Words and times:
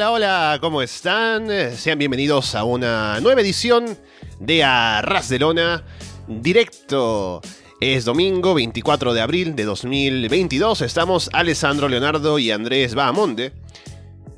Hola, 0.00 0.12
hola, 0.12 0.58
¿cómo 0.62 0.80
están? 0.80 1.50
Eh, 1.50 1.76
Sean 1.76 1.98
bienvenidos 1.98 2.54
a 2.54 2.64
una 2.64 3.20
nueva 3.20 3.42
edición 3.42 3.98
de 4.38 4.64
Arras 4.64 5.28
de 5.28 5.38
Lona 5.38 5.84
directo. 6.26 7.42
Es 7.82 8.06
domingo 8.06 8.54
24 8.54 9.12
de 9.12 9.20
abril 9.20 9.54
de 9.54 9.64
2022. 9.64 10.80
Estamos 10.80 11.28
Alessandro 11.34 11.86
Leonardo 11.86 12.38
y 12.38 12.50
Andrés 12.50 12.94
Bahamonde. 12.94 13.52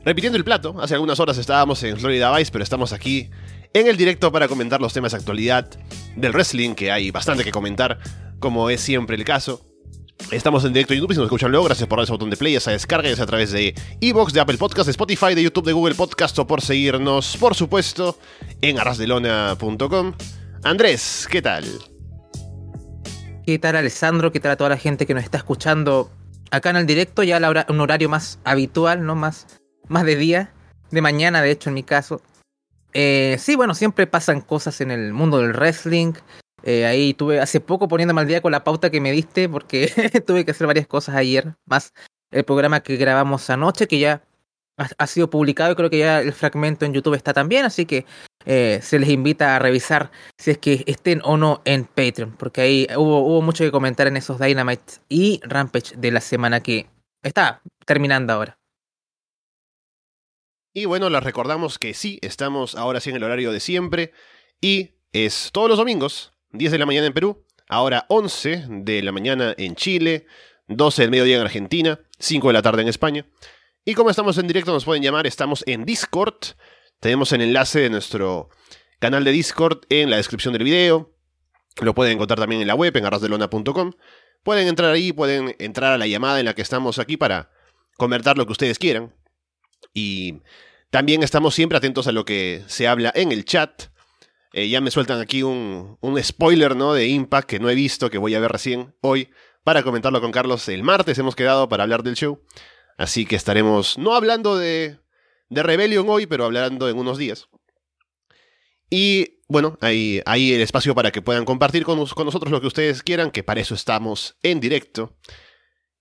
Repitiendo 0.04 0.36
el 0.36 0.42
plato, 0.42 0.74
hace 0.80 0.94
algunas 0.94 1.20
horas 1.20 1.38
estábamos 1.38 1.80
en 1.84 1.96
Florida 1.96 2.36
Vice, 2.36 2.50
pero 2.50 2.64
estamos 2.64 2.92
aquí 2.92 3.30
en 3.72 3.86
el 3.86 3.96
directo 3.96 4.32
para 4.32 4.48
comentar 4.48 4.80
los 4.80 4.92
temas 4.92 5.12
de 5.12 5.18
actualidad 5.18 5.70
del 6.16 6.32
wrestling, 6.32 6.74
que 6.74 6.90
hay 6.90 7.12
bastante 7.12 7.44
que 7.44 7.52
comentar, 7.52 8.00
como 8.40 8.68
es 8.68 8.80
siempre 8.80 9.14
el 9.14 9.22
caso. 9.22 9.71
Estamos 10.30 10.64
en 10.64 10.72
directo 10.72 10.94
en 10.94 11.00
YouTube, 11.00 11.12
si 11.14 11.18
nos 11.18 11.26
escuchan 11.26 11.50
luego, 11.50 11.66
gracias 11.66 11.88
por 11.88 11.98
dar 11.98 12.04
ese 12.04 12.12
botón 12.12 12.30
de 12.30 12.36
play, 12.36 12.54
esa 12.54 12.70
descarga, 12.70 13.08
ya 13.08 13.16
sea 13.16 13.24
a 13.24 13.26
través 13.26 13.50
de 13.52 13.74
Evox, 14.00 14.32
de 14.32 14.40
Apple 14.40 14.56
Podcast, 14.56 14.86
de 14.86 14.92
Spotify, 14.92 15.34
de 15.34 15.42
YouTube, 15.42 15.66
de 15.66 15.72
Google 15.72 15.94
Podcast 15.94 16.38
o 16.38 16.46
por 16.46 16.60
seguirnos, 16.62 17.36
por 17.38 17.54
supuesto, 17.54 18.18
en 18.60 18.78
arrasdelona.com. 18.78 20.14
Andrés, 20.62 21.26
¿qué 21.30 21.42
tal? 21.42 21.64
¿Qué 23.44 23.58
tal 23.58 23.76
Alessandro? 23.76 24.30
¿Qué 24.32 24.38
tal 24.40 24.52
a 24.52 24.56
toda 24.56 24.70
la 24.70 24.76
gente 24.78 25.06
que 25.06 25.14
nos 25.14 25.24
está 25.24 25.38
escuchando 25.38 26.10
acá 26.50 26.70
en 26.70 26.76
el 26.76 26.86
directo? 26.86 27.22
Ya 27.24 27.36
hora- 27.46 27.66
un 27.68 27.80
horario 27.80 28.08
más 28.08 28.38
habitual, 28.44 29.04
¿no? 29.04 29.16
Más, 29.16 29.46
más 29.88 30.04
de 30.04 30.16
día, 30.16 30.52
de 30.90 31.02
mañana 31.02 31.42
de 31.42 31.50
hecho 31.50 31.68
en 31.68 31.74
mi 31.74 31.82
caso. 31.82 32.22
Eh, 32.94 33.36
sí, 33.40 33.56
bueno, 33.56 33.74
siempre 33.74 34.06
pasan 34.06 34.40
cosas 34.40 34.80
en 34.80 34.90
el 34.92 35.12
mundo 35.12 35.38
del 35.40 35.52
wrestling. 35.52 36.12
Eh, 36.62 36.86
ahí 36.86 37.14
tuve 37.14 37.40
hace 37.40 37.60
poco 37.60 37.88
poniéndome 37.88 38.20
al 38.20 38.26
día 38.26 38.40
con 38.40 38.52
la 38.52 38.64
pauta 38.64 38.90
que 38.90 39.00
me 39.00 39.12
diste 39.12 39.48
porque 39.48 39.88
tuve 40.26 40.44
que 40.44 40.52
hacer 40.52 40.66
varias 40.66 40.86
cosas 40.86 41.16
ayer, 41.16 41.54
más 41.66 41.92
el 42.30 42.44
programa 42.44 42.80
que 42.80 42.96
grabamos 42.96 43.50
anoche 43.50 43.86
que 43.86 43.98
ya 43.98 44.22
ha, 44.76 45.06
sido 45.06 45.28
publicado 45.28 45.72
y 45.72 45.74
creo 45.76 45.90
que 45.90 45.98
ya 45.98 46.20
el 46.20 46.32
fragmento 46.32 46.84
en 46.84 46.94
YouTube 46.94 47.14
está 47.14 47.32
también, 47.34 47.64
así 47.64 47.84
que 47.84 48.06
eh, 48.46 48.80
se 48.82 48.98
les 48.98 49.10
invita 49.10 49.54
a 49.54 49.58
revisar 49.58 50.10
si 50.38 50.52
es 50.52 50.58
que 50.58 50.82
estén 50.86 51.20
o 51.24 51.36
no 51.36 51.60
en 51.64 51.84
Patreon, 51.84 52.36
porque 52.36 52.62
ahí 52.62 52.86
hubo, 52.96 53.20
hubo 53.20 53.42
mucho 53.42 53.64
que 53.64 53.70
comentar 53.70 54.06
en 54.06 54.16
esos 54.16 54.40
Dynamite 54.40 54.94
y 55.08 55.40
Rampage 55.44 55.96
de 55.96 56.10
la 56.10 56.20
semana 56.20 56.60
que 56.60 56.86
está 57.22 57.60
terminando 57.84 58.32
ahora. 58.32 58.58
Y 60.74 60.86
bueno, 60.86 61.10
les 61.10 61.22
recordamos 61.22 61.78
que 61.78 61.92
sí, 61.92 62.18
estamos 62.22 62.74
ahora 62.76 63.00
sí 63.00 63.10
en 63.10 63.16
el 63.16 63.24
horario 63.24 63.52
de 63.52 63.60
siempre. 63.60 64.12
Y 64.60 64.92
es 65.12 65.50
todos 65.52 65.68
los 65.68 65.76
domingos, 65.76 66.31
10 66.52 66.72
de 66.72 66.78
la 66.78 66.86
mañana 66.86 67.06
en 67.06 67.12
Perú, 67.12 67.44
ahora 67.68 68.06
11 68.08 68.66
de 68.68 69.02
la 69.02 69.12
mañana 69.12 69.54
en 69.56 69.74
Chile, 69.74 70.26
12 70.68 71.02
del 71.02 71.10
mediodía 71.10 71.36
en 71.36 71.42
Argentina, 71.42 72.00
5 72.18 72.46
de 72.48 72.52
la 72.52 72.62
tarde 72.62 72.82
en 72.82 72.88
España. 72.88 73.26
Y 73.84 73.94
como 73.94 74.10
estamos 74.10 74.38
en 74.38 74.46
directo, 74.46 74.72
nos 74.72 74.84
pueden 74.84 75.02
llamar, 75.02 75.26
estamos 75.26 75.64
en 75.66 75.84
Discord. 75.84 76.36
Tenemos 77.00 77.32
el 77.32 77.40
enlace 77.40 77.80
de 77.80 77.90
nuestro 77.90 78.50
canal 79.00 79.24
de 79.24 79.32
Discord 79.32 79.80
en 79.88 80.10
la 80.10 80.16
descripción 80.16 80.52
del 80.52 80.62
video. 80.62 81.16
Lo 81.80 81.94
pueden 81.94 82.14
encontrar 82.14 82.38
también 82.38 82.60
en 82.60 82.68
la 82.68 82.74
web, 82.74 82.96
en 82.96 83.06
arrasdelona.com. 83.06 83.92
Pueden 84.42 84.68
entrar 84.68 84.92
ahí, 84.92 85.12
pueden 85.12 85.56
entrar 85.58 85.92
a 85.92 85.98
la 85.98 86.06
llamada 86.06 86.38
en 86.38 86.44
la 86.44 86.54
que 86.54 86.62
estamos 86.62 86.98
aquí 86.98 87.16
para 87.16 87.50
comentar 87.96 88.36
lo 88.36 88.46
que 88.46 88.52
ustedes 88.52 88.78
quieran. 88.78 89.14
Y 89.94 90.42
también 90.90 91.22
estamos 91.22 91.54
siempre 91.54 91.78
atentos 91.78 92.06
a 92.06 92.12
lo 92.12 92.24
que 92.24 92.62
se 92.66 92.86
habla 92.86 93.10
en 93.14 93.32
el 93.32 93.44
chat. 93.44 93.84
Eh, 94.52 94.68
ya 94.68 94.80
me 94.80 94.90
sueltan 94.90 95.20
aquí 95.20 95.42
un, 95.42 95.96
un 96.00 96.22
spoiler 96.22 96.76
¿no? 96.76 96.92
de 96.92 97.08
Impact 97.08 97.48
que 97.48 97.58
no 97.58 97.70
he 97.70 97.74
visto, 97.74 98.10
que 98.10 98.18
voy 98.18 98.34
a 98.34 98.40
ver 98.40 98.52
recién 98.52 98.94
hoy, 99.00 99.30
para 99.64 99.82
comentarlo 99.82 100.20
con 100.20 100.32
Carlos 100.32 100.68
el 100.68 100.82
martes. 100.82 101.18
Hemos 101.18 101.36
quedado 101.36 101.68
para 101.68 101.84
hablar 101.84 102.02
del 102.02 102.14
show. 102.14 102.42
Así 102.98 103.24
que 103.24 103.36
estaremos 103.36 103.96
no 103.98 104.14
hablando 104.14 104.58
de, 104.58 104.98
de 105.48 105.62
Rebellion 105.62 106.08
hoy, 106.08 106.26
pero 106.26 106.44
hablando 106.44 106.88
en 106.88 106.98
unos 106.98 107.18
días. 107.18 107.48
Y 108.90 109.40
bueno, 109.48 109.78
ahí, 109.80 110.22
el 110.26 110.60
espacio 110.60 110.94
para 110.94 111.10
que 111.10 111.22
puedan 111.22 111.46
compartir 111.46 111.84
con, 111.84 112.04
con 112.06 112.26
nosotros 112.26 112.52
lo 112.52 112.60
que 112.60 112.66
ustedes 112.66 113.02
quieran, 113.02 113.30
que 113.30 113.42
para 113.42 113.60
eso 113.60 113.74
estamos 113.74 114.36
en 114.42 114.60
directo. 114.60 115.16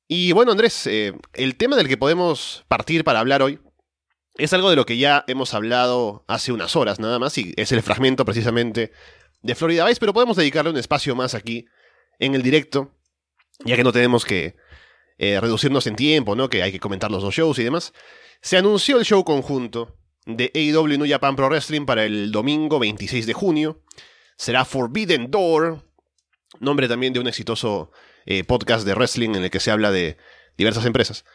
Y 0.08 0.34
bueno, 0.34 0.52
Andrés, 0.52 0.88
eh, 0.88 1.14
el 1.34 1.56
tema 1.56 1.78
del 1.78 1.88
que 1.88 1.96
podemos 1.96 2.66
partir 2.68 3.06
para 3.06 3.22
hablar 3.22 3.42
hoy 3.42 3.62
es 4.44 4.54
algo 4.54 4.70
de 4.70 4.76
lo 4.76 4.86
que 4.86 4.98
ya 4.98 5.24
hemos 5.28 5.54
hablado 5.54 6.26
hace 6.28 6.52
unas 6.52 6.76
horas 6.76 7.00
nada 7.00 7.20
más, 7.20 7.38
y 7.38 7.54
es 7.58 7.72
el 7.72 7.82
fragmento 7.82 8.26
precisamente 8.26 8.92
de 9.42 9.56
Florida 9.56 9.86
Vice, 9.86 10.00
pero 10.00 10.14
podemos 10.14 10.38
dedicarle 10.38 10.72
un 10.72 10.78
espacio 10.78 11.16
más 11.16 11.34
aquí 11.36 11.66
en 12.20 12.36
el 12.36 12.42
directo, 12.42 12.92
ya 13.66 13.76
que 13.76 13.84
no 13.84 13.92
tenemos 13.92 14.26
que 14.26 14.56
eh, 15.18 15.40
reducirnos 15.40 15.86
en 15.88 15.96
tiempo, 15.96 16.36
¿no? 16.36 16.50
Que 16.50 16.64
hay 16.64 16.72
que 16.72 16.80
comentar 16.80 17.12
los 17.12 17.22
dos 17.22 17.36
shows 17.36 17.60
y 17.60 17.64
demás. 17.64 17.94
Se 18.42 18.58
anunció 18.58 18.98
el 18.98 19.06
show 19.06 19.24
conjunto 19.24 19.96
de 20.26 20.52
AEW 20.56 20.98
New 20.98 21.10
Japan 21.10 21.36
Pro 21.36 21.48
Wrestling 21.48 21.86
para 21.86 22.06
el 22.06 22.32
domingo 22.32 22.80
26 22.80 23.28
de 23.28 23.34
junio. 23.34 23.84
Será 24.38 24.66
Forbidden 24.66 25.30
Door, 25.30 25.84
nombre 26.60 26.88
también 26.88 27.14
de 27.14 27.20
un 27.20 27.28
exitoso 27.28 27.92
eh, 28.26 28.44
podcast 28.44 28.86
de 28.86 28.96
wrestling 28.96 29.36
en 29.36 29.44
el 29.44 29.52
que 29.52 29.60
se 29.60 29.72
habla 29.72 29.92
de 29.92 30.18
diversas 30.58 30.86
empresas. 30.86 31.26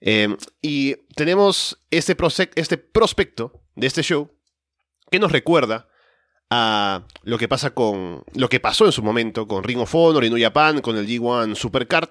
Eh, 0.00 0.36
y 0.60 0.94
tenemos 1.14 1.78
este, 1.90 2.16
este 2.56 2.76
prospecto 2.78 3.62
de 3.74 3.86
este 3.86 4.02
show 4.02 4.30
que 5.10 5.18
nos 5.18 5.32
recuerda 5.32 5.88
a 6.50 7.06
lo 7.22 7.38
que 7.38 7.48
pasa 7.48 7.74
con 7.74 8.24
lo 8.34 8.48
que 8.48 8.60
pasó 8.60 8.86
en 8.86 8.92
su 8.92 9.02
momento 9.02 9.48
con 9.48 9.64
Ring 9.64 9.78
of 9.78 9.94
Honor 9.94 10.24
y 10.24 10.30
New 10.30 10.40
Japan 10.40 10.80
con 10.80 10.96
el 10.96 11.06
G1 11.06 11.54
Supercard. 11.54 12.10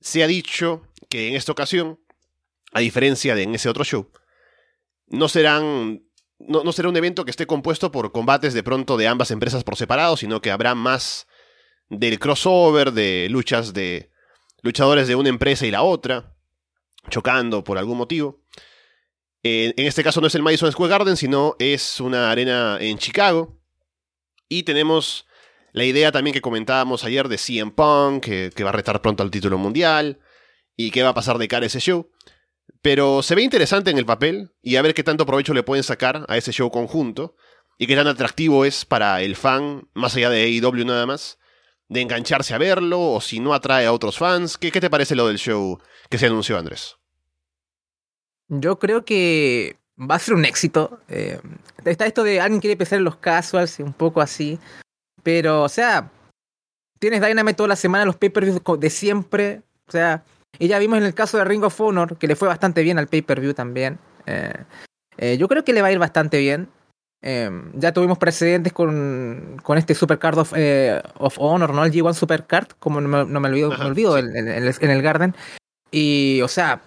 Se 0.00 0.22
ha 0.22 0.26
dicho 0.26 0.82
que 1.08 1.28
en 1.28 1.36
esta 1.36 1.52
ocasión, 1.52 2.00
a 2.72 2.80
diferencia 2.80 3.34
de 3.34 3.44
en 3.44 3.54
ese 3.54 3.68
otro 3.68 3.84
show, 3.84 4.10
no 5.06 5.28
serán 5.28 6.02
no, 6.38 6.64
no 6.64 6.72
será 6.72 6.88
un 6.88 6.96
evento 6.96 7.24
que 7.24 7.30
esté 7.30 7.46
compuesto 7.46 7.90
por 7.90 8.12
combates 8.12 8.52
de 8.52 8.62
pronto 8.62 8.96
de 8.96 9.08
ambas 9.08 9.30
empresas 9.30 9.64
por 9.64 9.76
separado, 9.76 10.16
sino 10.16 10.42
que 10.42 10.50
habrá 10.50 10.74
más 10.74 11.26
del 11.88 12.18
crossover, 12.18 12.92
de 12.92 13.28
luchas 13.30 13.72
de 13.72 14.10
luchadores 14.62 15.08
de 15.08 15.14
una 15.14 15.28
empresa 15.28 15.66
y 15.66 15.70
la 15.70 15.82
otra, 15.82 16.35
chocando 17.10 17.64
por 17.64 17.78
algún 17.78 17.98
motivo. 17.98 18.40
En 19.42 19.86
este 19.86 20.02
caso 20.02 20.20
no 20.20 20.26
es 20.26 20.34
el 20.34 20.42
Madison 20.42 20.72
Square 20.72 20.90
Garden, 20.90 21.16
sino 21.16 21.54
es 21.60 22.00
una 22.00 22.30
arena 22.30 22.78
en 22.80 22.98
Chicago. 22.98 23.60
Y 24.48 24.64
tenemos 24.64 25.26
la 25.72 25.84
idea 25.84 26.10
también 26.10 26.34
que 26.34 26.40
comentábamos 26.40 27.04
ayer 27.04 27.28
de 27.28 27.38
CM 27.38 27.70
Punk, 27.70 28.24
que, 28.24 28.50
que 28.54 28.64
va 28.64 28.70
a 28.70 28.72
retar 28.72 29.02
pronto 29.02 29.22
al 29.22 29.30
título 29.30 29.58
mundial, 29.58 30.18
y 30.76 30.90
qué 30.90 31.02
va 31.02 31.10
a 31.10 31.14
pasar 31.14 31.38
de 31.38 31.48
cara 31.48 31.64
a 31.64 31.66
ese 31.68 31.80
show. 31.80 32.10
Pero 32.82 33.22
se 33.22 33.34
ve 33.34 33.42
interesante 33.42 33.90
en 33.90 33.98
el 33.98 34.06
papel, 34.06 34.52
y 34.62 34.76
a 34.76 34.82
ver 34.82 34.94
qué 34.94 35.04
tanto 35.04 35.26
provecho 35.26 35.54
le 35.54 35.62
pueden 35.62 35.84
sacar 35.84 36.24
a 36.28 36.36
ese 36.36 36.50
show 36.50 36.70
conjunto, 36.70 37.36
y 37.78 37.86
qué 37.86 37.94
tan 37.94 38.08
atractivo 38.08 38.64
es 38.64 38.84
para 38.84 39.22
el 39.22 39.36
fan, 39.36 39.88
más 39.94 40.16
allá 40.16 40.30
de 40.30 40.42
AEW 40.42 40.84
nada 40.84 41.06
más, 41.06 41.38
de 41.88 42.00
engancharse 42.00 42.54
a 42.54 42.58
verlo, 42.58 43.00
o 43.00 43.20
si 43.20 43.40
no 43.40 43.54
atrae 43.54 43.86
a 43.86 43.92
otros 43.92 44.18
fans. 44.18 44.58
¿Qué, 44.58 44.72
qué 44.72 44.80
te 44.80 44.90
parece 44.90 45.14
lo 45.14 45.26
del 45.26 45.38
show 45.38 45.78
que 46.10 46.18
se 46.18 46.26
anunció, 46.26 46.58
Andrés? 46.58 46.96
Yo 48.48 48.78
creo 48.78 49.04
que 49.04 49.76
va 49.98 50.16
a 50.16 50.18
ser 50.18 50.34
un 50.34 50.44
éxito. 50.44 51.00
eh, 51.08 51.40
está 51.84 52.06
esto 52.06 52.22
de 52.22 52.40
alguien 52.40 52.60
quiere 52.60 52.72
empezar 52.72 52.98
en 52.98 53.04
los 53.04 53.16
casuals, 53.16 53.78
un 53.80 53.92
poco 53.92 54.20
así. 54.20 54.58
Pero, 55.22 55.62
o 55.62 55.68
sea, 55.68 56.10
tienes 56.98 57.20
Dynamite 57.20 57.56
toda 57.56 57.68
la 57.68 57.76
semana, 57.76 58.04
los 58.04 58.16
pay-per-views 58.16 58.60
de 58.78 58.90
siempre. 58.90 59.62
O 59.88 59.92
sea, 59.92 60.24
y 60.58 60.68
ya 60.68 60.78
vimos 60.78 60.98
en 60.98 61.04
el 61.04 61.14
caso 61.14 61.38
de 61.38 61.44
Ring 61.44 61.64
of 61.64 61.80
Honor 61.80 62.16
que 62.16 62.26
le 62.26 62.36
fue 62.36 62.48
bastante 62.48 62.82
bien 62.82 62.98
al 62.98 63.08
pay-per-view 63.08 63.54
también. 63.54 63.98
eh, 64.26 64.52
eh, 65.18 65.38
yo 65.38 65.48
creo 65.48 65.64
que 65.64 65.72
le 65.72 65.82
va 65.82 65.88
a 65.88 65.92
ir 65.92 65.98
bastante 65.98 66.38
bien. 66.38 66.68
Eh, 67.22 67.50
ya 67.74 67.92
tuvimos 67.92 68.18
precedentes 68.18 68.72
con, 68.72 69.56
con 69.62 69.78
este 69.78 69.94
Supercard 69.94 70.38
of, 70.38 70.52
eh, 70.56 71.02
of 71.18 71.36
Honor, 71.38 71.72
¿no? 71.74 71.84
El 71.84 71.92
G1 71.92 72.14
Supercard, 72.14 72.68
como 72.78 73.00
no 73.00 73.08
me, 73.08 73.24
no 73.24 73.40
me 73.40 73.48
olvido, 73.48 73.72
Ajá, 73.72 73.84
me 73.84 73.90
olvido 73.90 74.14
sí. 74.14 74.20
en, 74.20 74.36
en 74.36 74.48
el, 74.48 74.74
en 74.80 74.90
el 74.90 75.02
Garden. 75.02 75.34
Y, 75.90 76.40
o 76.42 76.48
sea, 76.48 76.82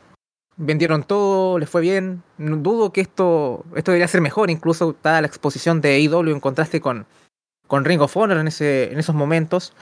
vendieron 0.60 1.04
todo, 1.04 1.58
les 1.58 1.70
fue 1.70 1.81
bien. 1.81 2.22
No 2.38 2.58
dudo 2.58 2.94
que 2.94 3.02
esto, 3.02 3.66
esto 3.76 3.92
debería 3.92 4.08
ser 4.08 4.22
mejor, 4.22 4.50
incluso 4.52 4.96
dada 5.02 5.22
la 5.22 5.28
exposición 5.28 5.81
de 5.81 5.96
AEW 5.96 6.32
en 6.32 6.40
contraste 6.40 6.80
con, 6.80 7.08
con 7.68 7.86
Ring 7.86 8.02
of 8.02 8.16
Honor 8.16 8.38
en, 8.38 8.48
ese, 8.48 8.92
en 8.92 9.00
esos 9.00 9.16
momentos. 9.16 9.74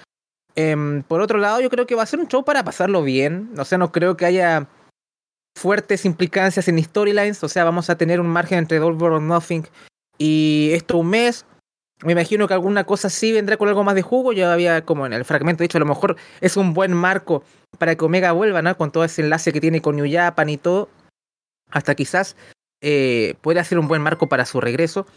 Em, 0.56 1.04
por 1.04 1.22
otro 1.22 1.38
lado, 1.40 1.62
yo 1.62 1.70
creo 1.70 1.86
que 1.86 1.96
va 1.96 2.04
a 2.04 2.08
ser 2.08 2.20
un 2.20 2.28
show 2.28 2.46
para 2.46 2.64
pasarlo 2.64 3.04
bien. 3.04 3.52
O 3.58 3.66
sea, 3.66 3.78
no 3.78 3.92
creo 3.92 4.16
que 4.18 4.26
haya 4.26 4.68
fuertes 5.58 6.06
implicancias 6.06 6.68
en 6.68 6.84
storylines. 6.84 7.44
O 7.44 7.50
sea, 7.50 7.64
vamos 7.64 7.90
a 7.90 7.98
tener 7.98 8.20
un 8.22 8.28
margen 8.28 8.60
entre 8.60 8.80
Double 8.80 9.08
or 9.08 9.22
Nothing 9.22 9.68
y 10.18 10.72
esto 10.74 10.98
un 10.98 11.10
mes. 11.10 11.46
Me 12.04 12.12
imagino 12.12 12.48
que 12.48 12.54
alguna 12.54 12.84
cosa 12.84 13.10
sí 13.10 13.32
vendrá 13.32 13.58
con 13.58 13.68
algo 13.68 13.84
más 13.84 13.96
de 13.96 14.04
jugo. 14.04 14.32
Ya 14.32 14.54
había, 14.54 14.86
como 14.86 15.06
en 15.06 15.14
el 15.14 15.26
fragmento 15.26 15.64
dicho, 15.64 15.78
a 15.78 15.80
lo 15.80 15.86
mejor 15.86 16.16
es 16.42 16.56
un 16.56 16.74
buen 16.74 16.94
marco 16.94 17.44
para 17.80 17.96
que 17.96 18.06
Omega 18.06 18.32
vuelva, 18.34 18.62
¿no? 18.62 18.78
Con 18.78 18.92
todo 18.92 19.04
ese 19.04 19.24
enlace 19.24 19.52
que 19.52 19.62
tiene 19.62 19.82
con 19.82 19.96
New 19.96 20.12
Japan 20.12 20.50
y 20.50 20.58
todo. 20.58 20.90
Hasta 21.72 21.96
quizás 21.96 22.36
eh, 22.82 23.36
puede 23.42 23.64
ser 23.64 23.80
un 23.80 23.88
buen 23.88 24.02
marco 24.02 24.30
para 24.30 24.46
su 24.46 24.62
regreso. 24.62 25.08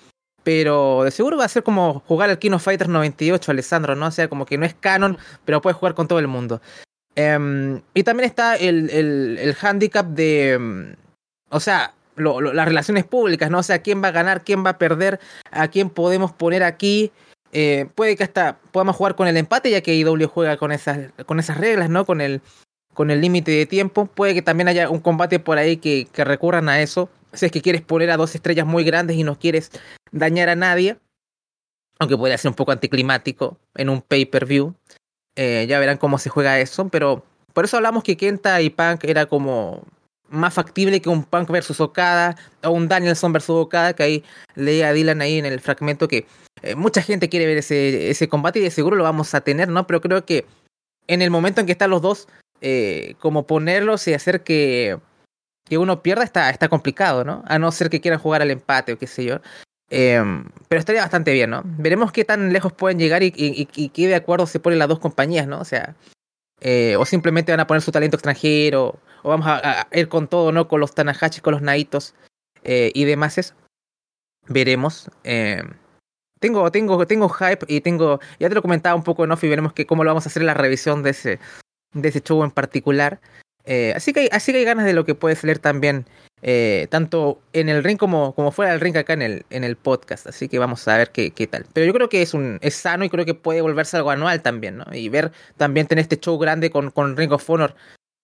Pero 0.43 1.05
de 1.05 1.11
seguro 1.11 1.37
va 1.37 1.45
a 1.45 1.49
ser 1.49 1.63
como 1.63 2.01
jugar 2.07 2.31
al 2.31 2.39
King 2.39 2.53
of 2.53 2.65
Fighters 2.65 2.89
98, 2.89 3.51
Alessandro, 3.51 3.95
¿no? 3.95 4.07
O 4.07 4.11
sea, 4.11 4.29
como 4.29 4.47
que 4.47 4.57
no 4.57 4.65
es 4.65 4.75
canon, 4.75 5.19
pero 5.45 5.61
puede 5.61 5.75
jugar 5.75 5.95
con 5.95 6.09
todo 6.09 6.19
el 6.19 6.29
mundo. 6.29 6.63
Em, 7.15 7.83
y 7.93 8.03
también 8.05 8.29
está 8.29 8.57
el, 8.57 8.89
el, 8.91 9.37
el 9.39 9.57
handicap 9.61 10.07
de. 10.07 10.53
em, 10.53 10.97
o 11.51 11.61
sea, 11.61 11.93
las 12.21 12.67
relaciones 12.67 13.05
públicas, 13.05 13.51
¿no? 13.51 13.59
O 13.59 13.63
sea, 13.63 13.81
quién 13.81 14.03
va 14.03 14.09
a 14.09 14.13
ganar, 14.13 14.45
quién 14.45 14.65
va 14.65 14.71
a 14.71 14.79
perder, 14.79 15.21
a 15.51 15.69
quién 15.69 15.91
podemos 15.91 16.33
poner 16.33 16.63
aquí. 16.63 17.13
Eh, 17.53 17.89
puede 17.95 18.17
que 18.17 18.23
hasta 18.23 18.59
podamos 18.71 18.95
jugar 18.97 19.17
con 19.17 19.27
el 19.27 19.37
empate, 19.37 19.71
ya 19.71 19.81
que 19.81 19.95
IW 19.97 20.29
juega 20.29 20.57
con 20.57 20.71
esas, 20.73 21.13
con 21.27 21.41
esas 21.41 21.59
reglas, 21.59 21.91
¿no? 21.91 22.05
Con 22.05 22.21
el 22.21 22.41
con 22.95 23.11
el 23.11 23.21
límite 23.21 23.51
de 23.53 23.67
tiempo. 23.67 24.07
Puede 24.07 24.35
que 24.35 24.43
también 24.43 24.69
haya 24.69 24.91
un 24.91 25.01
combate 25.01 25.39
por 25.39 25.59
ahí 25.59 25.77
que, 25.77 26.07
recurran 26.17 26.69
a 26.69 26.83
eso. 26.83 27.09
Si 27.33 27.47
es 27.47 27.53
que 27.53 27.63
quieres 27.63 27.83
poner 27.83 28.11
a 28.11 28.17
dos 28.17 28.35
estrellas 28.35 28.67
muy 28.67 28.85
grandes 28.85 29.17
y 29.17 29.23
no 29.23 29.39
quieres 29.39 29.71
dañar 30.11 30.49
a 30.49 30.57
nadie. 30.57 30.99
Aunque 31.99 32.17
puede 32.17 32.37
ser 32.39 32.51
un 32.51 32.57
poco 32.57 32.73
anticlimático 32.73 33.59
en 33.75 33.89
un 33.89 34.03
pay-per-view. 34.03 34.75
Eh, 35.37 35.67
ya 35.69 35.79
verán 35.79 35.99
cómo 35.99 36.19
se 36.19 36.31
juega 36.31 36.59
eso. 36.59 36.89
Pero 36.89 37.25
por 37.53 37.65
eso 37.65 37.77
hablamos 37.77 38.03
que 38.03 38.17
Kenta 38.17 38.61
y 38.61 38.71
Punk 38.71 39.05
era 39.05 39.27
como 39.27 39.85
más 40.31 40.55
factible 40.55 41.01
que 41.03 41.09
un 41.09 41.25
Punk 41.25 41.51
versus 41.51 41.81
Okada 41.81 42.37
o 42.63 42.71
un 42.71 42.89
Danielson 42.89 43.33
versus 43.33 43.57
Okada, 43.57 43.93
que 43.95 44.03
ahí 44.03 44.25
leía 44.55 44.89
a 44.89 44.93
Dylan 44.93 45.21
ahí 45.21 45.39
en 45.39 45.47
el 45.47 45.61
fragmento 45.61 46.09
que 46.09 46.27
eh, 46.63 46.75
mucha 46.75 47.03
gente 47.03 47.29
quiere 47.29 47.47
ver 47.47 47.59
ese, 47.59 48.11
ese 48.11 48.29
combate 48.29 48.61
y 48.61 48.63
de 48.63 48.71
seguro 48.71 48.97
lo 48.97 49.05
vamos 49.05 49.35
a 49.35 49.41
tener, 49.41 49.69
¿no? 49.69 49.87
Pero 49.87 50.01
creo 50.01 50.25
que 50.25 50.47
en 51.07 51.23
el 51.23 51.31
momento 51.31 51.61
en 51.61 51.67
que 51.67 51.73
están 51.73 51.91
los 51.91 52.03
dos, 52.03 52.29
eh, 52.61 53.15
como 53.19 53.47
ponerlos 53.47 54.07
y 54.07 54.15
hacer 54.15 54.43
que, 54.43 54.99
que 55.65 55.79
uno 55.79 56.03
pierda 56.03 56.25
está, 56.25 56.51
está 56.51 56.69
complicado, 56.69 57.25
¿no? 57.25 57.43
A 57.47 57.59
no 57.59 57.73
ser 57.73 57.91
que 57.91 58.01
quieran 58.01 58.21
jugar 58.21 58.43
al 58.43 58.51
empate 58.51 58.93
o 58.93 58.99
qué 58.99 59.07
sé 59.07 59.25
yo. 59.25 59.41
Em, 59.89 60.45
pero 60.69 60.79
estaría 60.79 61.03
bastante 61.03 61.33
bien, 61.33 61.51
¿no? 61.51 61.63
Veremos 61.65 62.13
qué 62.13 62.25
tan 62.25 62.53
lejos 62.53 62.73
pueden 62.73 62.99
llegar 62.99 63.23
y, 63.25 63.33
qué 63.93 64.07
de 64.07 64.15
acuerdo 64.15 64.47
se 64.47 64.61
ponen 64.61 64.79
las 64.79 64.89
dos 64.89 65.01
compañías, 65.01 65.49
¿no? 65.49 65.59
O 65.61 65.65
sea, 65.65 65.97
eh, 66.61 66.95
o 66.97 67.05
simplemente 67.05 67.51
van 67.51 67.61
a 67.61 67.67
poner 67.67 67.83
su 67.83 67.91
talento 67.91 68.17
extranjero, 68.17 69.01
o 69.23 69.31
vamos 69.31 69.47
a, 69.49 69.87
ir 69.93 70.09
con 70.09 70.29
todo, 70.29 70.53
¿no? 70.53 70.69
Con 70.69 70.81
los 70.81 70.95
Tanahashi, 70.95 71.41
con 71.41 71.53
los 71.53 71.63
Naitos 71.63 72.15
eh, 72.65 72.91
y 72.95 73.05
demás. 73.05 73.55
Veremos. 74.49 75.11
Eh, 75.25 75.63
tengo, 76.39 76.71
tengo, 76.71 77.07
tengo 77.07 77.29
hype 77.29 77.65
y 77.69 77.81
tengo. 77.81 78.21
Ya 78.39 78.49
te 78.49 78.55
lo 78.55 78.63
comentaba 78.63 78.95
un 78.95 79.05
poco 79.05 79.25
en 79.25 79.33
off 79.33 79.45
y 79.45 79.49
veremos 79.49 79.73
que 79.73 79.87
cómo 79.87 80.05
lo 80.05 80.11
vamos 80.11 80.27
a 80.27 80.29
hacer 80.29 80.43
en 80.43 80.47
la 80.47 80.55
revisión 80.55 81.03
de 81.03 81.11
ese, 81.11 81.39
de 81.93 82.09
ese 82.09 82.21
show 82.21 82.43
en 82.43 82.51
particular. 82.51 83.21
Eh, 83.65 83.93
así, 83.95 84.13
que 84.13 84.21
hay, 84.21 84.29
así 84.33 84.53
que 84.53 84.59
hay 84.59 84.65
ganas 84.65 84.87
de 84.87 84.95
lo 84.95 85.05
que 85.05 85.15
puede 85.15 85.37
salir 85.37 85.59
también, 85.59 86.07
tanto 86.89 87.39
en 87.53 87.69
el 87.69 87.85
ring 87.85 87.99
como, 87.99 88.35
como 88.35 88.51
fuera 88.51 88.73
del 88.73 88.81
ring 88.81 88.97
acá 88.97 89.13
en 89.13 89.23
el, 89.23 89.45
en 89.51 89.65
el 89.65 89.77
podcast. 89.77 90.27
Así 90.27 90.49
que 90.49 90.59
vamos 90.59 90.89
a 90.89 90.97
ver 90.97 91.11
qué, 91.11 91.31
qué 91.31 91.47
tal. 91.47 91.67
Pero 91.75 91.87
yo 91.87 91.93
creo 91.93 92.09
que 92.09 92.23
es, 92.23 92.33
un, 92.33 92.59
es 92.63 92.75
sano 92.75 93.05
y 93.05 93.11
creo 93.11 93.27
que 93.27 93.35
puede 93.35 93.61
volverse 93.61 93.99
algo 93.99 94.11
anual 94.11 94.41
también, 94.41 94.79
¿no? 94.79 94.87
Y 94.93 95.11
ver 95.11 95.31
también 95.59 95.87
tener 95.87 96.03
este 96.03 96.19
show 96.19 96.39
grande 96.39 96.71
con, 96.71 96.91
con 96.91 97.17
Ring 97.17 97.33
of 97.33 97.49
Honor, 97.51 97.77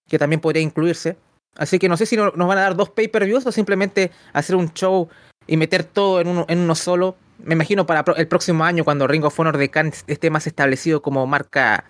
que 0.09 0.19
también 0.19 0.41
podría 0.41 0.63
incluirse. 0.63 1.17
Así 1.57 1.79
que 1.79 1.89
no 1.89 1.97
sé 1.97 2.07
si 2.07 2.17
nos 2.17 2.35
van 2.35 2.59
a 2.59 2.63
dar 2.63 2.77
dos 2.77 2.91
pay-per-views 2.91 3.47
o 3.47 3.53
simplemente 3.53 4.11
hacer 4.33 4.57
un 4.57 4.73
show 4.75 5.09
y 5.47 5.57
meter 5.57 5.85
todo 5.85 6.21
en 6.21 6.29
uno, 6.29 6.75
solo. 6.75 7.17
Me 7.39 7.55
imagino 7.55 7.87
para 7.87 8.05
el 8.17 8.29
próximo 8.29 8.65
año, 8.65 8.85
cuando 8.85 9.07
Ring 9.07 9.25
of 9.25 9.39
Honor 9.39 9.57
de 9.57 9.71
Cannes 9.71 10.05
esté 10.07 10.31
más 10.31 10.47
establecido 10.47 11.03
como 11.03 11.27
marca 11.27 11.85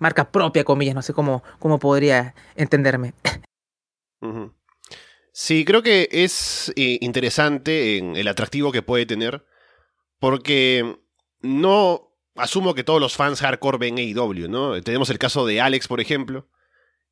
marca 0.00 0.32
propia, 0.32 0.64
comillas, 0.64 0.96
no 0.96 1.02
sé 1.02 1.12
cómo, 1.12 1.44
cómo 1.60 1.78
podría 1.78 2.34
entenderme. 2.56 3.14
Sí, 5.32 5.64
creo 5.64 5.82
que 5.82 6.08
es 6.10 6.72
eh, 6.76 6.98
interesante 7.00 7.98
en 7.98 8.16
el 8.16 8.26
atractivo 8.26 8.72
que 8.72 8.82
puede 8.82 9.06
tener, 9.06 9.44
porque 10.18 10.98
no 11.42 12.10
asumo 12.34 12.74
que 12.74 12.84
todos 12.84 13.00
los 13.00 13.16
fans 13.16 13.40
hardcore 13.40 13.78
ven 13.78 13.98
AEW, 13.98 14.48
¿no? 14.48 14.80
Tenemos 14.82 15.10
el 15.10 15.18
caso 15.18 15.46
de 15.46 15.60
Alex, 15.60 15.86
por 15.86 16.00
ejemplo, 16.00 16.48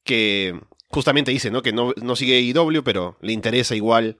que 0.04 0.60
justamente 0.88 1.30
dice, 1.30 1.50
¿no? 1.50 1.62
Que 1.62 1.72
no, 1.72 1.92
no 2.00 2.16
sigue 2.16 2.38
AEW, 2.38 2.84
pero 2.84 3.18
le 3.20 3.32
interesa 3.32 3.74
igual 3.74 4.18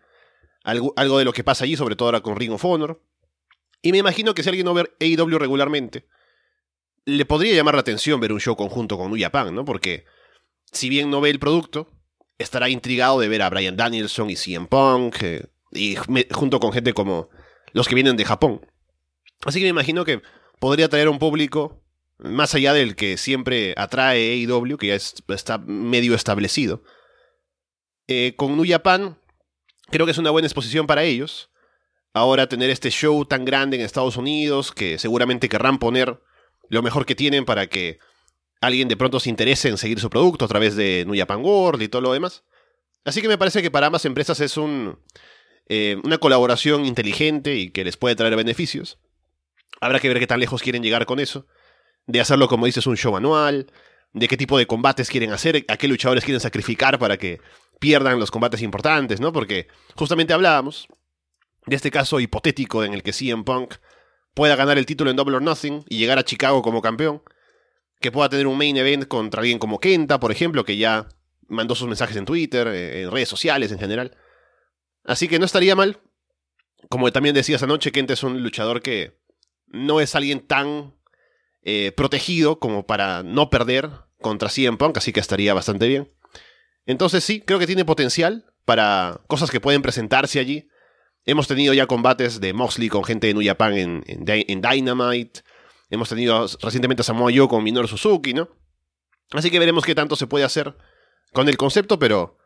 algo, 0.65 0.93
algo 0.97 1.19
de 1.19 1.25
lo 1.25 1.33
que 1.33 1.45
pasa 1.45 1.65
allí, 1.65 1.77
sobre 1.77 1.97
todo 1.97 2.09
ahora 2.09 2.21
con 2.21 2.37
Ring 2.37 2.53
of 2.53 2.65
Honor. 2.65 3.01
Y 3.83 3.93
me 3.93 3.99
imagino 3.99 4.35
que 4.35 4.43
si 4.43 4.49
alguien 4.49 4.65
no 4.65 4.75
ve 4.75 4.91
AEW 5.01 5.39
regularmente, 5.39 6.07
le 7.05 7.25
podría 7.27 7.55
llamar 7.55 7.75
la 7.75 7.83
atención 7.83 8.19
ver 8.19 8.33
un 8.33 8.41
show 8.41 8.57
conjunto 8.57 8.97
con 8.97 9.11
New 9.11 9.21
Japan, 9.21 9.55
¿no? 9.55 9.65
Porque 9.65 10.07
si 10.73 10.89
bien 10.89 11.11
no 11.11 11.21
ve 11.21 11.31
el 11.31 11.39
producto, 11.39 11.91
estará 12.39 12.69
intrigado 12.69 13.21
de 13.21 13.29
ver 13.29 13.43
a 13.43 13.51
Brian 13.51 13.77
Danielson 13.77 14.31
y 14.31 14.37
CM 14.37 14.67
Punk, 14.67 15.23
eh, 15.23 15.47
y 15.73 15.97
junto 16.33 16.61
con 16.61 16.73
gente 16.73 16.95
como 16.95 17.29
los 17.73 17.89
que 17.89 17.95
vienen 17.95 18.17
de 18.17 18.25
Japón. 18.25 18.67
Así 19.45 19.59
que 19.59 19.67
me 19.67 19.71
imagino 19.71 20.05
que 20.05 20.23
podría 20.59 20.89
traer 20.89 21.09
a 21.09 21.11
un 21.11 21.19
público 21.19 21.84
más 22.19 22.55
allá 22.55 22.73
del 22.73 22.97
que 22.97 23.17
siempre 23.17 23.75
atrae 23.77 24.33
AEW, 24.33 24.77
que 24.77 24.89
ya 24.89 24.95
está 24.95 25.59
medio 25.59 26.15
establecido. 26.15 26.83
Eh, 28.07 28.35
con 28.37 28.57
New 28.57 28.67
Japan, 28.69 29.19
creo 29.91 30.07
que 30.07 30.13
es 30.13 30.19
una 30.19 30.31
buena 30.31 30.47
exposición 30.47 30.87
para 30.87 31.05
ellos. 31.05 31.51
Ahora 32.13 32.49
tener 32.49 32.71
este 32.71 32.91
show 32.91 33.25
tan 33.25 33.45
grande 33.45 33.77
en 33.77 33.83
Estados 33.83 34.17
Unidos, 34.17 34.73
que 34.73 34.99
seguramente 34.99 35.49
querrán 35.49 35.79
poner 35.79 36.21
lo 36.69 36.83
mejor 36.83 37.07
que 37.07 37.15
tienen 37.15 37.45
para 37.45 37.67
que 37.67 37.99
alguien 38.61 38.89
de 38.89 38.97
pronto 38.97 39.21
se 39.21 39.31
interese 39.31 39.69
en 39.69 39.79
seguir 39.79 40.01
su 40.01 40.11
producto 40.11 40.45
a 40.45 40.49
través 40.49 40.77
de 40.77 41.05
New 41.07 41.19
Japan 41.19 41.45
World 41.45 41.83
y 41.83 41.89
todo 41.89 42.03
lo 42.03 42.13
demás. 42.13 42.45
Así 43.05 43.21
que 43.21 43.29
me 43.29 43.37
parece 43.37 43.63
que 43.63 43.71
para 43.71 43.89
ambas 43.89 44.05
empresas 44.05 44.41
es 44.41 44.57
un, 44.57 44.99
eh, 45.69 45.97
una 46.05 46.19
colaboración 46.19 46.87
inteligente 46.87 47.57
y 47.57 47.71
que 47.71 47.85
les 47.85 47.97
puede 47.97 48.17
traer 48.17 48.37
beneficios. 48.37 48.99
Habrá 49.81 49.99
que 49.99 50.09
ver 50.09 50.19
qué 50.19 50.27
tan 50.27 50.41
lejos 50.41 50.63
quieren 50.63 50.83
llegar 50.83 51.05
con 51.05 51.21
eso. 51.21 51.47
De 52.07 52.21
hacerlo, 52.21 52.49
como 52.49 52.67
dices, 52.67 52.87
un 52.87 52.97
show 52.97 53.17
anual. 53.17 53.71
De 54.13 54.29
qué 54.29 54.37
tipo 54.37 54.59
de 54.59 54.67
combates 54.67 55.11
quieren 55.11 55.33
hacer. 55.33 55.65
A 55.69 55.77
qué 55.77 55.89
luchadores 55.89 56.25
quieren 56.25 56.41
sacrificar 56.41 56.99
para 56.99 57.17
que 57.17 57.41
pierdan 57.81 58.19
los 58.19 58.31
combates 58.31 58.63
importantes, 58.63 59.21
¿no? 59.21 59.33
Porque 59.33 59.69
justamente 59.97 60.33
hablábamos 60.33 60.89
de 61.67 61.77
este 61.77 61.91
caso 61.91 62.21
hipotético 62.21 62.85
en 62.85 62.95
el 62.95 63.03
que 63.03 63.13
CM 63.13 63.45
Punk 63.45 63.75
pueda 64.35 64.57
ganar 64.57 64.79
el 64.79 64.87
título 64.87 65.11
en 65.11 65.17
Double 65.17 65.37
or 65.37 65.43
Nothing 65.43 65.85
y 65.89 65.99
llegar 65.99 66.19
a 66.19 66.25
Chicago 66.25 66.63
como 66.63 66.83
campeón. 66.83 67.23
Que 68.01 68.13
pueda 68.13 68.29
tener 68.29 68.47
un 68.47 68.59
main 68.59 68.77
event 68.77 69.07
contra 69.07 69.41
alguien 69.41 69.59
como 69.59 69.79
Kenta, 69.79 70.21
por 70.21 70.31
ejemplo, 70.31 70.65
que 70.65 70.77
ya 70.77 71.09
mandó 71.49 71.75
sus 71.75 71.89
mensajes 71.89 72.17
en 72.17 72.25
Twitter, 72.25 72.67
eh, 72.69 73.03
en 73.03 73.11
redes 73.11 73.29
sociales 73.29 73.73
en 73.73 73.79
general. 73.79 74.17
Así 75.05 75.29
que 75.29 75.39
no 75.39 75.45
estaría 75.45 75.75
mal. 75.75 76.01
Como 76.91 77.11
también 77.13 77.35
decías 77.35 77.63
anoche, 77.63 77.93
Kenta 77.93 78.13
es 78.13 78.23
un 78.23 78.43
luchador 78.43 78.83
que 78.83 79.19
no 79.67 80.01
es 80.01 80.15
alguien 80.15 80.41
tan 80.41 80.95
eh, 81.65 81.93
protegido 81.93 82.59
como 82.59 82.87
para 82.87 83.23
no 83.23 83.49
perder 83.49 83.91
contra 84.21 84.51
CM 84.51 84.77
Punk, 84.77 84.99
así 84.99 85.13
que 85.13 85.21
estaría 85.21 85.55
bastante 85.55 85.89
bien. 85.89 86.13
Entonces 86.87 87.25
sí, 87.25 87.41
creo 87.41 87.59
que 87.59 87.67
tiene 87.67 87.85
potencial 87.87 88.45
para 88.65 89.21
cosas 89.27 89.51
que 89.51 89.61
pueden 89.61 89.83
presentarse 89.83 90.39
allí. 90.39 90.69
Hemos 91.25 91.49
tenido 91.49 91.73
ya 91.73 91.87
combates 91.87 92.41
de 92.41 92.53
Moxley 92.53 92.91
con 92.91 93.05
gente 93.05 93.29
de 93.29 93.35
New 93.35 93.47
Japan 93.47 93.73
en, 93.79 94.05
en, 94.07 94.61
Dynamite. 94.61 95.41
Hemos 95.89 96.11
tenido 96.11 96.47
recientemente 96.61 97.01
a 97.01 97.05
Samoa 97.05 97.33
Joe 97.35 97.49
con 97.49 97.65
Minoru 97.65 97.89
Suzuki, 97.89 98.35
¿no? 98.35 98.49
Así 99.33 99.51
que 99.51 99.59
veremos 99.59 99.85
qué 99.85 99.95
tanto 99.95 100.17
se 100.17 100.27
puede 100.27 100.45
hacer 100.45 100.77
con 101.33 101.49
el 101.49 101.57
concepto, 101.57 101.99
pero 101.99 102.37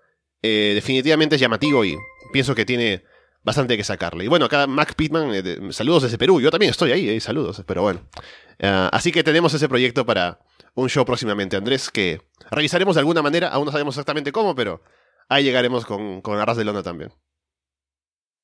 eh, 0.43 0.73
definitivamente 0.75 1.35
es 1.35 1.41
llamativo 1.41 1.85
y 1.85 1.97
pienso 2.33 2.55
que 2.55 2.65
tiene 2.65 3.03
bastante 3.43 3.77
que 3.77 3.85
sacarle. 3.85 4.25
Y 4.25 4.29
bueno, 4.29 4.47
acá 4.47 4.67
Mac 4.67 4.95
Pittman, 4.95 5.31
eh, 5.33 5.73
saludos 5.73 6.05
desde 6.05 6.19
Perú. 6.19 6.41
Yo 6.41 6.51
también 6.51 6.71
estoy 6.71 6.93
ahí, 6.93 7.09
eh, 7.09 7.21
saludos, 7.21 7.63
pero 7.67 7.83
bueno. 7.83 8.01
Ah, 8.61 8.89
así 8.93 9.13
que 9.13 9.23
tenemos 9.23 9.55
ese 9.55 9.69
proyecto 9.69 10.05
para 10.05 10.41
un 10.75 10.89
show 10.89 11.05
próximamente, 11.05 11.57
Andrés, 11.57 11.91
que 11.91 12.21
revisaremos 12.51 12.95
de 12.97 13.01
alguna 13.01 13.23
manera. 13.23 13.49
Aún 13.49 13.67
no 13.67 13.73
sabemos 13.73 13.95
exactamente 13.95 14.33
cómo, 14.33 14.55
pero 14.55 14.83
ahí 15.29 15.45
llegaremos 15.45 15.87
con, 15.87 16.21
con 16.21 16.39
Arras 16.39 16.57
de 16.57 16.65
Lona 16.65 16.83
también. 16.83 17.13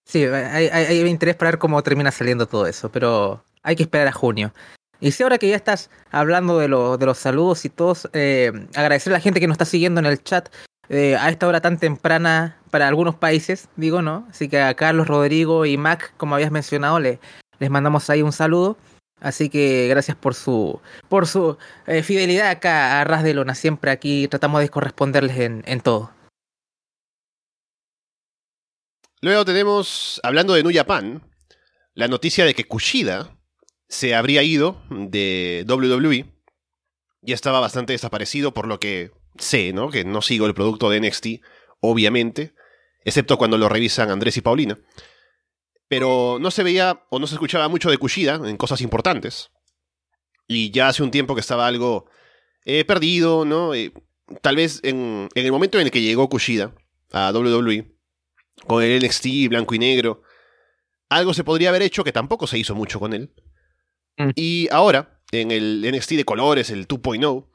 Sí, 0.04 0.24
hay, 0.24 0.68
hay, 0.68 1.00
interés 1.00 1.34
para 1.34 1.52
ver 1.52 1.58
cómo 1.58 1.82
termina 1.82 2.10
saliendo 2.10 2.46
todo 2.46 2.66
eso, 2.66 2.90
pero 2.92 3.42
hay 3.62 3.74
que 3.74 3.84
esperar 3.84 4.06
a 4.06 4.12
junio. 4.12 4.52
Y 5.00 5.12
si 5.12 5.22
ahora 5.22 5.38
que 5.38 5.48
ya 5.48 5.56
estás 5.56 5.90
hablando 6.10 6.58
de, 6.58 6.68
de 6.68 7.06
los 7.06 7.18
saludos 7.18 7.64
y 7.64 7.70
todos, 7.70 8.08
eh, 8.12 8.52
agradecer 8.74 9.12
a 9.12 9.16
la 9.16 9.20
gente 9.20 9.40
que 9.40 9.46
nos 9.46 9.54
está 9.54 9.64
siguiendo 9.64 10.00
en 10.00 10.06
el 10.06 10.22
chat 10.22 10.50
eh, 10.88 11.16
a 11.16 11.30
esta 11.30 11.46
hora 11.46 11.60
tan 11.60 11.78
temprana 11.78 12.58
para 12.70 12.88
algunos 12.88 13.14
países, 13.14 13.68
digo, 13.76 14.02
¿no? 14.02 14.26
Así 14.30 14.48
que 14.48 14.60
a 14.60 14.74
Carlos, 14.74 15.06
Rodrigo 15.06 15.66
y 15.66 15.76
Mac, 15.76 16.14
como 16.16 16.34
habías 16.34 16.50
mencionado, 16.50 17.00
le, 17.00 17.18
les 17.58 17.70
mandamos 17.70 18.10
ahí 18.10 18.22
un 18.22 18.32
saludo. 18.32 18.76
Así 19.20 19.48
que 19.48 19.86
gracias 19.88 20.16
por 20.16 20.34
su 20.34 20.80
por 21.08 21.26
su 21.26 21.56
eh, 21.86 22.02
fidelidad 22.02 22.50
acá 22.50 23.00
a 23.00 23.04
Ras 23.04 23.22
de 23.22 23.32
Lona. 23.32 23.54
Siempre 23.54 23.90
aquí 23.90 24.28
tratamos 24.28 24.60
de 24.60 24.68
corresponderles 24.68 25.38
en, 25.38 25.62
en 25.66 25.80
todo. 25.80 26.10
Luego 29.22 29.46
tenemos, 29.46 30.20
hablando 30.22 30.52
de 30.52 30.62
New 30.62 30.74
Japan, 30.74 31.22
la 31.94 32.08
noticia 32.08 32.44
de 32.44 32.52
que 32.52 32.64
Kushida 32.64 33.34
se 33.88 34.14
habría 34.14 34.42
ido 34.42 34.82
de 34.90 35.64
WWE. 35.66 36.26
Ya 37.22 37.34
estaba 37.34 37.60
bastante 37.60 37.94
desaparecido 37.94 38.52
por 38.52 38.66
lo 38.66 38.78
que 38.78 39.12
sé, 39.38 39.72
¿no? 39.72 39.90
Que 39.90 40.04
no 40.04 40.22
sigo 40.22 40.46
el 40.46 40.54
producto 40.54 40.90
de 40.90 41.00
NXT, 41.00 41.26
obviamente, 41.80 42.54
excepto 43.04 43.38
cuando 43.38 43.58
lo 43.58 43.68
revisan 43.68 44.10
Andrés 44.10 44.36
y 44.36 44.40
Paulina. 44.40 44.78
Pero 45.88 46.38
no 46.40 46.50
se 46.50 46.62
veía 46.62 47.04
o 47.10 47.18
no 47.18 47.26
se 47.26 47.34
escuchaba 47.34 47.68
mucho 47.68 47.90
de 47.90 47.98
Kushida 47.98 48.34
en 48.44 48.56
cosas 48.56 48.80
importantes. 48.80 49.50
Y 50.46 50.70
ya 50.70 50.88
hace 50.88 51.02
un 51.02 51.10
tiempo 51.10 51.34
que 51.34 51.40
estaba 51.40 51.66
algo 51.66 52.06
eh, 52.64 52.84
perdido, 52.84 53.44
¿no? 53.44 53.74
Eh, 53.74 53.92
tal 54.40 54.56
vez 54.56 54.80
en, 54.82 55.28
en 55.34 55.44
el 55.44 55.52
momento 55.52 55.78
en 55.78 55.86
el 55.86 55.90
que 55.90 56.02
llegó 56.02 56.28
Kushida 56.28 56.74
a 57.12 57.30
WWE, 57.32 57.94
con 58.66 58.82
el 58.82 59.04
NXT 59.04 59.48
blanco 59.48 59.74
y 59.74 59.78
negro. 59.78 60.22
Algo 61.08 61.34
se 61.34 61.44
podría 61.44 61.68
haber 61.68 61.82
hecho 61.82 62.02
que 62.02 62.12
tampoco 62.12 62.46
se 62.46 62.58
hizo 62.58 62.74
mucho 62.74 62.98
con 62.98 63.12
él. 63.12 63.32
Mm. 64.16 64.30
Y 64.34 64.68
ahora, 64.72 65.20
en 65.32 65.50
el 65.50 65.82
NXT 65.92 66.12
de 66.12 66.24
colores, 66.24 66.70
el 66.70 66.88
2.0, 66.88 67.48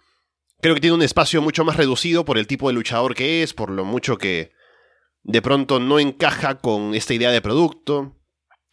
creo 0.62 0.76
que 0.76 0.82
tiene 0.82 0.96
un 0.96 1.02
espacio 1.02 1.42
mucho 1.42 1.64
más 1.64 1.78
reducido 1.78 2.26
por 2.26 2.38
el 2.38 2.48
tipo 2.48 2.68
de 2.68 2.74
luchador 2.74 3.16
que 3.16 3.44
es, 3.44 3.54
por 3.54 3.70
lo 3.70 3.86
mucho 3.86 4.18
que 4.18 4.52
de 5.24 5.42
pronto 5.42 5.80
no 5.80 6.00
encaja 6.00 6.60
con 6.60 6.96
esta 6.96 7.14
idea 7.14 7.32
de 7.32 7.42
producto, 7.42 8.18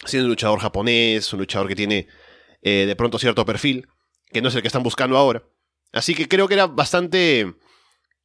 siendo 0.04 0.26
un 0.26 0.30
luchador 0.30 0.60
japonés, 0.60 1.32
un 1.32 1.40
luchador 1.40 1.68
que 1.68 1.76
tiene 1.76 2.08
eh, 2.62 2.84
de 2.86 2.96
pronto 2.96 3.18
cierto 3.18 3.44
perfil, 3.44 3.88
que 4.32 4.42
no 4.42 4.48
es 4.48 4.54
el 4.54 4.62
que 4.62 4.68
están 4.68 4.82
buscando 4.82 5.16
ahora. 5.16 5.44
Así 5.92 6.14
que 6.14 6.28
creo 6.28 6.48
que 6.48 6.54
era 6.54 6.66
bastante 6.66 7.54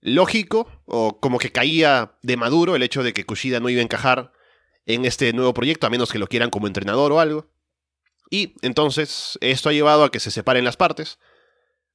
lógico, 0.01 0.67
o 0.85 1.19
como 1.19 1.37
que 1.37 1.51
caía 1.51 2.17
de 2.21 2.37
maduro 2.37 2.75
el 2.75 2.83
hecho 2.83 3.03
de 3.03 3.13
que 3.13 3.25
Kushida 3.25 3.59
no 3.59 3.69
iba 3.69 3.81
a 3.81 3.83
encajar 3.83 4.33
en 4.85 5.05
este 5.05 5.31
nuevo 5.33 5.53
proyecto, 5.53 5.87
a 5.87 5.91
menos 5.91 6.11
que 6.11 6.19
lo 6.19 6.27
quieran 6.27 6.49
como 6.49 6.67
entrenador 6.67 7.11
o 7.11 7.19
algo. 7.19 7.51
Y 8.29 8.55
entonces 8.61 9.37
esto 9.41 9.69
ha 9.69 9.73
llevado 9.73 10.03
a 10.03 10.11
que 10.11 10.19
se 10.19 10.31
separen 10.31 10.65
las 10.65 10.77
partes. 10.77 11.19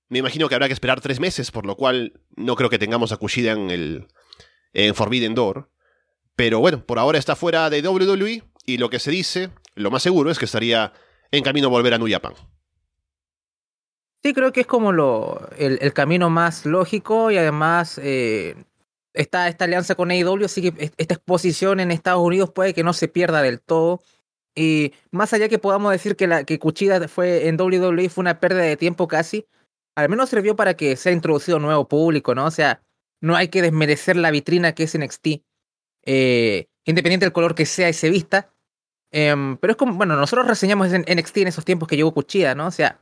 Me 0.09 0.19
imagino 0.21 0.49
que 0.49 0.55
habrá 0.55 0.69
que 0.69 0.73
esperar 0.75 1.01
tres 1.01 1.19
meses, 1.21 1.51
por 1.51 1.67
lo 1.67 1.77
cual 1.77 2.21
no 2.37 2.55
creo 2.55 2.71
que 2.71 2.79
tengamos 2.79 3.13
a 3.13 3.17
Kushida 3.17 3.53
en 3.53 3.71
el 3.71 4.07
en 4.73 4.95
Forbidden 4.95 5.35
Door. 5.35 5.69
Pero 6.37 6.61
bueno, 6.61 6.85
por 6.85 6.99
ahora 6.99 7.19
está 7.19 7.35
fuera 7.35 7.71
de 7.71 7.81
WWE 7.87 8.43
y 8.67 8.79
lo 8.79 8.91
que 8.91 8.99
se 8.99 9.11
dice, 9.11 9.51
lo 9.75 9.91
más 9.91 10.03
seguro 10.03 10.31
es 10.31 10.39
que 10.39 10.45
estaría 10.45 10.93
en 11.31 11.43
camino 11.43 11.69
a 11.69 11.71
volver 11.71 11.95
a 11.95 11.99
New 11.99 12.09
Japan. 12.11 12.35
Sí, 14.23 14.35
creo 14.35 14.53
que 14.53 14.61
es 14.63 14.67
como 14.67 14.93
lo, 14.93 15.49
el, 15.57 15.93
camino 15.93 16.31
más 16.31 16.67
lógico 16.67 17.31
y 17.31 17.39
además 17.39 17.99
eh, 18.03 18.57
está 19.15 19.49
esta 19.49 19.65
alianza 19.67 19.95
con 19.95 20.11
AEW, 20.11 20.45
así 20.45 20.63
que 20.63 20.85
est- 20.85 20.95
esta 20.97 21.15
exposición 21.15 21.79
en 21.81 21.91
Estados 21.93 22.23
Unidos 22.23 22.51
puede 22.53 22.75
que 22.75 22.83
no 22.83 22.93
se 22.93 23.09
pierda 23.09 23.41
del 23.43 23.61
todo. 23.61 24.03
Y 24.55 24.93
más 25.11 25.33
allá 25.33 25.49
que 25.49 25.59
podamos 25.59 25.93
decir 25.93 26.17
que 26.17 26.27
la 26.27 26.45
que 26.45 26.59
Kuchida 26.59 27.07
fue 27.09 27.47
en 27.49 27.61
WWE 27.61 28.09
fue 28.09 28.23
una 28.23 28.41
pérdida 28.41 28.63
de 28.63 28.77
tiempo 28.77 29.07
casi, 29.07 29.47
al 29.97 30.09
menos 30.09 30.29
sirvió 30.29 30.55
para 30.55 30.75
que 30.75 30.95
sea 30.97 31.13
introducido 31.13 31.59
nuevo 31.59 31.89
público, 31.89 32.35
¿no? 32.35 32.45
O 32.45 32.51
sea, 32.51 32.83
no 33.21 33.35
hay 33.35 33.49
que 33.49 33.63
desmerecer 33.63 34.17
la 34.17 34.31
vitrina 34.31 34.75
que 34.75 34.85
es 34.85 34.97
NXT, 34.97 35.43
eh, 36.05 36.69
independiente 36.85 37.27
del 37.27 37.33
color 37.33 37.55
que 37.55 37.67
sea 37.67 37.89
y 37.89 37.95
se 37.95 38.11
vista. 38.11 38.53
Em, 39.11 39.57
pero 39.57 39.73
es 39.73 39.77
como, 39.77 39.95
bueno, 39.95 40.17
nosotros 40.17 40.47
reseñamos 40.47 40.93
en 40.93 41.05
NXT 41.09 41.39
en 41.39 41.49
esos 41.49 41.65
tiempos 41.65 41.89
que 41.89 41.97
llegó 41.97 42.13
Kuchida, 42.13 42.55
¿no? 42.55 42.67
O 42.67 42.71
sea, 42.71 43.01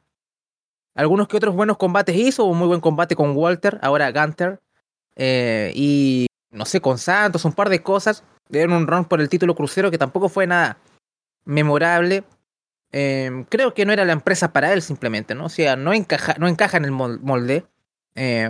algunos 0.95 1.27
que 1.27 1.37
otros 1.37 1.55
buenos 1.55 1.77
combates 1.77 2.17
hizo, 2.17 2.45
un 2.45 2.59
muy 2.59 2.69
buen 2.69 2.81
combate 2.81 3.17
con 3.17 3.37
Walter, 3.37 3.79
ahora 3.83 4.13
Gunter, 4.13 4.61
eh, 5.17 5.73
y 5.75 6.27
no 6.51 6.65
sé, 6.65 6.81
con 6.81 6.99
Santos, 6.99 7.45
un 7.45 7.53
par 7.53 7.69
de 7.69 7.83
cosas. 7.83 8.23
Dieron 8.49 8.75
un 8.75 8.87
run 8.87 9.05
por 9.05 9.21
el 9.21 9.29
título 9.29 9.55
crucero 9.57 9.91
que 9.91 9.99
tampoco 9.99 10.29
fue 10.29 10.47
nada 10.47 10.79
memorable. 11.45 12.25
Eh, 12.97 13.45
creo 13.49 13.75
que 13.75 13.85
no 13.85 13.93
era 13.93 14.05
la 14.05 14.13
empresa 14.13 14.53
para 14.53 14.73
él 14.73 14.81
simplemente, 14.81 15.35
¿no? 15.35 15.47
O 15.47 15.49
sea, 15.49 15.75
no 15.75 15.93
encaja, 15.93 16.37
no 16.39 16.47
encaja 16.47 16.77
en 16.77 16.85
el 16.85 16.93
mol- 16.93 17.19
molde. 17.21 17.67
Eh, 18.15 18.49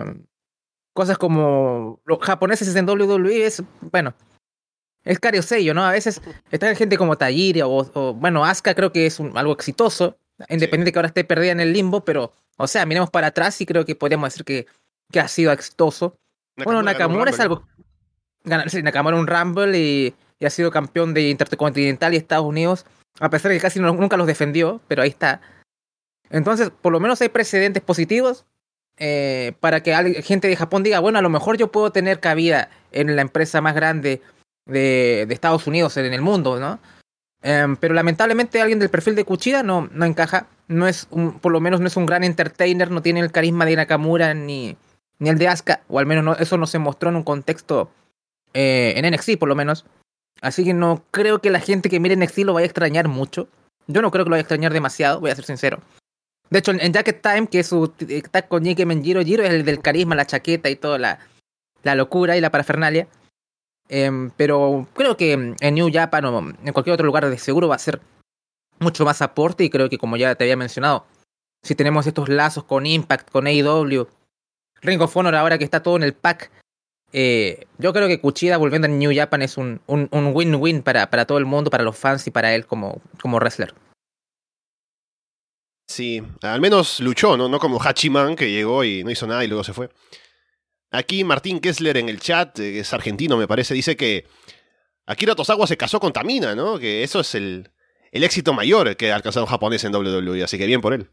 cosas 0.92 1.16
como 1.16 2.00
los 2.04 2.18
japoneses 2.20 2.76
en 2.76 2.86
WWE 2.86 3.46
es, 3.46 3.62
bueno, 3.80 4.12
es 5.02 5.18
cario 5.18 5.40
sello, 5.42 5.72
¿no? 5.72 5.82
A 5.84 5.92
veces 5.92 6.20
está 6.50 6.74
gente 6.74 6.98
como 6.98 7.16
Tajiri 7.16 7.62
o, 7.62 7.70
o, 7.70 8.12
bueno, 8.14 8.44
Asuka 8.44 8.74
creo 8.74 8.92
que 8.92 9.06
es 9.06 9.18
un- 9.18 9.36
algo 9.38 9.52
exitoso, 9.54 10.18
independiente 10.50 10.92
que 10.92 10.98
ahora 10.98 11.08
esté 11.08 11.24
perdida 11.24 11.52
en 11.52 11.60
el 11.60 11.72
limbo, 11.72 12.04
pero, 12.04 12.32
o 12.58 12.66
sea, 12.66 12.84
miremos 12.84 13.08
para 13.10 13.28
atrás 13.28 13.58
y 13.62 13.66
creo 13.66 13.86
que 13.86 13.96
podríamos 13.96 14.26
decir 14.30 14.44
que, 14.44 14.66
que 15.10 15.20
ha 15.20 15.28
sido 15.28 15.52
exitoso. 15.52 16.18
bueno, 16.64 16.82
Nakamura 16.82 17.30
es 17.30 17.40
algo. 17.40 17.66
Sí, 18.68 18.82
Nakamura 18.82 19.16
un 19.16 19.26
Rumble 19.26 19.78
y, 19.78 20.14
y 20.38 20.44
ha 20.44 20.50
sido 20.50 20.70
campeón 20.70 21.14
de 21.14 21.30
Intercontinental 21.30 22.12
y 22.12 22.18
Estados 22.18 22.44
Unidos, 22.44 22.84
a 23.21 23.30
pesar 23.30 23.50
de 23.50 23.56
que 23.56 23.62
casi 23.62 23.80
nunca 23.80 24.16
los 24.16 24.26
defendió, 24.26 24.80
pero 24.88 25.02
ahí 25.02 25.11
está. 25.11 25.40
Entonces, 26.30 26.71
por 26.71 26.92
lo 26.92 27.00
menos 27.00 27.21
hay 27.21 27.28
precedentes 27.28 27.83
positivos 27.83 28.44
eh, 28.97 29.52
para 29.61 29.83
que 29.83 30.23
gente 30.23 30.49
de 30.49 30.56
Japón 30.56 30.83
diga, 30.83 31.00
bueno, 31.00 31.18
a 31.18 31.23
lo 31.23 31.30
mejor 31.30 31.56
yo 31.56 31.71
puedo 31.71 31.90
tener 31.90 32.21
cabida 32.21 32.71
en 32.92 33.14
la 33.16 33.23
empresa 33.23 33.61
más 33.61 33.75
grande 33.75 34.21
de, 34.66 35.26
de 35.28 35.35
Estados 35.35 35.66
Unidos, 35.66 35.97
en 35.97 36.12
el 36.12 36.23
mundo, 36.23 36.59
¿no? 36.59 36.78
Em, 37.42 37.76
pero 37.76 37.92
lamentablemente 37.92 38.62
alguien 38.62 38.78
del 38.78 38.88
perfil 38.88 39.14
de 39.14 39.25
Kuchida 39.25 39.62
no, 39.62 39.88
no 39.92 40.06
encaja, 40.06 40.47
no 40.66 40.88
es 40.88 41.06
un, 41.11 41.38
por 41.40 41.52
lo 41.52 41.61
menos 41.61 41.78
no 41.78 41.87
es 41.87 41.97
un 41.99 42.06
gran 42.06 42.25
entertainer, 42.25 42.90
no 42.90 43.02
tiene 43.02 43.21
el 43.21 43.33
carisma 43.33 43.66
de 43.66 43.76
Nakamura 43.76 44.33
ni, 44.33 44.78
ni 45.18 45.28
el 45.28 45.37
de 45.37 45.49
Asuka, 45.49 45.83
o 45.88 45.99
al 45.99 46.06
menos 46.06 46.25
no, 46.25 46.33
eso 46.37 46.56
no 46.56 46.66
se 46.66 46.78
mostró 46.78 47.11
en 47.11 47.16
un 47.16 47.23
contexto 47.23 47.90
eh, 48.54 48.94
en 48.97 49.12
NXT 49.12 49.37
por 49.38 49.50
lo 49.50 49.54
menos. 49.54 49.85
Así 50.40 50.64
que 50.64 50.74
no 50.74 51.04
creo 51.10 51.40
que 51.40 51.50
la 51.50 51.60
gente 51.60 51.88
que 51.88 52.00
mire 52.00 52.16
NXT 52.16 52.38
lo 52.38 52.54
vaya 52.54 52.64
a 52.64 52.66
extrañar 52.66 53.08
mucho. 53.08 53.48
Yo 53.86 54.02
no 54.02 54.10
creo 54.10 54.24
que 54.24 54.30
lo 54.30 54.34
vaya 54.34 54.40
a 54.40 54.46
extrañar 54.46 54.72
demasiado, 54.72 55.20
voy 55.20 55.30
a 55.30 55.36
ser 55.36 55.44
sincero. 55.44 55.80
De 56.50 56.58
hecho, 56.58 56.70
en, 56.70 56.80
en 56.80 56.92
Jacket 56.92 57.22
Time, 57.22 57.46
que 57.46 57.60
es 57.60 57.68
su 57.68 57.88
tag 58.30 58.48
con 58.48 58.64
Jake 58.64 58.86
Menjiro, 58.86 59.22
Giro 59.22 59.42
es 59.42 59.50
el 59.50 59.64
del 59.64 59.80
carisma, 59.80 60.14
la 60.14 60.26
chaqueta 60.26 60.68
y 60.70 60.76
toda 60.76 60.98
la, 60.98 61.18
la 61.82 61.94
locura 61.94 62.36
y 62.36 62.40
la 62.40 62.50
parafernalia. 62.50 63.08
Em, 63.88 64.30
pero 64.36 64.88
creo 64.94 65.16
que 65.16 65.32
en 65.32 65.74
New 65.74 65.90
Japan 65.92 66.24
o 66.24 66.38
en 66.38 66.72
cualquier 66.72 66.94
otro 66.94 67.06
lugar 67.06 67.28
de 67.28 67.38
seguro 67.38 67.68
va 67.68 67.76
a 67.76 67.78
ser 67.78 68.00
mucho 68.78 69.04
más 69.04 69.22
aporte 69.22 69.64
y 69.64 69.70
creo 69.70 69.88
que 69.88 69.98
como 69.98 70.16
ya 70.16 70.34
te 70.34 70.44
había 70.44 70.56
mencionado, 70.56 71.06
si 71.62 71.74
tenemos 71.74 72.06
estos 72.06 72.28
lazos 72.28 72.64
con 72.64 72.86
Impact, 72.86 73.30
con 73.30 73.46
AEW, 73.46 74.08
Ring 74.82 75.00
of 75.00 75.16
Honor 75.16 75.34
ahora 75.34 75.58
que 75.58 75.64
está 75.64 75.82
todo 75.82 75.96
en 75.96 76.02
el 76.02 76.14
pack, 76.14 76.50
eh, 77.16 77.68
yo 77.78 77.92
creo 77.92 78.09
que 78.09 78.21
Kuchida 78.21 78.56
volviendo 78.56 78.87
a 78.87 78.88
New 78.88 79.12
Japan 79.14 79.40
es 79.42 79.56
un 79.56 79.80
un 79.87 80.09
un 80.11 80.33
win-win 80.35 80.83
para, 80.83 81.09
para 81.11 81.26
todo 81.26 81.38
el 81.38 81.44
mundo, 81.44 81.71
para 81.71 81.85
los 81.85 81.97
fans 81.97 82.26
y 82.26 82.33
para 82.33 82.56
él 82.56 82.66
como, 82.66 83.00
como 83.23 83.38
wrestler. 83.38 83.73
Sí, 85.87 86.21
al 86.42 86.61
menos 86.61 86.99
luchó, 86.99 87.37
¿no? 87.37 87.49
No 87.49 87.61
como 87.61 87.80
Hachiman, 87.80 88.35
que 88.35 88.50
llegó 88.50 88.83
y 88.83 89.04
no 89.04 89.12
hizo 89.12 89.28
nada 89.28 89.44
y 89.44 89.47
luego 89.47 89.62
se 89.62 89.73
fue. 89.73 89.90
Aquí 90.90 91.23
Martín 91.23 91.61
Kessler 91.61 91.99
en 91.99 92.09
el 92.09 92.18
chat, 92.18 92.59
eh, 92.59 92.73
que 92.73 92.80
es 92.80 92.92
argentino 92.92 93.37
me 93.37 93.47
parece, 93.47 93.75
dice 93.75 93.97
que 93.97 94.26
Akira 95.06 95.37
Tosawa 95.37 95.68
se 95.68 95.76
casó 95.76 96.00
con 96.00 96.12
Tamina, 96.12 96.56
¿no? 96.56 96.80
Que 96.80 97.04
eso 97.04 97.21
es 97.21 97.37
el, 97.37 97.71
el 98.11 98.25
éxito 98.25 98.52
mayor 98.54 98.97
que 98.97 99.12
ha 99.12 99.14
alcanzado 99.14 99.47
un 99.47 99.50
japonés 99.50 99.85
en 99.85 99.94
WWE, 99.94 100.42
así 100.42 100.59
que 100.59 100.66
bien 100.66 100.80
por 100.80 100.94
él. 100.94 101.11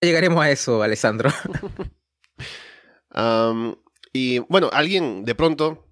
Llegaremos 0.00 0.40
a 0.40 0.50
eso, 0.52 0.82
Alessandro. 0.84 1.30
Am, 3.10 3.76
y 4.12 4.40
bueno, 4.40 4.70
alguien 4.72 5.24
de 5.24 5.34
pronto 5.34 5.86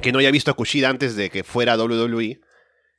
que 0.00 0.12
no 0.12 0.18
haya 0.18 0.30
visto 0.30 0.50
a 0.50 0.54
Kushida 0.54 0.88
antes 0.88 1.16
de 1.16 1.30
que 1.30 1.44
fuera 1.44 1.76
WWE, 1.76 2.40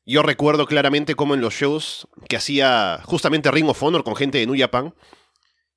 yo 0.06 0.24
recuerdo 0.24 0.66
claramente 0.66 1.16
cómo 1.16 1.34
en 1.34 1.42
los 1.42 1.54
shows 1.54 2.08
que 2.28 2.36
hacía 2.36 3.00
justamente 3.06 3.51
Ring 3.51 3.70
of 3.70 3.82
Honor 3.82 4.04
con 4.04 4.16
gente 4.16 4.38
de 4.38 4.48
New 4.48 4.60
Japan, 4.60 4.96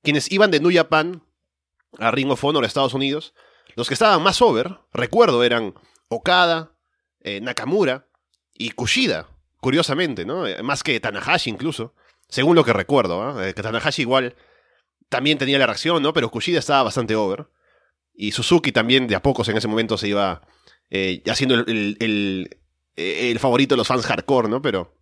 quienes 0.03 0.31
iban 0.33 0.51
de 0.51 0.61
New 0.61 0.73
Japan 0.75 1.23
a 1.99 2.11
Ring 2.11 2.31
of 2.31 2.43
Honor 2.43 2.65
a 2.65 2.67
Estados 2.67 2.95
Unidos, 2.95 3.35
los 3.77 3.89
que 3.89 3.95
estaban 3.95 4.23
más 4.23 4.43
over, 4.43 4.79
recuerdo, 4.93 5.45
eran 5.45 5.75
Okada, 6.09 6.73
eh, 7.21 7.41
Nakamura 7.41 8.09
y 8.55 8.71
Kushida, 8.71 9.29
curiosamente, 9.61 10.25
¿no? 10.25 10.47
Eh, 10.47 10.63
Más 10.63 10.83
que 10.83 10.99
Tanahashi 10.99 11.51
incluso, 11.51 11.95
según 12.29 12.57
lo 12.57 12.65
que 12.65 12.73
recuerdo, 12.73 13.23
¿ah? 13.23 13.49
Eh, 13.49 13.55
que 13.55 13.63
Tanahashi 13.63 14.03
igual 14.03 14.35
también 15.09 15.39
tenía 15.39 15.59
la 15.59 15.67
reacción, 15.67 16.03
¿no? 16.03 16.13
Pero 16.13 16.31
Kushida 16.31 16.59
estaba 16.59 16.83
bastante 16.83 17.15
over. 17.15 17.47
Y 18.15 18.33
Suzuki 18.33 18.73
también 18.73 19.07
de 19.07 19.15
a 19.15 19.23
pocos 19.23 19.49
en 19.49 19.57
ese 19.57 19.69
momento 19.69 19.97
se 19.97 20.09
iba 20.09 20.43
eh, 20.91 21.23
haciendo 21.31 21.65
eh, 21.67 22.49
el 22.97 23.39
favorito 23.39 23.75
de 23.75 23.79
los 23.79 23.89
fans 23.89 24.05
hardcore, 24.05 24.49
¿no? 24.49 24.61
Pero 24.61 24.95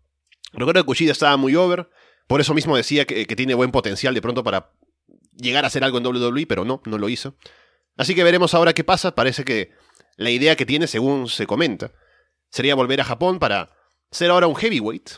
recuerdo 0.52 0.82
que 0.82 0.86
Kushida 0.86 1.12
estaba 1.12 1.36
muy 1.36 1.56
over. 1.56 1.90
Por 2.26 2.40
eso 2.40 2.54
mismo 2.54 2.76
decía 2.76 3.04
que, 3.04 3.26
que 3.26 3.36
tiene 3.36 3.54
buen 3.54 3.72
potencial 3.72 4.14
de 4.14 4.22
pronto 4.22 4.44
para 4.44 4.72
llegar 5.36 5.64
a 5.64 5.68
hacer 5.68 5.82
algo 5.82 5.98
en 5.98 6.06
WWE, 6.06 6.46
pero 6.46 6.64
no, 6.64 6.80
no 6.84 6.98
lo 6.98 7.08
hizo. 7.08 7.36
Así 7.96 8.14
que 8.14 8.24
veremos 8.24 8.54
ahora 8.54 8.72
qué 8.72 8.84
pasa. 8.84 9.14
Parece 9.14 9.44
que 9.44 9.72
la 10.16 10.30
idea 10.30 10.56
que 10.56 10.66
tiene, 10.66 10.86
según 10.86 11.28
se 11.28 11.46
comenta, 11.46 11.92
sería 12.50 12.74
volver 12.74 13.00
a 13.00 13.04
Japón 13.04 13.38
para 13.38 13.70
ser 14.10 14.30
ahora 14.30 14.46
un 14.46 14.56
heavyweight. 14.56 15.10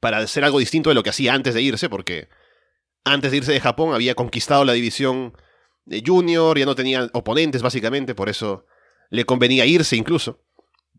Para 0.00 0.18
hacer 0.18 0.44
algo 0.44 0.58
distinto 0.58 0.90
de 0.90 0.94
lo 0.94 1.02
que 1.02 1.10
hacía 1.10 1.34
antes 1.34 1.54
de 1.54 1.62
irse, 1.62 1.88
porque 1.88 2.28
antes 3.04 3.30
de 3.30 3.38
irse 3.38 3.52
de 3.52 3.60
Japón 3.60 3.94
había 3.94 4.14
conquistado 4.14 4.64
la 4.64 4.72
división 4.72 5.36
junior, 6.04 6.58
ya 6.58 6.66
no 6.66 6.74
tenía 6.74 7.08
oponentes 7.12 7.62
básicamente, 7.62 8.14
por 8.14 8.28
eso 8.28 8.66
le 9.10 9.24
convenía 9.24 9.66
irse 9.66 9.96
incluso. 9.96 10.42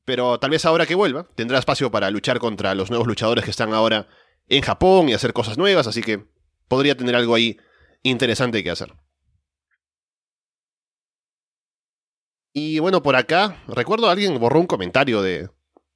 Pero 0.06 0.40
tal 0.40 0.50
vez 0.50 0.66
ahora 0.66 0.86
que 0.86 0.96
vuelva, 0.96 1.28
tendrá 1.36 1.60
espacio 1.60 1.92
para 1.92 2.10
luchar 2.10 2.40
contra 2.40 2.74
los 2.74 2.90
nuevos 2.90 3.08
luchadores 3.08 3.44
que 3.44 3.52
están 3.52 3.74
ahora 3.74 4.08
en 4.48 4.62
Japón 4.62 5.10
y 5.10 5.14
hacer 5.14 5.34
cosas 5.34 5.58
nuevas, 5.58 5.88
así 5.88 6.02
que 6.02 6.26
podría 6.68 6.98
tener 6.98 7.16
algo 7.16 7.36
ahí 7.36 7.58
interesante 8.04 8.64
que 8.64 8.72
hacer. 8.72 8.94
Y 12.54 12.80
bueno, 12.80 13.04
por 13.04 13.16
acá, 13.16 13.64
recuerdo 13.68 14.10
alguien 14.10 14.40
borró 14.40 14.60
un 14.60 14.68
comentario 14.68 15.22
de 15.22 15.50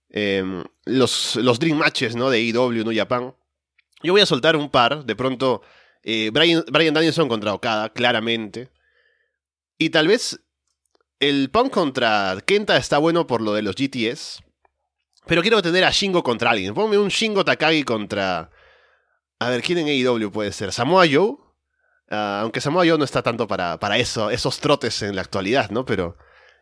em, 0.09 0.63
los, 0.85 1.35
los 1.37 1.59
Dream 1.59 1.77
Matches 1.77 2.15
¿no? 2.15 2.29
de 2.29 2.37
AEW, 2.37 2.83
New 2.83 2.95
Japan. 2.95 3.35
Yo 4.03 4.13
voy 4.13 4.21
a 4.21 4.25
soltar 4.25 4.55
un 4.55 4.69
par, 4.69 5.05
de 5.05 5.15
pronto 5.15 5.61
eh, 6.03 6.29
Brian, 6.31 6.63
Brian 6.71 6.93
Danielson 6.93 7.27
contra 7.27 7.53
Okada, 7.53 7.89
claramente. 7.89 8.69
Y 9.77 9.89
tal 9.89 10.07
vez 10.07 10.39
el 11.19 11.49
Punk 11.49 11.71
contra 11.71 12.37
Kenta 12.45 12.77
está 12.77 12.97
bueno 12.97 13.27
por 13.27 13.41
lo 13.41 13.53
de 13.53 13.61
los 13.61 13.75
GTS. 13.75 14.43
Pero 15.25 15.41
quiero 15.41 15.61
tener 15.61 15.83
a 15.85 15.91
Shingo 15.91 16.23
contra 16.23 16.51
alguien. 16.51 16.73
Ponme 16.73 16.97
un 16.97 17.07
Shingo 17.09 17.45
Takagi 17.45 17.83
contra. 17.83 18.49
A 19.39 19.49
ver, 19.49 19.61
¿quién 19.61 19.79
en 19.79 19.87
AEW 19.87 20.31
puede 20.31 20.51
ser? 20.51 20.71
¿Samoa 20.73 21.05
Joe? 21.09 21.37
Ah, 22.09 22.41
aunque 22.41 22.61
Samoa 22.61 22.85
Joe 22.85 22.97
no 22.97 23.05
está 23.05 23.21
tanto 23.21 23.47
para, 23.47 23.79
para 23.79 23.97
eso, 23.97 24.29
esos 24.29 24.59
trotes 24.59 25.01
en 25.01 25.15
la 25.15 25.21
actualidad, 25.21 25.69
¿no? 25.69 25.85
Pero. 25.85 26.17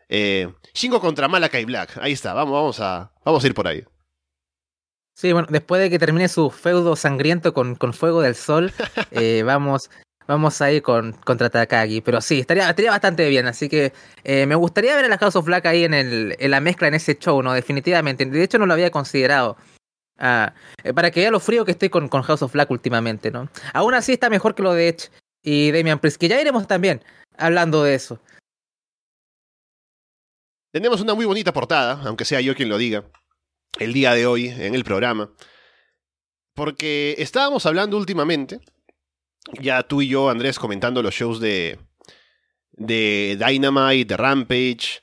Eh, 0.08 0.52
Shingo 0.74 1.00
contra 1.00 1.26
Malakai 1.26 1.64
Black. 1.64 1.98
Ahí 2.00 2.12
está, 2.12 2.34
vamos, 2.34 2.52
vamos, 2.52 2.80
a, 2.80 3.12
vamos 3.24 3.42
a 3.42 3.46
ir 3.46 3.54
por 3.54 3.66
ahí. 3.66 3.84
Sí, 5.14 5.32
bueno, 5.32 5.48
después 5.50 5.80
de 5.80 5.90
que 5.90 5.98
termine 5.98 6.28
su 6.28 6.50
feudo 6.50 6.96
sangriento 6.96 7.52
con, 7.52 7.74
con 7.74 7.92
Fuego 7.92 8.22
del 8.22 8.34
Sol, 8.34 8.72
eh, 9.10 9.42
vamos, 9.44 9.90
vamos 10.26 10.60
a 10.60 10.70
ir 10.72 10.82
con, 10.82 11.12
contra 11.12 11.50
Takagi. 11.50 12.00
Pero 12.00 12.20
sí, 12.20 12.40
estaría, 12.40 12.68
estaría 12.68 12.90
bastante 12.90 13.28
bien. 13.28 13.46
Así 13.46 13.68
que 13.68 13.92
eh, 14.24 14.46
me 14.46 14.54
gustaría 14.54 14.96
ver 14.96 15.06
a 15.06 15.08
la 15.08 15.18
House 15.18 15.36
of 15.36 15.46
Black 15.46 15.66
ahí 15.66 15.84
en, 15.84 15.94
el, 15.94 16.36
en 16.38 16.50
la 16.50 16.60
mezcla 16.60 16.88
en 16.88 16.94
ese 16.94 17.16
show, 17.18 17.42
¿no? 17.42 17.52
Definitivamente. 17.52 18.24
De 18.24 18.42
hecho, 18.42 18.58
no 18.58 18.66
lo 18.66 18.72
había 18.74 18.90
considerado. 18.90 19.56
Ah, 20.18 20.54
eh, 20.84 20.92
para 20.92 21.10
que 21.10 21.20
vea 21.20 21.30
lo 21.30 21.40
frío 21.40 21.64
que 21.64 21.72
estoy 21.72 21.88
con, 21.88 22.08
con 22.08 22.22
House 22.22 22.42
of 22.42 22.52
Black 22.52 22.70
últimamente, 22.70 23.30
¿no? 23.30 23.48
Aún 23.72 23.94
así 23.94 24.12
está 24.12 24.30
mejor 24.30 24.54
que 24.54 24.62
lo 24.62 24.72
de 24.72 24.88
Edge 24.88 25.10
y 25.42 25.72
Damian 25.72 25.98
Priest, 25.98 26.18
que 26.18 26.28
ya 26.28 26.40
iremos 26.40 26.66
también 26.68 27.02
hablando 27.36 27.82
de 27.82 27.94
eso. 27.94 28.20
Tenemos 30.72 31.00
una 31.00 31.14
muy 31.14 31.26
bonita 31.26 31.52
portada, 31.52 32.00
aunque 32.04 32.24
sea 32.24 32.40
yo 32.40 32.54
quien 32.54 32.68
lo 32.68 32.78
diga, 32.78 33.04
el 33.78 33.92
día 33.92 34.14
de 34.14 34.26
hoy 34.26 34.48
en 34.48 34.74
el 34.74 34.84
programa. 34.84 35.30
Porque 36.54 37.14
estábamos 37.18 37.66
hablando 37.66 37.96
últimamente, 37.96 38.60
ya 39.60 39.82
tú 39.82 40.02
y 40.02 40.08
yo, 40.08 40.30
Andrés, 40.30 40.58
comentando 40.58 41.02
los 41.02 41.14
shows 41.14 41.40
de, 41.40 41.78
de 42.72 43.38
Dynamite, 43.44 44.04
de 44.04 44.16
Rampage. 44.16 45.02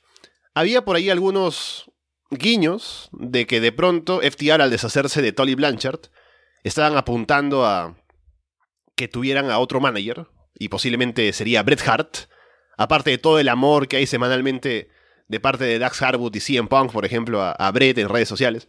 Había 0.54 0.84
por 0.84 0.96
ahí 0.96 1.10
algunos 1.10 1.90
guiños 2.30 3.08
de 3.12 3.46
que 3.46 3.60
de 3.60 3.72
pronto 3.72 4.20
FTR 4.20 4.62
al 4.62 4.70
deshacerse 4.70 5.22
de 5.22 5.32
Tolly 5.32 5.54
Blanchard 5.54 6.00
estaban 6.62 6.96
apuntando 6.96 7.66
a 7.66 7.96
que 8.96 9.08
tuvieran 9.08 9.50
a 9.50 9.58
otro 9.58 9.80
manager 9.80 10.26
y 10.54 10.68
posiblemente 10.68 11.32
sería 11.32 11.62
Bret 11.62 11.86
Hart, 11.86 12.16
aparte 12.76 13.10
de 13.10 13.18
todo 13.18 13.38
el 13.38 13.48
amor 13.48 13.88
que 13.88 13.96
hay 13.96 14.06
semanalmente 14.06 14.90
de 15.28 15.40
parte 15.40 15.64
de 15.64 15.78
Dax 15.78 16.02
Harwood 16.02 16.34
y 16.34 16.40
CM 16.40 16.68
Punk, 16.68 16.92
por 16.92 17.04
ejemplo, 17.04 17.40
a, 17.40 17.52
a 17.52 17.70
Brett 17.70 17.98
en 17.98 18.08
redes 18.08 18.28
sociales. 18.28 18.68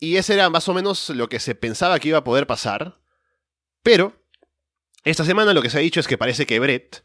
Y 0.00 0.16
ese 0.16 0.34
era 0.34 0.50
más 0.50 0.68
o 0.68 0.74
menos 0.74 1.08
lo 1.10 1.28
que 1.28 1.40
se 1.40 1.54
pensaba 1.54 1.98
que 1.98 2.08
iba 2.08 2.18
a 2.18 2.24
poder 2.24 2.46
pasar. 2.46 2.98
Pero, 3.84 4.14
esta 5.04 5.24
semana 5.24 5.52
lo 5.52 5.60
que 5.62 5.68
se 5.68 5.76
ha 5.76 5.82
dicho 5.82 6.00
es 6.00 6.08
que 6.08 6.16
parece 6.18 6.46
que 6.46 6.58
Brett 6.58 7.04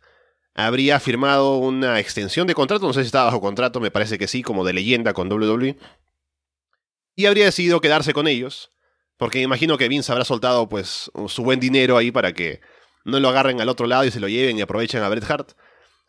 habría 0.56 1.00
firmado 1.02 1.58
una 1.58 2.00
extensión 2.00 2.48
de 2.48 2.56
contrato, 2.56 2.88
no 2.88 2.94
sé 2.94 3.02
si 3.02 3.08
estaba 3.08 3.26
bajo 3.26 3.42
contrato, 3.42 3.82
me 3.82 3.92
parece 3.92 4.18
que 4.18 4.30
sí, 4.30 4.42
como 4.42 4.64
de 4.64 4.72
leyenda 4.72 5.14
con 5.14 5.32
WWE. 5.32 5.78
Y 7.16 7.26
habría 7.26 7.44
decidido 7.44 7.82
quedarse 7.82 8.14
con 8.14 8.28
ellos, 8.28 8.72
porque 9.18 9.42
imagino 9.42 9.78
que 9.78 9.90
Vince 9.90 10.10
habrá 10.14 10.24
soltado 10.24 10.70
pues 10.70 11.12
su 11.28 11.44
buen 11.44 11.60
dinero 11.60 11.98
ahí 11.98 12.12
para 12.12 12.32
que 12.32 12.62
no 13.04 13.20
lo 13.20 13.28
agarren 13.28 13.60
al 13.60 13.68
otro 13.68 13.86
lado 13.86 14.06
y 14.06 14.12
se 14.12 14.22
lo 14.22 14.30
lleven 14.30 14.58
y 14.58 14.62
aprovechen 14.62 15.04
a 15.04 15.10
Bret 15.10 15.30
Hart. 15.30 15.52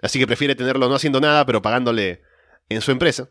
Así 0.01 0.21
que 0.21 0.27
prefiere 0.29 0.55
tenerlo 0.55 0.89
no 0.89 0.95
haciendo 0.95 1.21
nada, 1.21 1.45
pero 1.47 1.61
pagándole 1.61 2.23
en 2.69 2.81
su 2.81 2.93
empresa. 2.93 3.29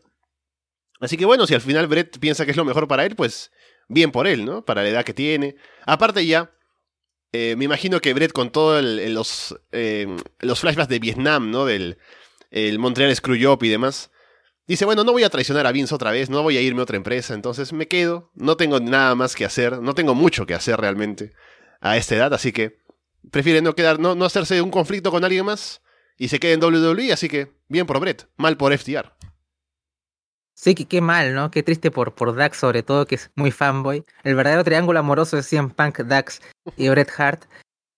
Así 1.00 1.16
que 1.16 1.24
bueno, 1.24 1.46
si 1.46 1.54
al 1.54 1.62
final 1.62 1.86
Brett 1.86 2.18
piensa 2.18 2.44
que 2.44 2.50
es 2.50 2.56
lo 2.58 2.66
mejor 2.66 2.86
para 2.86 3.06
él, 3.06 3.16
pues 3.16 3.50
bien 3.88 4.12
por 4.12 4.26
él, 4.26 4.44
¿no? 4.44 4.62
Para 4.62 4.82
la 4.82 4.90
edad 4.90 5.04
que 5.04 5.14
tiene. 5.14 5.56
Aparte 5.86 6.26
ya, 6.26 6.52
eh, 7.32 7.54
me 7.56 7.64
imagino 7.64 8.00
que 8.00 8.12
Brett 8.14 8.32
con 8.32 8.50
todos 8.50 8.82
los, 8.82 9.58
eh, 9.72 10.06
los 10.40 10.60
flashbacks 10.60 10.88
de 10.88 10.98
Vietnam, 10.98 11.50
¿no? 11.50 11.64
Del 11.64 11.98
el 12.50 12.78
Montreal 12.78 13.14
Screwjob 13.14 13.62
y 13.64 13.68
demás. 13.68 14.10
Dice, 14.66 14.84
bueno, 14.84 15.02
no 15.04 15.12
voy 15.12 15.24
a 15.24 15.30
traicionar 15.30 15.66
a 15.66 15.72
Vince 15.72 15.94
otra 15.94 16.12
vez, 16.12 16.30
no 16.30 16.42
voy 16.42 16.56
a 16.56 16.60
irme 16.60 16.80
a 16.80 16.84
otra 16.84 16.96
empresa, 16.96 17.34
entonces 17.34 17.72
me 17.72 17.88
quedo, 17.88 18.30
no 18.34 18.56
tengo 18.56 18.78
nada 18.78 19.14
más 19.16 19.34
que 19.34 19.44
hacer, 19.44 19.80
no 19.80 19.94
tengo 19.94 20.14
mucho 20.14 20.46
que 20.46 20.54
hacer 20.54 20.80
realmente 20.80 21.32
a 21.80 21.96
esta 21.96 22.14
edad, 22.14 22.34
así 22.34 22.52
que 22.52 22.78
prefiere 23.32 23.62
no 23.62 23.74
quedar, 23.74 23.98
no, 23.98 24.14
no 24.14 24.24
hacerse 24.24 24.62
un 24.62 24.70
conflicto 24.70 25.10
con 25.10 25.24
alguien 25.24 25.44
más 25.44 25.82
y 26.16 26.28
se 26.28 26.38
queda 26.38 26.52
en 26.52 26.62
WWE, 26.62 27.12
así 27.12 27.28
que 27.28 27.52
bien 27.68 27.86
por 27.86 27.98
Brett, 27.98 28.28
mal 28.36 28.56
por 28.56 28.76
FTR. 28.76 29.12
Sí, 30.60 30.74
que 30.74 30.84
qué 30.84 31.00
mal, 31.00 31.34
¿no? 31.34 31.50
Qué 31.50 31.62
triste 31.62 31.90
por, 31.90 32.12
por 32.12 32.36
Dax, 32.36 32.58
sobre 32.58 32.82
todo, 32.82 33.06
que 33.06 33.14
es 33.14 33.30
muy 33.34 33.50
fanboy. 33.50 34.04
El 34.24 34.34
verdadero 34.34 34.62
triángulo 34.62 34.98
amoroso 34.98 35.36
de 35.36 35.42
CM 35.42 35.70
Punk, 35.70 36.00
Dax 36.00 36.42
y 36.76 36.90
Bret 36.90 37.10
Hart. 37.16 37.44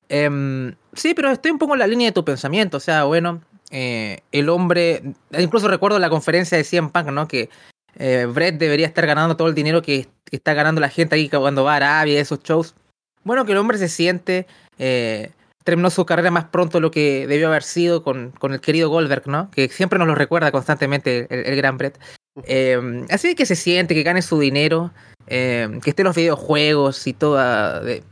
Em, 0.08 0.76
sí, 0.92 1.12
pero 1.12 1.32
estoy 1.32 1.50
un 1.50 1.58
poco 1.58 1.72
en 1.72 1.80
la 1.80 1.88
línea 1.88 2.06
de 2.06 2.12
tu 2.12 2.24
pensamiento. 2.24 2.76
O 2.76 2.80
sea, 2.80 3.02
bueno, 3.02 3.42
eh, 3.72 4.20
el 4.30 4.48
hombre. 4.48 5.02
Incluso 5.36 5.66
recuerdo 5.66 5.98
la 5.98 6.08
conferencia 6.08 6.56
de 6.56 6.62
CM 6.62 6.90
Punk, 6.90 7.08
¿no? 7.08 7.26
Que 7.26 7.50
eh, 7.96 8.26
Brett 8.32 8.58
debería 8.58 8.86
estar 8.86 9.06
ganando 9.08 9.36
todo 9.36 9.48
el 9.48 9.56
dinero 9.56 9.82
que, 9.82 10.06
que, 10.24 10.36
está 10.36 10.54
ganando 10.54 10.80
la 10.80 10.88
gente 10.88 11.16
ahí 11.16 11.28
cuando 11.28 11.64
va 11.64 11.72
a 11.72 11.76
Arabia, 11.76 12.20
esos 12.20 12.44
shows. 12.44 12.76
Bueno, 13.24 13.44
que 13.44 13.50
el 13.52 13.58
hombre 13.58 13.76
se 13.76 13.88
siente. 13.88 14.46
Eh, 14.78 15.32
terminó 15.64 15.90
su 15.90 16.06
carrera 16.06 16.30
más 16.30 16.44
pronto 16.44 16.78
de 16.78 16.82
lo 16.82 16.92
que 16.92 17.26
debió 17.26 17.48
haber 17.48 17.64
sido 17.64 18.04
con, 18.04 18.30
con 18.30 18.52
el 18.52 18.60
querido 18.60 18.88
Goldberg, 18.88 19.26
¿no? 19.26 19.50
Que 19.50 19.68
siempre 19.68 19.98
nos 19.98 20.06
lo 20.06 20.14
recuerda 20.14 20.52
constantemente 20.52 21.26
el, 21.28 21.44
el 21.46 21.56
gran 21.56 21.76
Brett. 21.76 21.98
Eh, 22.44 23.04
así 23.10 23.34
que 23.34 23.46
se 23.46 23.56
siente, 23.56 23.94
que 23.94 24.02
gane 24.02 24.22
su 24.22 24.38
dinero, 24.38 24.90
eh, 25.26 25.68
que 25.82 25.90
esté 25.90 26.02
en 26.02 26.06
los 26.06 26.16
videojuegos 26.16 27.06
y 27.06 27.12
todo. 27.12 27.36
De... 27.82 28.02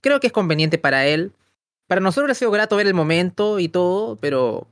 Creo 0.00 0.20
que 0.20 0.28
es 0.28 0.32
conveniente 0.32 0.78
para 0.78 1.06
él. 1.06 1.32
Para 1.88 2.00
nosotros 2.00 2.30
ha 2.32 2.38
sido 2.38 2.50
grato 2.50 2.76
ver 2.76 2.86
el 2.86 2.94
momento 2.94 3.58
y 3.58 3.68
todo, 3.68 4.16
pero 4.16 4.66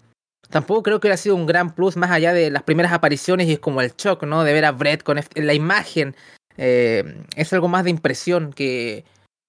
tampoco 0.48 0.82
creo 0.82 1.00
que 1.00 1.08
haya 1.08 1.16
sido 1.16 1.34
un 1.34 1.46
gran 1.46 1.74
plus 1.74 1.96
más 1.96 2.10
allá 2.10 2.32
de 2.32 2.50
las 2.50 2.62
primeras 2.62 2.92
apariciones 2.92 3.48
y 3.48 3.52
es 3.52 3.58
como 3.58 3.80
el 3.80 3.92
shock, 3.96 4.22
¿no? 4.24 4.44
De 4.44 4.52
ver 4.52 4.64
a 4.64 4.72
Brett 4.72 5.02
con 5.02 5.20
la 5.34 5.54
imagen. 5.54 6.14
Eh, 6.56 7.22
es 7.36 7.52
algo 7.52 7.68
más 7.68 7.84
de 7.84 7.90
impresión 7.90 8.52
que, 8.52 9.04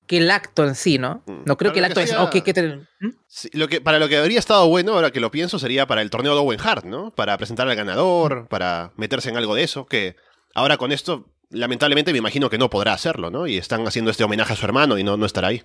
que 0.07 0.17
el 0.17 0.29
acto 0.31 0.65
en 0.65 0.75
sí, 0.75 0.97
¿no? 0.97 1.23
No 1.27 1.57
creo 1.57 1.71
Para 1.71 1.73
que 1.73 1.79
el 1.79 1.85
acto 1.85 1.99
que 1.99 2.03
es. 2.03 2.09
sea- 2.09 2.23
ok, 2.23 2.43
que 2.43 2.53
te- 2.53 2.75
¿Mm? 2.99 3.09
Sí, 3.27 3.49
lo 3.53 3.67
que, 3.67 3.81
para 3.81 3.99
lo 3.99 4.07
que 4.09 4.17
habría 4.17 4.39
estado 4.39 4.67
bueno, 4.67 4.93
ahora 4.93 5.11
que 5.11 5.19
lo 5.19 5.31
pienso, 5.31 5.59
sería 5.59 5.87
para 5.87 6.01
el 6.01 6.09
torneo 6.09 6.33
de 6.33 6.39
Owen 6.41 6.59
Hart, 6.61 6.85
¿no? 6.85 7.11
Para 7.15 7.37
presentar 7.37 7.67
al 7.67 7.75
ganador, 7.75 8.47
para 8.49 8.91
meterse 8.97 9.29
en 9.29 9.37
algo 9.37 9.55
de 9.55 9.63
eso, 9.63 9.85
que 9.85 10.15
ahora 10.55 10.77
con 10.77 10.91
esto, 10.91 11.25
lamentablemente 11.49 12.11
me 12.11 12.17
imagino 12.17 12.49
que 12.49 12.57
no 12.57 12.69
podrá 12.69 12.93
hacerlo, 12.93 13.29
¿no? 13.31 13.47
Y 13.47 13.57
están 13.57 13.87
haciendo 13.87 14.11
este 14.11 14.23
homenaje 14.23 14.53
a 14.53 14.55
su 14.55 14.65
hermano 14.65 14.97
y 14.97 15.03
no, 15.03 15.15
no 15.17 15.25
estará 15.25 15.47
ahí. 15.49 15.63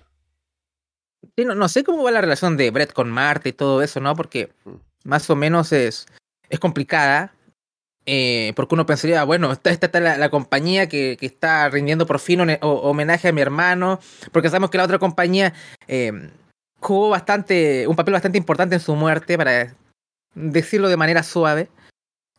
Sí, 1.35 1.43
no, 1.45 1.53
no 1.55 1.67
sé 1.67 1.83
cómo 1.83 2.03
va 2.03 2.11
la 2.11 2.21
relación 2.21 2.55
de 2.57 2.71
Brett 2.71 2.93
con 2.93 3.09
Marta 3.11 3.49
y 3.49 3.53
todo 3.53 3.81
eso, 3.81 3.99
¿no? 3.99 4.15
Porque 4.15 4.53
Mm. 4.63 4.75
más 5.03 5.29
o 5.29 5.35
menos 5.35 5.71
es, 5.73 6.05
es 6.49 6.59
complicada. 6.59 7.33
Eh, 8.11 8.53
porque 8.55 8.73
uno 8.73 8.87
pensaría, 8.87 9.23
bueno, 9.23 9.51
esta, 9.51 9.69
esta 9.69 9.85
está 9.85 9.99
la, 9.99 10.17
la 10.17 10.29
compañía 10.31 10.89
que, 10.89 11.15
que 11.19 11.27
está 11.27 11.69
rindiendo 11.69 12.07
por 12.07 12.17
fin 12.19 12.41
ho- 12.41 12.57
homenaje 12.61 13.27
a 13.27 13.31
mi 13.31 13.41
hermano. 13.41 13.99
Porque 14.31 14.49
sabemos 14.49 14.71
que 14.71 14.79
la 14.79 14.85
otra 14.85 14.97
compañía 14.97 15.53
eh, 15.87 16.11
jugó 16.79 17.09
bastante, 17.09 17.87
un 17.87 17.95
papel 17.95 18.13
bastante 18.13 18.39
importante 18.39 18.73
en 18.75 18.81
su 18.81 18.95
muerte, 18.95 19.37
para 19.37 19.75
decirlo 20.33 20.89
de 20.89 20.97
manera 20.97 21.21
suave. 21.21 21.69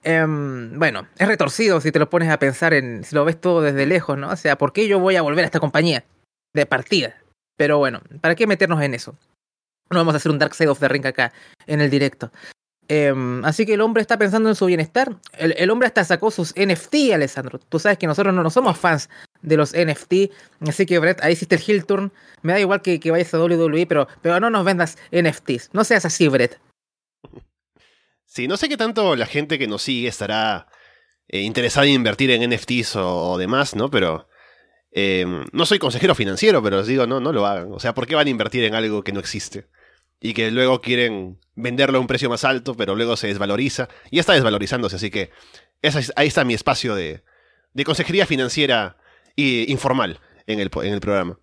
Em, 0.02 0.78
bueno, 0.78 1.06
es 1.18 1.28
retorcido 1.28 1.80
si 1.80 1.92
te 1.92 1.98
lo 1.98 2.11
pones 2.11 2.30
a 2.30 2.38
pensar 2.38 2.74
en, 2.74 3.04
si 3.04 3.14
lo 3.14 3.24
ves 3.24 3.40
todo 3.40 3.61
desde 3.61 3.87
lejos, 3.87 4.18
¿no? 4.18 4.30
O 4.30 4.37
sea, 4.37 4.56
¿por 4.56 4.72
qué 4.72 4.88
yo 4.88 4.98
voy 4.98 5.14
a 5.16 5.22
volver 5.22 5.44
a 5.44 5.46
esta 5.46 5.61
compañía? 5.61 6.04
De 6.52 6.66
partida. 6.66 7.14
Pero 7.56 7.78
bueno, 7.78 8.00
¿para 8.20 8.35
qué 8.35 8.46
meternos 8.46 8.83
en 8.83 8.94
eso? 8.94 9.14
No 9.90 9.98
vamos 9.98 10.14
a 10.14 10.16
hacer 10.16 10.33
un 10.33 10.38
Dark 10.38 10.54
Side 10.54 10.70
of 10.70 10.80
the 10.80 10.88
Ring 10.88 11.06
acá 11.06 11.33
en 11.66 11.80
el 11.80 11.90
directo. 11.90 12.33
Em, 12.92 13.44
así 13.44 13.66
que 13.66 13.74
el 13.74 13.83
hombre 13.83 14.03
está 14.03 14.18
pensando 14.18 14.48
en 14.48 14.57
su 14.57 14.66
bienestar. 14.66 15.14
El, 15.38 15.70
hombre 15.70 15.87
hasta 15.87 16.03
sacó 16.03 16.33
sus 16.33 16.53
NFT, 16.57 17.12
Alessandro. 17.14 17.61
Tú 17.61 17.79
sabes 17.79 17.98
que 17.98 18.09
nosotros 18.09 18.35
no, 18.35 18.42
no 18.42 18.50
somos 18.50 18.76
fans 18.76 19.09
de 19.42 19.57
los 19.57 19.72
NFT. 19.74 20.33
Así 20.68 20.87
que, 20.87 20.98
Brett, 20.98 21.22
ahí 21.22 21.35
hiciste 21.35 21.55
el 21.55 21.62
heel 21.64 21.87
turn. 21.87 22.12
Me 22.42 22.53
da 22.53 22.59
igual 22.59 22.83
que, 22.83 22.98
vayas 23.12 23.33
a 23.33 23.38
WWE, 23.38 23.87
pero, 23.87 24.09
pero 24.22 24.40
no 24.40 24.50
nos 24.50 24.64
vendas 24.64 24.98
NFTs. 25.12 25.70
No 25.72 25.85
seas 25.85 26.05
así, 26.05 26.26
Brett. 26.29 26.59
Sí, 28.33 28.46
no 28.46 28.57
sé 28.57 28.68
qué 28.68 28.76
tanto 28.76 29.16
la 29.16 29.26
gente 29.26 29.59
que 29.59 29.66
nos 29.66 29.83
sigue 29.83 30.07
estará 30.07 30.68
eh, 31.26 31.40
interesada 31.40 31.87
en 31.88 31.94
invertir 31.94 32.31
en 32.31 32.48
NFTs 32.48 32.94
o, 32.94 33.37
demás, 33.38 33.74
¿no? 33.74 33.90
Pero 33.90 34.29
eh, 34.92 35.26
no 35.50 35.66
soy 35.66 35.81
consejero 35.81 36.14
financiero, 36.14 36.62
pero 36.62 36.76
les 36.76 36.87
digo, 36.87 37.09
no, 37.09 37.18
no 37.18 37.33
lo 37.33 37.44
hagan. 37.44 37.72
O 37.72 37.81
sea, 37.81 37.92
¿por 37.92 38.07
qué 38.07 38.14
van 38.14 38.29
a 38.29 38.31
invertir 38.31 38.62
en 38.62 38.76
algo 38.76 39.03
que 39.03 39.11
no 39.11 39.18
existe? 39.18 39.66
Y 40.20 40.35
que 40.35 40.50
luego 40.50 40.80
quieren 40.80 41.38
venderlo 41.54 41.98
a 41.98 42.00
un 42.00 42.06
precio 42.06 42.28
más 42.28 42.44
alto, 42.44 42.76
pero 42.76 42.94
luego 42.94 43.16
se 43.16 43.26
desvaloriza. 43.28 43.88
Y 44.11 44.18
está 44.18 44.35
desvalorizándose, 44.35 44.96
así 44.96 45.11
que 45.11 45.30
esa 45.83 45.98
es- 46.00 46.12
ahí 46.16 46.28
está 46.28 46.44
mi 46.44 46.54
espacio 46.54 46.94
de, 46.94 47.22
de 47.72 47.85
consejería 47.85 48.26
financiera 48.26 48.96
y 49.37 49.70
informal 49.72 50.20
en 50.46 50.61
el, 50.61 50.70
en 50.83 50.92
el 50.92 51.00
programa. 51.00 51.38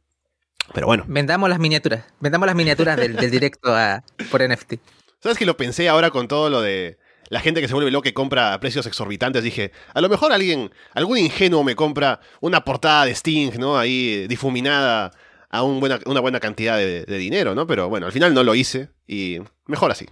Pero 0.74 0.86
bueno, 0.88 1.06
Vendamos 1.08 1.50
las 1.50 1.60
miniaturas. 1.60 2.04
Vendamos 2.20 2.46
las 2.46 2.56
miniaturas 2.56 2.98
del, 2.98 3.16
del 3.16 3.32
directo 3.32 3.74
a, 3.76 4.04
por 4.30 4.42
NFT. 4.48 4.76
¿Sabes 5.24 5.38
que 5.38 5.46
lo 5.46 5.58
pensé 5.58 5.88
ahora 5.90 6.12
con 6.12 6.28
todo 6.28 6.50
lo 6.50 6.62
de 6.62 6.98
la 7.30 7.40
gente 7.40 7.62
que 7.62 7.68
se 7.68 7.74
vuelve 7.74 7.90
loca 7.90 8.10
y 8.10 8.14
compra 8.14 8.54
a 8.54 8.60
precios 8.60 8.86
exorbitantes? 8.86 9.44
Dije, 9.44 9.72
a 9.94 10.02
lo 10.02 10.10
mejor 10.10 10.32
alguien, 10.34 10.72
algún 10.94 11.18
ingenuo 11.18 11.64
me 11.64 11.76
compra 11.76 12.20
una 12.42 12.64
portada 12.66 13.06
de 13.06 13.12
Sting, 13.16 13.52
¿no? 13.58 13.78
Ahí 13.80 14.28
difuminada 14.28 15.12
a 15.50 15.64
una 15.64 16.20
buena 16.20 16.40
cantidad 16.40 16.78
de, 16.78 17.06
de 17.06 17.18
dinero, 17.18 17.56
¿no? 17.56 17.68
Pero 17.68 17.90
bueno, 17.90 18.06
al 18.06 18.12
final 18.12 18.34
no 18.34 18.44
lo 18.44 18.56
hice 18.56 18.90
y 19.08 19.40
mejor 19.66 19.92
así. 19.92 20.08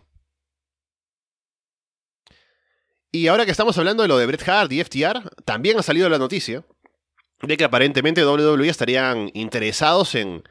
Y 3.12 3.28
ahora 3.28 3.45
que 3.45 3.52
estamos 3.52 3.78
hablando 3.78 4.04
de 4.04 4.10
lo 4.10 4.17
de 4.17 4.26
Bret 4.26 4.48
Hart 4.48 4.71
y 4.74 4.84
FTR, 4.84 5.30
también 5.45 5.80
ha 5.80 5.84
salido 5.84 6.10
la 6.10 6.17
noticia 6.17 6.65
de 7.41 7.56
que 7.56 7.63
aparentemente 7.63 8.26
WWE 8.26 8.67
estarían 8.67 9.32
interesados 9.34 10.15
en 10.15 10.43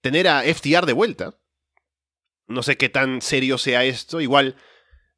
tener 0.00 0.28
a 0.28 0.42
FTR 0.42 0.86
de 0.86 0.92
vuelta. 0.92 1.38
No 2.46 2.62
sé 2.62 2.76
qué 2.76 2.88
tan 2.88 3.20
serio 3.20 3.58
sea 3.58 3.84
esto. 3.84 4.20
Igual, 4.20 4.56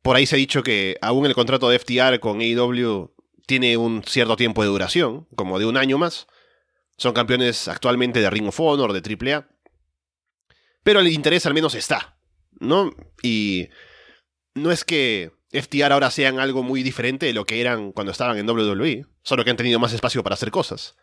por 0.03 0.16
ahí 0.16 0.27
se 0.27 0.37
ha 0.37 0.38
dicho 0.38 0.62
que 0.62 0.96
aún 1.03 1.27
el 1.27 1.35
contrato 1.35 1.68
de 1.68 1.79
FTR 1.79 2.18
con 2.20 2.40
AEW 2.40 3.14
tiene 3.46 3.77
un 3.77 4.03
cierto 4.05 4.37
tiempo 4.37 4.62
de 4.62 4.68
duración, 4.68 5.29
como 5.37 5.59
de 5.59 5.66
un 5.66 5.77
año 5.77 5.99
más. 5.99 6.27
Son 6.97 7.13
campeones 7.13 7.69
actualmente 7.69 8.21
de 8.21 8.31
Ring 8.31 8.49
of 8.49 8.61
Honor, 8.61 8.93
de 8.93 9.01
AAA. 9.01 9.49
Pero 10.83 11.01
el 11.01 11.09
interés 11.09 11.47
al 11.47 11.55
menos 11.55 11.75
está, 11.75 12.19
¿no? 12.59 12.91
Y 13.23 13.69
no 14.55 14.71
es 14.71 14.85
que 14.85 15.33
FTR 15.53 15.93
ahora 15.93 16.11
sean 16.11 16.39
algo 16.39 16.63
muy 16.63 16.83
diferente 16.83 17.27
de 17.27 17.33
lo 17.33 17.45
que 17.45 17.61
eran 17.61 17.93
cuando 17.93 18.13
estaban 18.13 18.39
en 18.39 18.49
WWE, 18.49 19.07
solo 19.23 19.45
que 19.45 19.51
han 19.51 19.57
tenido 19.57 19.79
más 19.79 19.93
espacio 19.93 20.23
para 20.23 20.35
hacer 20.35 20.51
cosas. 20.51 20.97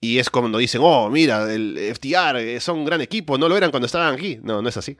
Y 0.00 0.18
es 0.18 0.30
cuando 0.30 0.58
dicen, 0.58 0.80
oh, 0.82 1.08
mira, 1.10 1.52
el 1.52 1.78
FTR 1.94 2.36
eh, 2.38 2.60
son 2.60 2.78
un 2.78 2.84
gran 2.84 3.00
equipo, 3.00 3.38
no 3.38 3.48
lo 3.48 3.56
eran 3.56 3.70
cuando 3.70 3.86
estaban 3.86 4.12
aquí. 4.12 4.40
No, 4.42 4.60
no 4.60 4.68
es 4.68 4.76
así. 4.76 4.96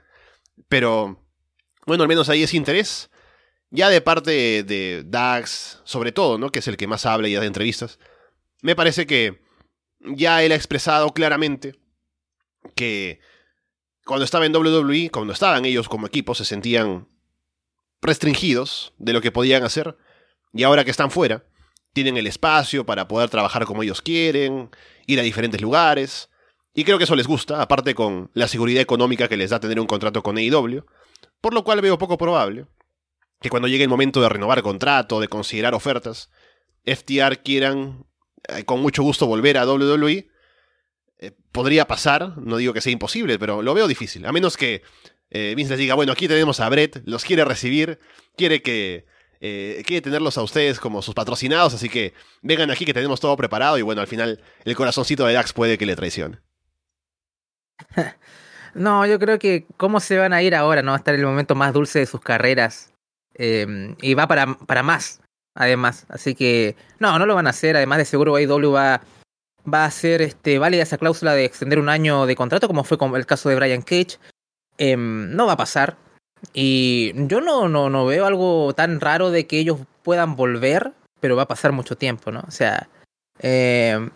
Pero, 0.69 1.21
bueno, 1.85 2.03
al 2.03 2.07
menos 2.07 2.29
ahí 2.29 2.41
es 2.41 2.53
interés. 2.53 3.09
Ya 3.69 3.89
de 3.89 3.99
parte 3.99 4.63
de 4.63 5.03
Dax, 5.05 5.81
sobre 5.83 6.13
todo, 6.13 6.37
¿no? 6.37 6.51
Que 6.51 6.59
es 6.59 6.67
el 6.69 6.77
que 6.77 6.87
más 6.87 7.05
habla 7.05 7.27
y 7.27 7.33
da 7.33 7.43
entrevistas. 7.43 7.99
Me 8.61 8.77
parece 8.77 9.05
que 9.05 9.42
ya 10.03 10.43
él 10.43 10.51
ha 10.51 10.55
expresado 10.55 11.13
claramente 11.13 11.75
que 12.75 13.19
cuando 14.05 14.25
estaba 14.25 14.45
en 14.45 14.55
WWE, 14.55 15.09
cuando 15.11 15.33
estaban 15.33 15.65
ellos 15.65 15.87
como 15.87 16.07
equipo, 16.07 16.35
se 16.35 16.45
sentían 16.45 17.07
restringidos 18.01 18.93
de 18.97 19.13
lo 19.13 19.21
que 19.21 19.31
podían 19.31 19.63
hacer. 19.63 19.97
Y 20.51 20.63
ahora 20.63 20.83
que 20.83 20.91
están 20.91 21.09
fuera, 21.09 21.45
tienen 21.93 22.17
el 22.17 22.27
espacio 22.27 22.85
para 22.85 23.07
poder 23.07 23.29
trabajar 23.29 23.65
como 23.65 23.83
ellos 23.83 24.01
quieren, 24.01 24.69
ir 25.07 25.19
a 25.19 25.23
diferentes 25.23 25.61
lugares. 25.61 26.29
Y 26.73 26.83
creo 26.83 26.97
que 26.97 27.05
eso 27.05 27.15
les 27.15 27.27
gusta, 27.27 27.61
aparte 27.61 27.95
con 27.95 28.29
la 28.33 28.47
seguridad 28.47 28.81
económica 28.81 29.27
que 29.27 29.37
les 29.37 29.51
da 29.51 29.59
tener 29.59 29.79
un 29.79 29.87
contrato 29.87 30.21
con 30.23 30.37
AEW. 30.37 30.85
Por 31.39 31.53
lo 31.53 31.63
cual 31.63 31.81
veo 31.81 31.97
poco 31.97 32.17
probable 32.17 32.67
que 33.39 33.49
cuando 33.49 33.67
llegue 33.67 33.83
el 33.83 33.89
momento 33.89 34.21
de 34.21 34.29
renovar 34.29 34.61
contrato, 34.61 35.19
de 35.19 35.27
considerar 35.27 35.73
ofertas, 35.73 36.29
FTR 36.85 37.43
quieran 37.43 38.05
con 38.65 38.81
mucho 38.81 39.03
gusto 39.03 39.27
volver 39.27 39.57
a 39.57 39.65
WWE. 39.65 40.29
Eh, 41.19 41.31
podría 41.51 41.85
pasar, 41.85 42.37
no 42.37 42.57
digo 42.57 42.73
que 42.73 42.81
sea 42.81 42.91
imposible, 42.91 43.39
pero 43.39 43.61
lo 43.61 43.73
veo 43.73 43.87
difícil. 43.87 44.25
A 44.25 44.31
menos 44.31 44.57
que 44.57 44.83
eh, 45.29 45.53
Vince 45.55 45.71
les 45.71 45.79
diga, 45.79 45.95
bueno, 45.95 46.11
aquí 46.11 46.27
tenemos 46.27 46.59
a 46.59 46.69
Brett, 46.69 47.01
los 47.05 47.23
quiere 47.23 47.45
recibir, 47.45 47.99
quiere 48.35 48.61
que 48.61 49.05
quiere 49.85 49.99
tenerlos 49.99 50.37
a 50.37 50.41
ustedes 50.41 50.79
como 50.79 51.01
sus 51.01 51.13
patrocinados, 51.13 51.73
así 51.73 51.89
que 51.89 52.13
vengan 52.41 52.71
aquí 52.71 52.85
que 52.85 52.93
tenemos 52.93 53.19
todo 53.19 53.35
preparado 53.35 53.77
y 53.77 53.81
bueno, 53.81 53.99
al 53.99 54.07
final 54.07 54.41
el 54.63 54.73
corazoncito 54.73 55.25
de 55.25 55.33
Dax 55.33 55.51
puede 55.51 55.77
que 55.77 55.85
le 55.85 55.97
traicione. 55.97 56.39
No, 58.75 59.05
yo 59.05 59.19
creo 59.19 59.37
que 59.37 59.67
cómo 59.77 59.99
se 59.99 60.17
van 60.17 60.33
a 60.33 60.41
ir 60.41 60.55
ahora, 60.55 60.81
¿no? 60.81 60.93
Va 60.93 60.95
a 60.95 60.97
estar 60.97 61.13
el 61.13 61.23
momento 61.23 61.53
más 61.53 61.73
dulce 61.73 61.99
de 61.99 62.07
sus 62.07 62.21
carreras. 62.21 62.91
y 63.37 64.13
va 64.15 64.27
para, 64.27 64.57
para 64.57 64.81
más 64.81 65.22
además. 65.55 66.05
Así 66.09 66.35
que, 66.35 66.75
no, 66.99 67.17
no 67.19 67.25
lo 67.25 67.35
van 67.35 67.47
a 67.47 67.51
hacer. 67.51 67.75
Además, 67.75 67.99
de 67.99 68.05
seguro 68.05 68.35
AEW 68.35 68.71
va, 68.71 69.01
va 69.71 69.83
a 69.83 69.87
hacer 69.87 70.21
este, 70.21 70.59
válida 70.59 70.83
esa 70.83 70.97
cláusula 70.97 71.33
de 71.33 71.45
extender 71.45 71.79
un 71.79 71.89
año 71.89 72.25
de 72.25 72.35
contrato, 72.35 72.67
como 72.67 72.83
fue 72.83 72.97
con 72.97 73.15
el 73.15 73.25
caso 73.25 73.49
de 73.49 73.55
Brian 73.55 73.81
Cage. 73.81 74.19
Em, 74.77 75.35
no 75.35 75.45
va 75.45 75.53
a 75.53 75.57
pasar. 75.57 75.97
Y 76.53 77.13
yo 77.27 77.41
no, 77.41 77.69
no, 77.69 77.89
no 77.89 78.05
veo 78.05 78.25
algo 78.25 78.73
tan 78.73 78.99
raro 78.99 79.31
de 79.31 79.47
que 79.47 79.59
ellos 79.59 79.79
puedan 80.03 80.35
volver, 80.35 80.91
pero 81.19 81.35
va 81.35 81.43
a 81.43 81.47
pasar 81.47 81.71
mucho 81.71 81.95
tiempo, 81.95 82.31
¿no? 82.31 82.43
O 82.45 82.51
sea, 82.51 82.89
em, 83.39 84.09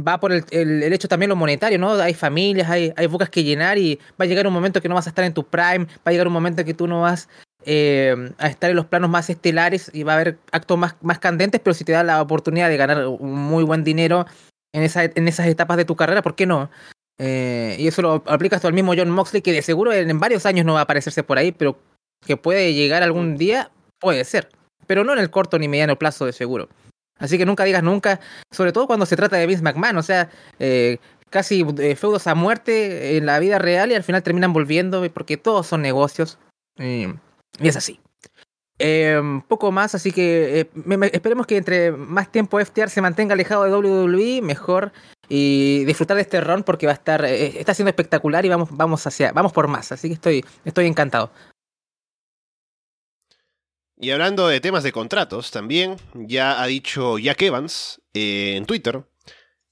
va 0.00 0.18
por 0.18 0.32
el, 0.32 0.44
el, 0.50 0.92
hecho 0.92 1.06
también 1.06 1.28
lo 1.28 1.36
monetario, 1.36 1.78
¿no? 1.78 1.92
Hay 1.92 2.14
familias, 2.14 2.68
hay, 2.68 2.92
hay 2.96 3.06
bocas 3.06 3.30
que 3.30 3.44
llenar 3.44 3.78
y 3.78 4.00
va 4.20 4.24
a 4.24 4.26
llegar 4.26 4.46
un 4.46 4.52
momento 4.52 4.80
que 4.80 4.88
no 4.88 4.96
vas 4.96 5.06
a 5.06 5.10
estar 5.10 5.24
en 5.24 5.34
tu 5.34 5.44
prime, 5.44 5.84
va 5.86 6.06
a 6.06 6.10
llegar 6.10 6.26
un 6.26 6.32
momento 6.32 6.64
que 6.64 6.74
tú 6.74 6.88
no 6.88 7.02
vas 7.02 7.28
eh, 7.66 8.32
a 8.38 8.48
estar 8.48 8.70
en 8.70 8.76
los 8.76 8.86
planos 8.86 9.10
más 9.10 9.28
estelares 9.30 9.90
y 9.92 10.02
va 10.02 10.12
a 10.12 10.16
haber 10.16 10.38
actos 10.52 10.78
más, 10.78 10.96
más 11.02 11.18
candentes, 11.18 11.60
pero 11.62 11.74
si 11.74 11.84
te 11.84 11.92
da 11.92 12.02
la 12.02 12.22
oportunidad 12.22 12.68
de 12.68 12.76
ganar 12.76 13.06
un 13.06 13.34
muy 13.34 13.64
buen 13.64 13.84
dinero 13.84 14.26
en, 14.72 14.82
esa, 14.82 15.04
en 15.04 15.28
esas 15.28 15.46
etapas 15.46 15.76
de 15.76 15.84
tu 15.84 15.96
carrera, 15.96 16.22
¿por 16.22 16.34
qué 16.34 16.46
no? 16.46 16.70
Eh, 17.22 17.76
y 17.78 17.86
eso 17.86 18.00
lo 18.00 18.22
aplicas 18.26 18.62
tú 18.62 18.66
al 18.66 18.72
mismo 18.72 18.94
John 18.96 19.10
Moxley, 19.10 19.42
que 19.42 19.52
de 19.52 19.60
seguro 19.60 19.92
en, 19.92 20.18
varios 20.18 20.46
años 20.46 20.64
no 20.64 20.74
va 20.74 20.80
a 20.80 20.82
aparecerse 20.84 21.22
por 21.22 21.36
ahí, 21.36 21.52
pero 21.52 21.78
que 22.26 22.38
puede 22.38 22.72
llegar 22.72 23.02
algún 23.02 23.36
día, 23.36 23.70
puede 23.98 24.24
ser. 24.24 24.48
Pero 24.86 25.04
no 25.04 25.12
en 25.12 25.18
el 25.18 25.30
corto 25.30 25.58
ni 25.58 25.68
mediano 25.68 25.98
plazo, 25.98 26.24
de 26.24 26.32
seguro. 26.32 26.68
Así 27.18 27.36
que 27.36 27.44
nunca 27.44 27.64
digas 27.64 27.82
nunca, 27.82 28.20
sobre 28.50 28.72
todo 28.72 28.86
cuando 28.86 29.04
se 29.04 29.16
trata 29.16 29.36
de 29.36 29.46
Vince 29.46 29.62
McMahon, 29.62 29.98
o 29.98 30.02
sea, 30.02 30.30
eh, 30.58 30.96
casi 31.28 31.62
feudos 31.94 32.26
a 32.26 32.34
muerte 32.34 33.18
en 33.18 33.26
la 33.26 33.38
vida 33.38 33.58
real 33.58 33.92
y 33.92 33.94
al 33.94 34.02
final 34.02 34.22
terminan 34.22 34.54
volviendo 34.54 35.06
porque 35.12 35.36
todos 35.36 35.66
son 35.66 35.82
negocios. 35.82 36.38
Y 36.78 37.08
es 37.58 37.76
así. 37.76 38.00
Eh, 38.82 39.20
poco 39.46 39.70
más, 39.72 39.94
así 39.94 40.10
que 40.10 40.60
eh, 40.60 40.70
esperemos 41.12 41.46
que 41.46 41.58
entre 41.58 41.92
más 41.92 42.32
tiempo 42.32 42.58
FTR 42.58 42.88
se 42.88 43.02
mantenga 43.02 43.34
alejado 43.34 43.64
de 43.64 43.74
WWE, 43.74 44.40
mejor 44.40 44.92
y 45.28 45.84
disfrutar 45.84 46.16
de 46.16 46.22
este 46.22 46.40
run 46.40 46.62
porque 46.62 46.86
va 46.86 46.92
a 46.92 46.94
estar, 46.94 47.22
eh, 47.26 47.60
está 47.60 47.74
siendo 47.74 47.90
espectacular 47.90 48.46
y 48.46 48.48
vamos, 48.48 48.70
vamos 48.72 49.06
hacia, 49.06 49.32
vamos 49.32 49.52
por 49.52 49.68
más, 49.68 49.92
así 49.92 50.08
que 50.08 50.14
estoy, 50.14 50.44
estoy 50.64 50.86
encantado. 50.86 51.30
Y 53.98 54.12
hablando 54.12 54.48
de 54.48 54.60
temas 54.62 54.82
de 54.82 54.92
contratos, 54.92 55.50
también 55.50 55.96
ya 56.14 56.62
ha 56.62 56.66
dicho 56.66 57.18
Jack 57.18 57.42
Evans 57.42 58.00
en 58.14 58.64
Twitter 58.64 59.04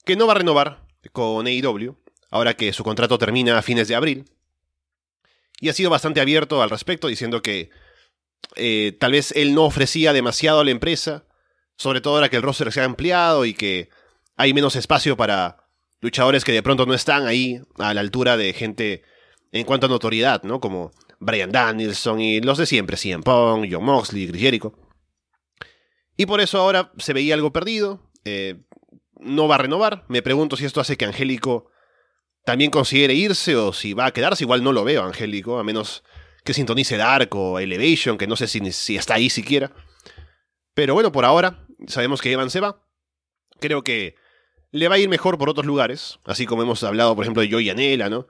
que 0.04 0.16
no 0.16 0.26
va 0.26 0.34
a 0.34 0.36
renovar 0.36 0.86
con 1.12 1.46
AEW, 1.46 1.96
ahora 2.30 2.52
que 2.52 2.74
su 2.74 2.84
contrato 2.84 3.16
termina 3.16 3.56
a 3.56 3.62
fines 3.62 3.88
de 3.88 3.94
abril 3.94 4.26
y 5.60 5.68
ha 5.68 5.72
sido 5.72 5.90
bastante 5.90 6.20
abierto 6.20 6.62
al 6.62 6.70
respecto, 6.70 7.08
diciendo 7.08 7.42
que 7.42 7.70
eh, 8.56 8.96
tal 8.98 9.12
vez 9.12 9.32
él 9.32 9.54
no 9.54 9.64
ofrecía 9.64 10.12
demasiado 10.12 10.60
a 10.60 10.64
la 10.64 10.70
empresa, 10.70 11.26
sobre 11.76 12.00
todo 12.00 12.14
ahora 12.14 12.28
que 12.28 12.36
el 12.36 12.42
roster 12.42 12.72
se 12.72 12.80
ha 12.80 12.84
ampliado 12.84 13.44
y 13.44 13.54
que 13.54 13.90
hay 14.36 14.54
menos 14.54 14.76
espacio 14.76 15.16
para 15.16 15.68
luchadores 16.00 16.44
que 16.44 16.52
de 16.52 16.62
pronto 16.62 16.86
no 16.86 16.94
están 16.94 17.26
ahí 17.26 17.60
a 17.78 17.92
la 17.94 18.00
altura 18.00 18.36
de 18.36 18.52
gente 18.52 19.02
en 19.52 19.64
cuanto 19.64 19.86
a 19.86 19.88
notoriedad, 19.88 20.42
¿no? 20.42 20.60
Como 20.60 20.92
Brian 21.18 21.50
Danielson 21.50 22.20
y 22.20 22.40
los 22.40 22.58
de 22.58 22.66
siempre, 22.66 22.96
CM 22.96 23.22
Punk, 23.22 23.68
John 23.70 23.84
Moxley, 23.84 24.28
Chris 24.28 24.40
Jericho. 24.40 24.74
Y 26.16 26.26
por 26.26 26.40
eso 26.40 26.58
ahora 26.58 26.92
se 26.98 27.12
veía 27.12 27.34
algo 27.34 27.52
perdido. 27.52 28.10
Eh, 28.24 28.60
no 29.20 29.48
va 29.48 29.56
a 29.56 29.58
renovar. 29.58 30.04
Me 30.08 30.22
pregunto 30.22 30.56
si 30.56 30.64
esto 30.64 30.80
hace 30.80 30.96
que 30.96 31.04
Angélico 31.04 31.70
también 32.48 32.70
considere 32.70 33.12
irse 33.12 33.56
o 33.56 33.74
si 33.74 33.92
va 33.92 34.06
a 34.06 34.10
quedarse. 34.10 34.42
Igual 34.42 34.64
no 34.64 34.72
lo 34.72 34.82
veo, 34.82 35.04
Angélico, 35.04 35.58
a 35.58 35.64
menos 35.64 36.02
que 36.44 36.54
sintonice 36.54 36.96
Dark 36.96 37.28
o 37.36 37.58
Elevation, 37.58 38.16
que 38.16 38.26
no 38.26 38.36
sé 38.36 38.46
si, 38.48 38.72
si 38.72 38.96
está 38.96 39.16
ahí 39.16 39.28
siquiera. 39.28 39.70
Pero 40.72 40.94
bueno, 40.94 41.12
por 41.12 41.26
ahora 41.26 41.66
sabemos 41.88 42.22
que 42.22 42.32
Evan 42.32 42.48
se 42.48 42.60
va. 42.60 42.82
Creo 43.60 43.84
que 43.84 44.14
le 44.70 44.88
va 44.88 44.94
a 44.94 44.98
ir 44.98 45.10
mejor 45.10 45.36
por 45.36 45.50
otros 45.50 45.66
lugares, 45.66 46.20
así 46.24 46.46
como 46.46 46.62
hemos 46.62 46.82
hablado, 46.84 47.14
por 47.14 47.26
ejemplo, 47.26 47.42
de 47.42 47.50
Joey 47.50 47.66
Yanela, 47.66 48.08
¿no? 48.08 48.28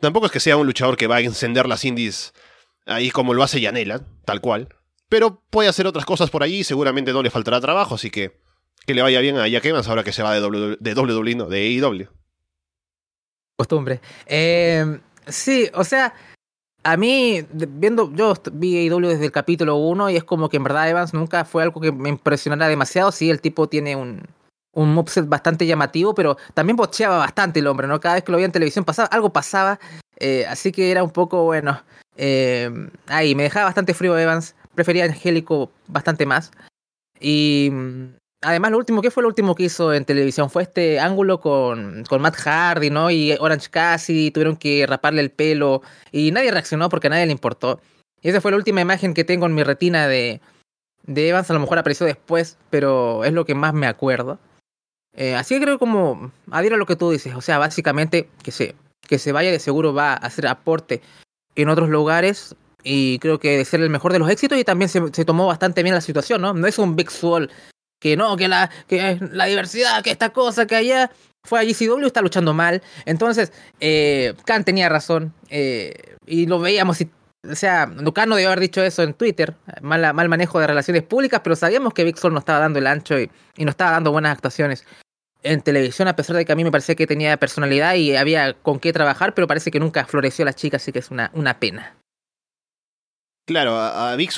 Tampoco 0.00 0.24
es 0.24 0.32
que 0.32 0.40
sea 0.40 0.56
un 0.56 0.66
luchador 0.66 0.96
que 0.96 1.06
va 1.06 1.16
a 1.16 1.20
encender 1.20 1.68
las 1.68 1.84
indies 1.84 2.32
ahí 2.86 3.10
como 3.10 3.34
lo 3.34 3.42
hace 3.42 3.60
Yanela, 3.60 4.00
tal 4.24 4.40
cual. 4.40 4.70
Pero 5.10 5.42
puede 5.50 5.68
hacer 5.68 5.86
otras 5.86 6.06
cosas 6.06 6.30
por 6.30 6.42
ahí 6.42 6.60
y 6.60 6.64
seguramente 6.64 7.12
no 7.12 7.22
le 7.22 7.28
faltará 7.28 7.60
trabajo, 7.60 7.96
así 7.96 8.10
que 8.10 8.40
que 8.86 8.94
le 8.94 9.02
vaya 9.02 9.20
bien 9.20 9.36
a 9.36 9.46
Jack 9.46 9.66
Evans 9.66 9.88
ahora 9.88 10.04
que 10.04 10.12
se 10.12 10.22
va 10.22 10.32
de 10.34 10.40
WWE, 10.40 10.78
de, 10.80 10.94
WWE, 10.94 11.34
no, 11.34 11.46
de 11.50 11.58
AEW 11.58 12.21
costumbre. 13.62 14.00
Eh, 14.26 14.98
sí, 15.26 15.70
o 15.74 15.84
sea, 15.84 16.14
a 16.84 16.96
mí, 16.96 17.46
viendo, 17.52 18.12
yo 18.12 18.34
vi 18.52 18.88
AEW 18.88 19.08
desde 19.08 19.26
el 19.26 19.32
capítulo 19.32 19.76
1 19.76 20.10
y 20.10 20.16
es 20.16 20.24
como 20.24 20.48
que 20.48 20.56
en 20.56 20.64
verdad 20.64 20.90
Evans 20.90 21.14
nunca 21.14 21.44
fue 21.44 21.62
algo 21.62 21.80
que 21.80 21.92
me 21.92 22.08
impresionara 22.08 22.68
demasiado. 22.68 23.12
Sí, 23.12 23.30
el 23.30 23.40
tipo 23.40 23.68
tiene 23.68 23.94
un, 23.94 24.22
un 24.72 24.92
moveset 24.92 25.28
bastante 25.28 25.66
llamativo, 25.66 26.14
pero 26.14 26.36
también 26.54 26.76
bocheaba 26.76 27.18
bastante 27.18 27.60
el 27.60 27.68
hombre, 27.68 27.86
¿no? 27.86 28.00
Cada 28.00 28.16
vez 28.16 28.24
que 28.24 28.32
lo 28.32 28.36
veía 28.36 28.46
en 28.46 28.52
televisión 28.52 28.84
pasaba, 28.84 29.08
algo 29.12 29.32
pasaba, 29.32 29.78
eh, 30.16 30.44
así 30.46 30.72
que 30.72 30.90
era 30.90 31.04
un 31.04 31.10
poco, 31.10 31.44
bueno, 31.44 31.80
eh, 32.16 32.70
ahí, 33.06 33.34
me 33.36 33.44
dejaba 33.44 33.66
bastante 33.66 33.94
frío 33.94 34.18
Evans, 34.18 34.56
prefería 34.74 35.04
Angélico 35.04 35.70
bastante 35.86 36.26
más. 36.26 36.50
Y 37.20 37.70
Además, 38.42 38.72
lo 38.72 38.78
último, 38.78 39.02
¿qué 39.02 39.10
fue 39.12 39.22
lo 39.22 39.28
último 39.28 39.54
que 39.54 39.64
hizo 39.64 39.94
en 39.94 40.04
televisión? 40.04 40.50
Fue 40.50 40.64
este 40.64 40.98
ángulo 40.98 41.40
con, 41.40 42.04
con 42.08 42.20
Matt 42.20 42.36
Hardy, 42.36 42.90
¿no? 42.90 43.10
Y 43.10 43.32
Orange 43.38 43.70
Cassidy, 43.70 44.32
tuvieron 44.32 44.56
que 44.56 44.84
raparle 44.86 45.20
el 45.20 45.30
pelo 45.30 45.82
y 46.10 46.32
nadie 46.32 46.50
reaccionó 46.50 46.88
porque 46.88 47.06
a 47.06 47.10
nadie 47.10 47.26
le 47.26 47.32
importó. 47.32 47.80
Y 48.20 48.28
esa 48.28 48.40
fue 48.40 48.50
la 48.50 48.56
última 48.56 48.80
imagen 48.80 49.14
que 49.14 49.24
tengo 49.24 49.46
en 49.46 49.54
mi 49.54 49.62
retina 49.62 50.08
de, 50.08 50.40
de 51.04 51.28
Evans, 51.28 51.50
a 51.50 51.54
lo 51.54 51.60
mejor 51.60 51.78
apareció 51.78 52.06
después, 52.06 52.58
pero 52.70 53.24
es 53.24 53.32
lo 53.32 53.44
que 53.44 53.54
más 53.54 53.74
me 53.74 53.86
acuerdo. 53.86 54.38
Eh, 55.14 55.34
así 55.34 55.54
que 55.54 55.60
creo 55.60 55.78
como 55.78 56.32
adhiero 56.50 56.76
a 56.76 56.78
lo 56.78 56.86
que 56.86 56.96
tú 56.96 57.10
dices, 57.10 57.34
o 57.34 57.40
sea, 57.40 57.58
básicamente 57.58 58.28
que 58.42 58.50
se, 58.50 58.74
que 59.06 59.18
se 59.18 59.32
vaya 59.32 59.50
de 59.50 59.58
seguro 59.58 59.92
va 59.92 60.12
a 60.12 60.16
hacer 60.16 60.46
aporte 60.46 61.02
en 61.54 61.68
otros 61.68 61.90
lugares 61.90 62.56
y 62.82 63.18
creo 63.18 63.38
que 63.38 63.64
ser 63.64 63.80
el 63.82 63.90
mejor 63.90 64.12
de 64.12 64.18
los 64.18 64.30
éxitos 64.30 64.58
y 64.58 64.64
también 64.64 64.88
se, 64.88 65.00
se 65.12 65.24
tomó 65.24 65.46
bastante 65.46 65.82
bien 65.82 65.94
la 65.94 66.00
situación, 66.00 66.40
¿no? 66.40 66.54
No 66.54 66.66
es 66.66 66.78
un 66.78 66.96
Big 66.96 67.10
Swall 67.10 67.50
que 68.02 68.16
no, 68.16 68.36
que 68.36 68.48
la, 68.48 68.68
que 68.88 69.16
la 69.30 69.46
diversidad, 69.46 70.02
que 70.02 70.10
esta 70.10 70.30
cosa, 70.30 70.66
que 70.66 70.74
allá 70.74 71.12
fue 71.44 71.60
a 71.60 71.62
GCW 71.62 72.04
está 72.04 72.20
luchando 72.20 72.52
mal. 72.52 72.82
Entonces, 73.06 73.52
eh, 73.78 74.34
Khan 74.44 74.64
tenía 74.64 74.88
razón 74.88 75.32
eh, 75.50 76.16
y 76.26 76.46
lo 76.46 76.58
veíamos. 76.58 77.00
O 77.48 77.54
sea, 77.54 77.88
Khan 78.12 78.28
no 78.28 78.34
debió 78.34 78.48
haber 78.48 78.58
dicho 78.58 78.82
eso 78.82 79.04
en 79.04 79.14
Twitter, 79.14 79.54
mal, 79.82 80.12
mal 80.14 80.28
manejo 80.28 80.58
de 80.58 80.66
relaciones 80.66 81.04
públicas, 81.04 81.42
pero 81.44 81.54
sabíamos 81.54 81.94
que 81.94 82.02
Big 82.02 82.18
Swall 82.18 82.32
no 82.32 82.40
estaba 82.40 82.58
dando 82.58 82.80
el 82.80 82.88
ancho 82.88 83.18
y, 83.20 83.30
no 83.58 83.70
estaba 83.70 83.92
dando 83.92 84.10
buenas 84.10 84.32
actuaciones 84.32 84.84
en 85.44 85.60
televisión, 85.60 86.08
a 86.08 86.16
pesar 86.16 86.34
de 86.34 86.44
que 86.44 86.52
a 86.52 86.56
mí 86.56 86.64
me 86.64 86.72
parecía 86.72 86.96
que 86.96 87.06
tenía 87.06 87.36
personalidad 87.36 87.94
y 87.94 88.16
había 88.16 88.54
con 88.54 88.80
qué 88.80 88.92
trabajar, 88.92 89.34
pero 89.34 89.46
parece 89.46 89.70
que 89.70 89.80
nunca 89.80 90.06
floreció 90.06 90.44
la 90.44 90.54
chica, 90.54 90.78
así 90.78 90.90
que 90.90 90.98
es 90.98 91.10
una, 91.12 91.30
una 91.34 91.60
pena. 91.60 91.96
Claro, 93.46 93.76
a, 93.76 94.12
a 94.12 94.16
Big 94.16 94.30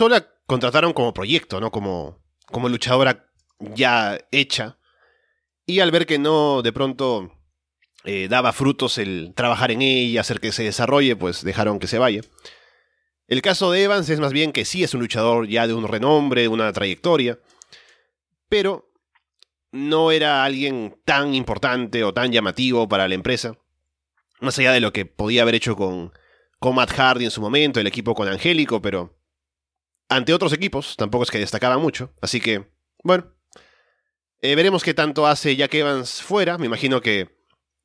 contrataron 0.47 0.93
como 0.93 1.15
proyecto, 1.15 1.61
¿no? 1.61 1.71
Como, 1.71 2.19
como 2.47 2.69
luchadora 2.69 3.27
ya 3.59 4.19
hecha. 4.31 4.79
Y 5.67 5.81
al 5.81 5.91
ver 5.91 6.07
que 6.07 6.19
no 6.19 6.63
de 6.63 6.73
pronto 6.73 7.33
eh, 8.05 8.29
daba 8.29 8.53
frutos 8.53 8.99
el 8.99 9.33
trabajar 9.35 9.71
en 9.71 9.83
ella, 9.83 10.21
hacer 10.21 10.41
que 10.41 10.53
se 10.53 10.63
desarrolle, 10.63 11.17
pues 11.17 11.43
dejaron 11.43 11.79
que 11.79 11.87
se 11.87 11.99
vaya. 11.99 12.21
El 13.27 13.41
caso 13.41 13.71
de 13.71 13.83
Evans 13.83 14.09
es 14.11 14.21
más 14.21 14.33
bien 14.33 14.53
que 14.53 14.67
sí 14.67 14.85
es 14.85 14.93
un 14.93 15.01
luchador 15.01 15.49
ya 15.49 15.67
de 15.67 15.73
un 15.73 15.89
renombre, 15.89 16.43
de 16.43 16.49
una 16.49 16.71
trayectoria, 16.73 17.39
pero 18.51 18.93
no 19.73 20.13
era 20.13 20.45
alguien 20.45 21.01
tan 21.05 21.35
importante 21.35 22.05
o 22.05 22.13
tan 22.13 22.31
llamativo 22.31 22.87
para 22.89 23.09
la 23.09 23.15
empresa, 23.15 23.59
más 24.41 24.59
allá 24.59 24.73
de 24.73 24.81
lo 24.81 24.93
que 24.93 25.07
podía 25.07 25.43
haber 25.43 25.55
hecho 25.55 25.75
con, 25.75 26.13
con 26.61 26.75
Matt 26.75 26.93
Hardy 26.93 27.25
en 27.25 27.31
su 27.31 27.41
momento, 27.41 27.81
el 27.81 27.87
equipo 27.87 28.15
con 28.15 28.29
Angélico, 28.29 28.83
pero 28.83 29.19
ante 30.11 30.35
otros 30.35 30.53
equipos 30.53 30.97
tampoco 30.97 31.25
es 31.25 31.31
que 31.31 31.39
destacaba 31.39 31.79
mucho, 31.79 32.13
así 32.21 32.41
que, 32.41 32.71
bueno, 33.03 33.34
eh, 34.45 34.55
veremos 34.57 34.85
qué 34.85 34.93
tanto 34.93 35.27
hace 35.27 35.57
Jack 35.57 35.73
Evans 35.73 36.21
fuera. 36.21 36.59
Me 36.59 36.67
imagino 36.67 37.01
que 37.01 37.31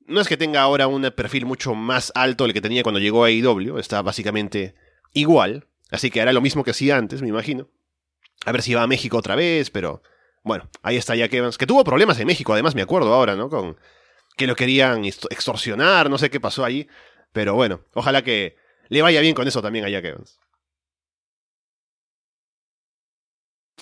no 0.05 0.19
es 0.19 0.27
que 0.27 0.35
tenga 0.35 0.59
ahora 0.59 0.87
un 0.87 1.09
perfil 1.11 1.45
mucho 1.45 1.73
más 1.73 2.11
alto 2.15 2.43
del 2.43 2.53
que 2.53 2.59
tenía 2.59 2.83
cuando 2.83 2.99
llegó 2.99 3.23
a 3.23 3.27
AEW. 3.27 3.77
Está 3.77 4.01
básicamente 4.01 4.75
igual. 5.13 5.67
Así 5.89 6.11
que 6.11 6.19
hará 6.19 6.33
lo 6.33 6.41
mismo 6.41 6.65
que 6.65 6.71
hacía 6.71 6.97
antes, 6.97 7.21
me 7.21 7.29
imagino. 7.29 7.69
A 8.45 8.51
ver 8.51 8.61
si 8.61 8.73
va 8.73 8.83
a 8.83 8.87
México 8.87 9.15
otra 9.15 9.35
vez, 9.35 9.69
pero 9.69 10.03
bueno, 10.43 10.69
ahí 10.83 10.97
está 10.97 11.15
Jack 11.15 11.33
Evans, 11.33 11.57
que 11.57 11.65
tuvo 11.65 11.85
problemas 11.85 12.19
en 12.19 12.27
México, 12.27 12.51
además 12.51 12.75
me 12.75 12.81
acuerdo 12.81 13.13
ahora, 13.13 13.37
¿no? 13.37 13.49
Con 13.49 13.77
que 14.35 14.45
lo 14.45 14.55
querían 14.57 15.05
extorsionar, 15.05 16.09
no 16.09 16.17
sé 16.17 16.29
qué 16.29 16.41
pasó 16.41 16.65
allí. 16.65 16.89
Pero 17.31 17.55
bueno, 17.55 17.85
ojalá 17.93 18.21
que 18.21 18.57
le 18.89 19.01
vaya 19.01 19.21
bien 19.21 19.33
con 19.33 19.47
eso 19.47 19.61
también 19.61 19.85
a 19.85 19.89
Jack 19.89 20.03
Evans. 20.03 20.41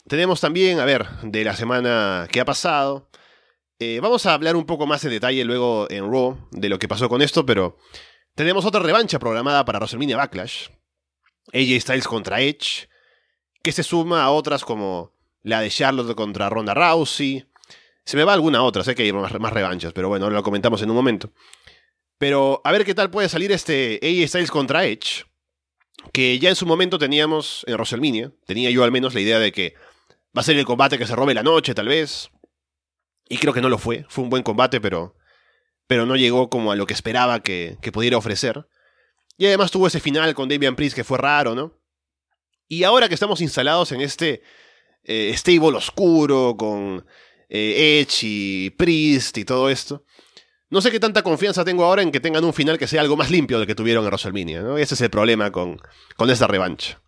Tenemos 0.08 0.40
también, 0.40 0.80
a 0.80 0.86
ver, 0.86 1.06
de 1.22 1.44
la 1.44 1.56
semana 1.56 2.28
que 2.32 2.40
ha 2.40 2.46
pasado. 2.46 3.10
Eh, 3.78 4.00
vamos 4.02 4.26
a 4.26 4.34
hablar 4.34 4.56
un 4.56 4.66
poco 4.66 4.88
más 4.88 5.04
en 5.04 5.12
detalle 5.12 5.44
luego 5.44 5.86
en 5.90 6.10
Raw 6.10 6.48
de 6.52 6.70
lo 6.70 6.80
que 6.80 6.88
pasó 6.88 7.10
con 7.10 7.22
esto, 7.22 7.46
pero 7.46 7.78
tenemos 8.34 8.64
otra 8.66 8.82
revancha 8.82 9.20
programada 9.20 9.66
para 9.66 9.80
WrestleMania 9.80 10.16
Backlash. 10.16 10.70
AJ 11.54 11.82
Styles 11.82 12.08
contra 12.08 12.42
Edge, 12.42 12.88
que 13.62 13.72
se 13.72 13.84
suma 13.84 14.24
a 14.24 14.32
otras 14.32 14.64
como 14.64 15.14
la 15.44 15.62
de 15.62 15.70
Charlotte 15.70 16.16
contra 16.16 16.50
Ronda 16.50 16.74
Rousey. 16.74 17.46
Se 18.06 18.16
me 18.16 18.24
va 18.24 18.34
alguna 18.34 18.64
otra, 18.64 18.84
sé 18.86 18.96
que 18.96 19.04
hay 19.04 19.12
más, 19.12 19.38
más 19.40 19.54
revanchas, 19.54 19.92
pero 19.92 20.08
bueno, 20.08 20.30
lo 20.30 20.44
comentamos 20.44 20.82
en 20.82 20.90
un 20.90 20.96
momento. 20.96 21.32
Pero 22.18 22.62
a 22.64 22.72
ver 22.72 22.86
qué 22.86 22.96
tal 22.96 23.12
puede 23.12 23.28
salir 23.28 23.52
este 23.52 24.00
AJ 24.02 24.30
Styles 24.30 24.52
contra 24.52 24.86
Edge, 24.86 25.26
que 26.14 26.40
ya 26.40 26.50
en 26.50 26.56
su 26.56 26.66
momento 26.66 26.98
teníamos 26.98 27.66
en 27.68 27.74
WrestleMania, 27.74 28.32
tenía 28.46 28.70
yo 28.70 28.86
al 28.86 28.92
menos 28.92 29.14
la 29.14 29.20
idea 29.20 29.40
de 29.40 29.52
que 29.52 29.76
Va 30.38 30.42
a 30.42 30.44
ser 30.44 30.56
el 30.56 30.66
combate 30.66 31.00
que 31.00 31.08
se 31.08 31.16
robe 31.16 31.34
la 31.34 31.42
noche, 31.42 31.74
tal 31.74 31.88
vez. 31.88 32.30
Y 33.28 33.40
creo 33.40 33.54
que 33.54 33.62
no 33.62 33.70
lo 33.70 33.80
fue. 33.80 34.06
Fue 34.08 34.24
un 34.24 34.30
buen 34.30 34.44
combate, 34.44 34.80
pero, 34.80 35.16
pero 35.88 36.06
no 36.06 36.16
llegó 36.16 36.48
como 36.52 36.72
a 36.72 36.76
lo 36.76 36.86
que 36.86 36.94
esperaba 36.94 37.42
que, 37.42 37.80
pudiera 37.92 38.18
ofrecer. 38.18 38.68
Y 39.36 39.48
además 39.48 39.72
tuvo 39.72 39.88
ese 39.88 40.00
final 40.00 40.36
con 40.36 40.48
Damian 40.48 40.76
Priest 40.76 40.96
que 40.96 41.04
fue 41.04 41.18
raro, 41.18 41.56
¿no? 41.56 41.74
Y 42.68 42.84
ahora 42.84 43.08
que 43.08 43.16
estamos 43.16 43.42
instalados 43.42 43.92
en 43.94 44.02
este 44.02 44.44
eh, 45.04 45.34
stable 45.36 45.76
oscuro 45.76 46.56
con 46.56 47.04
eh, 47.50 48.02
Edge 48.02 48.20
y 48.28 48.70
Priest 48.72 49.40
y 49.40 49.46
todo 49.46 49.72
esto, 49.72 50.04
no 50.70 50.82
sé 50.82 50.92
qué 50.92 51.00
tanta 51.00 51.24
confianza 51.24 51.66
tengo 51.66 51.84
ahora 51.84 52.04
en 52.04 52.12
que 52.12 52.20
tengan 52.20 52.44
un 52.44 52.54
final 52.54 52.78
que 52.78 52.86
sea 52.86 53.02
algo 53.02 53.18
más 53.18 53.32
limpio 53.32 53.58
del 53.58 53.66
que 53.66 53.74
tuvieron 53.74 54.04
en 54.04 54.12
WrestleMania, 54.12 54.62
¿no? 54.62 54.78
Ese 54.78 54.94
es 54.94 55.02
el 55.02 55.10
problema 55.10 55.52
con, 55.52 55.80
con 56.16 56.30
esta 56.30 56.46
revancha. 56.46 57.02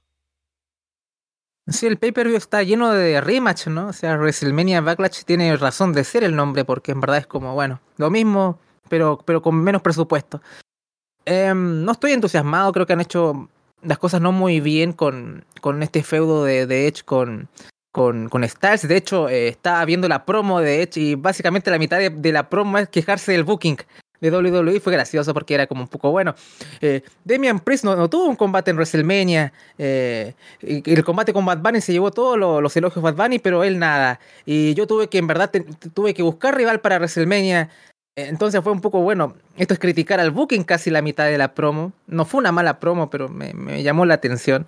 Sí, 1.70 1.86
el 1.88 1.98
pay-per-view 1.98 2.38
está 2.38 2.64
lleno 2.64 2.92
de 2.92 3.22
rematch, 3.22 3.68
¿no? 3.68 3.88
O 3.88 3.94
sea, 3.94 4.18
WrestleMania 4.18 4.82
Backlash 4.82 5.24
tiene 5.24 5.56
razón 5.58 5.94
de 5.94 6.04
ser 6.04 6.24
el 6.24 6.36
nombre, 6.36 6.66
porque 6.66 6.92
en 6.92 7.00
verdad 7.00 7.20
es 7.20 7.28
como, 7.28 7.54
bueno, 7.54 7.80
lo 7.98 8.10
mismo, 8.10 8.60
pero, 8.90 9.20
pero 9.26 9.42
con 9.42 9.56
menos 9.56 9.82
presupuesto. 9.82 10.42
Eh, 11.26 11.54
no 11.56 11.92
estoy 11.92 12.14
entusiasmado, 12.14 12.72
creo 12.72 12.86
que 12.86 12.94
han 12.94 13.02
hecho 13.02 13.50
las 13.82 13.98
cosas 13.98 14.20
no 14.20 14.32
muy 14.32 14.60
bien 14.60 14.94
con, 14.94 15.46
con 15.62 15.84
este 15.84 16.04
feudo 16.04 16.44
de, 16.44 16.66
de 16.66 16.88
Edge 16.88 17.04
con, 17.06 17.50
con, 17.92 18.30
con 18.30 18.48
Styles. 18.48 18.88
De 18.88 18.98
hecho, 18.98 19.30
eh, 19.30 19.50
estaba 19.50 19.86
viendo 19.86 20.08
la 20.08 20.26
promo 20.26 20.60
de 20.60 20.82
Edge 20.82 21.00
y 21.00 21.16
básicamente 21.16 21.72
la 21.72 21.80
mitad 21.80 21.98
de, 21.98 22.10
de 22.10 22.32
la 22.32 22.50
promo 22.50 22.78
es 22.78 22.90
quejarse 22.90 23.32
del 23.32 23.44
booking 23.44 23.78
de 24.22 24.32
WWE 24.32 24.80
fue 24.80 24.94
gracioso 24.94 25.34
porque 25.34 25.54
era 25.54 25.68
como 25.68 25.82
un 25.82 25.88
poco 25.88 26.12
bueno. 26.12 26.36
Eh, 26.82 27.02
Damian 27.24 27.60
Priest 27.60 27.84
no, 27.84 28.10
tuvo 28.10 28.28
un 28.28 28.36
combate 28.36 28.72
en 28.72 28.78
WrestleMania. 28.78 29.54
Eh, 29.78 30.34
el 30.62 31.04
combate 31.04 31.34
con 31.34 31.46
Bad 31.46 31.60
Bunny 31.60 31.82
se 31.82 31.92
llevó 31.92 32.12
todos 32.12 32.38
lo, 32.38 32.62
los 32.62 32.76
elogios 32.76 33.04
Bad 33.04 33.16
Bunny, 33.16 33.40
pero 33.40 33.64
él 33.64 33.80
nada. 33.80 34.20
Y 34.46 34.74
yo 34.74 34.88
tuve 34.88 35.08
que, 35.08 35.18
en 35.18 35.28
verdad, 35.28 35.52
tuve 35.94 36.14
que 36.14 36.24
buscar 36.24 36.56
rival 36.56 36.82
para 36.82 36.98
WrestleMania. 36.98 37.70
Entonces 38.16 38.62
fue 38.62 38.74
un 38.74 38.82
poco 38.82 39.02
bueno. 39.02 39.36
Esto 39.56 39.74
es 39.74 39.80
criticar 39.80 40.20
al 40.20 40.32
booking 40.32 40.64
casi 40.64 40.90
la 40.90 41.02
mitad 41.02 41.26
de 41.26 41.38
la 41.38 41.54
promo. 41.54 41.94
No 42.08 42.26
fue 42.26 42.40
una 42.40 42.52
mala 42.52 42.80
promo, 42.80 43.10
pero 43.10 43.30
me 43.30 43.82
llamó 43.84 44.06
la 44.06 44.16
atención. 44.16 44.68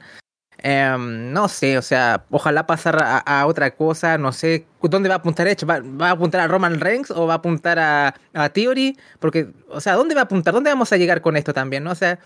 Eh, 0.63 0.95
no 0.97 1.47
sé, 1.47 1.77
o 1.79 1.81
sea, 1.81 2.25
ojalá 2.29 2.67
pasar 2.67 2.95
a, 3.01 3.45
otra 3.47 3.71
cosa, 3.75 4.19
no 4.19 4.31
sé, 4.31 4.67
¿dónde 4.83 5.09
va 5.09 5.15
a 5.15 5.17
apuntar 5.17 5.47
Edge? 5.47 5.65
¿Va, 5.65 5.79
¿Va, 5.79 6.09
a 6.09 6.11
apuntar 6.11 6.41
a 6.41 6.47
Roman 6.47 6.79
Reigns 6.79 7.09
o 7.09 7.25
va 7.25 7.33
a 7.33 7.37
apuntar 7.37 7.79
a, 7.79 8.13
a 8.33 8.49
Theory? 8.49 8.95
Porque, 9.19 9.49
o 9.69 9.81
sea, 9.81 9.95
¿dónde 9.95 10.13
va 10.13 10.21
a 10.21 10.23
apuntar? 10.25 10.53
¿Dónde 10.53 10.69
vamos 10.69 10.93
a 10.93 10.97
llegar 10.97 11.21
con 11.21 11.35
esto 11.35 11.51
también? 11.51 11.83
¿no? 11.83 11.91
O 11.91 11.95
sea, 11.95 12.19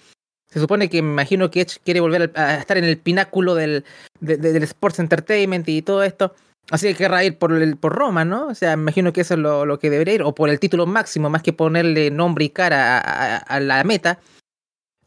se 0.47 0.59
supone 0.59 0.89
que 0.89 1.01
me 1.01 1.11
imagino 1.11 1.49
que 1.49 1.61
Edge 1.61 1.79
quiere 1.83 2.01
volver 2.01 2.31
a 2.35 2.55
estar 2.55 2.77
en 2.77 2.83
el 2.83 2.97
pináculo 2.97 3.55
del, 3.55 3.85
de, 4.19 4.35
de, 4.35 4.51
del 4.51 4.63
Sports 4.63 4.99
Entertainment 4.99 5.67
y 5.69 5.81
todo 5.81 6.03
esto. 6.03 6.35
Así 6.71 6.87
que 6.87 6.95
querrá 6.95 7.23
ir 7.23 7.37
por, 7.37 7.53
el, 7.53 7.77
por 7.77 7.93
Roma, 7.93 8.25
¿no? 8.25 8.47
O 8.47 8.55
sea, 8.55 8.75
me 8.75 8.83
imagino 8.83 9.13
que 9.13 9.21
eso 9.21 9.35
es 9.35 9.39
lo, 9.39 9.65
lo, 9.65 9.79
que 9.79 9.89
debería 9.89 10.15
ir, 10.15 10.23
o 10.23 10.35
por 10.35 10.49
el 10.49 10.59
título 10.59 10.85
máximo, 10.87 11.29
más 11.29 11.43
que 11.43 11.53
ponerle 11.53 12.09
nombre 12.09 12.45
y 12.45 12.49
cara 12.49 13.37
a 13.37 13.59
la 13.59 13.83
meta. 13.83 14.19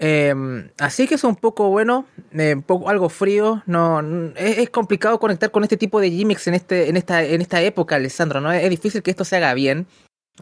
Eh, 0.01 0.33
así 0.79 1.09
que 1.09 1.17
es 1.17 1.25
un 1.25 1.35
poco 1.35 1.71
bueno, 1.71 2.07
eh, 2.33 2.55
un 2.55 2.63
poco 2.63 2.89
algo 2.89 3.09
frío. 3.09 3.63
No, 3.67 4.01
es, 4.37 4.71
complicado 4.71 5.19
conectar 5.19 5.51
con 5.51 5.65
este 5.65 5.77
tipo 5.77 6.01
de 6.01 6.11
gimmicks 6.11 6.47
en 6.47 6.55
este, 6.55 6.89
en 6.89 6.97
esta, 6.97 7.23
en 7.23 7.41
esta 7.41 7.61
época, 7.63 7.97
Alessandro. 7.97 8.41
No 8.41 8.53
es, 8.53 8.69
difícil 8.71 9.03
que 9.03 9.11
esto 9.11 9.25
se 9.25 9.37
haga 9.37 9.55
bien. 9.55 9.87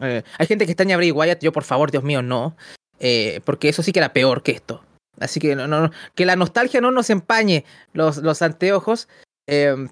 Eh, 0.01 0.23
hay 0.37 0.47
gente 0.47 0.65
que 0.65 0.71
extraña 0.71 0.95
a 0.95 0.97
Bray 0.97 1.11
Wyatt, 1.11 1.41
yo 1.41 1.51
por 1.51 1.63
favor, 1.63 1.89
Dios 1.89 2.03
mío, 2.03 2.21
no, 2.21 2.55
eh, 2.99 3.41
porque 3.45 3.69
eso 3.69 3.81
sí 3.81 3.91
que 3.91 3.99
era 3.99 4.13
peor 4.13 4.43
que 4.43 4.51
esto. 4.51 4.83
Así 5.19 5.39
que 5.39 5.55
no, 5.55 5.67
no, 5.67 5.89
que 6.13 6.27
la 6.27 6.35
nostalgia 6.35 6.79
no 6.79 6.91
nos 6.91 7.09
empañe 7.09 7.65
los, 7.93 8.17
los 8.17 8.43
anteojos, 8.43 9.07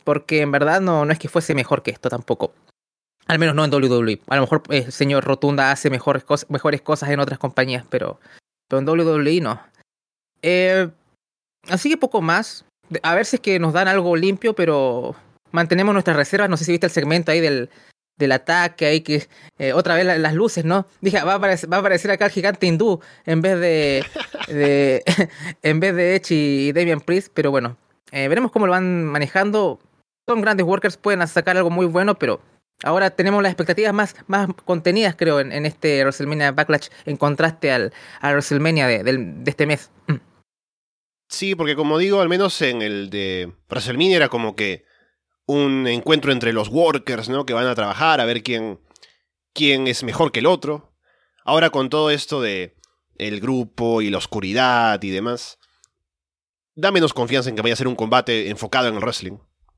porque 0.04 0.42
en 0.42 0.52
verdad 0.52 0.82
no, 0.82 1.06
no 1.06 1.12
es 1.12 1.18
que 1.18 1.30
fuese 1.30 1.56
mejor 1.56 1.82
que 1.82 1.90
esto 1.90 2.10
tampoco. 2.10 2.54
Al 3.26 3.40
menos 3.40 3.56
no 3.56 3.66
en 3.66 3.74
WWE. 3.74 4.22
A 4.28 4.36
lo 4.36 4.42
mejor 4.42 4.62
el 4.70 4.92
señor 4.92 5.24
Rotunda 5.24 5.72
hace 5.72 5.90
mejores, 5.90 6.24
mejores 6.50 6.82
cosas 6.82 7.10
en 7.10 7.20
otras 7.20 7.40
compañías, 7.40 7.84
pero 7.90 8.20
pero 8.68 8.80
en 8.80 8.90
WWE 8.90 9.42
no. 9.42 9.62
Eh, 10.42 10.90
así 11.70 11.90
que 11.90 11.98
poco 11.98 12.22
más. 12.22 12.66
A 13.02 13.16
ver 13.16 13.26
si 13.26 13.38
es 13.38 13.42
que 13.42 13.60
nos 13.60 13.74
dan 13.74 13.88
algo 13.88 14.16
limpio, 14.16 14.54
pero 14.54 15.16
mantenemos 15.52 15.94
nuestras 15.94 16.18
reservas. 16.18 16.50
No 16.50 16.58
sé 16.58 16.66
si 16.66 16.72
viste 16.72 16.88
el 16.88 16.92
segmento 16.92 17.32
ahí 17.32 17.42
del, 17.42 17.70
del 18.18 18.32
ataque, 18.32 18.86
ahí 18.86 19.02
que 19.02 19.28
eh, 19.58 19.74
otra 19.74 19.96
vez 19.96 20.06
la, 20.06 20.18
las 20.18 20.34
luces, 20.34 20.66
¿no? 20.66 20.86
Dije, 21.02 21.22
va 21.24 21.34
a, 21.34 21.36
aparecer, 21.36 21.72
va 21.72 21.78
a 21.78 21.80
aparecer 21.80 22.12
acá 22.12 22.26
el 22.26 22.32
gigante 22.32 22.68
hindú 22.68 23.00
en 23.26 23.42
vez 23.42 23.60
de, 23.60 24.06
de 24.48 25.04
en 25.64 25.80
vez 25.80 25.96
de 25.96 26.16
Edge 26.16 26.32
y 26.32 26.72
Damian 26.72 27.02
Priest, 27.02 27.30
pero 27.34 27.52
bueno, 27.52 27.78
eh, 28.12 28.28
veremos 28.28 28.52
cómo 28.52 28.68
lo 28.68 28.72
van 28.72 29.06
manejando. 29.06 29.80
Son 30.28 30.42
grandes 30.42 30.66
workers, 30.66 30.98
pueden 30.98 31.28
sacar 31.28 31.58
algo 31.58 31.70
muy 31.70 31.86
bueno, 31.86 32.16
pero 32.16 32.42
Ahora 32.84 33.10
tenemos 33.12 33.42
las 33.42 33.52
expectativas 33.52 33.94
más, 33.94 34.16
más 34.28 34.50
contenidas, 34.66 35.16
creo, 35.16 35.40
en, 35.40 35.66
este 35.66 36.02
WrestleMania 36.04 36.52
Backlash, 36.52 36.90
en 37.06 37.18
contraste 37.18 37.72
al, 37.72 37.94
WrestleMania 38.22 38.88
de, 38.88 39.04
de, 39.04 39.18
de, 39.18 39.50
este 39.50 39.66
mes. 39.66 39.92
Sí, 41.28 41.56
porque 41.56 41.76
como 41.76 41.98
digo, 41.98 42.22
al 42.22 42.30
menos 42.30 42.62
en 42.62 42.82
el 42.82 43.10
de 43.10 43.54
WrestleMania 43.70 44.18
era 44.18 44.30
como 44.30 44.56
que 44.56 44.86
un 45.46 45.88
encuentro 45.88 46.32
entre 46.32 46.54
los 46.54 46.70
workers, 46.70 47.30
¿no? 47.30 47.46
Que 47.46 47.54
van 47.54 47.68
a 47.68 47.76
trabajar 47.76 48.20
a 48.20 48.26
ver 48.26 48.44
quién, 48.44 48.80
quién 49.54 49.88
es 49.88 50.04
mejor 50.04 50.32
que 50.32 50.40
el 50.40 50.46
otro. 50.46 50.94
Ahora 51.44 51.70
con 51.70 51.90
todo 51.90 52.10
esto 52.10 52.42
de 52.42 52.76
el 53.18 53.40
grupo 53.40 54.02
y 54.02 54.10
la 54.10 54.18
oscuridad 54.18 55.02
y 55.02 55.10
demás, 55.10 55.58
da 56.76 56.92
menos 56.92 57.14
confianza 57.14 57.50
en 57.50 57.56
que 57.56 57.62
vaya 57.62 57.74
a 57.74 57.78
ser 57.78 57.88
un 57.88 57.96
combate 57.96 58.50
enfocado 58.50 58.88
en 58.88 58.96
el 58.96 59.02
wrestling. 59.02 59.38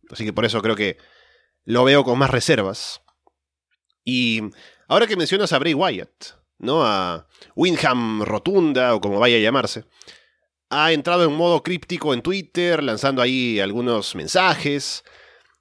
Así 0.10 0.26
que 0.26 0.34
por 0.34 0.46
eso 0.46 0.62
creo 0.62 0.76
que 0.76 0.98
lo 1.68 1.84
veo 1.84 2.06
con 2.06 2.18
más 2.18 2.30
reservas. 2.30 3.02
Y 4.06 4.42
ahora 4.88 5.06
que 5.06 5.18
mencionas 5.18 5.52
a 5.52 5.60
Bray 5.60 5.74
Wyatt, 5.74 6.38
¿no? 6.60 6.86
A 6.86 7.28
Windham 7.56 8.22
Rotunda, 8.24 8.96
o 8.96 9.02
como 9.02 9.20
vaya 9.20 9.36
a 9.36 9.42
llamarse, 9.42 9.84
ha 10.70 10.94
entrado 10.94 11.26
en 11.26 11.34
modo 11.34 11.64
críptico 11.64 12.14
en 12.14 12.22
Twitter, 12.22 12.82
lanzando 12.82 13.22
ahí 13.22 13.60
algunos 13.60 14.16
mensajes. 14.16 15.04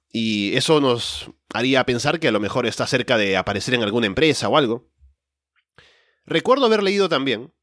Y 0.09 0.55
eso 0.55 0.79
nos 0.79 1.29
haría 1.53 1.85
pensar 1.85 2.21
que 2.21 2.29
a 2.29 2.31
lo 2.31 2.39
mejor 2.39 2.65
está 2.65 2.87
cerca 2.87 3.17
de 3.17 3.35
aparecer 3.35 3.73
en 3.73 3.83
alguna 3.83 4.07
empresa 4.07 4.47
o 4.47 4.55
algo. 4.55 4.89
Recuerdo 6.25 6.67
haber 6.67 6.83
leído 6.83 7.09
también 7.09 7.53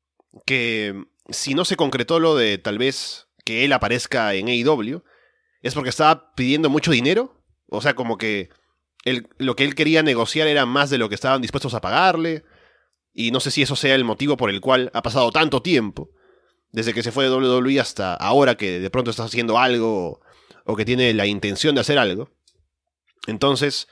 que 0.44 1.02
si 1.30 1.54
no 1.54 1.64
se 1.64 1.76
concretó 1.76 2.20
lo 2.20 2.36
de 2.36 2.58
tal 2.58 2.76
vez 2.76 3.26
que 3.46 3.64
él 3.64 3.72
aparezca 3.72 4.34
en 4.34 4.48
AEW, 4.48 5.02
es 5.62 5.72
porque 5.72 5.88
estaba 5.88 6.34
pidiendo 6.34 6.68
mucho 6.68 6.90
dinero. 6.90 7.42
O 7.68 7.80
sea, 7.80 7.94
como 7.94 8.18
que 8.18 8.50
lo 9.38 9.56
que 9.56 9.64
él 9.64 9.74
quería 9.74 10.02
negociar 10.02 10.48
era 10.48 10.66
más 10.66 10.90
de 10.90 10.98
lo 10.98 11.08
que 11.08 11.14
estaban 11.14 11.42
dispuestos 11.42 11.74
a 11.74 11.80
pagarle. 11.80 12.44
Y 13.12 13.30
no 13.30 13.40
sé 13.40 13.50
si 13.50 13.62
eso 13.62 13.76
sea 13.76 13.94
el 13.94 14.04
motivo 14.04 14.36
por 14.36 14.50
el 14.50 14.60
cual 14.60 14.90
ha 14.94 15.02
pasado 15.02 15.30
tanto 15.30 15.62
tiempo. 15.62 16.10
Desde 16.72 16.92
que 16.92 17.02
se 17.02 17.12
fue 17.12 17.24
de 17.24 17.30
WWE 17.30 17.78
hasta 17.78 18.14
ahora 18.14 18.56
que 18.56 18.80
de 18.80 18.90
pronto 18.90 19.10
está 19.10 19.24
haciendo 19.24 19.58
algo 19.58 20.20
o 20.64 20.76
que 20.76 20.84
tiene 20.84 21.14
la 21.14 21.26
intención 21.26 21.74
de 21.74 21.82
hacer 21.82 21.98
algo. 21.98 22.30
Entonces, 23.26 23.86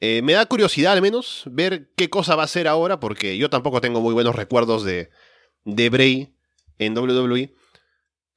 eh, 0.00 0.22
me 0.22 0.32
da 0.32 0.46
curiosidad 0.46 0.92
al 0.92 1.02
menos 1.02 1.42
ver 1.46 1.90
qué 1.96 2.08
cosa 2.08 2.36
va 2.36 2.42
a 2.42 2.46
hacer 2.46 2.68
ahora, 2.68 3.00
porque 3.00 3.36
yo 3.36 3.50
tampoco 3.50 3.80
tengo 3.80 4.00
muy 4.00 4.14
buenos 4.14 4.36
recuerdos 4.36 4.84
de, 4.84 5.10
de 5.64 5.90
Bray 5.90 6.34
en 6.78 6.96
WWE. 6.96 7.54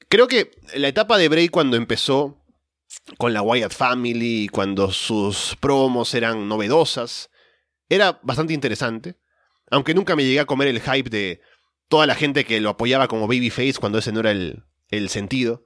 Creo 0.10 0.28
que 0.28 0.52
la 0.76 0.88
etapa 0.90 1.18
de 1.18 1.30
Bray 1.30 1.48
cuando 1.48 1.78
empezó 1.78 2.41
con 3.18 3.34
la 3.34 3.42
Wyatt 3.42 3.74
Family, 3.74 4.48
cuando 4.52 4.92
sus 4.92 5.56
promos 5.60 6.14
eran 6.14 6.48
novedosas, 6.48 7.30
era 7.90 8.20
bastante 8.24 8.54
interesante. 8.54 9.16
Aunque 9.70 9.94
nunca 9.94 10.16
me 10.16 10.24
llegué 10.24 10.40
a 10.40 10.46
comer 10.46 10.68
el 10.68 10.82
hype 10.82 11.10
de 11.10 11.42
toda 11.88 12.06
la 12.06 12.16
gente 12.16 12.46
que 12.46 12.60
lo 12.62 12.70
apoyaba 12.70 13.08
como 13.08 13.28
babyface 13.28 13.76
cuando 13.80 14.00
ese 14.00 14.12
no 14.12 14.20
era 14.22 14.32
el, 14.32 14.64
el 14.90 15.10
sentido 15.10 15.66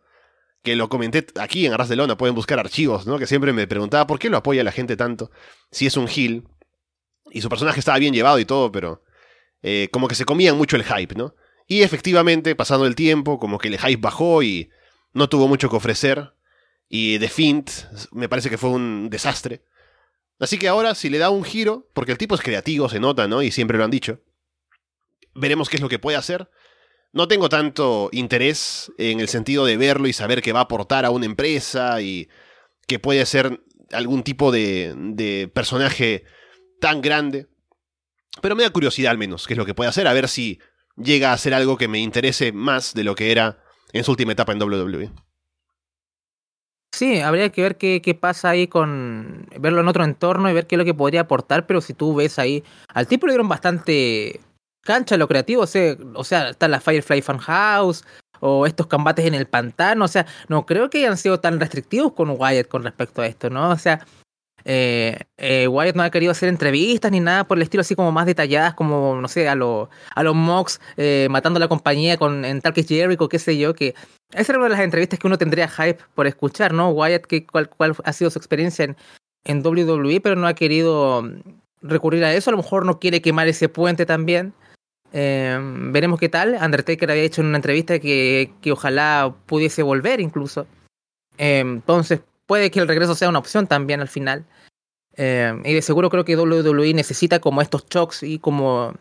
que 0.65 0.75
lo 0.75 0.89
comenté 0.89 1.25
aquí 1.39 1.65
en 1.65 1.73
Arras 1.73 1.87
de 1.89 1.95
Lona, 1.95 2.17
pueden 2.17 2.35
buscar 2.35 2.59
archivos, 2.59 3.05
¿no? 3.05 3.19
Que 3.19 3.27
siempre 3.27 3.53
me 3.53 3.67
preguntaba 3.67 4.07
por 4.07 4.19
qué 4.19 4.29
lo 4.29 4.37
apoya 4.37 4.63
la 4.63 4.71
gente 4.71 4.97
tanto, 4.97 5.31
si 5.71 5.85
es 5.85 5.95
un 5.95 6.09
heel. 6.09 6.43
Y 7.31 7.41
su 7.41 7.49
personaje 7.49 7.79
estaba 7.79 7.99
bien 7.99 8.13
llevado 8.13 8.39
y 8.39 8.45
todo, 8.45 8.71
pero 8.71 9.03
eh, 9.61 9.87
como 9.91 10.07
que 10.07 10.15
se 10.15 10.25
comían 10.25 10.57
mucho 10.57 10.75
el 10.75 10.83
hype, 10.83 11.15
¿no? 11.15 11.35
Y 11.67 11.83
efectivamente, 11.83 12.55
pasando 12.55 12.87
el 12.87 12.95
tiempo, 12.95 13.39
como 13.39 13.59
que 13.59 13.67
el 13.69 13.77
hype 13.77 14.01
bajó 14.01 14.43
y 14.43 14.69
no 15.13 15.29
tuvo 15.29 15.47
mucho 15.47 15.69
que 15.69 15.75
ofrecer. 15.75 16.33
Y 16.87 17.19
The 17.19 17.29
Fint 17.29 17.71
me 18.11 18.29
parece 18.29 18.49
que 18.49 18.57
fue 18.57 18.69
un 18.69 19.09
desastre. 19.09 19.63
Así 20.39 20.57
que 20.57 20.67
ahora, 20.67 20.95
si 20.95 21.09
le 21.09 21.17
da 21.17 21.29
un 21.29 21.43
giro, 21.43 21.89
porque 21.93 22.11
el 22.11 22.17
tipo 22.17 22.35
es 22.35 22.41
creativo, 22.41 22.89
se 22.89 22.99
nota, 22.99 23.27
¿no? 23.27 23.41
Y 23.41 23.51
siempre 23.51 23.77
lo 23.77 23.83
han 23.83 23.91
dicho. 23.91 24.21
Veremos 25.33 25.69
qué 25.69 25.77
es 25.77 25.81
lo 25.81 25.89
que 25.89 25.99
puede 25.99 26.17
hacer. 26.17 26.49
No 27.13 27.27
tengo 27.27 27.47
tanto 27.47 28.09
interés 28.11 28.91
en 28.97 29.21
el 29.21 29.29
sentido 29.29 29.65
de 29.65 29.77
verlo 29.77 30.07
y 30.07 30.13
saber 30.13 30.41
que 30.41 30.51
va 30.51 30.59
a 30.59 30.63
aportar 30.63 31.05
a 31.05 31.11
una 31.11 31.25
empresa 31.25 32.01
y 32.01 32.27
que 32.87 32.99
puede 32.99 33.25
ser 33.25 33.61
algún 33.91 34.23
tipo 34.23 34.51
de, 34.51 35.49
personaje 35.53 36.25
tan 36.81 37.01
grande. 37.01 37.47
Pero 38.41 38.55
me 38.55 38.63
da 38.63 38.69
curiosidad 38.69 39.11
al 39.11 39.17
menos 39.17 39.47
qué 39.47 39.53
es 39.53 39.57
lo 39.57 39.65
que 39.65 39.73
puede 39.73 39.89
hacer, 39.89 40.07
a 40.07 40.13
ver 40.13 40.27
si 40.27 40.59
llega 40.97 41.31
a 41.31 41.37
ser 41.37 41.53
algo 41.53 41.77
que 41.77 41.87
me 41.87 41.99
interese 41.99 42.51
más 42.51 42.93
de 42.93 43.05
lo 43.05 43.15
que 43.15 43.31
era 43.31 43.63
en 43.93 44.03
su 44.03 44.11
última 44.11 44.33
etapa 44.33 44.51
en 44.51 44.61
WWE. 44.61 45.11
Sí, 46.95 47.19
habría 47.19 47.49
que 47.49 47.61
ver 47.61 47.75
qué, 47.75 48.01
qué, 48.01 48.15
pasa 48.15 48.51
ahí 48.51 48.67
con 48.67 49.47
verlo 49.59 49.81
en 49.81 49.89
otro 49.89 50.05
entorno 50.05 50.49
y 50.49 50.53
ver 50.53 50.65
qué 50.65 50.75
es 50.75 50.79
lo 50.79 50.85
que 50.85 50.93
podría 50.93 51.21
aportar, 51.21 51.67
pero 51.67 51.81
si 51.81 51.93
tú 51.93 52.15
ves 52.15 52.39
ahí, 52.39 52.63
al 52.93 53.05
tipo 53.05 53.27
le 53.27 53.33
dieron 53.33 53.49
bastante 53.49 54.39
cancha 54.79 55.17
lo 55.17 55.27
creativo, 55.27 55.63
o 55.63 55.67
sea, 55.67 55.97
o 56.13 56.23
sea, 56.23 56.51
está 56.51 56.69
la 56.69 56.79
Firefly 56.79 57.21
Funhouse 57.21 58.05
o 58.39 58.65
estos 58.65 58.87
combates 58.87 59.25
en 59.25 59.33
el 59.33 59.45
pantano, 59.45 60.05
o 60.05 60.07
sea, 60.07 60.25
no 60.47 60.65
creo 60.65 60.89
que 60.89 60.99
hayan 60.99 61.17
sido 61.17 61.41
tan 61.41 61.59
restrictivos 61.59 62.13
con 62.13 62.29
Wyatt 62.29 62.69
con 62.69 62.83
respecto 62.83 63.21
a 63.21 63.27
esto, 63.27 63.49
¿no? 63.49 63.71
O 63.71 63.77
sea, 63.77 64.05
eh, 64.67 65.19
eh, 65.37 65.67
Wyatt 65.67 65.95
no 65.95 66.01
ha 66.01 66.09
querido 66.09 66.31
hacer 66.31 66.49
entrevistas 66.49 67.11
ni 67.11 67.19
nada 67.19 67.43
por 67.43 67.57
el 67.57 67.61
estilo 67.61 67.81
así 67.81 67.95
como 67.95 68.11
más 68.11 68.25
detalladas, 68.25 68.73
como, 68.73 69.21
no 69.21 69.27
sé, 69.27 69.47
a, 69.47 69.53
lo, 69.53 69.91
a 70.15 70.23
los 70.23 70.35
Mox 70.35 70.81
eh, 70.97 71.27
matando 71.29 71.59
la 71.59 71.67
compañía 71.67 72.17
con, 72.17 72.43
en 72.43 72.61
Talk 72.61 72.75
Jericho, 72.75 73.29
qué 73.29 73.37
sé 73.37 73.57
yo, 73.57 73.75
que 73.75 73.93
esa 74.33 74.51
era 74.51 74.57
una 74.59 74.69
de 74.69 74.75
las 74.75 74.83
entrevistas 74.83 75.19
que 75.19 75.27
uno 75.27 75.37
tendría 75.37 75.67
hype 75.67 75.99
por 76.15 76.25
escuchar, 76.25 76.73
¿no? 76.73 76.89
Wyatt, 76.89 77.27
que, 77.27 77.45
cuál, 77.45 77.69
cuál 77.69 77.95
ha 78.03 78.11
sido 78.11 78.31
su 78.31 78.39
experiencia 78.39 78.85
en, 78.85 78.97
en 79.43 79.65
WWE, 79.65 80.19
pero 80.19 80.35
no 80.35 80.47
ha 80.47 80.55
querido 80.55 81.23
recurrir 81.83 82.23
a 82.23 82.33
eso, 82.33 82.49
a 82.49 82.53
lo 82.53 82.57
mejor 82.57 82.85
no 82.87 82.99
quiere 82.99 83.21
quemar 83.21 83.47
ese 83.47 83.69
puente 83.69 84.07
también. 84.07 84.53
Veremos 85.13 86.19
qué 86.19 86.27
tal. 86.27 86.57
Undertaker 86.61 87.09
había 87.09 87.23
hecho 87.23 87.39
en 87.39 87.47
una 87.47 87.57
entrevista 87.57 87.99
que, 87.99 88.51
que 88.61 88.73
ojalá 88.73 89.33
pudiese 89.45 89.81
volver 89.81 90.19
incluso. 90.19 90.67
Entonces 91.37 92.19
puede 92.45 92.71
que 92.71 92.79
el 92.79 92.87
regreso 92.87 93.15
sea 93.15 93.29
una 93.29 93.39
opción 93.39 93.67
también 93.67 94.01
al 94.01 94.07
final. 94.07 94.45
Eh, 95.17 95.53
y 95.63 95.73
de 95.73 95.81
seguro 95.81 96.09
creo 96.09 96.25
que 96.25 96.35
WWE 96.35 96.93
necesita 96.93 97.39
como 97.39 97.61
estos 97.61 97.85
shocks 97.87 98.23
y 98.23 98.39
como, 98.39 98.93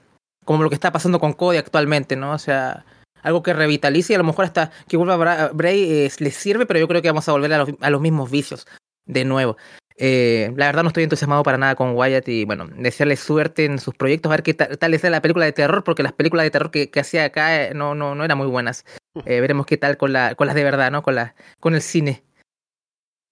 como 0.44 0.62
lo 0.62 0.68
que 0.68 0.76
está 0.76 0.92
pasando 0.92 1.18
con 1.18 1.32
Cody 1.32 1.56
actualmente, 1.56 2.14
¿no? 2.14 2.32
O 2.32 2.38
sea, 2.38 2.84
algo 3.22 3.42
que 3.42 3.52
revitalice 3.52 4.12
y 4.12 4.16
a 4.16 4.18
lo 4.18 4.24
mejor 4.24 4.44
hasta 4.44 4.70
que 4.86 4.96
vuelva 4.96 5.48
Bray 5.52 6.08
les 6.18 6.34
sirve, 6.36 6.66
pero 6.66 6.78
yo 6.78 6.86
creo 6.86 7.02
que 7.02 7.08
vamos 7.08 7.28
a 7.28 7.32
volver 7.32 7.52
a 7.54 7.58
los, 7.58 7.70
a 7.80 7.90
los 7.90 8.00
mismos 8.00 8.30
vicios 8.30 8.66
de 9.06 9.24
nuevo. 9.24 9.56
Eh, 9.96 10.52
la 10.56 10.66
verdad 10.66 10.82
no 10.82 10.88
estoy 10.88 11.04
entusiasmado 11.04 11.44
para 11.44 11.56
nada 11.56 11.76
con 11.76 11.94
Wyatt 11.96 12.28
y 12.28 12.44
bueno, 12.44 12.66
desearle 12.76 13.16
suerte 13.16 13.64
en 13.64 13.78
sus 13.78 13.94
proyectos, 13.94 14.30
a 14.30 14.34
ver 14.34 14.42
qué 14.42 14.54
tal, 14.54 14.90
les 14.90 15.04
es 15.04 15.10
la 15.10 15.22
película 15.22 15.44
de 15.44 15.52
terror, 15.52 15.84
porque 15.84 16.02
las 16.02 16.12
películas 16.12 16.44
de 16.44 16.50
terror 16.50 16.70
que, 16.70 16.90
hacía 16.98 17.24
acá 17.24 17.62
eh, 17.62 17.74
no, 17.74 17.94
no, 17.94 18.14
no 18.14 18.24
eran 18.24 18.38
muy 18.38 18.48
buenas. 18.48 18.84
Eh, 19.26 19.40
veremos 19.40 19.64
qué 19.64 19.76
tal 19.76 19.96
con, 19.96 20.12
la, 20.12 20.34
con 20.34 20.48
las 20.48 20.56
de 20.56 20.64
verdad, 20.64 20.90
¿no? 20.90 21.04
Con, 21.04 21.14
la, 21.14 21.36
con 21.60 21.76
el 21.76 21.82
cine. 21.82 22.24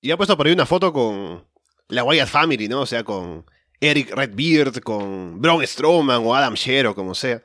Y 0.03 0.11
ha 0.11 0.17
puesto 0.17 0.37
por 0.37 0.47
ahí 0.47 0.53
una 0.53 0.67
foto 0.67 0.93
con 0.93 1.47
la 1.89 2.03
Wyatt 2.03 2.29
Family, 2.29 2.67
¿no? 2.69 2.81
O 2.81 2.87
sea, 2.87 3.05
con 3.05 3.47
Eric 3.81 4.11
Redbeard, 4.11 4.81
con 4.81 5.41
Braun 5.41 5.65
Strowman 5.65 6.27
o 6.27 6.35
Adam 6.35 6.55
Shero, 6.55 6.97
como 6.97 7.15
sea, 7.15 7.41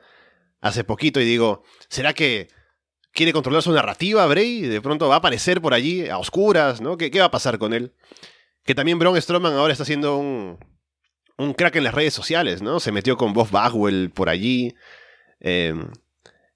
hace 0.60 0.82
poquito 0.82 1.20
y 1.20 1.24
digo, 1.24 1.62
¿será 1.88 2.12
que 2.12 2.48
quiere 3.12 3.32
controlar 3.32 3.62
su 3.62 3.70
narrativa, 3.70 4.26
Bray? 4.26 4.62
De 4.62 4.80
pronto 4.80 5.08
va 5.08 5.14
a 5.14 5.18
aparecer 5.18 5.62
por 5.62 5.72
allí 5.72 6.08
a 6.08 6.18
oscuras, 6.18 6.80
¿no? 6.80 6.96
¿Qué, 6.96 7.12
qué 7.12 7.20
va 7.20 7.26
a 7.26 7.30
pasar 7.30 7.58
con 7.58 7.72
él? 7.72 7.94
Que 8.64 8.74
también 8.74 8.98
Braun 8.98 9.22
Strowman 9.22 9.54
ahora 9.54 9.72
está 9.72 9.84
haciendo 9.84 10.16
un, 10.16 10.58
un 11.36 11.54
crack 11.54 11.76
en 11.76 11.84
las 11.84 11.94
redes 11.94 12.12
sociales, 12.12 12.60
¿no? 12.60 12.80
Se 12.80 12.90
metió 12.90 13.16
con 13.16 13.32
Bob 13.32 13.50
Bagwell 13.52 14.10
por 14.10 14.28
allí. 14.28 14.74
Em, 15.38 15.92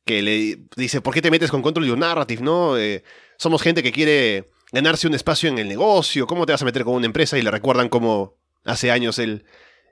que 0.05 0.21
le 0.21 0.67
dice, 0.77 1.01
¿por 1.01 1.15
qué 1.15 1.23
te 1.23 1.31
metes 1.31 1.53
con 1.53 1.63
Control 1.63 1.87
Your 1.87 1.97
Narrative, 1.99 2.43
no? 2.43 2.77
Eh, 2.77 3.05
somos 3.39 3.63
gente 3.63 3.85
que 3.85 3.93
quiere 3.93 4.52
ganarse 4.73 5.07
un 5.07 5.15
espacio 5.15 5.49
en 5.49 5.59
el 5.59 5.69
negocio. 5.69 6.27
¿Cómo 6.27 6.47
te 6.47 6.53
vas 6.53 6.63
a 6.63 6.65
meter 6.65 6.85
con 6.85 6.95
una 6.95 7.07
empresa? 7.07 7.39
Y 7.39 7.43
le 7.43 7.51
recuerdan 7.51 7.89
cómo 7.89 8.37
hace 8.65 8.91
años 8.91 9.19
él 9.19 9.45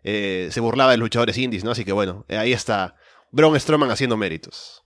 eh, 0.02 0.48
se 0.50 0.60
burlaba 0.60 0.90
de 0.90 0.96
luchadores 0.96 1.38
indies, 1.38 1.64
¿no? 1.64 1.70
Así 1.70 1.84
que 1.84 1.92
bueno, 1.92 2.24
ahí 2.28 2.52
está 2.52 2.96
Braun 3.30 3.58
Strowman 3.58 3.90
haciendo 3.90 4.16
méritos. 4.16 4.84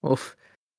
Uf. 0.00 0.34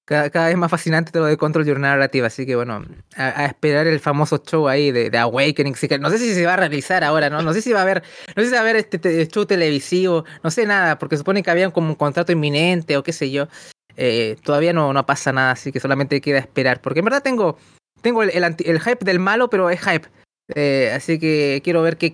Cada, 0.05 0.47
vez 0.47 0.57
más 0.57 0.69
fascinante 0.69 1.13
todo 1.13 1.23
lo 1.23 1.29
de 1.29 1.37
Control 1.37 1.65
Your 1.65 1.79
Narrative, 1.79 2.27
así 2.27 2.45
que 2.45 2.57
bueno, 2.57 2.85
a, 3.15 3.45
esperar 3.45 3.87
el 3.87 4.01
famoso 4.01 4.43
show 4.45 4.67
ahí 4.67 4.91
de, 4.91 5.09
de, 5.09 5.17
Awakening. 5.17 5.75
No 6.01 6.09
sé 6.09 6.17
si 6.17 6.33
se 6.33 6.45
va 6.45 6.55
a 6.55 6.57
realizar 6.57 7.05
ahora, 7.05 7.29
¿no? 7.29 7.41
No 7.41 7.53
sé 7.53 7.61
si 7.61 7.71
va 7.71 7.79
a 7.79 7.83
haber, 7.83 8.03
no 8.35 8.43
sé 8.43 8.49
si 8.49 8.51
va 8.51 8.59
a 8.59 8.61
haber 8.63 8.75
este 8.75 9.25
show 9.27 9.45
televisivo, 9.45 10.25
no 10.43 10.51
sé 10.51 10.65
nada, 10.65 10.99
porque 10.99 11.15
supone 11.15 11.41
que 11.41 11.49
había 11.49 11.71
como 11.71 11.87
un 11.87 11.95
contrato 11.95 12.33
inminente 12.33 12.97
o 12.97 13.03
qué 13.03 13.13
sé 13.13 13.31
yo. 13.31 13.47
Eh, 13.95 14.35
todavía 14.43 14.73
no 14.73 15.05
pasa 15.05 15.31
nada, 15.31 15.51
así 15.51 15.71
que 15.71 15.79
solamente 15.79 16.19
queda 16.19 16.39
esperar. 16.39 16.81
Porque 16.81 16.99
en 16.99 17.05
verdad 17.05 17.23
tengo, 17.23 17.57
tengo 18.03 18.21
el, 18.21 18.79
hype 18.79 19.05
del 19.05 19.19
malo, 19.19 19.49
pero 19.49 19.71
es 19.71 19.79
hype. 19.81 20.07
Eh, 20.55 20.91
así 20.93 21.17
que 21.19 21.61
quiero 21.63 21.81
ver 21.81 21.97
qué, 21.97 22.11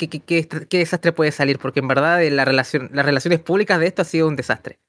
desastre 0.70 1.12
puede 1.12 1.32
salir, 1.32 1.60
porque 1.60 1.82
en 1.82 1.88
verdad 1.88 2.20
relación, 2.46 2.90
las 2.94 3.06
relaciones 3.06 3.40
públicas 3.40 3.80
de 3.80 3.88
esto 3.88 4.04
ha 4.04 4.06
sido 4.06 4.28
un 4.28 4.36
desastre. 4.36 4.80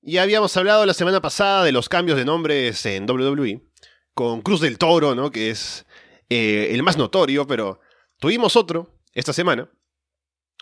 Ya 0.00 0.22
habíamos 0.22 0.56
hablado 0.56 0.86
la 0.86 0.94
semana 0.94 1.20
pasada 1.20 1.62
de 1.62 1.72
los 1.72 1.88
cambios 1.88 2.16
de 2.16 2.24
nombres 2.24 2.86
en 2.86 3.08
WWE, 3.08 3.60
con 4.14 4.40
Cruz 4.40 4.60
del 4.62 4.78
Toro, 4.78 5.14
¿no? 5.14 5.30
Que 5.30 5.50
es 5.50 5.86
eh, 6.30 6.68
el 6.70 6.82
más 6.82 6.96
notorio, 6.96 7.46
pero 7.46 7.80
tuvimos 8.18 8.56
otro 8.56 8.98
esta 9.12 9.34
semana, 9.34 9.70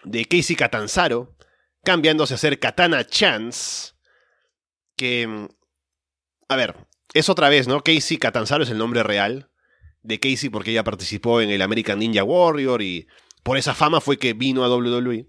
de 0.02 0.24
Casey 0.24 0.56
Catanzaro, 0.56 1.36
cambiándose 1.84 2.34
a 2.34 2.38
ser 2.38 2.58
Katana 2.58 3.06
Chance, 3.06 3.92
que... 4.96 5.26
Mm, 5.26 5.48
a 6.48 6.56
ver, 6.56 6.76
es 7.18 7.28
otra 7.28 7.48
vez, 7.48 7.66
¿no? 7.66 7.82
Casey 7.82 8.18
Catanzaro 8.18 8.64
es 8.64 8.70
el 8.70 8.78
nombre 8.78 9.02
real 9.02 9.50
de 10.02 10.20
Casey 10.20 10.50
porque 10.50 10.70
ella 10.70 10.84
participó 10.84 11.40
en 11.40 11.50
el 11.50 11.62
American 11.62 11.98
Ninja 11.98 12.22
Warrior 12.24 12.82
y 12.82 13.06
por 13.42 13.56
esa 13.56 13.74
fama 13.74 14.00
fue 14.00 14.18
que 14.18 14.34
vino 14.34 14.64
a 14.64 14.74
WWE. 14.74 15.26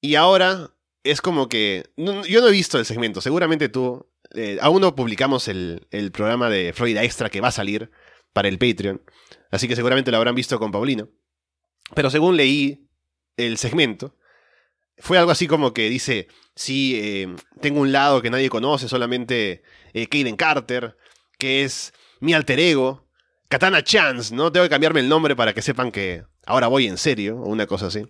Y 0.00 0.14
ahora 0.14 0.74
es 1.02 1.20
como 1.20 1.48
que. 1.48 1.84
yo 1.96 2.40
no 2.40 2.48
he 2.48 2.52
visto 2.52 2.78
el 2.78 2.84
segmento, 2.84 3.20
seguramente 3.20 3.68
tú 3.68 4.06
eh, 4.34 4.58
aún 4.60 4.80
no 4.80 4.94
publicamos 4.94 5.48
el, 5.48 5.86
el 5.90 6.12
programa 6.12 6.50
de 6.50 6.72
Florida 6.72 7.02
Extra 7.02 7.30
que 7.30 7.40
va 7.40 7.48
a 7.48 7.52
salir 7.52 7.90
para 8.32 8.48
el 8.48 8.58
Patreon, 8.58 9.02
así 9.50 9.66
que 9.66 9.76
seguramente 9.76 10.10
lo 10.10 10.18
habrán 10.18 10.34
visto 10.34 10.58
con 10.58 10.72
Paulina. 10.72 11.08
Pero 11.94 12.10
según 12.10 12.36
leí 12.36 12.88
el 13.36 13.56
segmento, 13.56 14.15
fue 14.98 15.18
algo 15.18 15.30
así 15.30 15.46
como 15.46 15.74
que 15.74 15.88
dice, 15.88 16.28
sí, 16.54 16.94
eh, 16.96 17.36
tengo 17.60 17.80
un 17.80 17.92
lado 17.92 18.22
que 18.22 18.30
nadie 18.30 18.48
conoce, 18.48 18.88
solamente 18.88 19.62
eh, 19.92 20.06
Kaden 20.06 20.36
Carter, 20.36 20.96
que 21.38 21.64
es 21.64 21.92
mi 22.20 22.32
alter 22.34 22.58
ego, 22.60 23.06
Katana 23.48 23.84
Chance, 23.84 24.34
¿no? 24.34 24.50
Tengo 24.50 24.64
que 24.64 24.70
cambiarme 24.70 25.00
el 25.00 25.08
nombre 25.08 25.36
para 25.36 25.52
que 25.52 25.62
sepan 25.62 25.92
que 25.92 26.24
ahora 26.46 26.68
voy 26.68 26.86
en 26.86 26.98
serio, 26.98 27.36
o 27.36 27.48
una 27.48 27.66
cosa 27.66 27.86
así. 27.86 28.04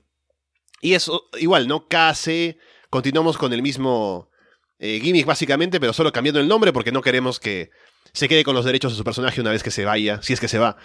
Y 0.81 0.95
eso, 0.95 1.29
igual, 1.39 1.69
¿no? 1.69 1.89
KC, 1.89 2.57
continuamos 2.91 3.37
con 3.37 3.53
el 3.53 3.63
mismo 3.63 4.31
eh, 4.79 5.01
gimmick 5.03 5.27
básicamente, 5.27 5.81
pero 5.81 5.93
solo 5.93 6.13
cambiando 6.13 6.41
el 6.41 6.49
nombre 6.49 6.73
porque 6.73 6.93
no 6.93 7.03
queremos 7.03 7.41
que 7.41 7.71
se 8.13 8.29
quede 8.29 8.45
con 8.45 8.55
los 8.55 8.65
derechos 8.65 8.93
de 8.93 8.99
su 8.99 9.05
personaje 9.05 9.41
una 9.41 9.51
vez 9.51 9.63
que 9.63 9.71
se 9.71 9.85
vaya, 9.85 10.23
si 10.23 10.33
es 10.33 10.41
que 10.41 10.49
se 10.49 10.59
va, 10.59 10.77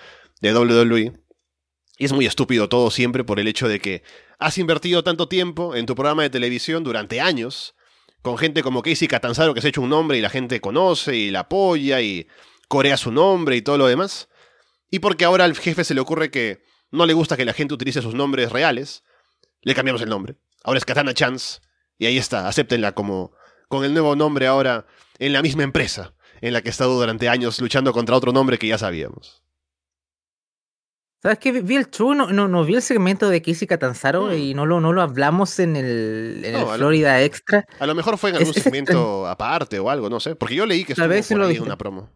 de 0.41 0.53
WWE. 0.53 1.13
Y 1.97 2.05
es 2.05 2.13
muy 2.13 2.25
estúpido 2.25 2.67
todo 2.67 2.89
siempre 2.89 3.23
por 3.23 3.39
el 3.39 3.47
hecho 3.47 3.67
de 3.67 3.79
que 3.79 4.03
has 4.41 4.57
invertido 4.57 5.03
tanto 5.03 5.27
tiempo 5.27 5.75
en 5.75 5.85
tu 5.85 5.93
programa 5.93 6.23
de 6.23 6.31
televisión 6.31 6.83
durante 6.83 7.21
años, 7.21 7.75
con 8.23 8.39
gente 8.39 8.63
como 8.63 8.81
Casey 8.81 9.07
Catanzaro 9.07 9.53
que 9.53 9.61
se 9.61 9.67
ha 9.67 9.69
hecho 9.69 9.83
un 9.83 9.89
nombre 9.89 10.17
y 10.17 10.21
la 10.21 10.31
gente 10.31 10.59
conoce 10.59 11.15
y 11.15 11.29
la 11.29 11.41
apoya 11.41 12.01
y 12.01 12.27
corea 12.67 12.97
su 12.97 13.11
nombre 13.11 13.55
y 13.55 13.61
todo 13.61 13.77
lo 13.77 13.85
demás. 13.85 14.29
Y 14.89 14.99
porque 14.99 15.25
ahora 15.25 15.45
al 15.45 15.55
jefe 15.55 15.83
se 15.83 15.93
le 15.93 16.01
ocurre 16.01 16.31
que 16.31 16.63
no 16.89 17.05
le 17.05 17.13
gusta 17.13 17.37
que 17.37 17.45
la 17.45 17.53
gente 17.53 17.75
utilice 17.75 18.01
sus 18.01 18.15
nombres 18.15 18.51
reales, 18.51 19.03
le 19.61 19.75
cambiamos 19.75 20.01
el 20.01 20.09
nombre. 20.09 20.35
Ahora 20.63 20.79
es 20.79 20.85
Katana 20.85 21.13
Chance 21.13 21.59
y 21.99 22.07
ahí 22.07 22.17
está, 22.17 22.47
acéptenla 22.47 22.93
como 22.93 23.33
con 23.69 23.85
el 23.85 23.93
nuevo 23.93 24.15
nombre 24.15 24.47
ahora 24.47 24.87
en 25.19 25.33
la 25.33 25.43
misma 25.43 25.63
empresa 25.63 26.15
en 26.41 26.53
la 26.53 26.61
que 26.61 26.69
he 26.69 26.71
estado 26.71 26.99
durante 26.99 27.29
años 27.29 27.61
luchando 27.61 27.93
contra 27.93 28.15
otro 28.15 28.31
nombre 28.31 28.57
que 28.57 28.67
ya 28.67 28.79
sabíamos. 28.79 29.43
¿Sabes 31.21 31.37
qué? 31.37 31.51
Vi 31.51 31.75
el 31.75 31.91
show, 31.91 32.15
no, 32.15 32.31
no, 32.31 32.65
vi 32.65 32.73
el 32.73 32.81
segmento 32.81 33.29
de 33.29 33.43
Casey 33.43 33.67
Catanzaro 33.67 34.27
mm. 34.27 34.33
y 34.33 34.53
no 34.55 34.65
lo, 34.65 34.81
no 34.81 34.91
lo 34.91 35.03
hablamos 35.03 35.59
en 35.59 35.75
el, 35.75 36.41
en 36.43 36.55
el 36.55 36.65
Florida 36.65 37.21
Extra. 37.21 37.67
A 37.79 37.85
lo 37.85 37.93
mejor 37.93 38.17
fue 38.17 38.31
en 38.31 38.37
algún 38.37 38.53
segmento 38.55 39.27
aparte 39.27 39.77
o 39.77 39.91
algo, 39.91 40.09
no 40.09 40.19
sé. 40.19 40.35
Porque 40.35 40.55
yo 40.55 40.65
leí 40.65 40.83
que 40.83 40.95
Tal 40.95 41.09
vez 41.09 41.27
por 41.27 41.43
ahí 41.43 41.59
una 41.59 41.77
promo. 41.77 42.09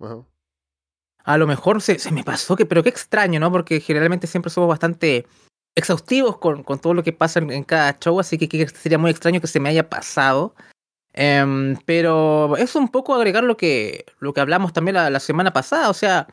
A 1.23 1.37
lo 1.37 1.45
mejor 1.45 1.83
se, 1.83 1.99
se, 1.99 2.11
me 2.11 2.23
pasó, 2.23 2.55
que, 2.55 2.65
pero 2.65 2.81
qué 2.81 2.89
extraño, 2.89 3.39
¿no? 3.39 3.51
Porque 3.51 3.79
generalmente 3.79 4.25
siempre 4.25 4.49
somos 4.49 4.69
bastante 4.69 5.27
exhaustivos 5.75 6.39
con, 6.39 6.63
con 6.63 6.79
todo 6.79 6.95
lo 6.95 7.03
que 7.03 7.13
pasa 7.13 7.39
en, 7.39 7.63
cada 7.63 7.99
show, 7.99 8.19
así 8.19 8.39
que, 8.39 8.67
sería 8.69 8.97
muy 8.97 9.11
extraño 9.11 9.39
que 9.39 9.47
se 9.47 9.59
me 9.59 9.69
haya 9.69 9.87
pasado. 9.87 10.55
Em, 11.13 11.77
pero 11.85 12.57
es 12.57 12.75
un 12.75 12.89
poco 12.89 13.13
agregar 13.13 13.43
lo 13.43 13.55
que, 13.55 14.05
lo 14.19 14.33
que 14.33 14.41
hablamos 14.41 14.73
también 14.73 14.95
la, 14.95 15.11
la 15.11 15.19
semana 15.19 15.53
pasada, 15.53 15.89
o 15.89 15.93
sea 15.93 16.27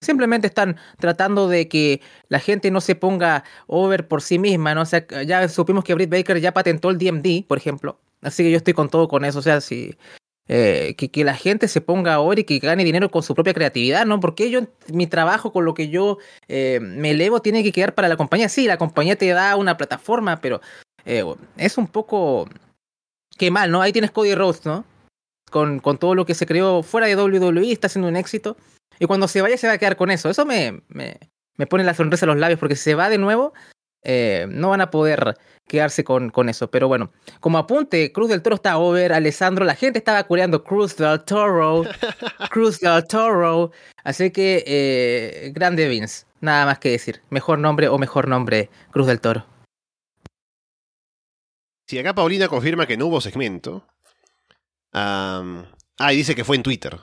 Simplemente 0.00 0.46
están 0.46 0.76
tratando 0.98 1.48
de 1.48 1.68
que 1.68 2.00
la 2.28 2.38
gente 2.38 2.70
no 2.70 2.80
se 2.80 2.94
ponga 2.94 3.44
over 3.66 4.06
por 4.06 4.22
sí 4.22 4.38
misma, 4.38 4.74
¿no? 4.74 4.82
O 4.82 4.86
sea, 4.86 5.06
ya 5.24 5.48
supimos 5.48 5.84
que 5.84 5.94
Britt 5.94 6.10
Baker 6.10 6.38
ya 6.40 6.52
patentó 6.52 6.90
el 6.90 6.98
DMD, 6.98 7.46
por 7.46 7.58
ejemplo. 7.58 7.98
Así 8.20 8.42
que 8.42 8.50
yo 8.50 8.58
estoy 8.58 8.74
con 8.74 8.90
todo 8.90 9.08
con 9.08 9.24
eso. 9.24 9.38
O 9.38 9.42
sea, 9.42 9.60
si, 9.60 9.96
eh, 10.48 10.94
que, 10.96 11.24
la 11.24 11.34
gente 11.34 11.66
se 11.66 11.80
ponga 11.80 12.20
over 12.20 12.38
y 12.38 12.44
que 12.44 12.58
gane 12.60 12.84
dinero 12.84 13.10
con 13.10 13.22
su 13.22 13.34
propia 13.34 13.54
creatividad, 13.54 14.06
¿no? 14.06 14.20
Porque 14.20 14.50
yo, 14.50 14.60
mi 14.92 15.06
trabajo 15.06 15.52
con 15.52 15.64
lo 15.64 15.74
que 15.74 15.88
yo 15.88 16.18
eh, 16.46 16.78
me 16.80 17.10
elevo 17.10 17.42
tiene 17.42 17.64
que 17.64 17.72
quedar 17.72 17.94
para 17.94 18.08
la 18.08 18.16
compañía. 18.16 18.48
Sí, 18.48 18.66
la 18.66 18.78
compañía 18.78 19.16
te 19.16 19.28
da 19.28 19.56
una 19.56 19.76
plataforma, 19.76 20.40
pero 20.40 20.60
eh, 21.04 21.24
es 21.56 21.78
un 21.78 21.88
poco... 21.88 22.48
Qué 23.36 23.50
mal, 23.50 23.70
¿no? 23.70 23.82
Ahí 23.82 23.92
tienes 23.92 24.12
Cody 24.12 24.34
Rhodes, 24.34 24.64
¿no? 24.64 24.84
Con, 25.50 25.78
con 25.78 25.98
todo 25.98 26.14
lo 26.14 26.26
que 26.26 26.34
se 26.34 26.46
creó 26.46 26.82
fuera 26.82 27.06
de 27.06 27.16
WWE, 27.16 27.70
está 27.70 27.88
siendo 27.88 28.08
un 28.08 28.16
éxito. 28.16 28.56
Y 28.98 29.06
cuando 29.06 29.28
se 29.28 29.42
vaya 29.42 29.56
se 29.56 29.66
va 29.66 29.74
a 29.74 29.78
quedar 29.78 29.96
con 29.96 30.10
eso. 30.10 30.28
Eso 30.28 30.44
me, 30.44 30.82
me, 30.88 31.18
me 31.56 31.66
pone 31.66 31.84
la 31.84 31.94
sonrisa 31.94 32.24
en 32.24 32.30
los 32.30 32.38
labios 32.38 32.58
porque 32.58 32.76
si 32.76 32.82
se 32.82 32.94
va 32.94 33.08
de 33.08 33.18
nuevo, 33.18 33.52
eh, 34.08 34.46
no 34.48 34.70
van 34.70 34.80
a 34.80 34.90
poder 34.90 35.36
quedarse 35.66 36.04
con, 36.04 36.30
con, 36.30 36.48
eso. 36.48 36.70
Pero 36.70 36.88
bueno, 36.88 37.10
como 37.40 37.58
apunte, 37.58 38.12
Cruz 38.12 38.28
del 38.28 38.40
Toro 38.40 38.54
está 38.54 38.78
over, 38.78 39.12
Alessandro, 39.12 39.64
la 39.64 39.74
gente 39.74 39.98
estaba 39.98 40.22
cureando 40.24 40.62
Cruz 40.62 40.96
del 40.96 41.24
Toro, 41.24 41.82
Cruz 42.50 42.78
del 42.78 43.04
Toro. 43.06 43.72
Así 44.04 44.30
que, 44.30 44.62
eh, 44.66 45.50
grande 45.52 45.88
Vince, 45.88 46.24
nada 46.40 46.66
más 46.66 46.78
que 46.78 46.90
decir. 46.90 47.22
Mejor 47.30 47.58
nombre 47.58 47.88
o 47.88 47.98
mejor 47.98 48.28
nombre, 48.28 48.70
Cruz 48.92 49.08
del 49.08 49.20
Toro. 49.20 49.44
Si 51.88 51.98
acá 51.98 52.14
Paulina 52.14 52.48
confirma 52.48 52.86
que 52.86 52.96
no 52.96 53.06
hubo 53.06 53.20
segmento. 53.20 53.84
Ah, 54.92 56.12
y 56.12 56.16
dice 56.16 56.34
que 56.34 56.44
fue 56.44 56.56
en 56.56 56.62
Twitter. 56.62 56.98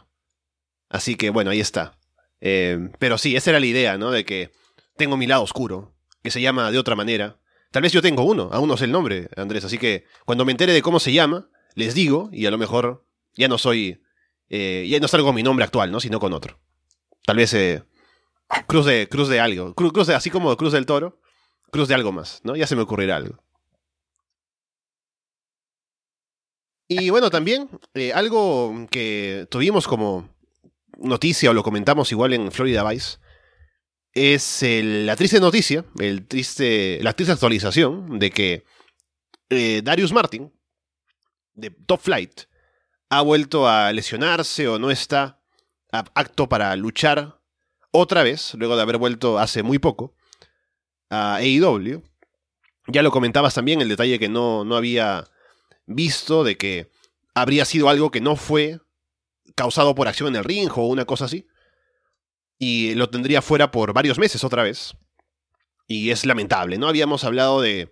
Así 0.89 1.15
que 1.15 1.29
bueno, 1.29 1.51
ahí 1.51 1.59
está. 1.59 1.97
Eh, 2.39 2.89
pero 2.99 3.17
sí, 3.17 3.35
esa 3.35 3.51
era 3.51 3.59
la 3.59 3.65
idea, 3.65 3.97
¿no? 3.97 4.11
De 4.11 4.25
que 4.25 4.51
tengo 4.97 5.17
mi 5.17 5.27
lado 5.27 5.43
oscuro, 5.43 5.95
que 6.21 6.31
se 6.31 6.41
llama 6.41 6.71
de 6.71 6.77
otra 6.77 6.95
manera. 6.95 7.39
Tal 7.71 7.81
vez 7.81 7.91
yo 7.91 8.01
tengo 8.01 8.23
uno, 8.23 8.49
aún 8.51 8.67
no 8.67 8.77
sé 8.77 8.85
el 8.85 8.91
nombre, 8.91 9.29
Andrés. 9.35 9.65
Así 9.65 9.77
que 9.77 10.05
cuando 10.25 10.45
me 10.45 10.51
entere 10.51 10.73
de 10.73 10.81
cómo 10.81 10.99
se 10.99 11.11
llama, 11.11 11.49
les 11.73 11.95
digo 11.95 12.29
y 12.31 12.45
a 12.45 12.51
lo 12.51 12.57
mejor 12.57 13.05
ya 13.35 13.47
no 13.47 13.57
soy... 13.57 14.01
Eh, 14.49 14.85
ya 14.87 14.99
no 14.99 15.07
salgo 15.07 15.27
con 15.27 15.35
mi 15.35 15.41
nombre 15.41 15.65
actual, 15.65 15.91
¿no? 15.91 15.99
Sino 15.99 16.19
con 16.19 16.33
otro. 16.33 16.59
Tal 17.25 17.37
vez 17.37 17.53
eh, 17.55 17.83
cruz, 18.67 18.85
de, 18.85 19.09
cruz 19.09 19.29
de 19.29 19.39
algo. 19.39 19.73
Cruz 19.73 20.07
de, 20.07 20.13
así 20.13 20.29
como 20.29 20.55
Cruz 20.57 20.73
del 20.73 20.85
Toro, 20.85 21.19
cruz 21.71 21.87
de 21.87 21.95
algo 21.95 22.11
más, 22.11 22.41
¿no? 22.43 22.55
Ya 22.55 22.67
se 22.67 22.75
me 22.75 22.83
ocurrirá 22.83 23.15
algo. 23.15 23.42
Y 26.87 27.09
bueno, 27.09 27.29
también 27.29 27.69
algo 28.13 28.87
que 28.91 29.47
tuvimos 29.49 29.87
como 29.87 30.29
noticia, 30.97 31.49
o 31.49 31.53
lo 31.53 31.63
comentamos 31.63 32.11
igual 32.11 32.33
en 32.33 32.51
Florida 32.51 32.87
Vice, 32.87 33.17
es 34.13 34.63
la 34.63 35.15
triste 35.15 35.39
noticia, 35.39 35.85
el 35.99 36.27
triste, 36.27 36.99
la 37.01 37.13
triste 37.13 37.33
actualización 37.33 38.19
de 38.19 38.29
que 38.29 38.63
eh, 39.49 39.81
Darius 39.83 40.13
Martin, 40.13 40.53
de 41.53 41.71
Top 41.71 42.01
Flight, 42.01 42.41
ha 43.09 43.21
vuelto 43.21 43.67
a 43.67 43.91
lesionarse 43.91 44.67
o 44.67 44.79
no 44.79 44.91
está 44.91 45.39
apto 45.91 46.49
para 46.49 46.75
luchar 46.75 47.39
otra 47.91 48.23
vez, 48.23 48.53
luego 48.55 48.75
de 48.75 48.81
haber 48.81 48.97
vuelto 48.97 49.37
hace 49.37 49.61
muy 49.61 49.77
poco 49.77 50.15
a 51.09 51.35
AEW. 51.35 52.03
Ya 52.87 53.03
lo 53.03 53.11
comentabas 53.11 53.53
también, 53.53 53.81
el 53.81 53.89
detalle 53.89 54.19
que 54.19 54.29
no, 54.29 54.65
no 54.65 54.75
había 54.75 55.25
visto 55.85 56.43
de 56.43 56.57
que 56.57 56.91
habría 57.33 57.65
sido 57.65 57.89
algo 57.89 58.11
que 58.11 58.21
no 58.21 58.35
fue 58.35 58.79
causado 59.55 59.95
por 59.95 60.07
acción 60.07 60.29
en 60.29 60.35
el 60.37 60.43
ring 60.43 60.69
o 60.75 60.87
una 60.87 61.05
cosa 61.05 61.25
así. 61.25 61.47
Y 62.57 62.95
lo 62.95 63.09
tendría 63.09 63.41
fuera 63.41 63.71
por 63.71 63.93
varios 63.93 64.17
meses 64.17 64.43
otra 64.43 64.63
vez. 64.63 64.95
Y 65.87 66.11
es 66.11 66.25
lamentable, 66.25 66.77
¿no? 66.77 66.87
Habíamos 66.87 67.23
hablado 67.23 67.61
de 67.61 67.89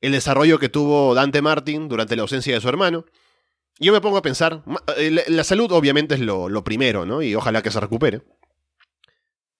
el 0.00 0.12
desarrollo 0.12 0.58
que 0.58 0.68
tuvo 0.68 1.14
Dante 1.14 1.42
Martin 1.42 1.88
durante 1.88 2.16
la 2.16 2.22
ausencia 2.22 2.54
de 2.54 2.60
su 2.60 2.68
hermano. 2.68 3.06
Yo 3.78 3.92
me 3.92 4.00
pongo 4.00 4.18
a 4.18 4.22
pensar, 4.22 4.62
eh, 4.96 5.24
la 5.28 5.44
salud 5.44 5.72
obviamente 5.72 6.14
es 6.14 6.20
lo, 6.20 6.48
lo 6.48 6.64
primero, 6.64 7.06
¿no? 7.06 7.22
Y 7.22 7.34
ojalá 7.34 7.62
que 7.62 7.70
se 7.70 7.80
recupere. 7.80 8.22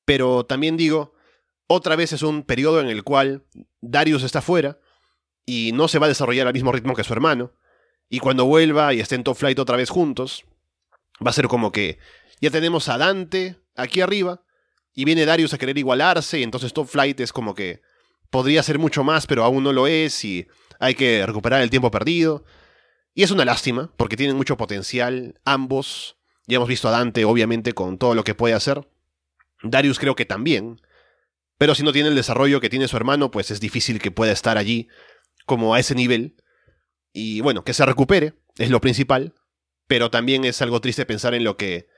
Pero 0.05 0.45
también 0.45 0.77
digo, 0.77 1.15
otra 1.67 1.97
vez 1.97 2.13
es 2.13 2.23
un 2.23 2.43
periodo 2.43 2.81
en 2.81 2.89
el 2.89 3.05
cual 3.05 3.47
Darius 3.81 4.23
está 4.23 4.43
fuera 4.43 4.80
y 5.51 5.73
no 5.73 5.89
se 5.89 5.99
va 5.99 6.07
a 6.07 6.09
desarrollar 6.09 6.47
al 6.47 6.55
mismo 6.55 6.73
ritmo 6.73 6.95
que 6.95 7.05
su 7.05 7.13
hermano. 7.13 7.53
Y 8.09 8.19
cuando 8.19 8.45
vuelva 8.45 8.93
y 8.95 9.01
esté 9.01 9.15
en 9.15 9.25
top 9.25 9.37
flight 9.37 9.59
otra 9.59 9.77
vez 9.77 9.91
juntos, 9.91 10.45
Va 11.25 11.31
a 11.31 11.35
ser 11.35 11.49
como 11.49 11.71
que 11.71 11.99
ya 12.41 12.51
tenemos 12.51 12.89
a 12.89 12.97
Dante 12.97 13.57
aquí 13.77 14.01
arriba 14.01 14.43
y 14.95 15.05
viene 15.05 15.27
Darius 15.27 15.53
a 15.53 15.59
querer 15.59 15.77
igualarse 15.77 16.41
y 16.41 16.43
entonces 16.43 16.73
Top 16.73 16.89
Flight 16.89 17.21
es 17.21 17.33
como 17.33 17.55
que 17.55 17.83
podría 18.31 18.63
ser 18.63 18.79
mucho 18.79 19.05
más 19.05 19.27
pero 19.27 19.45
aún 19.45 19.63
no 19.63 19.73
lo 19.73 19.87
es 19.87 20.25
y 20.25 20.49
hay 20.79 20.95
que 20.95 21.25
recuperar 21.27 21.61
el 21.61 21.71
tiempo 21.71 21.91
perdido. 21.91 22.45
Y 23.13 23.23
es 23.23 23.31
una 23.31 23.45
lástima 23.45 23.93
porque 23.97 24.17
tienen 24.17 24.37
mucho 24.37 24.57
potencial 24.57 25.39
ambos. 25.45 26.17
Ya 26.47 26.57
hemos 26.57 26.69
visto 26.69 26.89
a 26.89 26.93
Dante 26.93 27.25
obviamente 27.27 27.75
con 27.75 27.99
todo 27.99 28.15
lo 28.15 28.25
que 28.25 28.35
puede 28.35 28.55
hacer. 28.55 28.89
Darius 29.63 29.99
creo 29.99 30.15
que 30.15 30.25
también. 30.25 30.81
Pero 31.59 31.75
si 31.75 31.83
no 31.83 31.93
tiene 31.93 32.09
el 32.09 32.15
desarrollo 32.15 32.63
que 32.63 32.71
tiene 32.71 32.89
su 32.89 32.97
hermano, 32.97 33.31
pues 33.31 33.51
es 33.51 33.61
difícil 33.61 34.01
que 34.01 34.11
pueda 34.11 34.33
estar 34.33 34.57
allí 34.57 34.89
como 35.47 35.75
a 35.75 35.81
ese 35.81 35.95
nivel. 35.95 36.37
Y 37.13 37.41
bueno, 37.41 37.65
que 37.65 37.75
se 37.75 37.85
recupere, 37.85 38.35
es 38.57 38.71
lo 38.71 38.81
principal 38.81 39.35
pero 39.91 40.09
también 40.09 40.45
es 40.45 40.63
algo 40.63 40.81
triste 40.81 41.05
pensar 41.05 41.35
en 41.35 41.43
lo 41.43 41.57
que 41.57 41.89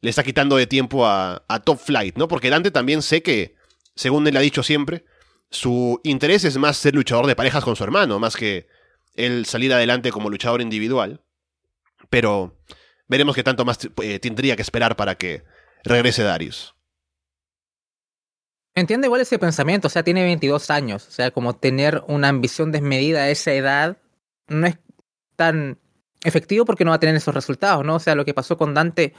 le 0.00 0.10
está 0.10 0.24
quitando 0.24 0.56
de 0.56 0.66
tiempo 0.66 1.06
a, 1.06 1.44
Top 1.64 1.78
Flight, 1.78 2.16
¿no? 2.16 2.26
Porque 2.26 2.50
Dante 2.50 2.72
también 2.72 3.02
sé 3.02 3.22
que, 3.22 3.54
según 3.94 4.26
él 4.26 4.36
ha 4.36 4.40
dicho 4.40 4.64
siempre, 4.64 5.04
su 5.48 6.00
interés 6.02 6.42
es 6.42 6.58
más 6.58 6.76
ser 6.76 6.96
luchador 6.96 7.28
de 7.28 7.36
parejas 7.36 7.62
con 7.62 7.76
su 7.76 7.84
hermano, 7.84 8.18
más 8.18 8.34
que 8.34 8.66
él 9.14 9.46
salir 9.46 9.72
adelante 9.72 10.10
como 10.10 10.28
luchador 10.28 10.60
individual. 10.60 11.22
Pero 12.10 12.60
veremos 13.06 13.36
qué 13.36 13.44
tanto 13.44 13.64
más 13.64 13.78
eh, 14.02 14.18
tendría 14.18 14.56
que 14.56 14.62
esperar 14.62 14.96
para 14.96 15.14
que 15.14 15.44
regrese 15.84 16.24
Darius. 16.24 16.74
Entiende 18.76 19.06
igual 19.06 19.22
ese 19.22 19.38
pensamiento, 19.38 19.86
o 19.86 19.90
sea, 19.90 20.02
tiene 20.02 20.22
22 20.22 20.70
años, 20.70 21.08
o 21.08 21.10
sea, 21.10 21.30
como 21.30 21.56
tener 21.56 22.04
una 22.08 22.28
ambición 22.28 22.72
desmedida 22.72 23.22
a 23.22 23.30
esa 23.30 23.52
edad 23.54 23.96
no 24.48 24.66
es 24.66 24.76
tan 25.34 25.78
efectivo 26.22 26.66
porque 26.66 26.84
no 26.84 26.90
va 26.90 26.96
a 26.96 27.00
tener 27.00 27.16
esos 27.16 27.34
resultados, 27.34 27.86
¿no? 27.86 27.94
O 27.94 28.00
sea, 28.00 28.14
lo 28.14 28.26
que 28.26 28.34
pasó 28.34 28.58
con 28.58 28.74
Dante 28.74 29.14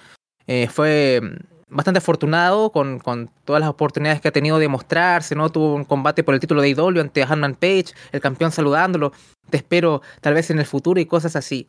eh, 0.46 0.68
fue 0.68 1.22
bastante 1.70 1.98
afortunado 1.98 2.72
con, 2.72 3.00
con, 3.00 3.32
todas 3.46 3.60
las 3.60 3.70
oportunidades 3.70 4.22
que 4.22 4.28
ha 4.28 4.32
tenido 4.32 4.60
de 4.60 4.68
mostrarse, 4.68 5.34
¿no? 5.34 5.50
Tuvo 5.50 5.74
un 5.74 5.86
combate 5.86 6.24
por 6.24 6.36
el 6.36 6.40
título 6.40 6.62
de 6.62 6.70
IW 6.70 7.02
ante 7.02 7.24
Hanman 7.24 7.56
Page, 7.56 7.96
el 8.12 8.22
campeón 8.22 8.52
saludándolo, 8.52 9.12
te 9.50 9.58
espero 9.58 10.04
tal 10.22 10.36
vez 10.36 10.52
en 10.52 10.60
el 10.60 10.66
futuro 10.68 11.00
y 11.00 11.08
cosas 11.08 11.36
así. 11.36 11.68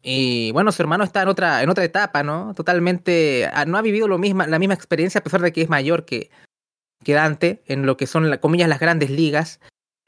Y 0.00 0.52
bueno, 0.52 0.70
su 0.70 0.80
hermano 0.80 1.02
está 1.02 1.22
en 1.22 1.28
otra, 1.28 1.64
en 1.64 1.70
otra 1.70 1.82
etapa, 1.82 2.22
¿no? 2.22 2.54
Totalmente, 2.54 3.50
ah, 3.52 3.64
no 3.64 3.78
ha 3.78 3.82
vivido 3.82 4.06
lo 4.06 4.16
misma, 4.16 4.46
la 4.46 4.60
misma 4.60 4.74
experiencia 4.74 5.18
a 5.18 5.24
pesar 5.24 5.40
de 5.40 5.52
que 5.52 5.62
es 5.62 5.68
mayor 5.68 6.04
que, 6.04 6.30
que 7.04 7.14
Dante 7.14 7.62
en 7.66 7.86
lo 7.86 7.96
que 7.96 8.06
son, 8.06 8.30
la, 8.30 8.38
comillas, 8.38 8.68
las 8.68 8.80
grandes 8.80 9.10
ligas. 9.10 9.60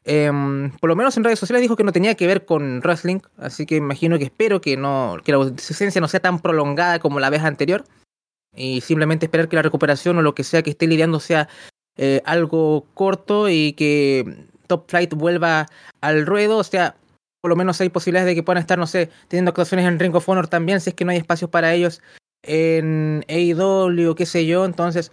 Em, 0.04 0.70
por 0.78 0.88
lo 0.88 0.96
menos 0.96 1.16
en 1.16 1.24
redes 1.24 1.38
sociales 1.38 1.60
dijo 1.60 1.76
que 1.76 1.84
no 1.84 1.92
tenía 1.92 2.14
que 2.14 2.26
ver 2.26 2.46
con 2.46 2.80
wrestling, 2.80 3.20
así 3.36 3.66
que 3.66 3.76
imagino 3.76 4.16
que 4.18 4.24
espero 4.24 4.60
que 4.60 4.76
no 4.76 5.18
que 5.22 5.32
la 5.32 5.38
ausencia 5.38 6.00
no 6.00 6.08
sea 6.08 6.20
tan 6.20 6.38
prolongada 6.38 6.98
como 6.98 7.20
la 7.20 7.30
vez 7.30 7.42
anterior. 7.42 7.84
Y 8.56 8.80
simplemente 8.80 9.26
esperar 9.26 9.48
que 9.48 9.56
la 9.56 9.62
recuperación 9.62 10.18
o 10.18 10.22
lo 10.22 10.34
que 10.34 10.42
sea 10.42 10.62
que 10.62 10.70
esté 10.70 10.86
lidiando 10.86 11.20
sea 11.20 11.48
eh, 11.96 12.22
algo 12.24 12.86
corto 12.94 13.48
y 13.48 13.72
que 13.74 14.46
Top 14.68 14.88
Flight 14.88 15.14
vuelva 15.14 15.66
al 16.00 16.26
ruedo, 16.26 16.58
o 16.58 16.64
sea, 16.64 16.96
por 17.40 17.50
lo 17.50 17.56
menos 17.56 17.80
hay 17.80 17.88
posibilidades 17.88 18.26
de 18.26 18.34
que 18.34 18.42
puedan 18.42 18.60
estar, 18.60 18.78
no 18.78 18.86
sé, 18.86 19.10
teniendo 19.28 19.50
actuaciones 19.50 19.86
en 19.86 19.98
Ring 19.98 20.14
of 20.14 20.28
Honor 20.28 20.48
también, 20.48 20.80
si 20.80 20.90
es 20.90 20.94
que 20.94 21.04
no 21.04 21.10
hay 21.10 21.18
espacios 21.18 21.50
para 21.50 21.74
ellos 21.74 22.00
en 22.42 23.24
AEW, 23.28 24.14
qué 24.14 24.26
sé 24.26 24.46
yo, 24.46 24.64
entonces 24.64 25.12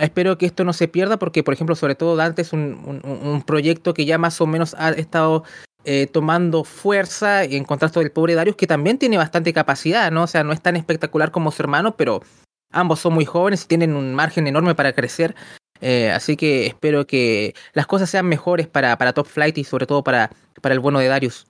espero 0.00 0.38
que 0.38 0.46
esto 0.46 0.64
no 0.64 0.72
se 0.72 0.88
pierda 0.88 1.18
porque, 1.18 1.42
por 1.42 1.54
ejemplo, 1.54 1.76
sobre 1.76 1.94
todo 1.94 2.16
Dante 2.16 2.42
es 2.42 2.52
un, 2.52 3.44
proyecto 3.46 3.94
que 3.94 4.04
ya 4.04 4.18
más 4.18 4.40
o 4.40 4.46
menos 4.46 4.74
ha 4.78 4.90
estado 4.90 5.44
eh, 5.84 6.06
tomando 6.06 6.64
fuerza 6.64 7.44
en 7.44 7.64
contraste 7.64 8.00
del 8.00 8.12
pobre 8.12 8.34
Darius, 8.34 8.56
que 8.56 8.66
también 8.66 8.98
tiene 8.98 9.16
bastante 9.16 9.52
capacidad, 9.52 10.10
¿no? 10.10 10.24
O 10.24 10.26
sea, 10.26 10.44
no 10.44 10.52
es 10.52 10.60
tan 10.60 10.76
espectacular 10.76 11.30
como 11.30 11.52
su 11.52 11.62
hermano, 11.62 11.96
pero 11.96 12.22
ambos 12.70 13.00
son 13.00 13.14
muy 13.14 13.24
jóvenes 13.24 13.64
y 13.64 13.68
tienen 13.68 13.94
un 13.94 14.14
margen 14.14 14.46
enorme 14.46 14.74
para 14.74 14.92
crecer. 14.92 15.34
Eh, 15.80 16.10
así 16.10 16.36
que 16.36 16.66
espero 16.66 17.06
que 17.06 17.54
las 17.72 17.86
cosas 17.86 18.10
sean 18.10 18.26
mejores 18.26 18.66
para, 18.66 18.98
para 18.98 19.12
Top 19.12 19.26
Flight 19.26 19.56
y 19.58 19.64
sobre 19.64 19.86
todo 19.86 20.04
para, 20.04 20.30
para 20.60 20.74
el 20.74 20.80
bueno 20.80 20.98
de 20.98 21.08
Darius. 21.08 21.46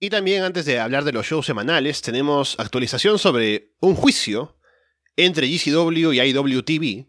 Y 0.00 0.10
también 0.10 0.42
antes 0.42 0.64
de 0.64 0.80
hablar 0.80 1.04
de 1.04 1.12
los 1.12 1.26
shows 1.26 1.46
semanales, 1.46 2.02
tenemos 2.02 2.58
actualización 2.58 3.20
sobre 3.20 3.74
un 3.80 3.94
juicio 3.94 4.56
entre 5.16 5.48
GCW 5.48 6.12
y 6.12 6.20
IWTV. 6.20 7.06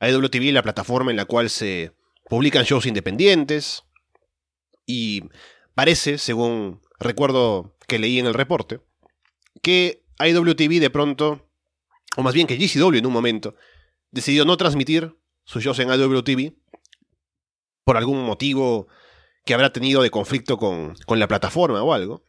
IWTV 0.00 0.48
es 0.48 0.54
la 0.54 0.62
plataforma 0.62 1.10
en 1.10 1.16
la 1.16 1.24
cual 1.24 1.50
se 1.50 1.92
publican 2.28 2.64
shows 2.64 2.86
independientes. 2.86 3.84
Y 4.86 5.24
parece, 5.74 6.18
según 6.18 6.80
recuerdo 6.98 7.76
que 7.86 7.98
leí 7.98 8.18
en 8.18 8.26
el 8.26 8.34
reporte, 8.34 8.80
que 9.62 10.04
IWTV 10.18 10.80
de 10.80 10.90
pronto, 10.90 11.48
o 12.16 12.22
más 12.22 12.34
bien 12.34 12.46
que 12.46 12.56
GCW 12.56 12.96
en 12.96 13.06
un 13.06 13.12
momento, 13.12 13.54
decidió 14.10 14.44
no 14.44 14.56
transmitir 14.56 15.16
sus 15.44 15.62
shows 15.62 15.78
en 15.78 15.90
IWTV 15.90 16.54
por 17.84 17.96
algún 17.96 18.22
motivo 18.24 18.88
que 19.44 19.54
habrá 19.54 19.72
tenido 19.72 20.02
de 20.02 20.10
conflicto 20.10 20.58
con, 20.58 20.94
con 21.06 21.18
la 21.18 21.26
plataforma 21.28 21.82
o 21.82 21.94
algo. 21.94 22.24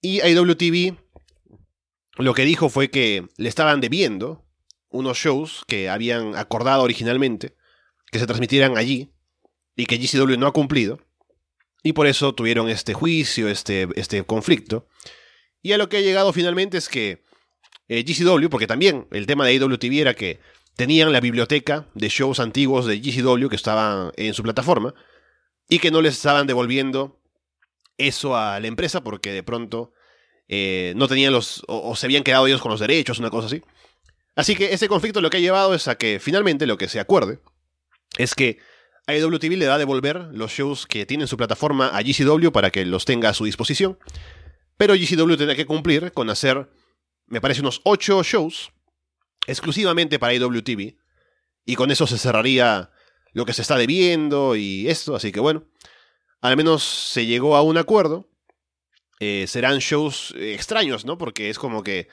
Y 0.00 0.20
IWTV 0.20 0.96
lo 2.18 2.34
que 2.34 2.44
dijo 2.44 2.68
fue 2.68 2.90
que 2.90 3.26
le 3.36 3.48
estaban 3.48 3.80
debiendo 3.80 4.44
unos 4.90 5.18
shows 5.18 5.64
que 5.66 5.88
habían 5.88 6.36
acordado 6.36 6.82
originalmente 6.82 7.56
que 8.10 8.18
se 8.18 8.26
transmitieran 8.26 8.76
allí 8.76 9.12
y 9.76 9.86
que 9.86 9.98
GCW 9.98 10.36
no 10.38 10.46
ha 10.46 10.52
cumplido. 10.52 10.98
Y 11.82 11.92
por 11.92 12.06
eso 12.06 12.34
tuvieron 12.34 12.68
este 12.68 12.94
juicio, 12.94 13.48
este, 13.48 13.88
este 13.94 14.24
conflicto. 14.24 14.88
Y 15.62 15.72
a 15.72 15.78
lo 15.78 15.88
que 15.88 15.98
ha 15.98 16.00
llegado 16.00 16.32
finalmente 16.32 16.78
es 16.78 16.88
que 16.88 17.22
eh, 17.88 18.02
GCW, 18.02 18.48
porque 18.48 18.66
también 18.66 19.06
el 19.12 19.26
tema 19.26 19.46
de 19.46 19.54
IWTV 19.54 20.00
era 20.00 20.14
que 20.14 20.40
tenían 20.76 21.12
la 21.12 21.20
biblioteca 21.20 21.88
de 21.94 22.08
shows 22.08 22.40
antiguos 22.40 22.86
de 22.86 23.00
GCW 23.00 23.48
que 23.48 23.56
estaban 23.56 24.12
en 24.16 24.34
su 24.34 24.42
plataforma, 24.42 24.94
y 25.68 25.78
que 25.78 25.90
no 25.90 26.00
les 26.00 26.14
estaban 26.14 26.46
devolviendo 26.46 27.20
eso 27.98 28.36
a 28.36 28.58
la 28.60 28.66
empresa 28.66 29.02
porque 29.02 29.32
de 29.32 29.42
pronto 29.42 29.92
eh, 30.48 30.94
no 30.96 31.08
tenían 31.08 31.32
los, 31.32 31.62
o, 31.68 31.94
se 31.94 32.06
habían 32.06 32.24
quedado 32.24 32.46
ellos 32.46 32.60
con 32.60 32.70
los 32.70 32.80
derechos, 32.80 33.18
una 33.18 33.30
cosa 33.30 33.46
así. 33.46 33.62
Así 34.34 34.56
que 34.56 34.72
ese 34.72 34.88
conflicto 34.88 35.20
lo 35.20 35.30
que 35.30 35.36
ha 35.36 35.40
llevado 35.40 35.74
es 35.74 35.88
a 35.88 35.96
que 35.96 36.20
finalmente 36.20 36.66
lo 36.66 36.78
que 36.78 36.88
se 36.88 37.00
acuerde 37.00 37.40
es 38.16 38.34
que 38.34 38.58
IWTV 39.06 39.56
le 39.56 39.66
da 39.66 39.74
a 39.74 39.78
devolver 39.78 40.28
los 40.32 40.52
shows 40.52 40.86
que 40.86 41.06
tiene 41.06 41.24
en 41.24 41.28
su 41.28 41.36
plataforma 41.36 41.88
a 41.88 42.02
GCW 42.02 42.50
para 42.50 42.70
que 42.70 42.84
los 42.84 43.04
tenga 43.04 43.30
a 43.30 43.34
su 43.34 43.44
disposición. 43.44 43.98
Pero 44.76 44.94
GCW 44.94 45.36
tendrá 45.36 45.56
que 45.56 45.66
cumplir 45.66 46.12
con 46.12 46.30
hacer, 46.30 46.70
me 47.26 47.40
parece, 47.40 47.62
unos 47.62 47.80
8 47.84 48.22
shows 48.22 48.70
exclusivamente 49.46 50.18
para 50.18 50.34
IWTV. 50.34 50.96
Y 51.64 51.74
con 51.74 51.90
eso 51.90 52.06
se 52.06 52.18
cerraría 52.18 52.90
lo 53.32 53.44
que 53.44 53.52
se 53.52 53.62
está 53.62 53.76
debiendo 53.76 54.56
y 54.56 54.88
esto, 54.88 55.16
así 55.16 55.32
que 55.32 55.40
bueno, 55.40 55.64
al 56.40 56.56
menos 56.56 56.82
se 56.82 57.26
llegó 57.26 57.56
a 57.56 57.62
un 57.62 57.76
acuerdo. 57.76 58.30
Eh, 59.20 59.46
serán 59.48 59.78
shows 59.78 60.34
extraños, 60.38 61.04
¿no? 61.04 61.18
Porque 61.18 61.50
es 61.50 61.58
como 61.58 61.82
que, 61.82 62.08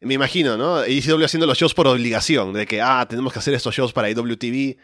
me 0.00 0.14
imagino, 0.14 0.56
¿no? 0.56 0.82
ECW 0.84 1.24
haciendo 1.24 1.46
los 1.46 1.58
shows 1.58 1.74
por 1.74 1.86
obligación, 1.86 2.52
de 2.52 2.66
que, 2.66 2.80
ah, 2.80 3.06
tenemos 3.08 3.32
que 3.32 3.38
hacer 3.38 3.54
estos 3.54 3.74
shows 3.74 3.92
para 3.92 4.10
IWTV, 4.10 4.76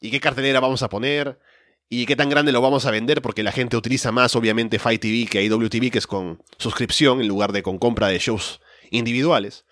y 0.00 0.10
qué 0.10 0.20
cartelera 0.20 0.60
vamos 0.60 0.82
a 0.82 0.88
poner, 0.88 1.38
y 1.88 2.06
qué 2.06 2.14
tan 2.14 2.30
grande 2.30 2.52
lo 2.52 2.60
vamos 2.60 2.86
a 2.86 2.92
vender, 2.92 3.20
porque 3.20 3.42
la 3.42 3.52
gente 3.52 3.76
utiliza 3.76 4.12
más, 4.12 4.36
obviamente, 4.36 4.78
Fight 4.78 5.00
TV 5.00 5.26
que 5.26 5.42
IWTV, 5.42 5.90
que 5.90 5.98
es 5.98 6.06
con 6.06 6.42
suscripción 6.58 7.20
en 7.20 7.26
lugar 7.26 7.52
de 7.52 7.62
con 7.62 7.78
compra 7.78 8.08
de 8.08 8.18
shows 8.18 8.60
individuales. 8.90 9.64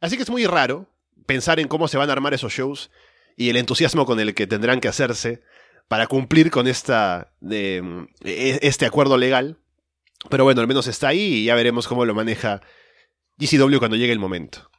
Así 0.00 0.16
que 0.16 0.22
es 0.22 0.30
muy 0.30 0.46
raro 0.46 0.90
pensar 1.24 1.58
en 1.58 1.68
cómo 1.68 1.88
se 1.88 1.96
van 1.96 2.10
a 2.10 2.12
armar 2.12 2.34
esos 2.34 2.52
shows 2.52 2.90
y 3.36 3.48
el 3.48 3.56
entusiasmo 3.56 4.06
con 4.06 4.20
el 4.20 4.34
que 4.34 4.46
tendrán 4.46 4.80
que 4.80 4.88
hacerse 4.88 5.42
para 5.88 6.06
cumplir 6.06 6.50
con 6.50 6.66
esta, 6.66 7.32
de, 7.40 8.06
e, 8.22 8.58
este 8.62 8.86
acuerdo 8.86 9.16
legal. 9.16 9.58
Pero 10.28 10.44
bueno, 10.44 10.60
al 10.60 10.68
menos 10.68 10.86
está 10.86 11.08
ahí 11.08 11.20
y 11.20 11.44
ya 11.44 11.54
veremos 11.54 11.86
cómo 11.86 12.04
lo 12.04 12.14
maneja 12.14 12.60
GCW 13.38 13.78
cuando 13.78 13.96
llegue 13.96 14.12
el 14.12 14.18
momento. 14.18 14.70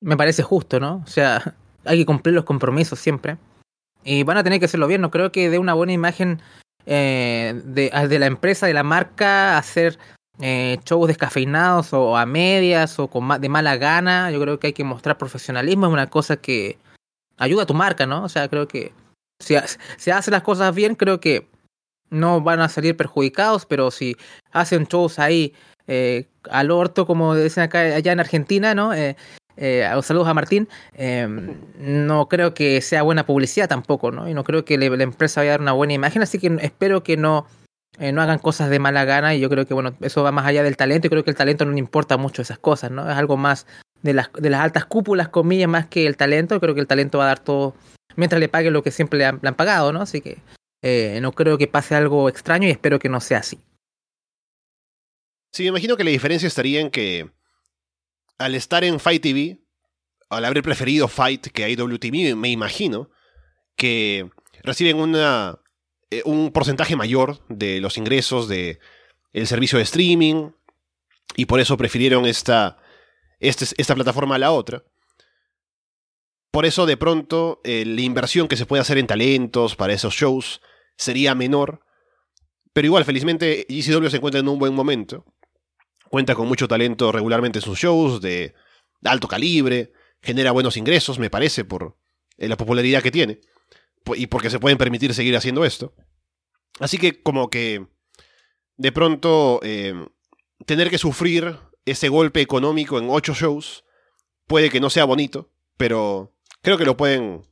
Me 0.00 0.16
parece 0.16 0.42
justo, 0.42 0.80
¿no? 0.80 1.02
O 1.04 1.06
sea, 1.06 1.56
hay 1.84 1.98
que 1.98 2.06
cumplir 2.06 2.34
los 2.34 2.44
compromisos 2.44 2.98
siempre. 2.98 3.38
Y 4.04 4.22
van 4.22 4.38
a 4.38 4.44
tener 4.44 4.58
que 4.58 4.64
hacerlo 4.64 4.86
bien. 4.86 5.00
No 5.00 5.10
creo 5.10 5.32
que 5.32 5.50
dé 5.50 5.58
una 5.58 5.74
buena 5.74 5.92
imagen 5.92 6.40
eh, 6.86 7.60
de, 7.64 7.90
de, 8.08 8.18
la 8.18 8.26
empresa, 8.26 8.66
de 8.66 8.72
la 8.74 8.82
marca, 8.82 9.58
hacer 9.58 9.98
eh, 10.40 10.78
shows 10.86 11.08
descafeinados 11.08 11.92
o 11.92 12.16
a 12.16 12.24
medias 12.24 12.98
o 12.98 13.08
con 13.08 13.28
de 13.40 13.48
mala 13.48 13.76
gana. 13.76 14.30
Yo 14.30 14.40
creo 14.40 14.58
que 14.58 14.68
hay 14.68 14.72
que 14.72 14.84
mostrar 14.84 15.18
profesionalismo. 15.18 15.86
Es 15.86 15.92
una 15.92 16.08
cosa 16.08 16.38
que 16.38 16.78
ayuda 17.36 17.64
a 17.64 17.66
tu 17.66 17.74
marca, 17.74 18.06
¿no? 18.06 18.24
O 18.24 18.28
sea, 18.28 18.48
creo 18.48 18.66
que 18.66 18.92
si 19.38 19.54
se 19.98 20.12
hace 20.12 20.30
las 20.30 20.42
cosas 20.42 20.74
bien, 20.74 20.94
creo 20.94 21.20
que 21.20 21.46
no 22.10 22.40
van 22.40 22.60
a 22.60 22.68
salir 22.68 22.96
perjudicados, 22.96 23.66
pero 23.66 23.90
si 23.90 24.16
hacen 24.52 24.84
shows 24.86 25.18
ahí 25.18 25.54
eh, 25.86 26.26
al 26.50 26.70
orto, 26.70 27.06
como 27.06 27.34
dicen 27.34 27.64
acá 27.64 27.80
allá 27.80 28.12
en 28.12 28.20
Argentina, 28.20 28.74
¿no? 28.74 28.92
Eh, 28.94 29.16
eh, 29.56 29.88
saludos 30.02 30.28
a 30.28 30.34
Martín. 30.34 30.68
Em, 30.94 31.56
no 31.78 32.28
creo 32.28 32.54
que 32.54 32.80
sea 32.80 33.02
buena 33.02 33.26
publicidad 33.26 33.68
tampoco, 33.68 34.10
¿no? 34.10 34.28
Y 34.28 34.34
no 34.34 34.44
creo 34.44 34.64
que 34.64 34.78
la 34.78 35.02
empresa 35.02 35.40
vaya 35.40 35.50
a 35.50 35.54
dar 35.54 35.60
una 35.60 35.72
buena 35.72 35.92
imagen, 35.92 36.22
así 36.22 36.38
que 36.38 36.56
espero 36.62 37.02
que 37.02 37.16
no, 37.16 37.46
eh, 37.98 38.12
no 38.12 38.22
hagan 38.22 38.38
cosas 38.38 38.70
de 38.70 38.78
mala 38.78 39.04
gana. 39.04 39.34
Y 39.34 39.40
yo 39.40 39.50
creo 39.50 39.66
que, 39.66 39.74
bueno, 39.74 39.94
eso 40.00 40.22
va 40.22 40.32
más 40.32 40.46
allá 40.46 40.62
del 40.62 40.76
talento. 40.76 41.06
Y 41.06 41.10
creo 41.10 41.24
que 41.24 41.30
el 41.30 41.36
talento 41.36 41.64
no 41.64 41.72
le 41.72 41.78
importa 41.78 42.16
mucho 42.16 42.42
esas 42.42 42.58
cosas, 42.58 42.90
¿no? 42.90 43.08
Es 43.08 43.16
algo 43.16 43.36
más 43.36 43.66
de 44.02 44.14
las, 44.14 44.30
de 44.32 44.50
las 44.50 44.60
altas 44.62 44.86
cúpulas, 44.86 45.28
comillas, 45.28 45.68
más 45.68 45.86
que 45.86 46.06
el 46.06 46.16
talento. 46.16 46.58
Creo 46.60 46.74
que 46.74 46.80
el 46.80 46.86
talento 46.86 47.18
va 47.18 47.24
a 47.24 47.28
dar 47.28 47.40
todo 47.40 47.74
mientras 48.16 48.40
le 48.40 48.48
paguen 48.48 48.72
lo 48.72 48.82
que 48.82 48.90
siempre 48.90 49.18
le 49.18 49.26
han, 49.26 49.54
pagado, 49.54 49.92
¿no? 49.92 50.00
Así 50.00 50.20
que 50.20 50.38
eh, 50.82 51.18
no 51.20 51.32
creo 51.32 51.58
que 51.58 51.66
pase 51.66 51.94
algo 51.94 52.28
extraño 52.28 52.66
y 52.66 52.70
espero 52.70 52.98
que 52.98 53.08
no 53.08 53.20
sea 53.20 53.38
así. 53.38 53.58
Sí, 55.52 55.64
me 55.64 55.70
imagino 55.70 55.96
que 55.96 56.04
la 56.04 56.10
diferencia 56.10 56.46
estaría 56.46 56.80
en 56.80 56.90
que 56.90 57.30
al 58.38 58.54
estar 58.54 58.84
en 58.84 59.00
Fight 59.00 59.22
TV, 59.22 59.58
al 60.28 60.44
haber 60.44 60.62
preferido 60.62 61.08
Fight 61.08 61.48
que 61.48 61.68
IWTV, 61.68 62.36
me 62.36 62.50
imagino 62.50 63.10
que 63.76 64.30
reciben 64.62 64.96
una, 64.96 65.58
eh, 66.10 66.22
un 66.24 66.52
porcentaje 66.52 66.96
mayor 66.96 67.44
de 67.48 67.80
los 67.80 67.98
ingresos 67.98 68.48
de 68.48 68.78
el 69.32 69.46
servicio 69.46 69.78
de 69.78 69.84
streaming 69.84 70.50
y 71.36 71.46
por 71.46 71.60
eso 71.60 71.76
prefirieron 71.76 72.26
esta 72.26 72.78
este 73.38 73.66
esta 73.78 73.94
plataforma 73.94 74.36
a 74.36 74.38
la 74.38 74.52
otra. 74.52 74.84
Por 76.50 76.66
eso 76.66 76.86
de 76.86 76.96
pronto 76.96 77.60
eh, 77.64 77.84
la 77.86 78.00
inversión 78.00 78.48
que 78.48 78.56
se 78.56 78.66
puede 78.66 78.80
hacer 78.80 78.98
en 78.98 79.06
talentos 79.06 79.76
para 79.76 79.92
esos 79.92 80.14
shows 80.14 80.60
sería 81.00 81.34
menor. 81.34 81.80
Pero 82.72 82.86
igual, 82.86 83.04
felizmente, 83.04 83.66
GCW 83.68 84.08
se 84.08 84.16
encuentra 84.18 84.40
en 84.40 84.48
un 84.48 84.58
buen 84.58 84.74
momento. 84.74 85.24
Cuenta 86.08 86.34
con 86.34 86.46
mucho 86.46 86.68
talento 86.68 87.10
regularmente 87.10 87.58
en 87.58 87.64
sus 87.64 87.78
shows, 87.78 88.20
de 88.20 88.54
alto 89.04 89.26
calibre, 89.26 89.92
genera 90.20 90.52
buenos 90.52 90.76
ingresos, 90.76 91.18
me 91.18 91.30
parece, 91.30 91.64
por 91.64 91.96
eh, 92.36 92.48
la 92.48 92.56
popularidad 92.56 93.02
que 93.02 93.10
tiene. 93.10 93.40
Y 94.14 94.26
porque 94.26 94.50
se 94.50 94.58
pueden 94.58 94.78
permitir 94.78 95.14
seguir 95.14 95.36
haciendo 95.36 95.64
esto. 95.64 95.94
Así 96.78 96.98
que 96.98 97.22
como 97.22 97.48
que 97.48 97.86
de 98.76 98.92
pronto 98.92 99.60
eh, 99.62 99.94
tener 100.66 100.90
que 100.90 100.98
sufrir 100.98 101.58
ese 101.84 102.08
golpe 102.08 102.40
económico 102.40 102.98
en 102.98 103.08
ocho 103.10 103.34
shows 103.34 103.84
puede 104.46 104.70
que 104.70 104.80
no 104.80 104.90
sea 104.90 105.04
bonito, 105.04 105.52
pero 105.76 106.34
creo 106.62 106.78
que 106.78 106.84
lo 106.84 106.96
pueden, 106.96 107.42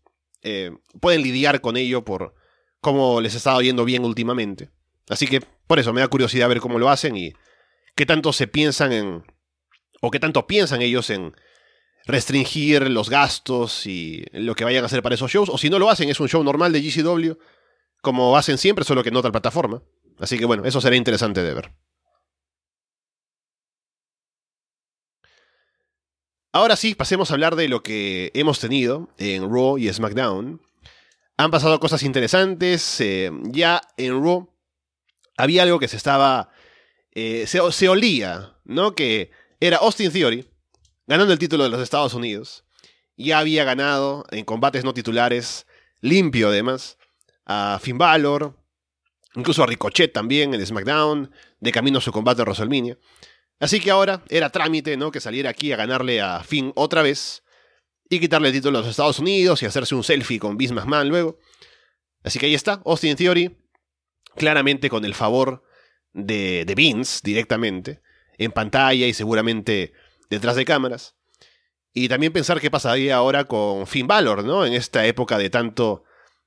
eh, 0.43 0.73
pueden 1.01 1.23
lidiar 1.23 1.61
con 1.61 1.77
ello 1.77 2.05
por 2.05 2.35
cómo 2.81 3.21
les 3.21 3.35
ha 3.35 3.39
estado 3.39 3.61
yendo 3.63 3.85
bien 3.85 4.05
últimamente. 4.05 4.71
Así 5.09 5.27
que 5.27 5.41
por 5.67 5.79
eso 5.79 5.93
me 5.93 6.01
da 6.01 6.09
curiosidad 6.09 6.49
ver 6.49 6.61
cómo 6.61 6.79
lo 6.79 6.89
hacen 6.91 7.17
y 7.17 7.33
qué 7.95 8.07
tanto 8.07 8.33
se 8.33 8.47
piensan 8.47 8.93
en, 8.93 9.25
o 10.01 10.11
qué 10.11 10.21
tanto 10.21 10.47
piensan 10.47 10.83
ellos 10.83 11.11
en 11.11 11.35
restringir 12.07 12.91
los 12.91 13.11
gastos 13.11 13.87
y 13.87 14.25
lo 14.33 14.55
que 14.55 14.65
vayan 14.65 14.83
a 14.83 14.87
hacer 14.87 15.03
para 15.03 15.15
esos 15.15 15.31
shows, 15.31 15.51
o 15.51 15.59
si 15.59 15.69
no 15.69 15.79
lo 15.79 15.91
hacen, 15.91 16.09
es 16.09 16.21
un 16.21 16.29
show 16.29 16.43
normal 16.43 16.73
de 16.73 16.81
GCW, 16.81 17.33
como 18.01 18.37
hacen 18.37 18.57
siempre, 18.57 18.85
solo 18.85 19.03
que 19.03 19.11
en 19.11 19.17
otra 19.17 19.31
plataforma. 19.31 19.83
Así 20.19 20.39
que 20.39 20.47
bueno, 20.47 20.65
eso 20.65 20.81
será 20.81 20.97
interesante 20.97 21.43
de 21.43 21.55
ver. 21.55 21.73
Ahora 26.53 26.77
sí, 26.77 26.95
pasemos 26.95 27.31
a 27.31 27.35
hablar 27.35 27.57
de 27.57 27.69
lo 27.69 27.83
que 27.83 28.31
hemos 28.35 28.59
tenido 28.59 29.11
en 29.19 29.43
Raw 29.53 29.77
y 29.77 29.93
SmackDown. 29.93 30.63
Han 31.39 31.53
pasado 31.53 31.79
cosas 31.79 32.03
interesantes. 32.03 33.01
Eh, 33.01 33.31
ya 33.45 33.81
en 33.97 34.23
Raw 34.23 34.53
había 35.37 35.63
algo 35.63 35.79
que 35.79 35.89
se 35.89 35.97
estaba. 35.97 36.51
Eh, 37.13 37.47
se, 37.47 37.89
olía, 37.89 38.57
¿no? 38.65 38.95
Que 38.95 39.31
era 39.61 39.79
Austin 39.79 40.13
Theory 40.13 40.47
ganando 41.07 41.33
el 41.33 41.39
título 41.39 41.65
de 41.65 41.71
los 41.71 41.81
Estados 41.81 42.13
Unidos. 42.13 42.65
Ya 43.17 43.39
había 43.39 43.65
ganado 43.65 44.25
en 44.31 44.45
combates 44.45 44.85
no 44.85 44.95
titulares, 44.95 45.67
limpio 46.01 46.49
además, 46.49 46.99
a 47.47 47.81
Finn 47.83 47.99
Balor, 47.99 48.57
incluso 49.35 49.63
a 49.63 49.67
Ricochet 49.67 50.13
también 50.13 50.55
en 50.55 50.65
SmackDown, 50.65 51.33
de 51.61 51.73
camino 51.73 51.99
a 51.99 52.03
su 52.03 52.13
combate 52.13 52.43
en 52.43 52.47
WrestleMania. 52.47 52.99
Así 53.61 53.81
que 53.81 53.91
ahora 53.91 54.23
era 54.29 54.51
trámite, 54.51 54.97
¿no? 54.97 55.11
Que 55.11 55.21
saliera 55.21 55.51
aquí 55.51 55.73
a 55.73 55.77
ganarle 55.77 56.21
a 56.21 56.43
Finn 56.45 56.73
otra 56.77 57.03
vez 57.03 57.43
y 58.09 58.21
quitarle 58.21 58.49
el 58.49 58.55
título 58.55 58.79
a 58.79 58.81
los 58.83 58.91
Estados 58.91 59.19
Unidos 59.19 59.63
y 59.63 59.67
hacerse 59.67 59.95
un 59.95 60.05
selfie 60.05 60.39
con 60.39 60.57
Vince 60.57 60.75
McMahon 60.75 61.09
luego. 61.09 61.39
Así 62.23 62.39
que 62.39 62.47
ahí 62.47 62.55
está, 62.55 62.83
Austin 62.85 63.17
Theory, 63.17 63.57
claramente 64.37 64.89
con 64.89 65.05
el 65.05 65.15
favor 65.15 65.63
de, 66.13 66.65
de 66.65 66.75
Vince 66.75 67.21
directamente, 67.23 68.01
en 68.39 68.53
pantalla 68.53 69.07
y 69.07 69.15
seguramente 69.15 69.93
detrás 70.31 70.57
de 70.57 70.65
cámaras. 70.65 71.17
Y 71.93 72.09
también 72.09 72.33
pensar 72.33 72.61
qué 72.61 72.71
pasaría 72.71 73.17
ahora 73.17 73.45
con 73.45 73.87
Finn 73.87 74.07
Balor, 74.07 74.45
¿no? 74.45 74.65
En 74.65 74.73
esta 74.73 75.07
época 75.07 75.39
de 75.39 75.51
tanto 75.51 76.05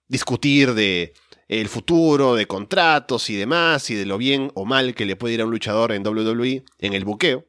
discutir 0.07 0.73
de 0.73 1.13
el 1.47 1.67
futuro, 1.67 2.35
de 2.35 2.47
contratos 2.47 3.29
y 3.29 3.35
demás, 3.35 3.89
y 3.89 3.95
de 3.95 4.05
lo 4.05 4.17
bien 4.17 4.51
o 4.55 4.65
mal 4.65 4.95
que 4.95 5.05
le 5.05 5.17
puede 5.17 5.33
ir 5.33 5.41
a 5.41 5.45
un 5.45 5.51
luchador 5.51 5.91
en 5.91 6.07
WWE, 6.07 6.63
en 6.79 6.93
el 6.93 7.03
buqueo, 7.03 7.45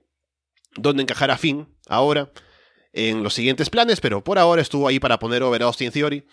donde 0.77 1.03
encajará 1.03 1.39
Finn 1.39 1.69
ahora 1.87 2.33
en 2.93 3.23
los 3.23 3.35
siguientes 3.35 3.71
planes, 3.71 4.01
pero 4.01 4.23
por 4.23 4.39
ahora 4.39 4.63
estuvo 4.63 4.89
ahí 4.89 4.99
para 4.99 5.19
poner 5.19 5.43
over 5.43 5.63
Austin 5.63 5.91
Theory 5.91 6.27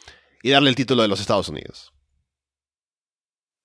y 0.43 0.49
darle 0.49 0.69
el 0.69 0.75
título 0.75 1.01
de 1.01 1.07
los 1.07 1.19
Estados 1.19 1.49
Unidos. 1.49 1.93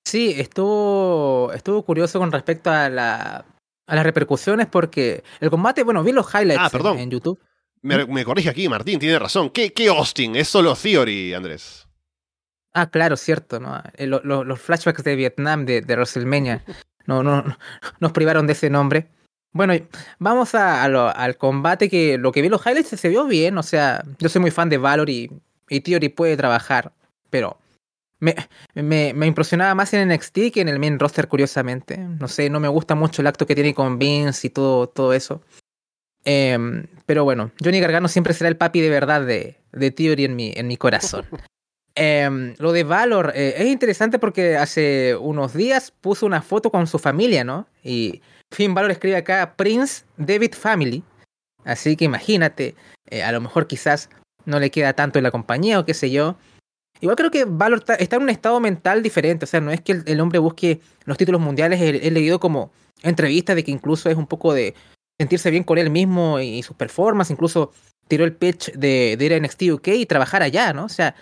Sí, 0.04 0.34
estuvo, 0.36 1.52
estuvo 1.54 1.82
curioso 1.84 2.18
con 2.18 2.30
respecto 2.30 2.70
a, 2.70 2.88
la, 2.88 3.46
a 3.86 3.94
las 3.94 4.04
repercusiones 4.04 4.66
porque 4.66 5.24
el 5.40 5.50
combate, 5.50 5.82
bueno, 5.82 6.04
vi 6.04 6.12
los 6.12 6.32
highlights 6.32 6.62
ah, 6.62 6.70
perdón. 6.70 6.98
En, 6.98 7.04
en, 7.04 7.10
YouTube. 7.10 7.40
Me, 7.80 8.06
me, 8.06 8.24
corrige 8.24 8.50
aquí, 8.50 8.68
Martín, 8.68 8.98
tiene 8.98 9.18
razón. 9.18 9.50
¿Qué, 9.50 9.72
¿Qué 9.72 9.88
Austin? 9.88 10.36
Es 10.36 10.48
solo 10.48 10.74
Theory, 10.74 11.34
Andrés. 11.34 11.88
Ah, 12.72 12.90
claro, 12.90 13.16
cierto, 13.16 13.60
lo, 13.98 14.44
los 14.44 14.60
flashbacks 14.60 15.04
de 15.04 15.14
Vietnam 15.14 15.64
de, 15.64 15.80
de 15.80 15.94
WrestleMania 15.94 16.64
no, 17.06 17.22
no, 17.22 17.44
nos 18.00 18.12
privaron 18.12 18.46
de 18.46 18.54
ese 18.54 18.70
nombre. 18.70 19.08
Bueno, 19.54 19.72
vamos 20.18 20.54
a, 20.56 20.82
a 20.82 20.88
lo, 20.88 21.16
al 21.16 21.36
combate 21.36 21.88
que 21.88 22.18
lo 22.18 22.32
que 22.32 22.42
vi 22.42 22.48
los 22.48 22.66
highlights 22.66 23.00
se 23.00 23.08
vio 23.08 23.24
bien, 23.24 23.56
o 23.56 23.62
sea, 23.62 24.04
yo 24.18 24.28
soy 24.28 24.40
muy 24.40 24.50
fan 24.50 24.68
de 24.68 24.78
Valor 24.78 25.08
y, 25.08 25.30
y 25.68 25.80
Theory 25.80 26.08
puede 26.08 26.36
trabajar, 26.36 26.92
pero 27.30 27.56
me, 28.18 28.34
me, 28.74 29.14
me, 29.14 29.26
impresionaba 29.26 29.76
más 29.76 29.94
en 29.94 30.08
NXT 30.08 30.52
que 30.52 30.60
en 30.60 30.68
el 30.68 30.80
main 30.80 30.98
roster, 30.98 31.28
curiosamente. 31.28 31.96
No 31.96 32.26
sé, 32.26 32.50
no 32.50 32.58
me 32.58 32.68
gusta 32.68 32.96
mucho 32.96 33.22
el 33.22 33.28
acto 33.28 33.46
que 33.46 33.54
tiene 33.54 33.74
con 33.74 33.96
Vince 33.96 34.48
y 34.48 34.50
todo, 34.50 34.88
todo 34.88 35.12
eso. 35.12 35.40
Eh, 36.24 36.58
pero 37.06 37.22
bueno, 37.22 37.52
Johnny 37.62 37.78
Gargano 37.78 38.08
siempre 38.08 38.34
será 38.34 38.48
el 38.48 38.56
papi 38.56 38.80
de 38.80 38.90
verdad 38.90 39.24
de, 39.24 39.60
de 39.72 39.90
Theory 39.92 40.24
en 40.24 40.36
mi, 40.36 40.52
en 40.54 40.66
mi 40.66 40.76
corazón. 40.76 41.26
Eh, 41.96 42.54
lo 42.58 42.72
de 42.72 42.82
Valor 42.82 43.30
eh, 43.36 43.54
es 43.56 43.66
interesante 43.66 44.18
porque 44.18 44.56
hace 44.56 45.14
unos 45.14 45.54
días 45.54 45.92
puso 45.92 46.26
una 46.26 46.42
foto 46.42 46.72
con 46.72 46.88
su 46.88 46.98
familia, 46.98 47.44
¿no? 47.44 47.68
Y 47.84 48.20
Finn 48.54 48.74
Valor 48.74 48.92
escribe 48.92 49.16
acá 49.16 49.54
Prince 49.56 50.04
David 50.16 50.54
Family. 50.54 51.02
Así 51.64 51.96
que 51.96 52.04
imagínate, 52.04 52.74
eh, 53.10 53.22
a 53.22 53.32
lo 53.32 53.40
mejor 53.40 53.66
quizás 53.66 54.08
no 54.44 54.60
le 54.60 54.70
queda 54.70 54.92
tanto 54.92 55.18
en 55.18 55.24
la 55.24 55.30
compañía 55.30 55.80
o 55.80 55.84
qué 55.84 55.94
sé 55.94 56.10
yo. 56.10 56.36
Igual 57.00 57.16
creo 57.16 57.30
que 57.30 57.44
Valor 57.44 57.82
está, 57.98 58.16
en 58.16 58.22
un 58.22 58.30
estado 58.30 58.60
mental 58.60 59.02
diferente. 59.02 59.44
O 59.44 59.48
sea, 59.48 59.60
no 59.60 59.72
es 59.72 59.80
que 59.80 60.02
el, 60.06 60.20
hombre 60.20 60.38
busque 60.38 60.80
los 61.04 61.18
títulos 61.18 61.40
mundiales. 61.40 61.80
He, 61.80 62.10
leído 62.10 62.38
como 62.38 62.70
entrevistas 63.02 63.56
de 63.56 63.64
que 63.64 63.72
incluso 63.72 64.08
es 64.08 64.16
un 64.16 64.26
poco 64.26 64.54
de 64.54 64.74
sentirse 65.18 65.50
bien 65.50 65.64
con 65.64 65.78
él 65.78 65.90
mismo 65.90 66.38
y, 66.38 66.58
y 66.58 66.62
sus 66.62 66.76
performances. 66.76 67.32
Incluso 67.32 67.72
tiró 68.06 68.24
el 68.24 68.34
pitch 68.34 68.72
de, 68.72 69.16
de 69.18 69.24
ir 69.24 69.34
a 69.34 69.40
NXT 69.40 69.62
UK 69.72 69.88
y 69.88 70.06
trabajar 70.06 70.42
allá, 70.42 70.72
¿no? 70.72 70.84
O 70.84 70.88
sea, 70.88 71.16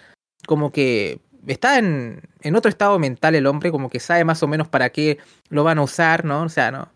como 0.47 0.71
que 0.71 1.21
está 1.47 1.79
en, 1.79 2.21
en, 2.43 2.57
otro 2.57 2.69
estado 2.69 2.99
mental 2.99 3.35
el 3.35 3.47
hombre, 3.47 3.71
como 3.71 3.89
que 3.89 4.01
sabe 4.01 4.25
más 4.25 4.43
o 4.43 4.49
menos 4.49 4.69
para 4.69 4.91
qué 4.91 5.19
lo 5.49 5.65
van 5.65 5.79
a 5.79 5.83
usar, 5.83 6.25
¿no? 6.25 6.43
O 6.43 6.49
sea, 6.49 6.71
no, 6.71 6.89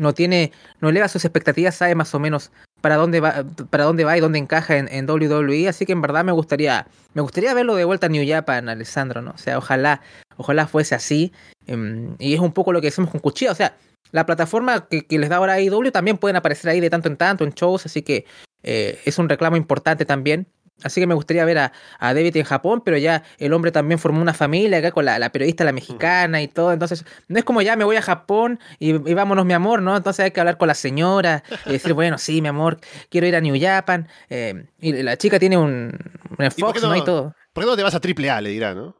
no 0.00 0.14
tiene, 0.14 0.52
no 0.80 0.88
eleva 0.88 1.08
sus 1.08 1.24
expectativas, 1.24 1.74
sabe 1.74 1.94
más 1.94 2.14
o 2.14 2.18
menos 2.18 2.50
para 2.80 2.96
dónde 2.96 3.20
va, 3.20 3.44
para 3.68 3.84
dónde 3.84 4.04
va 4.04 4.16
y 4.16 4.20
dónde 4.20 4.38
encaja 4.38 4.78
en, 4.78 5.08
WWE, 5.08 5.68
así 5.68 5.84
que 5.84 5.92
en 5.92 6.00
verdad 6.00 6.24
me 6.24 6.32
gustaría, 6.32 6.86
me 7.14 7.22
gustaría 7.22 7.52
verlo 7.54 7.74
de 7.74 7.84
vuelta 7.84 8.06
a 8.06 8.08
New 8.08 8.26
Japan, 8.26 8.68
Alessandro, 8.68 9.20
¿no? 9.20 9.32
O 9.32 9.38
sea, 9.38 9.58
ojalá, 9.58 10.00
ojalá 10.36 10.66
fuese 10.66 10.94
así, 10.94 11.32
um, 11.68 12.16
y 12.18 12.34
es 12.34 12.40
un 12.40 12.52
poco 12.52 12.72
lo 12.72 12.80
que 12.80 12.86
decimos 12.86 13.10
con 13.10 13.20
Cuchilla, 13.20 13.52
o 13.52 13.54
sea, 13.54 13.76
la 14.12 14.26
plataforma 14.26 14.88
que, 14.88 15.06
que 15.06 15.18
les 15.18 15.28
da 15.28 15.36
ahora 15.36 15.54
AEW 15.54 15.90
también 15.92 16.16
pueden 16.16 16.36
aparecer 16.36 16.70
ahí 16.70 16.80
de 16.80 16.90
tanto 16.90 17.08
en 17.08 17.16
tanto 17.16 17.44
en 17.44 17.50
shows, 17.50 17.86
así 17.86 18.02
que 18.02 18.24
eh, 18.62 18.98
es 19.04 19.18
un 19.18 19.28
reclamo 19.28 19.56
importante 19.56 20.04
también. 20.04 20.46
Así 20.82 21.00
que 21.00 21.06
me 21.06 21.14
gustaría 21.14 21.44
ver 21.44 21.58
a, 21.58 21.72
a, 21.98 22.14
David 22.14 22.36
en 22.36 22.44
Japón, 22.44 22.82
pero 22.84 22.96
ya 22.96 23.22
el 23.38 23.52
hombre 23.52 23.72
también 23.72 23.98
formó 23.98 24.20
una 24.20 24.34
familia 24.34 24.78
acá 24.78 24.90
con 24.92 25.04
la, 25.04 25.18
la 25.18 25.30
periodista, 25.30 25.64
la 25.64 25.72
mexicana 25.72 26.42
y 26.42 26.48
todo. 26.48 26.72
Entonces, 26.72 27.04
no 27.28 27.38
es 27.38 27.44
como 27.44 27.62
ya 27.62 27.76
me 27.76 27.84
voy 27.84 27.96
a 27.96 28.02
Japón 28.02 28.58
y, 28.78 28.90
y, 28.90 29.14
vámonos, 29.14 29.44
mi 29.44 29.52
amor, 29.52 29.82
¿no? 29.82 29.96
Entonces 29.96 30.24
hay 30.24 30.30
que 30.30 30.40
hablar 30.40 30.58
con 30.58 30.68
la 30.68 30.74
señora 30.74 31.42
y 31.66 31.72
decir, 31.72 31.92
bueno, 31.92 32.18
sí, 32.18 32.40
mi 32.42 32.48
amor, 32.48 32.78
quiero 33.08 33.26
ir 33.26 33.36
a 33.36 33.40
New 33.40 33.56
Japan. 33.60 34.08
Eh, 34.28 34.66
y 34.80 35.02
la 35.02 35.16
chica 35.16 35.38
tiene 35.38 35.56
un, 35.56 35.98
un 36.38 36.50
Fox, 36.50 36.80
¿Y 36.80 36.82
no? 36.82 36.88
¿no? 36.88 36.96
Y 36.96 37.04
todo. 37.04 37.34
¿Por 37.52 37.64
qué 37.64 37.70
no 37.70 37.76
te 37.76 37.82
vas 37.82 37.94
a 37.94 38.00
AAA? 38.00 38.40
Le 38.40 38.50
dirá, 38.50 38.74
¿no? 38.74 38.96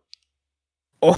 Oh. 1.01 1.16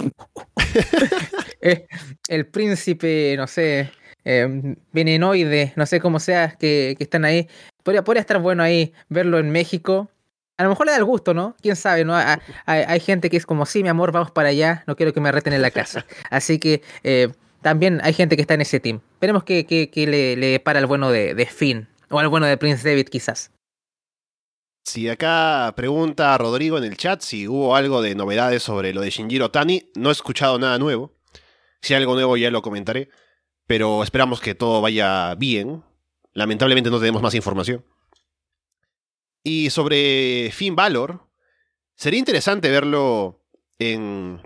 eh, 1.60 1.86
el 2.28 2.46
príncipe, 2.46 3.34
no 3.36 3.46
sé, 3.46 3.90
eh, 4.24 4.76
venenoide, 4.92 5.72
no 5.76 5.86
sé 5.86 6.00
cómo 6.00 6.20
sea, 6.20 6.56
que, 6.58 6.94
que 6.96 7.04
están 7.04 7.24
ahí. 7.24 7.48
Podría, 7.82 8.04
podría 8.04 8.20
estar 8.20 8.38
bueno 8.38 8.62
ahí 8.62 8.92
verlo 9.08 9.38
en 9.38 9.50
México 9.50 10.11
a 10.62 10.64
lo 10.66 10.70
mejor 10.70 10.86
le 10.86 10.92
da 10.92 10.98
el 10.98 11.04
gusto, 11.04 11.34
¿no? 11.34 11.56
Quién 11.60 11.74
sabe, 11.74 12.04
¿no? 12.04 12.14
Hay, 12.14 12.38
hay, 12.66 12.84
hay, 12.86 13.00
gente 13.00 13.30
que 13.30 13.36
es 13.36 13.46
como, 13.46 13.66
sí, 13.66 13.82
mi 13.82 13.88
amor, 13.88 14.12
vamos 14.12 14.30
para 14.30 14.50
allá, 14.50 14.84
no 14.86 14.94
quiero 14.94 15.12
que 15.12 15.20
me 15.20 15.32
reten 15.32 15.52
en 15.52 15.60
la 15.60 15.72
casa. 15.72 16.06
Así 16.30 16.60
que 16.60 16.82
eh, 17.02 17.32
también 17.62 18.00
hay 18.04 18.12
gente 18.12 18.36
que 18.36 18.42
está 18.42 18.54
en 18.54 18.60
ese 18.60 18.78
team. 18.78 19.00
Veremos 19.20 19.42
que, 19.42 19.66
que, 19.66 19.90
que 19.90 20.06
le, 20.06 20.36
le, 20.36 20.60
para 20.60 20.78
el 20.78 20.86
bueno 20.86 21.10
de, 21.10 21.34
de, 21.34 21.46
Finn, 21.46 21.88
o 22.10 22.20
al 22.20 22.28
bueno 22.28 22.46
de 22.46 22.56
Prince 22.56 22.88
David, 22.88 23.08
quizás. 23.08 23.50
Si 24.84 25.08
acá 25.08 25.72
pregunta 25.76 26.38
Rodrigo 26.38 26.78
en 26.78 26.84
el 26.84 26.96
chat 26.96 27.20
si 27.20 27.46
hubo 27.48 27.74
algo 27.74 28.02
de 28.02 28.14
novedades 28.14 28.62
sobre 28.62 28.94
lo 28.94 29.00
de 29.00 29.10
Shinjiro 29.10 29.50
Tani, 29.50 29.90
no 29.96 30.10
he 30.10 30.12
escuchado 30.12 30.58
nada 30.60 30.78
nuevo. 30.78 31.12
Si 31.80 31.94
hay 31.94 32.00
algo 32.00 32.14
nuevo 32.14 32.36
ya 32.36 32.50
lo 32.50 32.62
comentaré, 32.62 33.08
pero 33.66 34.02
esperamos 34.04 34.40
que 34.40 34.54
todo 34.54 34.80
vaya 34.80 35.34
bien. 35.34 35.82
Lamentablemente 36.32 36.90
no 36.90 37.00
tenemos 37.00 37.20
más 37.20 37.34
información. 37.34 37.84
Y 39.42 39.70
sobre 39.70 40.50
Finn 40.52 40.76
Balor, 40.76 41.26
sería 41.96 42.18
interesante 42.18 42.70
verlo 42.70 43.44
en, 43.78 44.40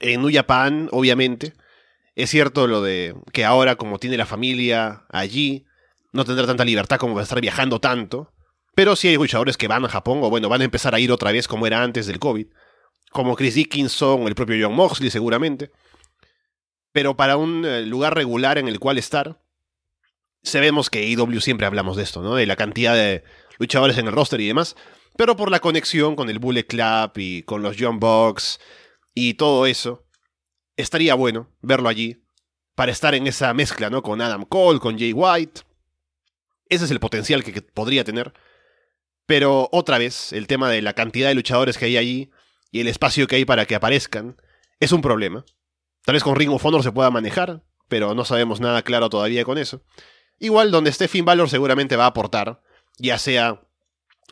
en 0.00 0.22
New 0.22 0.32
Japan, 0.32 0.88
obviamente. 0.92 1.52
Es 2.14 2.30
cierto 2.30 2.66
lo 2.66 2.80
de 2.80 3.14
que 3.32 3.44
ahora, 3.44 3.76
como 3.76 3.98
tiene 3.98 4.16
la 4.16 4.24
familia 4.26 5.04
allí, 5.10 5.66
no 6.12 6.24
tendrá 6.24 6.46
tanta 6.46 6.64
libertad 6.64 6.98
como 6.98 7.14
para 7.14 7.24
estar 7.24 7.40
viajando 7.40 7.78
tanto. 7.78 8.32
Pero 8.74 8.96
sí 8.96 9.08
hay 9.08 9.16
luchadores 9.16 9.56
que 9.56 9.68
van 9.68 9.84
a 9.84 9.88
Japón, 9.88 10.20
o 10.22 10.30
bueno, 10.30 10.48
van 10.48 10.62
a 10.62 10.64
empezar 10.64 10.94
a 10.94 11.00
ir 11.00 11.12
otra 11.12 11.32
vez 11.32 11.48
como 11.48 11.66
era 11.66 11.82
antes 11.82 12.06
del 12.06 12.18
COVID. 12.18 12.46
Como 13.10 13.36
Chris 13.36 13.54
Dickinson, 13.54 14.26
el 14.26 14.34
propio 14.34 14.56
John 14.66 14.74
Moxley, 14.74 15.10
seguramente. 15.10 15.70
Pero 16.92 17.16
para 17.16 17.36
un 17.36 17.64
eh, 17.64 17.82
lugar 17.82 18.14
regular 18.14 18.58
en 18.58 18.68
el 18.68 18.78
cual 18.78 18.98
estar, 18.98 19.38
sabemos 20.42 20.88
que 20.90 21.06
IW 21.06 21.40
siempre 21.40 21.66
hablamos 21.66 21.96
de 21.96 22.02
esto, 22.02 22.22
¿no? 22.22 22.34
De 22.34 22.46
la 22.46 22.56
cantidad 22.56 22.94
de 22.94 23.22
luchadores 23.58 23.98
en 23.98 24.06
el 24.06 24.12
roster 24.12 24.40
y 24.40 24.48
demás, 24.48 24.76
pero 25.16 25.36
por 25.36 25.50
la 25.50 25.60
conexión 25.60 26.16
con 26.16 26.30
el 26.30 26.38
Bullet 26.38 26.66
Club 26.66 27.12
y 27.16 27.42
con 27.42 27.62
los 27.62 27.76
John 27.78 27.98
Box 27.98 28.60
y 29.14 29.34
todo 29.34 29.66
eso, 29.66 30.06
estaría 30.76 31.14
bueno 31.14 31.50
verlo 31.62 31.88
allí, 31.88 32.22
para 32.76 32.92
estar 32.92 33.14
en 33.14 33.26
esa 33.26 33.52
mezcla, 33.54 33.90
¿no? 33.90 34.02
Con 34.02 34.20
Adam 34.20 34.44
Cole, 34.44 34.78
con 34.78 34.98
Jay 34.98 35.12
White. 35.12 35.62
Ese 36.68 36.84
es 36.84 36.90
el 36.90 37.00
potencial 37.00 37.42
que, 37.42 37.62
podría 37.62 38.04
tener. 38.04 38.34
Pero 39.24 39.68
otra 39.72 39.98
vez, 39.98 40.32
el 40.32 40.46
tema 40.46 40.70
de 40.70 40.82
la 40.82 40.92
cantidad 40.92 41.28
de 41.28 41.34
luchadores 41.34 41.78
que 41.78 41.86
hay 41.86 41.96
allí 41.96 42.30
y 42.70 42.80
el 42.80 42.86
espacio 42.86 43.26
que 43.26 43.36
hay 43.36 43.44
para 43.44 43.64
que 43.64 43.74
aparezcan 43.74 44.36
es 44.78 44.92
un 44.92 45.00
problema. 45.00 45.44
Tal 46.04 46.12
vez 46.12 46.22
con 46.22 46.36
Ring 46.36 46.50
of 46.50 46.64
Honor 46.64 46.82
se 46.82 46.92
pueda 46.92 47.10
manejar, 47.10 47.64
pero 47.88 48.14
no 48.14 48.24
sabemos 48.24 48.60
nada 48.60 48.82
claro 48.82 49.08
todavía 49.08 49.44
con 49.44 49.56
eso. 49.56 49.82
Igual 50.38 50.70
donde 50.70 50.90
esté 50.90 51.08
Finn 51.08 51.24
Balor 51.24 51.48
seguramente 51.48 51.96
va 51.96 52.04
a 52.04 52.08
aportar, 52.08 52.60
ya 52.96 53.18
sea 53.18 53.60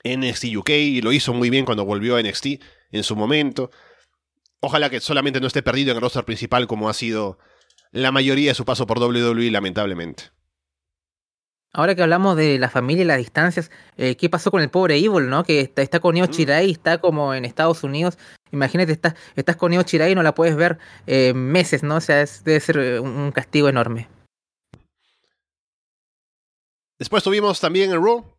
NXT 0.04 0.56
UK, 0.56 0.70
y 0.70 1.00
lo 1.02 1.12
hizo 1.12 1.32
muy 1.32 1.50
bien 1.50 1.64
cuando 1.64 1.84
volvió 1.84 2.16
a 2.16 2.22
NXT 2.22 2.46
en 2.92 3.02
su 3.04 3.16
momento. 3.16 3.70
Ojalá 4.60 4.88
que 4.90 5.00
solamente 5.00 5.40
no 5.40 5.46
esté 5.46 5.62
perdido 5.62 5.90
en 5.90 5.96
el 5.96 6.02
roster 6.02 6.24
principal 6.24 6.66
como 6.66 6.88
ha 6.88 6.94
sido 6.94 7.38
la 7.92 8.12
mayoría 8.12 8.50
de 8.50 8.54
su 8.54 8.64
paso 8.64 8.86
por 8.86 8.98
WWE, 8.98 9.50
lamentablemente. 9.50 10.24
Ahora 11.76 11.94
que 11.96 12.02
hablamos 12.02 12.36
de 12.36 12.58
la 12.58 12.70
familia 12.70 13.02
y 13.02 13.06
las 13.06 13.18
distancias, 13.18 13.70
eh, 13.96 14.16
¿qué 14.16 14.30
pasó 14.30 14.50
con 14.52 14.62
el 14.62 14.70
pobre 14.70 14.96
Evil, 14.96 15.28
no? 15.28 15.42
Que 15.42 15.60
está, 15.60 15.82
está 15.82 15.98
con 15.98 16.16
Io 16.16 16.26
Chirai, 16.26 16.70
está 16.70 16.98
como 16.98 17.34
en 17.34 17.44
Estados 17.44 17.82
Unidos. 17.82 18.16
Imagínate, 18.52 18.92
estás, 18.92 19.14
estás 19.34 19.56
con 19.56 19.72
Io 19.72 19.82
Chirai 19.82 20.12
y 20.12 20.14
no 20.14 20.22
la 20.22 20.34
puedes 20.36 20.54
ver 20.54 20.78
eh, 21.08 21.34
meses, 21.34 21.82
¿no? 21.82 21.96
O 21.96 22.00
sea, 22.00 22.22
es- 22.22 22.44
debe 22.44 22.60
ser 22.60 22.76
eh, 22.78 23.00
un, 23.00 23.10
un 23.10 23.32
castigo 23.32 23.68
enorme. 23.68 24.08
Después 26.98 27.22
tuvimos 27.24 27.60
también 27.60 27.90
en 27.90 28.02
Raw 28.02 28.33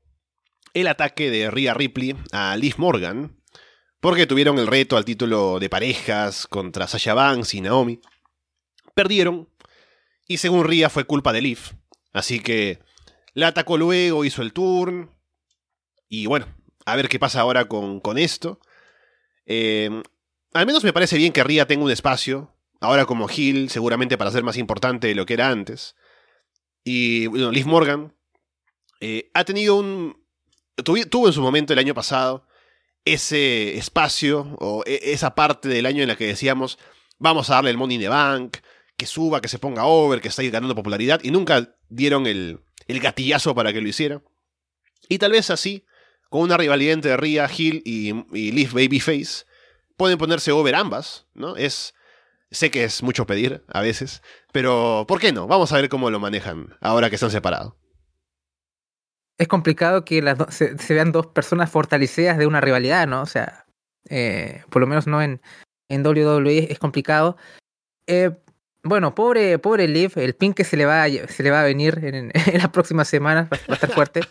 el 0.76 0.88
ataque 0.88 1.32
de 1.32 1.49
Rhea 1.49 1.73
Ripley 1.73 2.15
a 2.32 2.55
Liv 2.57 2.76
Morgan, 2.78 3.41
porque 3.99 4.28
tuvieron 4.28 4.59
el 4.59 4.67
reto 4.67 4.97
al 4.97 5.05
título 5.05 5.57
de 5.59 5.69
parejas 5.69 6.45
contra 6.45 6.88
Sasha 6.88 7.13
Banks 7.13 7.55
y 7.55 7.61
Naomi. 7.61 8.01
Perdieron, 8.93 9.49
y 10.28 10.38
según 10.38 10.65
Rhea 10.65 10.89
fue 10.89 11.05
culpa 11.05 11.34
de 11.34 11.41
Liv, 11.41 11.59
así 12.13 12.41
que 12.41 12.80
la 13.34 13.47
atacó 13.47 13.78
luego, 13.78 14.26
hizo 14.26 14.41
el 14.41 14.53
turn, 14.53 15.09
y 16.07 16.28
bueno, 16.28 16.45
a 16.86 16.95
ver 16.95 17.09
qué 17.09 17.19
pasa 17.19 17.41
ahora 17.41 17.67
con, 17.67 17.99
con 17.99 18.17
esto. 18.17 18.59
Eh, 19.45 19.89
al 20.53 20.65
menos 20.65 20.84
me 20.84 20.93
parece 20.93 21.17
bien 21.17 21.34
que 21.34 21.43
Rhea 21.43 21.65
tenga 21.65 21.86
un 21.86 21.91
espacio, 21.91 22.53
ahora 22.82 23.05
como 23.05 23.30
Hill, 23.30 23.69
seguramente 23.69 24.17
para 24.17 24.32
ser 24.32 24.43
más 24.43 24.57
importante 24.57 25.07
de 25.07 25.15
lo 25.15 25.26
que 25.26 25.34
era 25.34 25.49
antes. 25.49 25.95
Y 26.84 27.28
bueno, 27.28 27.51
Liv 27.51 27.65
Morgan 27.65 28.13
eh, 28.99 29.32
ha 29.34 29.43
tenido 29.45 29.78
un. 29.78 30.24
Tuvo 30.84 31.28
en 31.28 31.34
su 31.34 31.41
momento 31.41 31.73
el 31.73 31.80
año 31.80 31.93
pasado 31.93 32.47
ese 33.05 33.78
espacio 33.78 34.55
o 34.59 34.84
e- 34.86 35.11
esa 35.13 35.36
parte 35.36 35.69
del 35.69 35.86
año 35.86 36.01
en 36.01 36.09
la 36.09 36.15
que 36.15 36.28
decíamos 36.28 36.78
vamos 37.17 37.49
a 37.49 37.55
darle 37.55 37.69
el 37.71 37.78
Money 37.78 37.95
in 37.95 38.01
the 38.01 38.09
Bank, 38.09 38.57
que 38.97 39.05
suba, 39.05 39.41
que 39.41 39.47
se 39.47 39.59
ponga 39.59 39.86
over, 39.86 40.21
que 40.21 40.28
está 40.28 40.43
ganando 40.43 40.76
popularidad 40.76 41.19
y 41.23 41.32
nunca 41.32 41.76
dieron 41.89 42.28
el, 42.28 42.59
el 42.88 42.99
gatillazo 42.99 43.55
para 43.55 43.73
que 43.73 43.82
lo 43.82 43.88
hiciera. 43.88 44.21
Y 45.07 45.17
tal 45.17 45.32
vez 45.32 45.49
así, 45.49 45.86
con 46.30 46.41
una 46.41 46.57
rivalidad 46.57 46.93
entre 46.93 47.17
Rhea, 47.17 47.49
Hill 47.55 47.82
y, 47.86 48.09
y 48.38 48.51
Liv 48.51 48.71
Babyface, 48.73 49.45
pueden 49.97 50.17
ponerse 50.17 50.51
over 50.51 50.76
ambas, 50.76 51.28
¿no? 51.34 51.55
Es. 51.55 51.93
Sé 52.51 52.69
que 52.71 52.84
es 52.84 53.01
mucho 53.03 53.26
pedir 53.26 53.65
a 53.67 53.82
veces, 53.82 54.21
pero 54.53 55.05
¿por 55.07 55.19
qué 55.19 55.34
no? 55.34 55.47
Vamos 55.47 55.71
a 55.71 55.76
ver 55.78 55.89
cómo 55.89 56.09
lo 56.09 56.19
manejan 56.19 56.78
ahora 56.80 57.09
que 57.09 57.15
están 57.15 57.32
separados. 57.32 57.73
Es 59.38 59.47
complicado 59.47 60.05
que 60.05 60.21
las 60.21 60.38
do- 60.38 60.49
se, 60.49 60.77
se 60.77 60.93
vean 60.93 61.11
dos 61.11 61.27
personas 61.27 61.69
fortalecidas 61.69 62.38
de 62.38 62.47
una 62.47 62.61
rivalidad, 62.61 63.07
¿no? 63.07 63.21
O 63.21 63.25
sea, 63.25 63.65
eh, 64.09 64.63
por 64.69 64.81
lo 64.81 64.88
menos 64.88 65.07
no 65.07 65.21
en, 65.21 65.41
en 65.89 66.05
WWE 66.05 66.71
es 66.71 66.79
complicado. 66.79 67.38
Eh, 68.07 68.31
bueno, 68.83 69.15
pobre, 69.15 69.57
pobre 69.59 69.88
Liv, 69.88 70.13
el 70.15 70.36
pin 70.36 70.53
que 70.53 70.63
se 70.63 70.77
le 70.77 70.86
va 70.86 71.03
a, 71.03 71.09
se 71.09 71.43
le 71.43 71.51
va 71.51 71.61
a 71.61 71.65
venir 71.65 71.99
en, 72.03 72.31
en 72.33 72.57
las 72.57 72.69
próximas 72.69 73.07
semanas, 73.07 73.47
va, 73.51 73.57
va 73.69 73.71
a 73.71 73.73
estar 73.73 73.91
fuerte. 73.91 74.21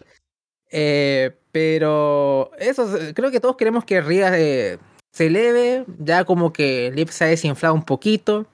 Eh, 0.77 1.31
pero 1.53 2.51
eso, 2.59 2.89
creo 3.15 3.31
que 3.31 3.39
todos 3.39 3.55
queremos 3.55 3.85
que 3.85 4.03
eh, 4.09 4.79
se 5.13 5.27
eleve, 5.27 5.85
ya 6.01 6.25
como 6.25 6.53
que 6.53 6.91
Liv 6.93 7.11
se 7.13 7.23
ha 7.25 7.29
desinflado 7.29 7.77
un 7.77 7.85
poquito. 7.85 8.47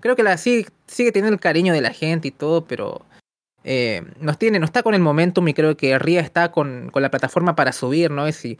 Creo 0.00 0.16
que 0.16 0.24
la 0.24 0.36
sigue, 0.38 0.66
sigue 0.88 1.12
teniendo 1.12 1.34
el 1.34 1.40
cariño 1.40 1.72
de 1.72 1.80
la 1.82 1.92
gente 1.92 2.26
y 2.26 2.30
todo, 2.32 2.64
pero 2.64 3.06
eh, 3.64 4.02
nos 4.20 4.38
tiene, 4.38 4.58
no 4.58 4.64
está 4.64 4.82
con 4.82 4.94
el 4.94 5.00
momentum 5.00 5.46
y 5.48 5.54
creo 5.54 5.76
que 5.76 5.98
Rhea 5.98 6.20
está 6.20 6.52
con, 6.52 6.90
con 6.90 7.02
la 7.02 7.10
plataforma 7.10 7.54
para 7.54 7.72
subir, 7.72 8.10
¿no? 8.10 8.28
Y 8.28 8.32
si, 8.32 8.58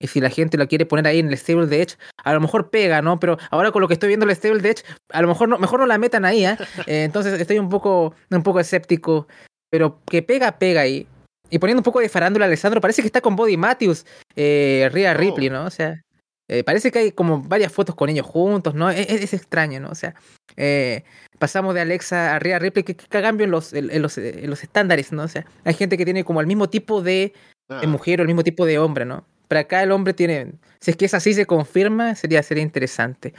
y 0.00 0.06
si 0.08 0.20
la 0.20 0.30
gente 0.30 0.58
lo 0.58 0.68
quiere 0.68 0.86
poner 0.86 1.06
ahí 1.06 1.18
en 1.18 1.28
el 1.28 1.36
stable 1.38 1.66
de 1.66 1.82
Edge, 1.82 1.96
a 2.22 2.32
lo 2.34 2.40
mejor 2.40 2.70
pega, 2.70 3.02
¿no? 3.02 3.18
Pero 3.18 3.38
ahora 3.50 3.72
con 3.72 3.82
lo 3.82 3.88
que 3.88 3.94
estoy 3.94 4.08
viendo 4.08 4.26
el 4.26 4.36
stable 4.36 4.60
de 4.60 4.70
Edge, 4.70 4.84
a 5.10 5.22
lo 5.22 5.28
mejor 5.28 5.48
no, 5.48 5.58
mejor 5.58 5.80
no 5.80 5.86
la 5.86 5.98
metan 5.98 6.24
ahí, 6.24 6.44
¿eh? 6.44 6.56
Eh, 6.86 7.04
entonces 7.04 7.40
estoy 7.40 7.58
un 7.58 7.68
poco, 7.68 8.14
un 8.30 8.42
poco 8.42 8.60
escéptico, 8.60 9.26
pero 9.70 10.00
que 10.06 10.22
pega, 10.22 10.58
pega 10.58 10.82
ahí. 10.82 11.06
Y 11.50 11.58
poniendo 11.58 11.80
un 11.80 11.84
poco 11.84 12.00
de 12.00 12.08
farándula, 12.08 12.46
Alessandro, 12.46 12.80
parece 12.80 13.02
que 13.02 13.06
está 13.06 13.20
con 13.20 13.36
Body 13.36 13.56
Matthews, 13.56 14.04
eh, 14.34 14.88
Rhea 14.92 15.12
Oh. 15.12 15.18
Ripley, 15.18 15.50
¿no? 15.50 15.64
O 15.64 15.70
sea, 15.70 16.00
eh, 16.48 16.62
parece 16.64 16.90
que 16.92 16.98
hay 16.98 17.12
como 17.12 17.40
varias 17.42 17.72
fotos 17.72 17.94
con 17.94 18.08
ellos 18.10 18.26
juntos, 18.26 18.74
¿no? 18.74 18.90
Es, 18.90 19.08
es 19.10 19.32
extraño, 19.34 19.80
¿no? 19.80 19.88
O 19.90 19.94
sea, 19.94 20.14
eh, 20.56 21.04
pasamos 21.38 21.74
de 21.74 21.80
Alexa 21.80 22.34
a 22.34 22.38
Rhea 22.38 22.58
Ripley, 22.58 22.84
que, 22.84 22.94
que 22.96 23.06
cambio 23.08 23.44
en 23.44 23.50
los, 23.50 23.72
en, 23.72 23.90
en 23.90 24.02
los, 24.02 24.18
en 24.18 24.48
los 24.50 24.62
estándares, 24.62 25.12
¿no? 25.12 25.22
O 25.22 25.28
sea, 25.28 25.46
hay 25.64 25.74
gente 25.74 25.96
que 25.96 26.04
tiene 26.04 26.24
como 26.24 26.40
el 26.40 26.46
mismo 26.46 26.68
tipo 26.68 27.02
de, 27.02 27.32
de 27.80 27.86
mujer 27.86 28.20
o 28.20 28.22
el 28.22 28.26
mismo 28.28 28.44
tipo 28.44 28.66
de 28.66 28.78
hombre, 28.78 29.04
¿no? 29.04 29.26
Pero 29.48 29.60
acá 29.60 29.82
el 29.82 29.92
hombre 29.92 30.14
tiene, 30.14 30.52
si 30.80 30.90
es 30.90 30.96
que 30.96 31.04
es 31.06 31.14
así, 31.14 31.34
se 31.34 31.46
confirma, 31.46 32.14
sería, 32.14 32.42
sería 32.42 32.62
interesante. 32.62 33.34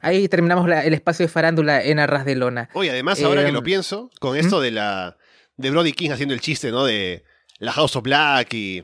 Ahí 0.00 0.28
terminamos 0.28 0.68
la- 0.68 0.84
el 0.84 0.94
espacio 0.94 1.24
de 1.26 1.32
farándula 1.32 1.82
en 1.82 1.98
Arras 2.00 2.24
de 2.24 2.34
Lona. 2.34 2.68
Oye, 2.74 2.90
además, 2.90 3.22
ahora 3.22 3.42
Eh, 3.42 3.46
que 3.46 3.52
lo 3.52 3.62
pienso, 3.62 4.10
con 4.20 4.36
esto 4.36 4.60
de 4.60 4.72
la. 4.72 5.16
de 5.56 5.70
Brody 5.70 5.92
King 5.92 6.10
haciendo 6.10 6.34
el 6.34 6.40
chiste, 6.40 6.70
¿no? 6.72 6.84
De 6.84 7.24
la 7.58 7.70
House 7.72 7.94
of 7.94 8.02
Black 8.02 8.52
y 8.54 8.82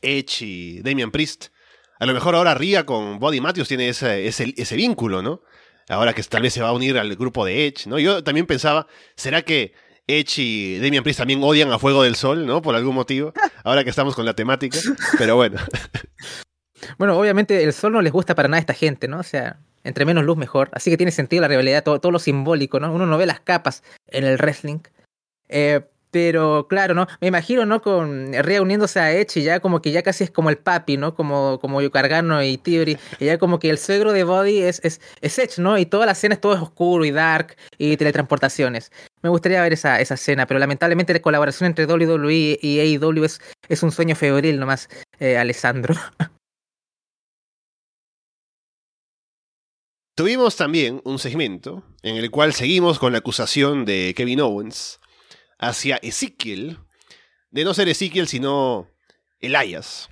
Edge 0.00 0.42
y 0.42 0.80
Damian 0.82 1.10
Priest. 1.10 1.48
A 2.00 2.06
lo 2.06 2.14
mejor 2.14 2.34
ahora 2.34 2.54
Ria 2.54 2.86
con 2.86 3.18
Body 3.18 3.40
Matthews 3.40 3.68
tiene 3.68 3.88
ese, 3.90 4.26
ese, 4.26 4.76
vínculo, 4.76 5.22
¿no? 5.22 5.42
Ahora 5.88 6.14
que 6.14 6.22
tal 6.22 6.42
vez 6.42 6.54
se 6.54 6.62
va 6.62 6.68
a 6.68 6.72
unir 6.72 6.96
al 6.98 7.14
grupo 7.14 7.44
de 7.44 7.66
Edge, 7.66 7.86
¿no? 7.86 7.98
Yo 7.98 8.24
también 8.24 8.46
pensaba, 8.46 8.86
¿será 9.16 9.42
que 9.42 9.74
Edge 10.06 10.38
y 10.38 10.78
Damian 10.78 11.04
Priest 11.04 11.18
también 11.18 11.42
odian 11.42 11.70
a 11.72 11.78
Fuego 11.78 12.02
del 12.02 12.16
Sol, 12.16 12.46
¿no? 12.46 12.62
Por 12.62 12.74
algún 12.74 12.94
motivo. 12.94 13.34
Ahora 13.64 13.84
que 13.84 13.90
estamos 13.90 14.14
con 14.14 14.24
la 14.24 14.34
temática. 14.34 14.78
Pero 15.18 15.36
bueno. 15.36 15.58
Bueno, 16.96 17.18
obviamente 17.18 17.62
el 17.62 17.74
sol 17.74 17.92
no 17.92 18.00
les 18.00 18.10
gusta 18.10 18.34
para 18.34 18.48
nada 18.48 18.56
a 18.56 18.60
esta 18.60 18.72
gente, 18.72 19.06
¿no? 19.06 19.20
O 19.20 19.22
sea, 19.22 19.60
entre 19.84 20.06
menos 20.06 20.24
luz 20.24 20.38
mejor. 20.38 20.70
Así 20.72 20.90
que 20.90 20.96
tiene 20.96 21.12
sentido 21.12 21.42
la 21.42 21.48
rivalidad, 21.48 21.84
todo, 21.84 22.00
todo 22.00 22.10
lo 22.10 22.18
simbólico, 22.18 22.80
¿no? 22.80 22.90
Uno 22.92 23.04
no 23.04 23.18
ve 23.18 23.26
las 23.26 23.40
capas 23.40 23.82
en 24.06 24.24
el 24.24 24.38
wrestling. 24.38 24.80
Eh, 25.48 25.82
pero 26.10 26.66
claro, 26.68 26.94
¿no? 26.94 27.06
Me 27.20 27.28
imagino, 27.28 27.66
¿no? 27.66 27.82
Con 27.82 28.32
Rhea 28.32 28.62
uniéndose 28.62 29.00
a 29.00 29.20
y 29.20 29.26
ya 29.42 29.60
como 29.60 29.80
que 29.82 29.92
ya 29.92 30.02
casi 30.02 30.24
es 30.24 30.30
como 30.30 30.50
el 30.50 30.58
papi, 30.58 30.96
¿no? 30.96 31.14
Como, 31.14 31.58
como 31.60 31.80
Gargano 31.90 32.42
y 32.42 32.58
Theory. 32.58 32.98
Y 33.18 33.26
ya 33.26 33.38
como 33.38 33.58
que 33.58 33.70
el 33.70 33.78
suegro 33.78 34.12
de 34.12 34.24
Body 34.24 34.58
es, 34.62 34.80
es, 34.84 35.00
es 35.20 35.38
Edge, 35.38 35.58
¿no? 35.60 35.78
Y 35.78 35.86
toda 35.86 36.06
la 36.06 36.12
escena 36.12 36.34
es 36.34 36.40
todo 36.40 36.60
oscuro 36.62 37.04
y 37.04 37.10
dark 37.10 37.56
y 37.78 37.96
teletransportaciones. 37.96 38.92
Me 39.22 39.28
gustaría 39.28 39.62
ver 39.62 39.72
esa, 39.72 40.00
esa 40.00 40.14
escena, 40.14 40.46
pero 40.46 40.58
lamentablemente 40.58 41.12
la 41.12 41.20
colaboración 41.20 41.66
entre 41.66 41.86
WWE 41.86 42.58
y 42.60 42.80
AEW 42.80 43.24
es, 43.24 43.40
es 43.68 43.82
un 43.82 43.92
sueño 43.92 44.16
febril 44.16 44.58
nomás, 44.58 44.88
eh, 45.18 45.36
Alessandro. 45.36 45.94
Tuvimos 50.16 50.56
también 50.56 51.00
un 51.04 51.18
segmento 51.18 51.82
en 52.02 52.16
el 52.16 52.30
cual 52.30 52.52
seguimos 52.52 52.98
con 52.98 53.12
la 53.12 53.18
acusación 53.18 53.86
de 53.86 54.12
Kevin 54.14 54.40
Owens 54.42 54.99
hacia 55.60 55.96
Ezekiel, 55.98 56.78
de 57.50 57.64
no 57.64 57.74
ser 57.74 57.88
Ezekiel 57.88 58.26
sino 58.26 58.88
Elias. 59.38 60.08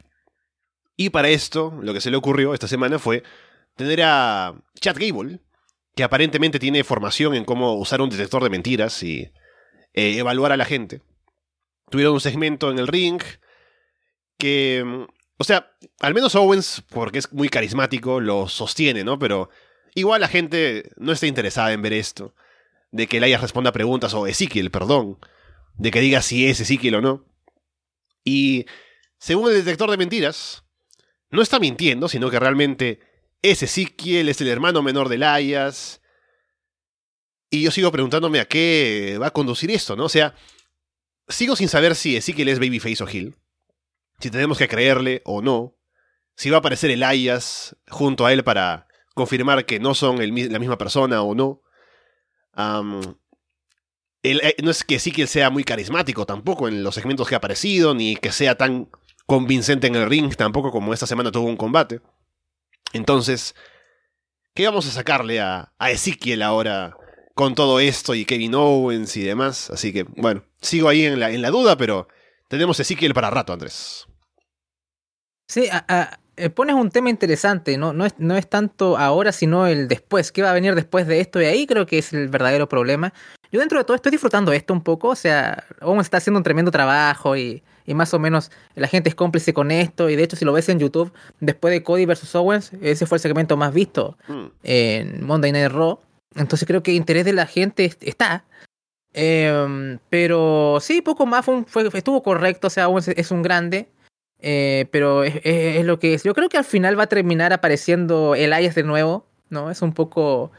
Y 0.96 1.10
para 1.10 1.28
esto, 1.28 1.76
lo 1.80 1.94
que 1.94 2.00
se 2.00 2.10
le 2.10 2.16
ocurrió 2.16 2.54
esta 2.54 2.68
semana 2.68 2.98
fue 2.98 3.22
tener 3.76 4.02
a 4.02 4.54
Chad 4.80 4.96
Gable, 4.98 5.40
que 5.94 6.04
aparentemente 6.04 6.58
tiene 6.58 6.84
formación 6.84 7.34
en 7.34 7.44
cómo 7.44 7.74
usar 7.74 8.00
un 8.00 8.10
detector 8.10 8.42
de 8.42 8.50
mentiras 8.50 9.02
y 9.02 9.30
eh, 9.94 10.18
evaluar 10.18 10.52
a 10.52 10.56
la 10.56 10.64
gente. 10.64 11.00
Tuvieron 11.90 12.14
un 12.14 12.20
segmento 12.20 12.70
en 12.70 12.78
el 12.78 12.86
ring 12.86 13.22
que, 14.36 14.84
o 15.38 15.44
sea, 15.44 15.72
al 16.00 16.14
menos 16.14 16.34
Owens, 16.34 16.82
porque 16.90 17.18
es 17.18 17.32
muy 17.32 17.48
carismático, 17.48 18.20
lo 18.20 18.48
sostiene, 18.48 19.04
¿no? 19.04 19.18
Pero 19.18 19.50
igual 19.94 20.20
la 20.20 20.28
gente 20.28 20.90
no 20.96 21.12
está 21.12 21.26
interesada 21.26 21.72
en 21.72 21.82
ver 21.82 21.92
esto. 21.94 22.34
De 22.90 23.06
que 23.06 23.18
Elias 23.18 23.40
responda 23.40 23.72
preguntas, 23.72 24.14
o 24.14 24.26
Ezekiel, 24.26 24.70
perdón. 24.70 25.18
De 25.78 25.90
que 25.90 26.00
diga 26.00 26.22
si 26.22 26.46
es 26.46 26.60
Ezekiel 26.60 26.96
o 26.96 27.00
no. 27.00 27.24
Y 28.24 28.66
según 29.18 29.50
el 29.50 29.56
detector 29.56 29.90
de 29.90 29.96
mentiras, 29.96 30.64
no 31.30 31.40
está 31.42 31.58
mintiendo, 31.58 32.08
sino 32.08 32.30
que 32.30 32.40
realmente 32.40 33.00
es 33.42 33.62
Ezekiel, 33.62 34.28
es 34.28 34.40
el 34.40 34.48
hermano 34.48 34.82
menor 34.82 35.08
de 35.08 35.16
Elias. 35.16 36.00
Y 37.50 37.62
yo 37.62 37.70
sigo 37.70 37.90
preguntándome 37.92 38.40
a 38.40 38.46
qué 38.46 39.18
va 39.20 39.28
a 39.28 39.32
conducir 39.32 39.70
esto, 39.70 39.96
¿no? 39.96 40.04
O 40.04 40.08
sea, 40.08 40.34
sigo 41.28 41.56
sin 41.56 41.68
saber 41.68 41.94
si 41.94 42.16
Ezekiel 42.16 42.48
es 42.48 42.58
Babyface 42.58 43.02
o 43.02 43.08
Hill. 43.08 43.36
Si 44.20 44.30
tenemos 44.30 44.58
que 44.58 44.68
creerle 44.68 45.22
o 45.24 45.42
no. 45.42 45.76
Si 46.36 46.50
va 46.50 46.56
a 46.56 46.60
aparecer 46.60 46.90
Elias 46.90 47.76
junto 47.88 48.26
a 48.26 48.32
él 48.32 48.44
para 48.44 48.86
confirmar 49.14 49.64
que 49.64 49.80
no 49.80 49.94
son 49.94 50.20
el 50.20 50.52
la 50.52 50.58
misma 50.58 50.78
persona 50.78 51.22
o 51.22 51.34
no. 51.34 51.62
Eh, 54.22 54.56
no 54.62 54.70
es 54.70 54.84
que 54.84 54.96
Ezekiel 54.96 55.28
sea 55.28 55.50
muy 55.50 55.64
carismático 55.64 56.26
tampoco 56.26 56.68
en 56.68 56.82
los 56.82 56.94
segmentos 56.94 57.28
que 57.28 57.34
ha 57.34 57.38
aparecido, 57.38 57.94
ni 57.94 58.16
que 58.16 58.32
sea 58.32 58.56
tan 58.56 58.88
convincente 59.26 59.86
en 59.86 59.96
el 59.96 60.08
ring 60.08 60.34
tampoco 60.34 60.70
como 60.70 60.94
esta 60.94 61.06
semana 61.06 61.30
tuvo 61.30 61.48
un 61.48 61.56
combate. 61.56 62.00
Entonces, 62.92 63.54
¿qué 64.54 64.66
vamos 64.66 64.86
a 64.86 64.90
sacarle 64.90 65.40
a, 65.40 65.72
a 65.78 65.90
Ezekiel 65.90 66.42
ahora 66.42 66.96
con 67.34 67.54
todo 67.54 67.78
esto 67.78 68.14
y 68.14 68.24
Kevin 68.24 68.54
Owens 68.54 69.16
y 69.16 69.22
demás? 69.22 69.70
Así 69.70 69.92
que, 69.92 70.04
bueno, 70.04 70.44
sigo 70.60 70.88
ahí 70.88 71.04
en 71.04 71.20
la, 71.20 71.30
en 71.30 71.42
la 71.42 71.50
duda, 71.50 71.76
pero 71.76 72.08
tenemos 72.48 72.80
Ezekiel 72.80 73.14
para 73.14 73.30
rato, 73.30 73.52
Andrés. 73.52 74.06
Sí, 75.46 75.68
eh, 76.36 76.50
pones 76.50 76.74
un 76.74 76.90
tema 76.90 77.10
interesante, 77.10 77.76
¿no? 77.78 77.92
No 77.92 78.06
es, 78.06 78.14
no 78.18 78.36
es 78.36 78.48
tanto 78.48 78.96
ahora, 78.96 79.32
sino 79.32 79.66
el 79.66 79.88
después. 79.88 80.32
¿Qué 80.32 80.42
va 80.42 80.50
a 80.50 80.54
venir 80.54 80.74
después 80.74 81.06
de 81.06 81.20
esto? 81.20 81.40
Y 81.40 81.46
ahí 81.46 81.66
creo 81.66 81.86
que 81.86 81.98
es 81.98 82.12
el 82.12 82.28
verdadero 82.28 82.68
problema. 82.68 83.12
Yo 83.50 83.60
dentro 83.60 83.78
de 83.78 83.84
todo 83.84 83.94
estoy 83.94 84.12
disfrutando 84.12 84.52
esto 84.52 84.74
un 84.74 84.82
poco, 84.82 85.08
o 85.08 85.16
sea, 85.16 85.64
Owens 85.80 86.06
está 86.06 86.18
haciendo 86.18 86.38
un 86.38 86.44
tremendo 86.44 86.70
trabajo 86.70 87.36
y, 87.36 87.62
y, 87.86 87.94
más 87.94 88.12
o 88.12 88.18
menos 88.18 88.50
la 88.74 88.88
gente 88.88 89.08
es 89.08 89.14
cómplice 89.14 89.54
con 89.54 89.70
esto. 89.70 90.10
Y 90.10 90.16
de 90.16 90.22
hecho, 90.22 90.36
si 90.36 90.44
lo 90.44 90.52
ves 90.52 90.68
en 90.68 90.78
YouTube, 90.78 91.12
después 91.40 91.72
de 91.72 91.82
Cody 91.82 92.04
versus 92.04 92.34
Owens, 92.34 92.72
ese 92.82 93.06
fue 93.06 93.16
el 93.16 93.22
segmento 93.22 93.56
más 93.56 93.72
visto 93.72 94.18
mm. 94.28 94.46
en 94.64 95.26
Monday 95.26 95.52
Night 95.52 95.72
Raw. 95.72 95.98
Entonces 96.34 96.66
creo 96.66 96.82
que 96.82 96.90
el 96.90 96.98
interés 96.98 97.24
de 97.24 97.32
la 97.32 97.46
gente 97.46 97.90
está. 98.00 98.44
Eh, 99.14 99.98
pero 100.10 100.78
sí, 100.80 101.00
poco 101.00 101.26
más 101.26 101.44
fue, 101.44 101.64
fue, 101.64 101.88
estuvo 101.94 102.22
correcto, 102.22 102.66
o 102.66 102.70
sea, 102.70 102.88
Owens 102.88 103.08
es 103.08 103.30
un 103.30 103.42
grande. 103.42 103.88
Eh, 104.40 104.86
pero 104.90 105.24
es, 105.24 105.84
lo 105.84 105.98
que 105.98 106.14
es. 106.14 106.22
Yo 106.22 106.34
creo 106.34 106.48
que 106.48 106.58
al 106.58 106.64
final 106.64 106.98
va 106.98 107.04
a 107.04 107.08
terminar 107.08 107.52
apareciendo 107.52 108.34
el 108.34 108.52
Elias 108.52 108.74
de 108.74 108.84
nuevo, 108.84 109.26
¿no? 109.50 109.70
Es 109.70 109.82
un 109.82 109.92
poco... 109.92 110.52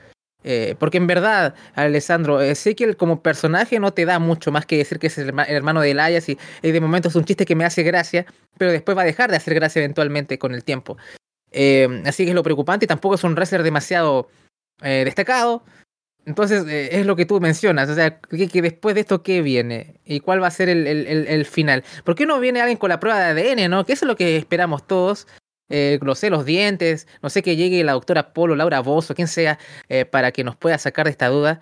Eh, 0.44 0.76
porque 0.80 0.98
en 0.98 1.08
verdad, 1.08 1.54
Alessandro, 1.76 2.42
Ezequiel 2.42 2.96
como 2.96 3.22
personaje 3.22 3.80
no 3.80 3.92
te 3.92 4.06
da 4.06 4.20
mucho 4.20 4.52
más 4.52 4.66
que 4.66 4.78
decir 4.78 5.00
que 5.00 5.08
es 5.08 5.18
el, 5.18 5.34
hermano 5.48 5.82
de 5.82 5.92
Elias 5.92 6.30
y, 6.30 6.38
de 6.62 6.80
momento 6.80 7.10
es 7.10 7.16
un 7.16 7.26
chiste 7.26 7.46
que 7.46 7.56
me 7.56 7.66
hace 7.66 7.84
gracia, 7.84 8.26
pero 8.58 8.72
después 8.72 8.98
va 8.98 9.02
a 9.02 9.06
dejar 9.06 9.30
de 9.30 9.38
hacer 9.38 9.54
gracia 9.54 9.80
eventualmente 9.80 10.40
con 10.40 10.54
el 10.54 10.64
tiempo. 10.64 10.98
Eh, 11.52 12.04
así 12.06 12.24
que 12.24 12.30
es 12.30 12.36
lo 12.36 12.44
preocupante 12.44 12.86
y 12.86 12.88
tampoco 12.88 13.16
es 13.16 13.24
un 13.24 13.34
wrestler 13.34 13.64
demasiado 13.64 14.30
destacado. 14.82 15.64
Entonces, 16.30 16.66
eh, 16.68 16.90
es 17.00 17.08
lo 17.08 17.16
que 17.16 17.26
tú 17.26 17.40
mencionas, 17.40 17.90
o 17.90 17.96
sea, 17.96 18.20
que, 18.20 18.62
después 18.62 18.94
de 18.94 19.02
esto, 19.02 19.24
¿qué 19.24 19.42
viene? 19.42 19.96
¿Y 20.06 20.20
cuál 20.20 20.44
va 20.44 20.48
a 20.48 20.52
ser 20.52 20.70
el, 20.70 21.46
final? 21.46 21.84
¿Por 22.04 22.14
qué 22.14 22.28
no 22.28 22.40
viene 22.40 22.62
alguien 22.62 22.78
con 22.78 22.90
la 22.90 23.00
prueba 23.00 23.34
de 23.34 23.52
ADN, 23.52 23.70
no? 23.70 23.84
Que 23.84 23.94
eso 23.94 24.06
es 24.06 24.08
lo 24.08 24.16
que 24.16 24.38
esperamos 24.38 24.86
todos. 24.86 25.28
Eh, 25.70 26.00
no 26.02 26.16
sé, 26.16 26.30
los 26.30 26.46
dientes, 26.46 27.08
no 27.22 27.30
sé 27.30 27.44
que 27.44 27.56
llegue 27.56 27.84
la 27.84 27.94
doctora 27.94 28.34
Polo, 28.34 28.56
Laura 28.56 28.80
Bozo, 28.82 29.16
quien 29.16 29.28
sea, 29.28 29.60
eh, 29.88 30.06
para 30.06 30.32
que 30.32 30.44
nos 30.44 30.56
pueda 30.56 30.78
sacar 30.78 31.06
de 31.06 31.12
esta 31.12 31.28
duda. 31.28 31.62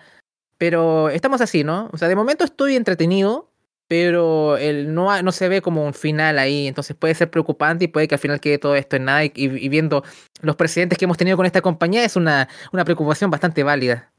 Pero 0.58 1.10
estamos 1.10 1.40
así, 1.40 1.64
¿no? 1.64 1.90
O 1.92 1.98
sea, 1.98 2.08
de 2.08 2.16
momento 2.16 2.44
estoy 2.44 2.76
entretenido, 2.76 3.52
pero 3.88 4.56
el, 4.58 4.94
no, 4.94 5.22
no 5.22 5.32
se 5.32 5.48
ve 5.48 5.62
como 5.62 5.84
un 5.84 5.94
final 5.94 6.38
ahí, 6.38 6.66
entonces 6.66 6.96
puede 6.96 7.14
ser 7.14 7.30
preocupante 7.30 7.86
y 7.86 7.88
puede 7.88 8.08
que 8.08 8.16
al 8.16 8.20
final 8.20 8.40
quede 8.40 8.58
todo 8.58 8.76
esto 8.76 8.96
en 8.96 9.04
nada 9.04 9.24
y, 9.24 9.68
viendo 9.68 10.04
los 10.42 10.56
precedentes 10.56 10.98
que 10.98 11.04
hemos 11.06 11.16
tenido 11.16 11.36
con 11.36 11.46
esta 11.46 11.62
compañía 11.62 12.04
es 12.04 12.16
una, 12.16 12.48
una 12.72 12.84
preocupación 12.84 13.30
bastante 13.30 13.62
válida. 13.62 14.12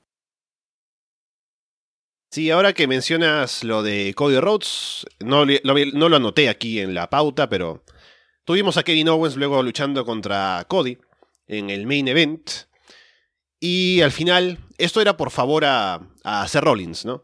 Sí, 2.32 2.52
ahora 2.52 2.74
que 2.74 2.88
mencionas 2.88 3.64
lo 3.64 3.82
de 3.82 4.14
Cody 4.16 4.40
Rhodes, 4.40 5.06
no 5.20 5.46
lo, 5.46 6.16
anoté 6.16 6.48
aquí 6.48 6.80
en 6.80 6.94
la 6.94 7.10
pauta, 7.10 7.50
pero 7.50 7.84
tuvimos 8.50 8.78
a 8.78 8.84
Kevin 8.84 9.10
Owens 9.10 9.36
luego 9.36 9.62
luchando 9.62 10.04
contra 10.06 10.66
Cody 10.68 10.98
en 11.46 11.70
el 11.70 11.86
main 11.86 12.08
event. 12.08 12.50
Y 13.60 14.02
al 14.02 14.12
final, 14.12 14.58
esto 14.80 15.02
era 15.02 15.18
por 15.18 15.30
favor 15.30 15.66
a, 15.66 16.02
a 16.24 16.48
Rollins, 16.60 17.06
¿no? 17.06 17.24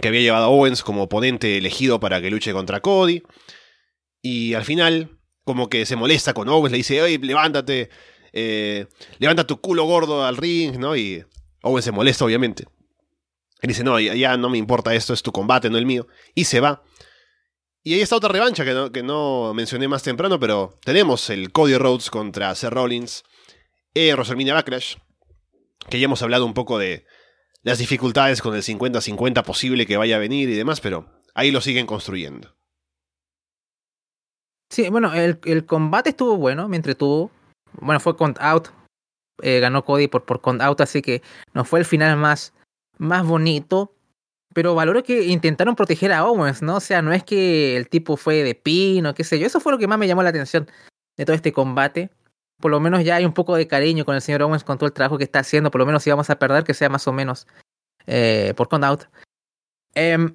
Que 0.00 0.08
había 0.08 0.20
llevado 0.20 0.46
a 0.46 0.48
Owens 0.48 0.82
como 0.82 1.04
oponente 1.04 1.58
elegido 1.58 2.00
para 2.00 2.20
que 2.20 2.28
luche 2.28 2.52
contra 2.52 2.80
Cody. 2.80 3.22
Y 4.20 4.54
al 4.54 4.64
final, 4.64 5.16
como 5.44 5.68
que 5.68 5.86
se 5.86 5.94
molesta 5.94 6.34
con 6.34 6.48
Owens, 6.48 6.72
le 6.72 6.78
dice, 6.78 7.00
oye, 7.00 7.20
levántate, 7.20 7.88
eh, 8.32 8.86
levanta 9.20 9.46
tu 9.46 9.60
culo 9.60 9.84
gordo 9.84 10.24
al 10.24 10.36
ring, 10.36 10.76
¿no? 10.76 10.96
Y 10.96 11.24
Owens 11.62 11.84
se 11.84 11.92
molesta, 11.92 12.24
obviamente. 12.24 12.64
Él 13.60 13.68
dice, 13.68 13.84
no, 13.84 14.00
ya, 14.00 14.36
no 14.36 14.50
me 14.50 14.58
importa 14.58 14.92
esto, 14.92 15.14
es 15.14 15.22
tu 15.22 15.30
combate, 15.30 15.70
no 15.70 15.78
el 15.78 15.86
mío. 15.86 16.08
Y 16.34 16.46
se 16.46 16.58
va. 16.58 16.82
Y 17.84 17.94
ahí 17.94 18.00
está 18.00 18.16
otra 18.16 18.30
revancha 18.30 18.64
que 18.64 18.72
no, 18.72 18.92
que 18.92 19.02
no 19.02 19.52
mencioné 19.54 19.88
más 19.88 20.02
temprano, 20.02 20.38
pero 20.38 20.78
tenemos 20.84 21.28
el 21.30 21.50
Cody 21.50 21.76
Rhodes 21.76 22.10
contra 22.10 22.54
Seth 22.54 22.72
Rollins 22.72 23.24
en 23.94 24.14
WrestleMania 24.14 24.54
Backlash, 24.54 24.96
que 25.90 25.98
ya 25.98 26.04
hemos 26.04 26.22
hablado 26.22 26.46
un 26.46 26.54
poco 26.54 26.78
de 26.78 27.06
las 27.62 27.78
dificultades 27.78 28.40
con 28.40 28.54
el 28.54 28.62
50-50 28.62 29.44
posible 29.44 29.86
que 29.86 29.96
vaya 29.96 30.16
a 30.16 30.20
venir 30.20 30.48
y 30.48 30.54
demás, 30.54 30.80
pero 30.80 31.06
ahí 31.34 31.50
lo 31.50 31.60
siguen 31.60 31.86
construyendo. 31.86 32.54
Sí, 34.70 34.88
bueno, 34.88 35.12
el, 35.12 35.38
el 35.44 35.66
combate 35.66 36.10
estuvo 36.10 36.36
bueno, 36.36 36.68
me 36.68 36.76
entretuvo. 36.76 37.30
Bueno, 37.80 38.00
fue 38.00 38.16
count 38.16 38.38
out. 38.40 38.68
Eh, 39.42 39.60
ganó 39.60 39.84
Cody 39.84 40.08
por, 40.08 40.24
por 40.24 40.40
count 40.40 40.62
out, 40.62 40.80
así 40.80 41.02
que 41.02 41.20
no 41.52 41.64
fue 41.64 41.80
el 41.80 41.84
final 41.84 42.16
más 42.16 42.54
más 42.98 43.26
bonito. 43.26 43.92
Pero 44.54 44.74
valoro 44.74 45.02
que 45.02 45.24
intentaron 45.26 45.76
proteger 45.76 46.12
a 46.12 46.24
Owens, 46.24 46.62
¿no? 46.62 46.76
O 46.76 46.80
sea, 46.80 47.02
no 47.02 47.12
es 47.12 47.24
que 47.24 47.76
el 47.76 47.88
tipo 47.88 48.16
fue 48.16 48.42
de 48.42 48.54
pino, 48.54 49.14
qué 49.14 49.24
sé 49.24 49.38
yo. 49.38 49.46
Eso 49.46 49.60
fue 49.60 49.72
lo 49.72 49.78
que 49.78 49.86
más 49.86 49.98
me 49.98 50.06
llamó 50.06 50.22
la 50.22 50.30
atención 50.30 50.68
de 51.16 51.24
todo 51.24 51.34
este 51.34 51.52
combate. 51.52 52.10
Por 52.60 52.70
lo 52.70 52.80
menos 52.80 53.04
ya 53.04 53.16
hay 53.16 53.24
un 53.24 53.32
poco 53.32 53.56
de 53.56 53.66
cariño 53.66 54.04
con 54.04 54.14
el 54.14 54.20
señor 54.20 54.42
Owens 54.42 54.64
con 54.64 54.78
todo 54.78 54.86
el 54.86 54.92
trabajo 54.92 55.18
que 55.18 55.24
está 55.24 55.40
haciendo. 55.40 55.70
Por 55.70 55.80
lo 55.80 55.86
menos 55.86 56.02
si 56.02 56.10
vamos 56.10 56.30
a 56.30 56.38
perder, 56.38 56.64
que 56.64 56.74
sea 56.74 56.88
más 56.88 57.08
o 57.08 57.12
menos 57.12 57.46
eh, 58.06 58.52
por 58.56 58.68
count 58.68 58.84
out. 58.84 59.02
Em, 59.94 60.34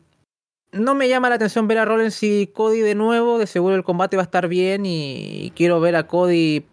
no 0.71 0.95
me 0.95 1.07
llama 1.07 1.29
la 1.29 1.35
atención 1.35 1.67
ver 1.67 1.77
a 1.77 1.85
Rollins 1.85 2.21
y 2.23 2.47
Cody 2.47 2.81
de 2.81 2.95
nuevo. 2.95 3.37
De 3.37 3.47
seguro 3.47 3.75
el 3.75 3.83
combate 3.83 4.17
va 4.17 4.23
a 4.23 4.25
estar 4.25 4.47
bien 4.47 4.85
y 4.85 5.51
quiero 5.55 5.79
ver 5.79 5.95
a 5.95 6.07
Cody 6.07 6.65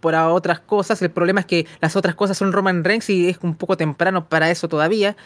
por 0.00 0.14
otras 0.14 0.60
cosas. 0.60 1.02
El 1.02 1.10
problema 1.10 1.40
es 1.40 1.46
que 1.46 1.66
las 1.80 1.96
otras 1.96 2.14
cosas 2.14 2.38
son 2.38 2.52
Roman 2.52 2.84
Reigns 2.84 3.10
y 3.10 3.28
es 3.28 3.38
un 3.42 3.56
poco 3.56 3.76
temprano 3.76 4.28
para 4.28 4.50
eso 4.50 4.68
todavía. 4.68 5.16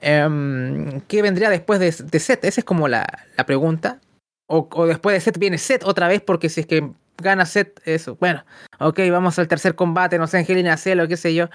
Um, 0.00 1.00
¿Qué 1.08 1.22
vendría 1.22 1.50
después 1.50 1.80
de, 1.80 1.90
Seth? 1.92 2.44
Esa 2.44 2.60
es 2.60 2.64
como 2.64 2.88
la, 2.88 3.06
la 3.36 3.46
pregunta. 3.46 4.00
O, 4.46 4.68
o, 4.72 4.86
después 4.86 5.14
de 5.14 5.20
Seth 5.20 5.38
viene 5.38 5.58
Seth 5.58 5.84
otra 5.84 6.08
vez, 6.08 6.22
porque 6.22 6.48
si 6.48 6.60
es 6.60 6.66
que 6.66 6.90
gana 7.22 7.46
Seth, 7.46 7.80
eso. 7.84 8.16
Bueno, 8.16 8.44
ok, 8.78 9.00
vamos 9.10 9.38
al 9.38 9.48
tercer 9.48 9.74
combate, 9.74 10.18
no 10.18 10.26
sé, 10.26 10.38
Angelina 10.38 10.76
Celo, 10.76 11.08
qué 11.08 11.16
sé 11.16 11.34
yo. 11.34 11.48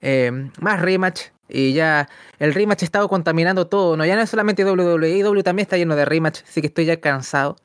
Eh, 0.00 0.50
más 0.60 0.80
rematch. 0.80 1.30
Y 1.48 1.72
ya 1.72 2.08
el 2.38 2.54
rematch 2.54 2.82
ha 2.82 2.84
estado 2.84 3.08
contaminando 3.08 3.66
todo. 3.66 3.96
No, 3.96 4.04
ya 4.04 4.16
no 4.16 4.22
es 4.22 4.30
solamente 4.30 4.64
WWE, 4.64 5.24
WWE 5.24 5.42
también 5.42 5.64
está 5.64 5.76
lleno 5.76 5.96
de 5.96 6.04
rematch, 6.04 6.42
así 6.42 6.60
que 6.60 6.68
estoy 6.68 6.84
ya 6.84 7.00
cansado. 7.00 7.56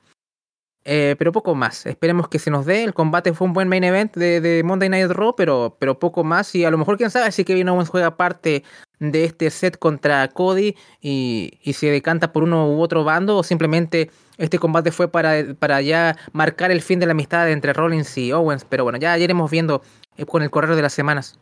Eh, 0.86 1.16
pero 1.18 1.32
poco 1.32 1.56
más. 1.56 1.86
Esperemos 1.86 2.28
que 2.28 2.40
se 2.40 2.52
nos 2.52 2.66
dé. 2.66 2.84
El 2.84 2.94
combate 2.94 3.34
fue 3.34 3.48
un 3.48 3.54
buen 3.54 3.68
main 3.68 3.84
event 3.84 4.16
de, 4.16 4.42
de, 4.42 4.64
Monday 4.64 4.90
Night 4.90 5.12
Raw, 5.12 5.36
pero, 5.36 5.78
pero 5.80 6.00
poco 6.00 6.24
más. 6.24 6.54
Y 6.56 6.66
a 6.66 6.72
lo 6.72 6.78
mejor, 6.78 6.98
quién 6.98 7.12
sabe, 7.12 7.32
si 7.32 7.46
Kevin 7.46 7.70
Owens 7.70 7.90
juega 7.90 8.18
parte 8.18 8.64
de 9.00 9.26
este 9.26 9.50
set 9.50 9.78
contra 9.78 10.28
Cody 10.30 10.76
y, 11.02 11.60
y 11.62 11.74
se 11.74 11.88
decanta 11.88 12.32
por 12.32 12.44
uno 12.44 12.70
u 12.70 12.82
otro 12.82 13.04
bando, 13.04 13.38
o 13.38 13.44
simplemente 13.44 14.12
este 14.38 14.60
combate 14.60 14.91
fue 14.91 15.10
para, 15.10 15.54
para 15.60 15.82
ya 15.82 16.18
marcar 16.32 16.72
el 16.72 16.82
fin 16.82 17.00
de 17.00 17.06
la 17.06 17.12
amistad 17.12 17.50
entre 17.52 17.74
Rollins 17.74 18.18
y 18.18 18.32
Owens. 18.32 18.66
Pero 18.66 18.84
bueno, 18.84 18.98
ya, 19.00 19.18
iremos 19.18 19.50
viendo 19.52 19.82
eh, 20.18 20.26
con 20.26 20.41
el 20.41 20.50
correr 20.50 20.76
de 20.76 20.82
las 20.82 20.94
semanas. 20.94 21.39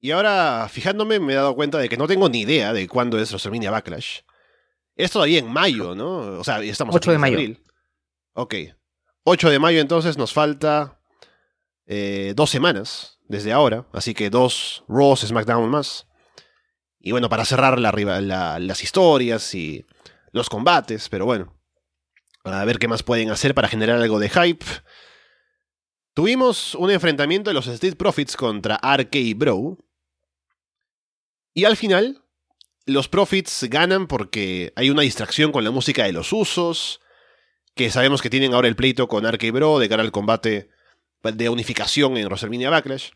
Y 0.00 0.10
ahora, 0.10 0.68
fijándome, 0.70 1.20
me 1.20 1.32
he 1.32 1.36
dado 1.36 1.54
cuenta 1.54 1.78
de 1.78 1.88
que 1.88 1.96
no 1.96 2.06
tengo 2.06 2.28
ni 2.28 2.40
idea 2.40 2.72
de 2.72 2.88
cuándo 2.88 3.18
es 3.18 3.30
WrestleMania 3.30 3.70
Backlash. 3.70 4.20
Es 4.96 5.10
todavía 5.10 5.38
en 5.38 5.50
mayo, 5.50 5.94
¿no? 5.94 6.38
O 6.38 6.44
sea, 6.44 6.60
estamos 6.62 6.94
8 6.94 7.12
de 7.12 7.18
mayo. 7.18 7.36
Abril. 7.36 7.62
Ok. 8.34 8.54
8 9.24 9.50
de 9.50 9.58
mayo 9.58 9.80
entonces 9.80 10.18
nos 10.18 10.32
falta 10.32 11.00
eh, 11.86 12.32
dos 12.34 12.50
semanas 12.50 13.19
desde 13.30 13.52
ahora, 13.52 13.86
así 13.92 14.12
que 14.12 14.28
dos 14.28 14.82
Raws, 14.88 15.20
SmackDown 15.20 15.70
más. 15.70 16.08
Y 16.98 17.12
bueno, 17.12 17.28
para 17.28 17.44
cerrar 17.44 17.78
la, 17.78 17.92
la, 17.92 18.58
las 18.58 18.82
historias 18.82 19.54
y 19.54 19.86
los 20.32 20.50
combates, 20.50 21.08
pero 21.08 21.26
bueno, 21.26 21.56
a 22.42 22.64
ver 22.64 22.80
qué 22.80 22.88
más 22.88 23.04
pueden 23.04 23.30
hacer 23.30 23.54
para 23.54 23.68
generar 23.68 23.98
algo 24.00 24.18
de 24.18 24.30
hype. 24.30 24.66
Tuvimos 26.12 26.74
un 26.74 26.90
enfrentamiento 26.90 27.50
de 27.50 27.54
los 27.54 27.68
Street 27.68 27.94
Profits 27.96 28.36
contra 28.36 28.80
RK 28.82 29.16
Bro. 29.36 29.78
Y 31.54 31.64
al 31.66 31.76
final, 31.76 32.24
los 32.84 33.08
Profits 33.08 33.64
ganan 33.70 34.08
porque 34.08 34.72
hay 34.74 34.90
una 34.90 35.02
distracción 35.02 35.52
con 35.52 35.62
la 35.62 35.70
música 35.70 36.04
de 36.04 36.12
los 36.12 36.32
usos, 36.32 37.00
que 37.76 37.90
sabemos 37.90 38.22
que 38.22 38.30
tienen 38.30 38.54
ahora 38.54 38.66
el 38.66 38.74
pleito 38.74 39.06
con 39.06 39.24
Arcade 39.24 39.52
Bro 39.52 39.78
de 39.78 39.88
cara 39.88 40.02
al 40.02 40.10
combate 40.10 40.68
de 41.22 41.48
unificación 41.48 42.16
en 42.16 42.26
WrestleMania 42.26 42.70
Backlash. 42.70 43.10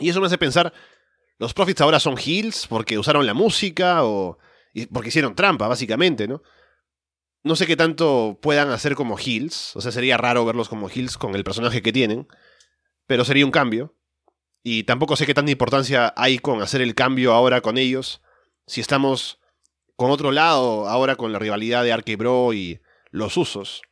Y 0.00 0.08
eso 0.08 0.20
me 0.20 0.26
hace 0.26 0.38
pensar, 0.38 0.72
¿los 1.38 1.54
Profits 1.54 1.80
ahora 1.80 2.00
son 2.00 2.16
heels 2.16 2.66
porque 2.68 2.98
usaron 2.98 3.26
la 3.26 3.34
música 3.34 4.04
o 4.04 4.38
porque 4.92 5.08
hicieron 5.08 5.34
trampa, 5.34 5.68
básicamente, 5.68 6.26
¿no? 6.26 6.42
No 7.44 7.56
sé 7.56 7.66
qué 7.66 7.76
tanto 7.76 8.38
puedan 8.40 8.70
hacer 8.70 8.94
como 8.94 9.18
heels, 9.18 9.74
o 9.76 9.80
sea, 9.80 9.92
sería 9.92 10.16
raro 10.16 10.44
verlos 10.44 10.68
como 10.68 10.88
heels 10.88 11.18
con 11.18 11.34
el 11.34 11.44
personaje 11.44 11.82
que 11.82 11.92
tienen, 11.92 12.28
pero 13.06 13.24
sería 13.24 13.44
un 13.44 13.50
cambio. 13.50 13.96
Y 14.62 14.84
tampoco 14.84 15.16
sé 15.16 15.26
qué 15.26 15.34
tanta 15.34 15.50
importancia 15.50 16.14
hay 16.16 16.38
con 16.38 16.62
hacer 16.62 16.80
el 16.80 16.94
cambio 16.94 17.32
ahora 17.32 17.60
con 17.60 17.78
ellos 17.78 18.22
si 18.66 18.80
estamos 18.80 19.40
con 19.96 20.10
otro 20.10 20.30
lado 20.30 20.88
ahora 20.88 21.16
con 21.16 21.32
la 21.32 21.38
rivalidad 21.38 21.82
de 21.82 21.92
Arquebro 21.92 22.52
y 22.52 22.80
los 23.10 23.36
usos. 23.36 23.82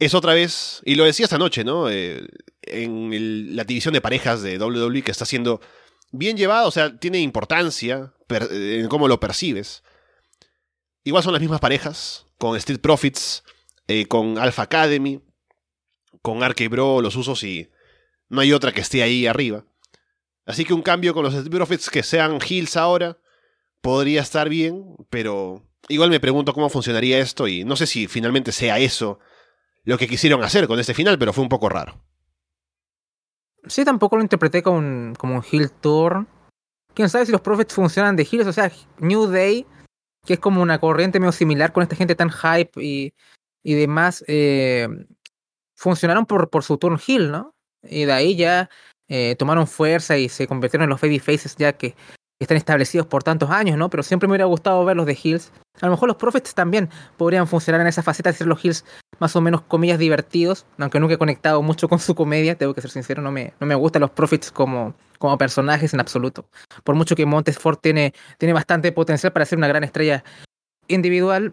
Es 0.00 0.14
otra 0.14 0.32
vez, 0.32 0.80
y 0.86 0.94
lo 0.94 1.04
decía 1.04 1.24
esta 1.24 1.36
noche, 1.36 1.62
¿no? 1.62 1.90
Eh, 1.90 2.26
en 2.62 3.54
la 3.54 3.64
división 3.64 3.92
de 3.92 4.00
parejas 4.00 4.40
de 4.40 4.58
WWE 4.58 5.02
que 5.02 5.10
está 5.10 5.26
siendo 5.26 5.60
bien 6.10 6.38
llevado, 6.38 6.68
o 6.68 6.70
sea, 6.70 6.98
tiene 6.98 7.20
importancia 7.20 8.14
en 8.28 8.88
cómo 8.88 9.08
lo 9.08 9.20
percibes. 9.20 9.82
Igual 11.04 11.22
son 11.22 11.34
las 11.34 11.42
mismas 11.42 11.60
parejas, 11.60 12.24
con 12.38 12.56
Street 12.56 12.80
Profits, 12.80 13.44
eh, 13.88 14.06
con 14.06 14.38
Alpha 14.38 14.62
Academy, 14.62 15.20
con 16.22 16.42
Arquebro, 16.42 17.02
los 17.02 17.14
usos 17.16 17.44
y 17.44 17.70
no 18.30 18.40
hay 18.40 18.54
otra 18.54 18.72
que 18.72 18.80
esté 18.80 19.02
ahí 19.02 19.26
arriba. 19.26 19.66
Así 20.46 20.64
que 20.64 20.72
un 20.72 20.82
cambio 20.82 21.12
con 21.12 21.24
los 21.24 21.34
Street 21.34 21.54
Profits 21.54 21.90
que 21.90 22.02
sean 22.02 22.38
heels 22.40 22.78
ahora 22.78 23.18
podría 23.82 24.22
estar 24.22 24.48
bien, 24.48 24.96
pero 25.10 25.62
igual 25.90 26.08
me 26.08 26.20
pregunto 26.20 26.54
cómo 26.54 26.70
funcionaría 26.70 27.18
esto 27.18 27.46
y 27.48 27.64
no 27.64 27.76
sé 27.76 27.86
si 27.86 28.06
finalmente 28.06 28.50
sea 28.50 28.78
eso 28.78 29.18
lo 29.84 29.98
que 29.98 30.08
quisieron 30.08 30.42
hacer 30.42 30.66
con 30.66 30.78
este 30.78 30.94
final, 30.94 31.18
pero 31.18 31.32
fue 31.32 31.42
un 31.42 31.48
poco 31.48 31.68
raro. 31.68 32.00
Sí, 33.66 33.84
tampoco 33.84 34.16
lo 34.16 34.22
interpreté 34.22 34.62
como 34.62 34.78
un, 34.78 35.14
como 35.18 35.36
un 35.36 35.44
heel 35.50 35.70
tour. 35.70 36.26
Quién 36.94 37.08
sabe 37.08 37.26
si 37.26 37.32
los 37.32 37.40
Profits 37.40 37.74
funcionan 37.74 38.16
de 38.16 38.26
heels, 38.30 38.46
o 38.46 38.52
sea, 38.52 38.70
New 38.98 39.26
Day, 39.26 39.66
que 40.26 40.34
es 40.34 40.40
como 40.40 40.62
una 40.62 40.78
corriente 40.78 41.20
medio 41.20 41.32
similar 41.32 41.72
con 41.72 41.82
esta 41.82 41.96
gente 41.96 42.14
tan 42.14 42.30
hype 42.30 42.82
y, 42.82 43.14
y 43.62 43.74
demás, 43.74 44.24
eh, 44.26 44.88
funcionaron 45.76 46.26
por, 46.26 46.50
por 46.50 46.64
su 46.64 46.78
turn 46.78 46.98
heel, 47.06 47.30
¿no? 47.30 47.54
Y 47.82 48.04
de 48.04 48.12
ahí 48.12 48.36
ya 48.36 48.68
eh, 49.08 49.36
tomaron 49.36 49.66
fuerza 49.66 50.16
y 50.16 50.28
se 50.28 50.46
convirtieron 50.46 50.84
en 50.84 50.90
los 50.90 51.00
baby 51.00 51.18
faces 51.18 51.56
ya 51.56 51.72
que 51.72 51.94
están 52.38 52.56
establecidos 52.56 53.06
por 53.06 53.22
tantos 53.22 53.50
años, 53.50 53.76
¿no? 53.76 53.90
Pero 53.90 54.02
siempre 54.02 54.26
me 54.26 54.32
hubiera 54.32 54.46
gustado 54.46 54.84
ver 54.84 54.96
los 54.96 55.06
de 55.06 55.18
Hills. 55.22 55.52
A 55.80 55.86
lo 55.86 55.92
mejor 55.92 56.08
los 56.08 56.16
Prophets 56.16 56.54
también 56.54 56.88
podrían 57.16 57.46
funcionar 57.46 57.80
en 57.80 57.86
esa 57.86 58.02
faceta 58.02 58.30
de 58.30 58.36
ser 58.36 58.46
los 58.46 58.64
Hills 58.64 58.84
más 59.20 59.36
o 59.36 59.40
menos 59.40 59.60
comillas 59.60 59.98
divertidos, 59.98 60.66
aunque 60.78 60.98
nunca 60.98 61.14
he 61.14 61.18
conectado 61.18 61.62
mucho 61.62 61.88
con 61.88 62.00
su 62.00 62.14
comedia, 62.14 62.56
tengo 62.56 62.74
que 62.74 62.80
ser 62.80 62.90
sincero, 62.90 63.22
no 63.22 63.30
me, 63.30 63.52
no 63.60 63.66
me 63.66 63.74
gustan 63.74 64.00
los 64.00 64.10
Prophets 64.10 64.50
como, 64.50 64.94
como 65.18 65.38
personajes 65.38 65.94
en 65.94 66.00
absoluto. 66.00 66.46
Por 66.82 66.96
mucho 66.96 67.14
que 67.14 67.26
Montesford 67.26 67.76
tiene, 67.76 68.14
tiene 68.38 68.52
bastante 68.52 68.90
potencial 68.90 69.32
para 69.32 69.44
ser 69.44 69.58
una 69.58 69.68
gran 69.68 69.84
estrella 69.84 70.24
individual, 70.88 71.52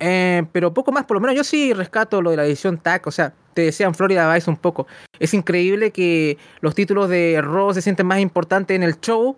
eh, 0.00 0.44
pero 0.52 0.74
poco 0.74 0.92
más, 0.92 1.06
por 1.06 1.16
lo 1.16 1.20
menos 1.22 1.36
yo 1.36 1.44
sí 1.44 1.72
rescato 1.72 2.20
lo 2.20 2.30
de 2.30 2.36
la 2.36 2.44
edición 2.44 2.76
TAC, 2.76 3.06
o 3.06 3.10
sea, 3.10 3.32
te 3.54 3.62
decía 3.62 3.86
en 3.86 3.94
Florida 3.94 4.32
Vice 4.34 4.50
un 4.50 4.56
poco. 4.56 4.86
Es 5.18 5.32
increíble 5.32 5.92
que 5.92 6.36
los 6.60 6.74
títulos 6.74 7.08
de 7.08 7.40
Raw 7.40 7.72
se 7.72 7.80
sienten 7.80 8.06
más 8.06 8.20
importantes 8.20 8.74
en 8.74 8.82
el 8.82 9.00
show 9.00 9.36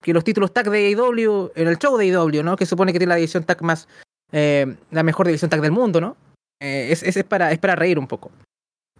que 0.00 0.12
los 0.12 0.24
títulos 0.24 0.52
tag 0.52 0.70
de 0.70 0.86
AEW 0.86 1.50
en 1.54 1.68
el 1.68 1.78
show 1.78 1.96
de 1.96 2.10
AEW, 2.10 2.42
¿no? 2.42 2.56
Que 2.56 2.66
supone 2.66 2.92
que 2.92 2.98
tiene 2.98 3.10
la 3.10 3.16
división 3.16 3.44
tag 3.44 3.62
más, 3.62 3.88
eh, 4.32 4.76
la 4.90 5.02
mejor 5.02 5.26
división 5.26 5.50
tag 5.50 5.60
del 5.60 5.72
mundo, 5.72 6.00
¿no? 6.00 6.16
Eh, 6.60 6.88
es, 6.90 7.02
es, 7.02 7.24
para, 7.24 7.52
es 7.52 7.58
para 7.58 7.76
reír 7.76 7.98
un 7.98 8.06
poco. 8.06 8.30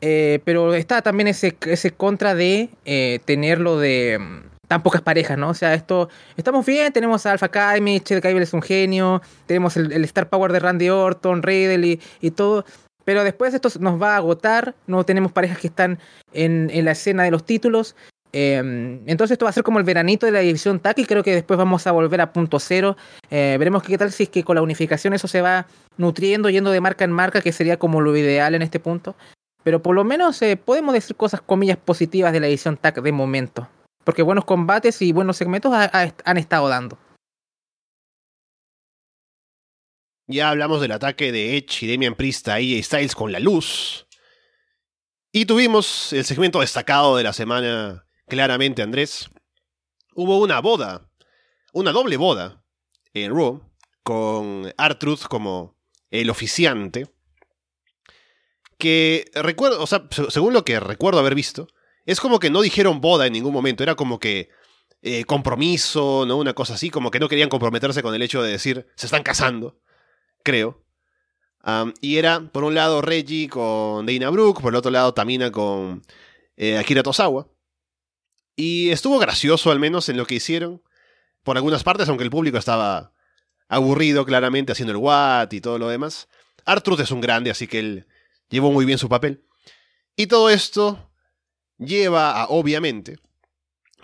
Eh, 0.01 0.41
pero 0.45 0.75
está 0.75 1.03
también 1.03 1.29
ese, 1.29 1.57
ese 1.67 1.91
contra 1.91 2.35
de 2.35 2.71
tenerlo 3.25 3.79
de 3.79 4.19
mm, 4.21 4.49
tan 4.69 4.83
pocas 4.83 5.01
parejas, 5.03 5.37
¿no? 5.37 5.49
O 5.49 5.55
sea, 5.55 5.75
esto, 5.75 6.09
estamos 6.37 6.65
bien, 6.65 6.93
tenemos 6.93 7.27
a 7.27 7.33
Alpha 7.33 7.47
Academy, 7.47 8.01
Chet 8.01 8.23
Cable 8.23 8.43
es 8.43 8.53
un 8.53 8.63
genio, 8.63 9.23
tenemos 9.47 9.77
el, 9.77 10.05
Star 10.05 10.29
Power 10.29 10.53
de 10.53 10.61
Randy 10.61 10.91
Orton, 10.91 11.43
Riddle 11.43 11.87
y, 11.87 12.01
y 12.21 12.31
todo. 12.31 12.65
Pero 13.05 13.25
después 13.25 13.55
esto 13.55 13.71
nos 13.81 14.01
va 14.01 14.13
a 14.13 14.17
agotar, 14.19 14.75
no 14.87 15.05
tenemos 15.05 15.33
parejas 15.33 15.59
que 15.59 15.69
están 15.69 15.99
en, 16.35 16.71
en 16.71 16.85
la 16.85 16.93
escena 16.93 17.23
de 17.23 17.31
los 17.31 17.45
títulos. 17.45 17.97
Em, 18.33 19.01
entonces 19.07 19.33
esto 19.33 19.47
va 19.47 19.51
a 19.51 19.53
ser 19.53 19.63
como 19.63 19.79
el 19.79 19.85
veranito 19.85 20.27
de 20.27 20.33
la 20.33 20.41
división 20.41 20.81
TAC 20.81 20.99
y 20.99 21.05
creo 21.07 21.23
que 21.23 21.35
después 21.35 21.57
vamos 21.57 21.87
a 21.87 21.93
volver 21.93 22.21
a 22.21 22.33
punto 22.33 22.59
cero. 22.59 22.97
Eh, 23.31 23.57
veremos 23.59 23.83
qué 23.83 23.97
tal 23.97 24.13
si 24.13 24.25
es 24.25 24.29
que 24.29 24.45
con 24.45 24.57
la 24.57 24.63
unificación 24.63 25.15
eso 25.15 25.29
se 25.29 25.41
va 25.41 25.67
nutriendo, 25.97 26.51
yendo 26.51 26.71
de 26.71 26.81
marca 26.81 27.05
en 27.05 27.13
marca, 27.13 27.41
que 27.41 27.53
sería 27.53 27.79
como 27.79 28.01
lo 28.01 28.17
ideal 28.17 28.55
en 28.55 28.63
este 28.63 28.81
punto. 28.81 29.17
Pero 29.65 29.83
por 29.83 29.95
lo 29.95 30.05
menos 30.05 30.41
eh, 30.43 30.57
podemos 30.57 30.95
decir 30.95 31.17
cosas, 31.17 31.41
comillas, 31.41 31.79
positivas 31.79 32.33
de 32.33 32.41
la 32.41 32.49
edición 32.49 32.77
TAC 32.77 33.01
de 33.01 33.13
momento. 33.13 33.69
Porque 34.05 34.23
buenos 34.23 34.45
combates 34.45 35.03
y 35.03 35.13
buenos 35.13 35.37
segmentos 35.37 35.73
han 35.73 36.37
estado 36.39 36.69
dando. 36.69 36.99
Ya 40.31 40.51
hablamos 40.51 40.81
del 40.83 40.93
ataque 40.93 41.33
de 41.33 41.57
Edge 41.57 41.85
y 41.85 41.91
Damian 41.91 42.15
Priest 42.15 42.49
a 42.49 42.55
AJ 42.55 42.83
Styles 42.83 43.15
con 43.15 43.33
la 43.33 43.41
luz. 43.41 44.07
Y 45.33 45.47
tuvimos 45.47 46.13
el 46.13 46.25
segmento 46.25 46.61
destacado 46.61 47.17
de 47.17 47.23
la 47.23 47.33
semana 47.33 48.08
claramente, 48.29 48.83
Andrés, 48.83 49.31
hubo 50.15 50.39
una 50.39 50.61
boda, 50.61 51.11
una 51.73 51.93
doble 51.93 52.17
boda 52.17 52.65
en 53.15 53.35
Raw, 53.35 53.63
con 54.03 54.73
Artruth 54.77 55.23
como 55.29 55.77
el 56.11 56.31
oficiante, 56.31 57.09
que 58.79 59.31
recuerdo, 59.35 59.83
o 59.83 59.87
sea, 59.87 60.07
según 60.29 60.55
lo 60.55 60.65
que 60.65 60.81
recuerdo 60.81 61.19
haber 61.19 61.35
visto, 61.35 61.67
es 62.07 62.21
como 62.21 62.39
que 62.39 62.51
no 62.51 62.63
dijeron 62.63 63.01
boda 63.01 63.27
en 63.27 63.33
ningún 63.33 63.53
momento, 63.53 63.83
era 63.83 63.97
como 63.97 64.19
que 64.19 64.51
eh, 65.03 65.25
compromiso, 65.25 66.25
¿no? 66.27 66.39
Una 66.39 66.55
cosa 66.55 66.75
así, 66.75 66.91
como 66.91 67.11
que 67.11 67.21
no 67.21 67.29
querían 67.29 67.49
comprometerse 67.49 68.03
con 68.03 68.15
el 68.15 68.23
hecho 68.23 68.43
de 68.43 68.53
decir, 68.53 68.87
se 68.97 69.07
están 69.07 69.23
casando, 69.23 69.79
creo. 70.43 70.83
y 72.01 72.17
era, 72.17 72.41
por 72.53 72.65
un 72.65 72.75
lado, 72.75 73.03
Reggie 73.03 73.49
con 73.49 74.07
Dana 74.07 74.31
Brooke, 74.31 74.63
por 74.63 74.73
el 74.73 74.77
otro 74.79 74.91
lado, 74.91 75.13
Tamina 75.13 75.51
con 75.53 76.03
eh, 76.57 76.79
Akira 76.79 77.03
Tosawa. 77.03 77.47
Y 78.59 78.91
estuvo 78.91 79.21
gracioso 79.21 79.71
al 79.71 79.79
menos 79.79 80.09
en 80.09 80.17
lo 80.17 80.27
que 80.27 80.35
hicieron. 80.35 80.83
Por 81.45 81.57
algunas 81.57 81.85
partes, 81.85 82.09
aunque 82.09 82.25
el 82.25 82.31
público 82.31 82.59
estaba 82.59 83.13
aburrido 83.69 84.27
claramente 84.27 84.73
haciendo 84.73 84.91
el 84.91 84.97
what 84.97 85.53
y 85.53 85.61
todo 85.61 85.79
lo 85.79 85.89
demás. 85.89 86.29
Artruth 86.65 86.99
es 86.99 87.13
un 87.13 87.21
grande, 87.21 87.53
así 87.53 87.69
que 87.69 87.79
él 87.79 88.07
llevó 88.49 88.73
muy 88.73 88.85
bien 88.85 88.99
su 88.99 89.09
papel. 89.09 89.45
Y 90.17 90.27
todo 90.27 90.51
esto 90.51 91.13
lleva 91.79 92.33
a, 92.33 92.49
obviamente, 92.49 93.21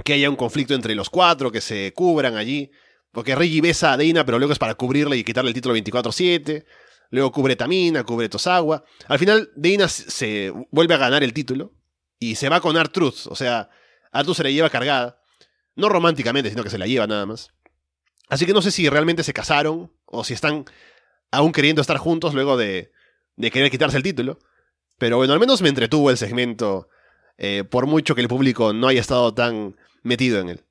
que 0.04 0.12
haya 0.12 0.30
un 0.30 0.36
conflicto 0.36 0.74
entre 0.74 0.94
los 0.94 1.10
cuatro, 1.10 1.50
que 1.50 1.60
se 1.60 1.92
cubran 1.92 2.36
allí. 2.36 2.70
Porque 3.10 3.34
Reggie 3.34 3.60
besa 3.60 3.92
a 3.92 3.96
Dana, 3.96 4.24
pero 4.24 4.38
luego 4.38 4.52
es 4.52 4.60
para 4.60 4.76
cubrirle 4.76 5.16
y 5.16 5.24
quitarle 5.24 5.48
el 5.50 5.54
título 5.54 5.74
24-7. 5.74 6.64
Luego 7.10 7.32
cubre 7.32 7.56
Tamina, 7.56 8.04
cubre 8.04 8.28
Tosawa. 8.28 8.84
Al 9.08 9.18
final, 9.18 9.50
Dana 9.56 9.88
se 9.88 10.52
vuelve 10.70 10.94
a 10.94 10.98
ganar 10.98 11.24
el 11.24 11.32
título 11.32 11.72
y 12.20 12.36
se 12.36 12.48
va 12.48 12.60
con 12.60 12.76
Artruth. 12.76 13.26
O 13.26 13.34
sea, 13.34 13.68
Arthur 14.14 14.34
se 14.34 14.44
la 14.44 14.50
lleva 14.50 14.70
cargada. 14.70 15.20
No 15.76 15.88
románticamente, 15.88 16.48
sino 16.48 16.62
que 16.62 16.70
se 16.70 16.78
la 16.78 16.86
lleva 16.86 17.06
nada 17.06 17.26
más. 17.26 17.50
Así 18.28 18.46
que 18.46 18.54
no 18.54 18.62
sé 18.62 18.70
si 18.70 18.88
realmente 18.88 19.22
se 19.24 19.34
casaron 19.34 19.92
o 20.06 20.24
si 20.24 20.32
están 20.32 20.64
aún 21.30 21.52
queriendo 21.52 21.82
estar 21.82 21.98
juntos 21.98 22.32
luego 22.32 22.56
de, 22.56 22.92
de 23.36 23.50
querer 23.50 23.70
quitarse 23.70 23.96
el 23.96 24.02
título. 24.02 24.38
Pero 24.98 25.16
bueno, 25.16 25.32
al 25.32 25.40
menos 25.40 25.60
me 25.60 25.68
entretuvo 25.68 26.10
el 26.10 26.16
segmento, 26.16 26.88
eh, 27.36 27.64
por 27.68 27.86
mucho 27.86 28.14
que 28.14 28.20
el 28.20 28.28
público 28.28 28.72
no 28.72 28.86
haya 28.86 29.00
estado 29.00 29.34
tan 29.34 29.76
metido 30.02 30.40
en 30.40 30.48
él. 30.50 30.64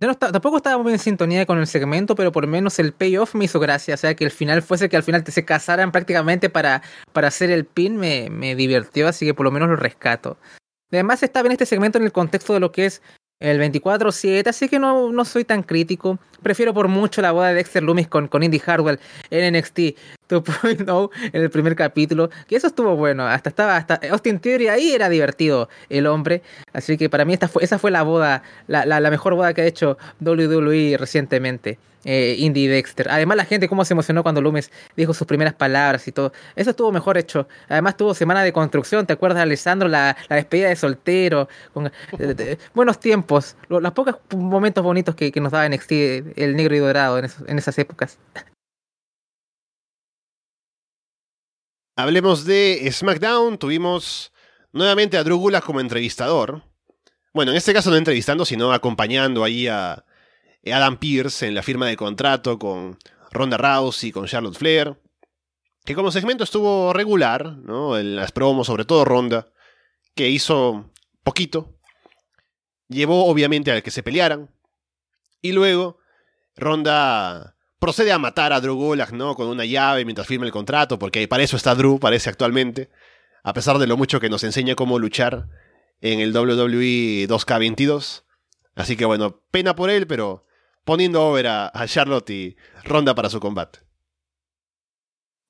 Yo 0.00 0.14
tampoco 0.14 0.56
estaba 0.56 0.82
muy 0.82 0.94
en 0.94 0.98
sintonía 0.98 1.44
con 1.44 1.58
el 1.58 1.66
segmento, 1.66 2.14
pero 2.14 2.32
por 2.32 2.44
lo 2.44 2.50
menos 2.50 2.78
el 2.78 2.94
payoff 2.94 3.34
me 3.34 3.44
hizo 3.44 3.60
gracia. 3.60 3.94
O 3.94 3.98
sea, 3.98 4.14
que 4.14 4.24
el 4.24 4.30
final 4.30 4.62
fuese 4.62 4.88
que 4.88 4.96
al 4.96 5.02
final 5.02 5.22
se 5.26 5.44
casaran 5.44 5.92
prácticamente 5.92 6.48
para, 6.48 6.82
para 7.12 7.28
hacer 7.28 7.50
el 7.50 7.66
pin, 7.66 7.98
me, 7.98 8.30
me 8.30 8.56
divirtió, 8.56 9.06
así 9.06 9.26
que 9.26 9.34
por 9.34 9.44
lo 9.44 9.52
menos 9.52 9.68
lo 9.68 9.76
rescato. 9.76 10.38
Además 10.92 11.22
está 11.22 11.42
bien 11.42 11.52
este 11.52 11.66
segmento 11.66 11.98
en 11.98 12.04
el 12.04 12.12
contexto 12.12 12.52
de 12.54 12.60
lo 12.60 12.72
que 12.72 12.86
es 12.86 13.02
el 13.40 13.60
24-7, 13.60 14.46
así 14.46 14.68
que 14.68 14.78
no, 14.78 15.10
no 15.10 15.24
soy 15.24 15.44
tan 15.44 15.62
crítico. 15.62 16.18
Prefiero 16.42 16.72
por 16.72 16.88
mucho 16.88 17.20
la 17.22 17.32
boda 17.32 17.48
de 17.48 17.54
Dexter 17.54 17.82
Loomis 17.82 18.06
con, 18.06 18.28
con 18.28 18.42
Indy 18.42 18.60
Hardwell 18.60 19.00
en 19.30 19.56
NXT 19.56 19.78
2.0 20.32 21.10
en 21.32 21.42
el 21.42 21.50
primer 21.50 21.76
capítulo, 21.76 22.30
que 22.46 22.56
eso 22.56 22.66
estuvo 22.66 22.96
bueno, 22.96 23.26
hasta 23.26 23.50
estaba, 23.50 23.76
hasta 23.76 24.00
Austin 24.10 24.40
Theory 24.40 24.68
ahí 24.68 24.92
era 24.92 25.08
divertido 25.08 25.68
el 25.88 26.06
hombre, 26.06 26.42
así 26.72 26.96
que 26.96 27.08
para 27.08 27.24
mí 27.24 27.32
esta 27.32 27.48
fue, 27.48 27.64
esa 27.64 27.78
fue 27.78 27.90
la 27.90 28.02
boda, 28.02 28.42
la, 28.66 29.10
mejor 29.10 29.34
boda 29.34 29.52
que 29.54 29.62
ha 29.62 29.66
hecho 29.66 29.98
WWE 30.20 30.96
recientemente 30.98 31.78
eh, 32.04 32.36
Indy 32.38 32.66
Dexter. 32.66 33.08
Además, 33.10 33.36
la 33.36 33.44
gente 33.44 33.68
cómo 33.68 33.84
se 33.84 33.94
emocionó 33.94 34.22
cuando 34.22 34.40
Loomis 34.40 34.70
dijo 34.96 35.14
sus 35.14 35.26
primeras 35.26 35.54
palabras 35.54 36.06
y 36.08 36.12
todo. 36.12 36.32
Eso 36.56 36.70
estuvo 36.70 36.90
mejor 36.90 37.16
hecho. 37.16 37.46
Además, 37.68 37.96
tuvo 37.96 38.14
semana 38.14 38.42
de 38.42 38.52
construcción. 38.52 39.06
¿Te 39.06 39.12
acuerdas, 39.12 39.42
Alessandro? 39.42 39.88
La, 39.88 40.16
la 40.28 40.36
despedida 40.36 40.68
de 40.68 40.76
soltero. 40.76 41.48
Buenos 42.74 42.98
tiempos. 42.98 43.56
Los, 43.68 43.92
pocos 43.92 44.16
momentos 44.36 44.82
bonitos 44.82 45.14
que, 45.14 45.30
que 45.30 45.40
nos 45.40 45.52
daba 45.52 45.68
NXT, 45.68 45.92
el 46.36 46.56
negro 46.56 46.74
y 46.74 46.78
dorado 46.78 47.18
en 47.18 47.58
esas 47.58 47.78
épocas. 47.78 48.18
Hablemos 51.94 52.46
de 52.46 52.88
SmackDown. 52.90 53.58
Tuvimos 53.58 54.32
nuevamente 54.72 55.18
a 55.18 55.24
Drew 55.24 55.36
Gulak 55.36 55.64
como 55.64 55.80
entrevistador. 55.80 56.62
Bueno, 57.34 57.50
en 57.50 57.58
este 57.58 57.74
caso 57.74 57.90
no 57.90 57.96
entrevistando, 57.96 58.44
sino 58.46 58.72
acompañando 58.72 59.44
ahí 59.44 59.66
a, 59.66 60.04
Adam 60.64 60.96
Pierce 60.96 61.46
en 61.46 61.54
la 61.54 61.62
firma 61.62 61.86
de 61.86 61.96
contrato 61.96 62.58
con 62.58 62.98
Ronda 63.30 63.56
Rousey, 63.56 64.10
con 64.10 64.26
Charlotte 64.26 64.56
Flair. 64.56 64.98
Que 65.84 65.94
como 65.94 66.12
segmento 66.12 66.44
estuvo 66.44 66.92
regular, 66.92 67.56
¿no? 67.58 67.98
En 67.98 68.16
las 68.16 68.32
promos, 68.32 68.68
sobre 68.68 68.84
todo 68.84 69.04
Ronda, 69.04 69.48
que 70.14 70.30
hizo 70.30 70.90
poquito. 71.24 71.76
Llevó 72.88 73.26
obviamente 73.26 73.72
a 73.72 73.82
que 73.82 73.90
se 73.90 74.02
pelearan. 74.02 74.50
Y 75.40 75.52
luego, 75.52 75.98
Ronda 76.54 77.51
procede 77.82 78.12
a 78.12 78.18
matar 78.18 78.52
a 78.52 78.60
Drew 78.60 78.76
Gulak, 78.76 79.10
¿no? 79.10 79.34
Con 79.34 79.48
una 79.48 79.64
llave 79.64 80.04
mientras 80.04 80.28
firma 80.28 80.46
el 80.46 80.52
contrato, 80.52 81.00
porque 81.00 81.26
para 81.26 81.42
eso 81.42 81.56
está 81.56 81.74
Drew, 81.74 81.98
parece 81.98 82.30
actualmente. 82.30 82.90
A 83.42 83.52
pesar 83.54 83.76
de 83.78 83.88
lo 83.88 83.96
mucho 83.96 84.20
que 84.20 84.30
nos 84.30 84.44
enseña 84.44 84.76
cómo 84.76 85.00
luchar 85.00 85.48
en 86.00 86.20
el 86.20 86.32
WWE 86.32 87.26
2K22. 87.26 88.22
Así 88.76 88.96
que 88.96 89.04
bueno, 89.04 89.40
pena 89.50 89.74
por 89.74 89.90
él, 89.90 90.06
pero 90.06 90.46
poniendo 90.84 91.26
over 91.26 91.48
a, 91.48 91.72
Charlotte 91.86 92.30
y 92.30 92.56
Ronda 92.84 93.16
para 93.16 93.28
su 93.28 93.40
combate. 93.40 93.80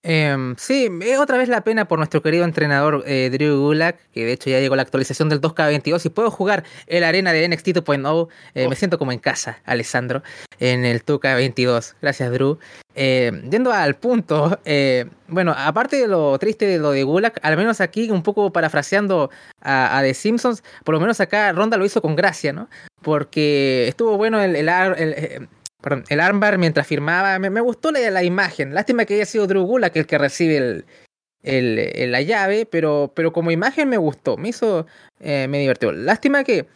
Eh, 0.05 0.55
sí, 0.57 0.88
otra 1.20 1.38
vez 1.38 1.48
la 1.48 1.62
pena 1.62 1.86
por 1.86 1.98
nuestro 1.98 2.22
querido 2.22 2.44
entrenador 2.44 3.05
eh, 3.07 3.30
Drew 3.30 3.61
Gulak, 3.61 3.98
que 4.12 4.24
de 4.24 4.32
hecho 4.32 4.50
ya 4.50 4.59
llegó 4.59 4.74
la 4.74 4.82
actualización 4.82 5.28
del 5.28 5.40
2K22 5.40 6.05
y 6.07 6.09
puedo 6.09 6.30
jugar 6.30 6.64
el 6.88 7.05
arena 7.05 7.32
de 7.32 7.48
NXT 7.48 7.68
2.0. 7.68 8.28
Eh, 8.55 8.68
Me 8.68 8.74
siento 8.74 8.98
como 8.98 9.12
en 9.12 9.20
casa, 9.20 9.61
Alessandro, 9.64 10.22
en 10.59 10.84
el 10.84 11.05
2K22. 11.05 11.94
Gracias, 12.03 12.32
Drew. 12.32 12.59
Eh, 12.94 13.30
yendo 13.48 13.72
al 13.72 13.94
punto, 13.94 14.59
bueno, 15.28 15.55
aparte 15.57 15.96
de 15.96 16.09
lo 16.09 16.36
triste 16.38 16.66
de 16.66 16.78
lo 16.78 16.90
de 16.90 17.05
Gulak, 17.05 17.38
al 17.42 17.57
menos 17.57 17.80
aquí, 17.80 18.11
un 18.11 18.22
poco 18.22 18.53
parafraseando 18.53 19.30
a, 19.61 19.98
a 19.98 20.03
The 20.03 20.14
Simpsons, 20.14 20.62
por 20.84 20.94
lo 20.94 21.00
menos 21.00 21.20
acá 21.20 21.53
Ronda 21.53 21.76
lo 21.76 21.84
hizo 21.84 22.03
con 22.03 22.16
gracia, 22.16 22.53
¿no? 22.53 22.68
Porque 23.03 23.86
estuvo 23.88 24.16
bueno 24.16 24.40
el, 24.42 24.57
el, 24.57 24.68
el 24.68 25.48
perdón, 25.83 26.05
el 26.09 26.20
armbar 26.20 26.57
mientras 26.59 26.87
firmaba. 26.87 27.39
Me, 27.39 27.51
me 27.51 27.61
gustó 27.61 27.91
la, 27.91 28.11
la, 28.11 28.22
imagen. 28.22 28.74
Lástima 28.74 29.05
que 29.05 29.14
haya 29.14 29.26
sido 29.26 29.47
Drew 29.47 29.64
Gulak 29.64 29.97
el 29.97 30.07
que 30.07 30.16
recibe 30.16 30.57
el, 30.57 30.85
el, 31.43 32.12
la 32.12 32.22
llave, 32.22 32.66
pero, 32.66 33.12
pero 33.14 33.33
como 33.33 33.51
imagen 33.51 33.89
me 33.89 33.99
gustó. 33.99 34.37
Me 34.37 34.49
hizo. 34.49 34.87
Eh, 35.20 35.47
me 35.49 35.59
divertió. 35.59 35.93
Lástima 35.93 36.45
que. 36.45 36.66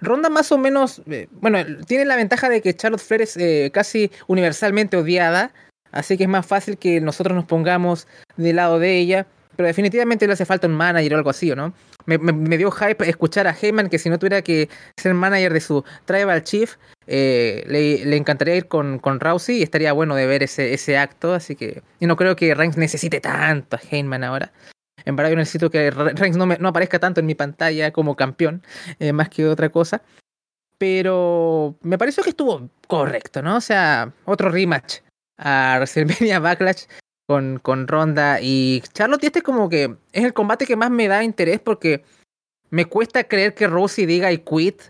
Ronda 0.00 0.28
más 0.28 0.50
o 0.52 0.58
menos. 0.58 1.02
Eh, 1.10 1.28
bueno, 1.30 1.58
tiene 1.86 2.04
la 2.04 2.16
ventaja 2.16 2.48
de 2.48 2.60
que 2.60 2.74
Charlotte 2.74 3.00
Flair 3.00 3.22
es 3.22 3.36
eh, 3.36 3.70
casi 3.72 4.10
universalmente 4.26 4.96
odiada. 4.96 5.52
Así 5.92 6.16
que 6.16 6.24
es 6.24 6.28
más 6.28 6.46
fácil 6.46 6.78
que 6.78 7.00
nosotros 7.00 7.34
nos 7.34 7.46
pongamos 7.46 8.06
del 8.36 8.56
lado 8.56 8.78
de 8.78 8.98
ella. 8.98 9.26
Pero 9.56 9.66
definitivamente 9.66 10.26
le 10.26 10.32
hace 10.32 10.46
falta 10.46 10.66
un 10.66 10.74
manager 10.74 11.14
o 11.14 11.16
algo 11.18 11.30
así, 11.30 11.50
¿no? 11.54 11.74
Me, 12.06 12.56
dio 12.56 12.70
hype 12.70 13.08
escuchar 13.08 13.46
a 13.46 13.54
Heyman 13.54 13.88
que 13.88 13.98
si 13.98 14.08
no 14.08 14.18
tuviera 14.18 14.42
que 14.42 14.68
ser 14.96 15.12
manager 15.14 15.52
de 15.52 15.60
su 15.60 15.84
Tribal 16.06 16.42
Chief, 16.44 16.76
eh, 17.06 17.64
le, 17.66 18.16
encantaría 18.16 18.56
ir 18.56 18.68
con, 18.68 18.98
con 18.98 19.20
Rousey 19.20 19.58
y 19.58 19.62
estaría 19.62 19.92
bueno 19.92 20.14
de 20.14 20.26
ver 20.26 20.42
ese, 20.42 20.72
ese 20.72 20.96
acto. 20.96 21.34
Así 21.34 21.56
que 21.56 21.82
y 21.98 22.06
no 22.06 22.16
creo 22.16 22.36
que 22.36 22.54
Reigns 22.54 22.76
necesite 22.76 23.20
tanto 23.20 23.76
a 23.76 23.80
Heyman 23.80 24.24
ahora. 24.24 24.52
En 25.04 25.16
verdad 25.16 25.30
yo 25.30 25.36
necesito 25.36 25.70
que 25.70 25.90
Reigns 25.90 26.36
no, 26.36 26.46
me, 26.46 26.58
no 26.58 26.68
aparezca 26.68 26.98
tanto 26.98 27.20
en 27.20 27.26
mi 27.26 27.34
pantalla 27.34 27.92
como 27.92 28.16
campeón, 28.16 28.62
eh, 28.98 29.12
más 29.12 29.28
que 29.28 29.46
otra 29.46 29.68
cosa. 29.70 30.02
Pero 30.78 31.76
me 31.82 31.98
pareció 31.98 32.22
que 32.22 32.30
estuvo 32.30 32.70
correcto, 32.86 33.42
¿no? 33.42 33.56
O 33.56 33.60
sea, 33.60 34.12
otro 34.24 34.50
rematch 34.50 35.00
a 35.36 35.74
WrestleMania 35.76 36.38
Backlash 36.38 36.84
con, 37.30 37.60
con 37.60 37.86
Ronda 37.86 38.40
y 38.42 38.82
Charlotte. 38.92 39.22
Este 39.22 39.42
como 39.42 39.68
que 39.68 39.94
es 40.10 40.24
el 40.24 40.34
combate 40.34 40.66
que 40.66 40.74
más 40.74 40.90
me 40.90 41.06
da 41.06 41.22
interés 41.22 41.60
porque 41.60 42.02
me 42.70 42.86
cuesta 42.86 43.22
creer 43.22 43.54
que 43.54 43.68
Rousey 43.68 44.04
diga 44.04 44.32
I 44.32 44.38
quit 44.38 44.82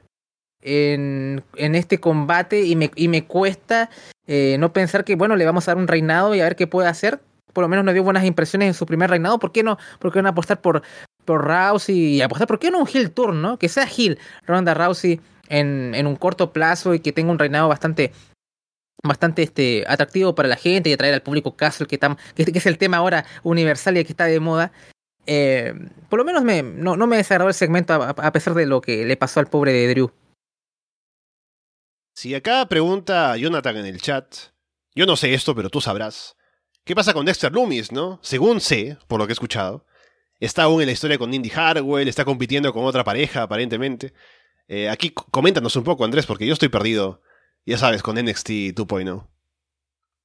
en, 0.62 1.45
en 1.57 1.74
este 1.74 2.01
combate 2.01 2.62
y 2.62 2.76
me, 2.76 2.91
y 2.97 3.09
me 3.09 3.26
cuesta 3.26 3.91
eh, 4.26 4.57
no 4.59 4.72
pensar 4.72 5.05
que, 5.05 5.16
bueno, 5.16 5.36
le 5.36 5.45
vamos 5.45 5.68
a 5.68 5.72
dar 5.72 5.76
un 5.76 5.86
reinado 5.86 6.34
y 6.34 6.41
a 6.41 6.45
ver 6.45 6.57
qué 6.57 6.66
puede 6.66 6.88
hacer. 6.88 7.20
Por 7.53 7.61
lo 7.61 7.68
menos 7.68 7.84
nos 7.84 7.93
dio 7.93 8.05
buenas 8.05 8.24
impresiones 8.24 8.68
en 8.68 8.74
su 8.74 8.86
primer 8.86 9.11
reinado. 9.11 9.38
¿Por 9.38 9.53
qué 9.53 9.62
no, 9.62 9.76
por 9.99 10.11
qué 10.11 10.22
no 10.22 10.30
apostar 10.30 10.62
por, 10.62 10.80
por 11.26 11.45
Rousey 11.45 11.95
y 11.95 12.22
apostar? 12.22 12.49
¿Por 12.49 12.59
qué 12.59 12.70
no 12.70 12.78
un 12.78 12.88
heel 12.88 13.11
turn, 13.11 13.43
no? 13.43 13.59
Que 13.59 13.68
sea 13.68 13.84
heel 13.84 14.18
Ronda 14.47 14.72
Rousey 14.72 15.20
en, 15.51 15.95
en 15.95 16.07
un 16.07 16.16
corto 16.16 16.55
plazo 16.55 16.95
y 16.95 17.01
que 17.01 17.12
tenga 17.12 17.32
un 17.32 17.38
reinado 17.38 17.68
bastante 17.68 18.12
bastante 19.03 19.42
este 19.42 19.84
atractivo 19.86 20.34
para 20.34 20.48
la 20.48 20.57
gente 20.57 20.90
y 20.90 20.92
atraer 20.92 21.14
al 21.14 21.22
público 21.22 21.57
casual 21.57 21.88
que, 21.88 21.98
tam, 21.98 22.16
que, 22.34 22.42
es 22.42 22.66
el 22.66 22.78
tema 22.78 22.98
ahora 22.98 23.24
universal 23.42 23.96
y 23.98 24.05
que 24.05 24.12
está 24.12 24.24
de 24.24 24.40
moda. 24.40 24.72
Eh, 25.26 25.74
por 26.09 26.18
lo 26.18 26.24
menos 26.24 26.42
me, 26.42 26.62
no, 26.62 26.96
no 26.96 27.07
me 27.07 27.16
desagradó 27.16 27.48
el 27.48 27.55
segmento 27.55 27.94
a, 27.94 28.11
a, 28.11 28.32
pesar 28.32 28.55
de 28.55 28.66
lo 28.66 28.80
que 28.80 29.05
le 29.05 29.16
pasó 29.16 29.40
al 29.40 29.46
pobre 29.46 29.72
de 29.72 29.88
Drew. 29.88 30.12
Si 32.14 32.34
acá 32.34 32.66
pregunta 32.68 33.36
Jonathan 33.36 33.76
en 33.78 33.86
el 33.86 34.01
chat, 34.01 34.34
yo 34.94 35.07
no 35.07 35.16
sé 35.16 35.32
esto, 35.32 35.55
pero 35.55 35.70
tú 35.70 35.80
sabrás. 35.80 36.36
¿Qué 36.84 36.94
pasa 36.94 37.12
con 37.12 37.26
Dexter 37.26 37.53
Loomis, 37.53 37.92
no? 37.92 38.18
Según 38.22 38.61
sé, 38.61 38.98
por 39.07 39.20
lo 39.20 39.26
que 39.26 39.32
he 39.32 39.34
escuchado, 39.34 39.86
está 40.40 40.64
aún 40.64 40.80
en 40.80 40.86
la 40.86 40.92
historia 40.92 41.18
con 41.18 41.32
Indy 41.32 41.53
Harwell, 41.55 42.09
está 42.09 42.24
compitiendo 42.24 42.72
con 42.72 42.84
otra 42.84 43.05
pareja, 43.05 43.42
aparentemente. 43.42 44.12
Eh, 44.66 44.88
aquí 44.88 45.11
coméntanos 45.11 45.76
un 45.76 45.84
poco, 45.84 46.05
Andrés, 46.05 46.26
porque 46.26 46.46
yo 46.46 46.53
estoy 46.53 46.68
perdido 46.68 47.22
ya 47.70 47.78
sabes, 47.78 48.02
con 48.02 48.16
NXT 48.16 48.74
2.0. 48.74 49.24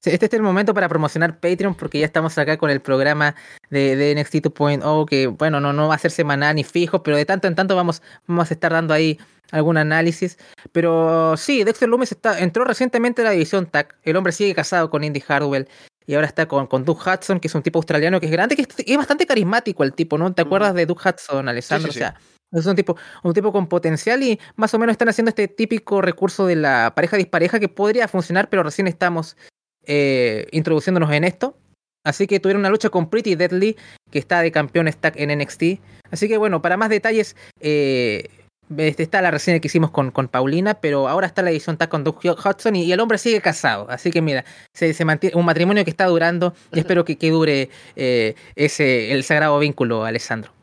Este 0.04 0.26
es 0.26 0.34
el 0.34 0.42
momento 0.42 0.74
para 0.74 0.90
promocionar 0.90 1.40
Patreon 1.40 1.76
porque 1.76 2.00
ya 2.00 2.06
estamos 2.06 2.38
acá 2.38 2.58
con 2.58 2.70
el 2.70 2.82
programa 2.82 3.36
de, 3.70 3.96
de 3.96 4.16
NXT 4.16 4.36
2.0 4.36 5.06
que, 5.08 5.28
bueno, 5.28 5.60
no, 5.60 5.74
no 5.74 5.88
va 5.88 5.96
a 5.96 6.00
ser 6.00 6.12
semanal 6.12 6.56
ni 6.56 6.64
fijo, 6.64 7.02
pero 7.02 7.18
de 7.18 7.26
tanto 7.26 7.48
en 7.48 7.56
tanto 7.56 7.76
vamos, 7.76 8.02
vamos 8.28 8.50
a 8.50 8.54
estar 8.54 8.72
dando 8.72 8.94
ahí 8.94 9.20
algún 9.52 9.78
análisis. 9.78 10.38
Pero 10.72 11.38
sí, 11.38 11.64
Dexter 11.64 11.88
Loomis 11.90 12.12
está, 12.12 12.40
entró 12.40 12.66
recientemente 12.66 13.22
a 13.22 13.26
la 13.26 13.32
división 13.32 13.68
TAC. 13.68 13.96
El 14.04 14.16
hombre 14.16 14.34
sigue 14.34 14.54
casado 14.54 14.90
con 14.90 15.04
Indy 15.04 15.22
Hardwell 15.22 15.68
y 16.08 16.16
ahora 16.16 16.28
está 16.28 16.48
con, 16.48 16.68
con 16.68 16.84
Doug 16.84 17.00
Hudson, 17.00 17.40
que 17.40 17.48
es 17.48 17.56
un 17.56 17.64
tipo 17.64 17.80
australiano 17.80 18.20
que 18.20 18.28
es 18.28 18.32
grande, 18.32 18.56
que 18.56 18.64
es, 18.64 18.68
es 18.78 18.98
bastante 18.98 19.26
carismático 19.26 19.84
el 19.84 19.94
tipo, 19.94 20.18
¿no? 20.18 20.34
¿Te 20.34 20.44
acuerdas 20.44 20.74
de 20.74 20.86
Doug 20.86 21.00
Hudson, 21.04 21.48
Alessandro? 21.48 21.92
Sí, 21.92 22.00
sí, 22.00 22.06
sí. 22.06 22.06
O 22.06 22.10
sea, 22.10 22.20
es 22.52 22.66
un 22.66 22.76
tipo, 22.76 22.96
un 23.24 23.34
tipo 23.34 23.52
con 23.52 23.68
potencial 23.68 24.24
y 24.24 24.40
más 24.56 24.74
o 24.74 24.80
menos 24.80 24.94
están 24.94 25.10
haciendo 25.10 25.30
este 25.30 25.48
típico 25.48 26.02
recurso 26.02 26.46
de 26.46 26.56
la 26.56 26.94
pareja 26.96 27.18
dispareja 27.18 27.60
que 27.60 27.70
podría 27.70 28.08
funcionar, 28.08 28.50
pero 28.50 28.64
recién 28.64 28.88
estamos 28.88 29.38
eh, 29.86 30.48
introduciéndonos 30.52 31.12
en 31.12 31.24
esto. 31.24 31.58
Así 32.04 32.28
que 32.28 32.40
tuvieron 32.40 32.62
una 32.62 32.70
lucha 32.70 32.90
con 32.90 33.10
Pretty 33.10 33.36
Deadly, 33.36 33.76
que 34.12 34.20
está 34.20 34.42
de 34.42 34.52
campeón 34.52 34.92
stack 34.92 35.16
en 35.18 35.38
NXT. 35.40 35.64
Así 36.12 36.28
que 36.28 36.38
bueno, 36.38 36.62
para 36.62 36.78
más 36.78 36.90
detalles, 36.90 37.36
eh, 37.60 38.30
está 38.78 39.22
la 39.22 39.32
reseña 39.32 39.60
que 39.60 39.68
hicimos 39.68 39.92
con, 39.92 40.12
con, 40.12 40.28
Paulina, 40.28 40.76
pero 40.76 41.08
ahora 41.08 41.28
está 41.28 41.42
la 41.42 41.50
edición 41.50 41.78
tag 41.78 41.90
con 41.90 42.04
Doug 42.04 42.20
Hudson 42.24 42.76
y, 42.76 42.84
y, 42.84 42.92
el 42.92 43.00
hombre 43.00 43.18
sigue 43.18 43.42
casado. 43.42 43.88
Así 43.90 44.12
que 44.12 44.22
mira, 44.22 44.46
se, 44.74 44.94
se 44.94 45.06
mantiene 45.06 45.36
un 45.36 45.46
matrimonio 45.46 45.84
que 45.84 45.90
está 45.90 46.06
durando 46.06 46.54
y 46.72 46.80
espero 46.80 47.06
que, 47.06 47.18
que 47.18 47.32
dure 47.32 47.70
eh, 47.96 48.36
ese 48.56 49.12
el 49.12 49.24
sagrado 49.24 49.58
vínculo, 49.60 50.06
Alessandro. 50.06 50.55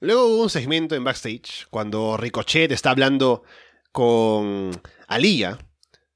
Luego 0.00 0.26
hubo 0.26 0.42
un 0.42 0.50
segmento 0.50 0.94
en 0.94 1.04
backstage 1.04 1.66
cuando 1.70 2.16
Ricochet 2.16 2.70
está 2.70 2.90
hablando 2.90 3.42
con 3.90 4.70
Aliyah, 5.08 5.58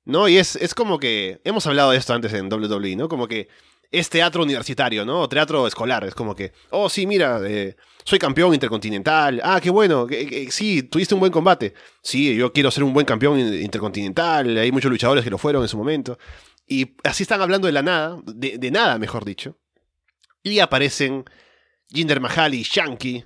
¿no? 0.05 0.29
Y 0.29 0.39
es, 0.39 0.57
es 0.57 0.75
como 0.75 0.99
que, 0.99 1.41
hemos 1.45 1.67
hablado 1.67 1.91
de 1.91 1.99
esto 1.99 2.15
antes 2.15 2.33
en 2.33 2.53
WWE, 2.53 2.97
¿no? 2.97 3.09
Como 3.09 3.27
que 3.27 3.49
es 3.91 4.09
teatro 4.09 4.43
universitario, 4.43 5.05
¿no? 5.05 5.21
O 5.21 5.29
teatro 5.29 5.67
escolar, 5.67 6.05
es 6.05 6.15
como 6.15 6.35
que, 6.35 6.53
oh, 6.71 6.89
sí, 6.89 7.07
mira, 7.07 7.41
eh, 7.45 7.77
soy 8.05 8.19
campeón 8.19 8.55
intercontinental, 8.55 9.41
ah, 9.45 9.61
qué 9.61 9.71
bueno, 9.71 10.07
sí, 10.49 10.83
tuviste 10.85 11.15
un 11.15 11.21
buen 11.21 11.31
combate, 11.31 11.75
sí, 12.03 12.35
yo 12.35 12.53
quiero 12.53 12.71
ser 12.71 12.85
un 12.85 12.95
buen 12.95 13.05
campeón 13.05 13.39
intercontinental, 13.39 14.57
hay 14.57 14.73
muchos 14.73 14.91
luchadores 14.91 15.23
que 15.23 15.31
lo 15.31 15.39
fueron 15.39 15.63
en 15.63 15.69
su 15.69 15.77
momento, 15.77 16.19
y 16.67 16.95
así 17.05 17.25
están 17.25 17.43
hablando 17.43 17.67
de 17.67 17.73
la 17.73 17.83
nada, 17.83 18.19
de, 18.25 18.57
de 18.57 18.71
nada, 18.71 18.99
mejor 18.99 19.27
dicho, 19.27 19.59
y 20.43 20.59
aparecen 20.61 21.25
Jinder 21.89 22.21
Mahal 22.21 22.55
y 22.55 22.63
Shanky, 22.63 23.25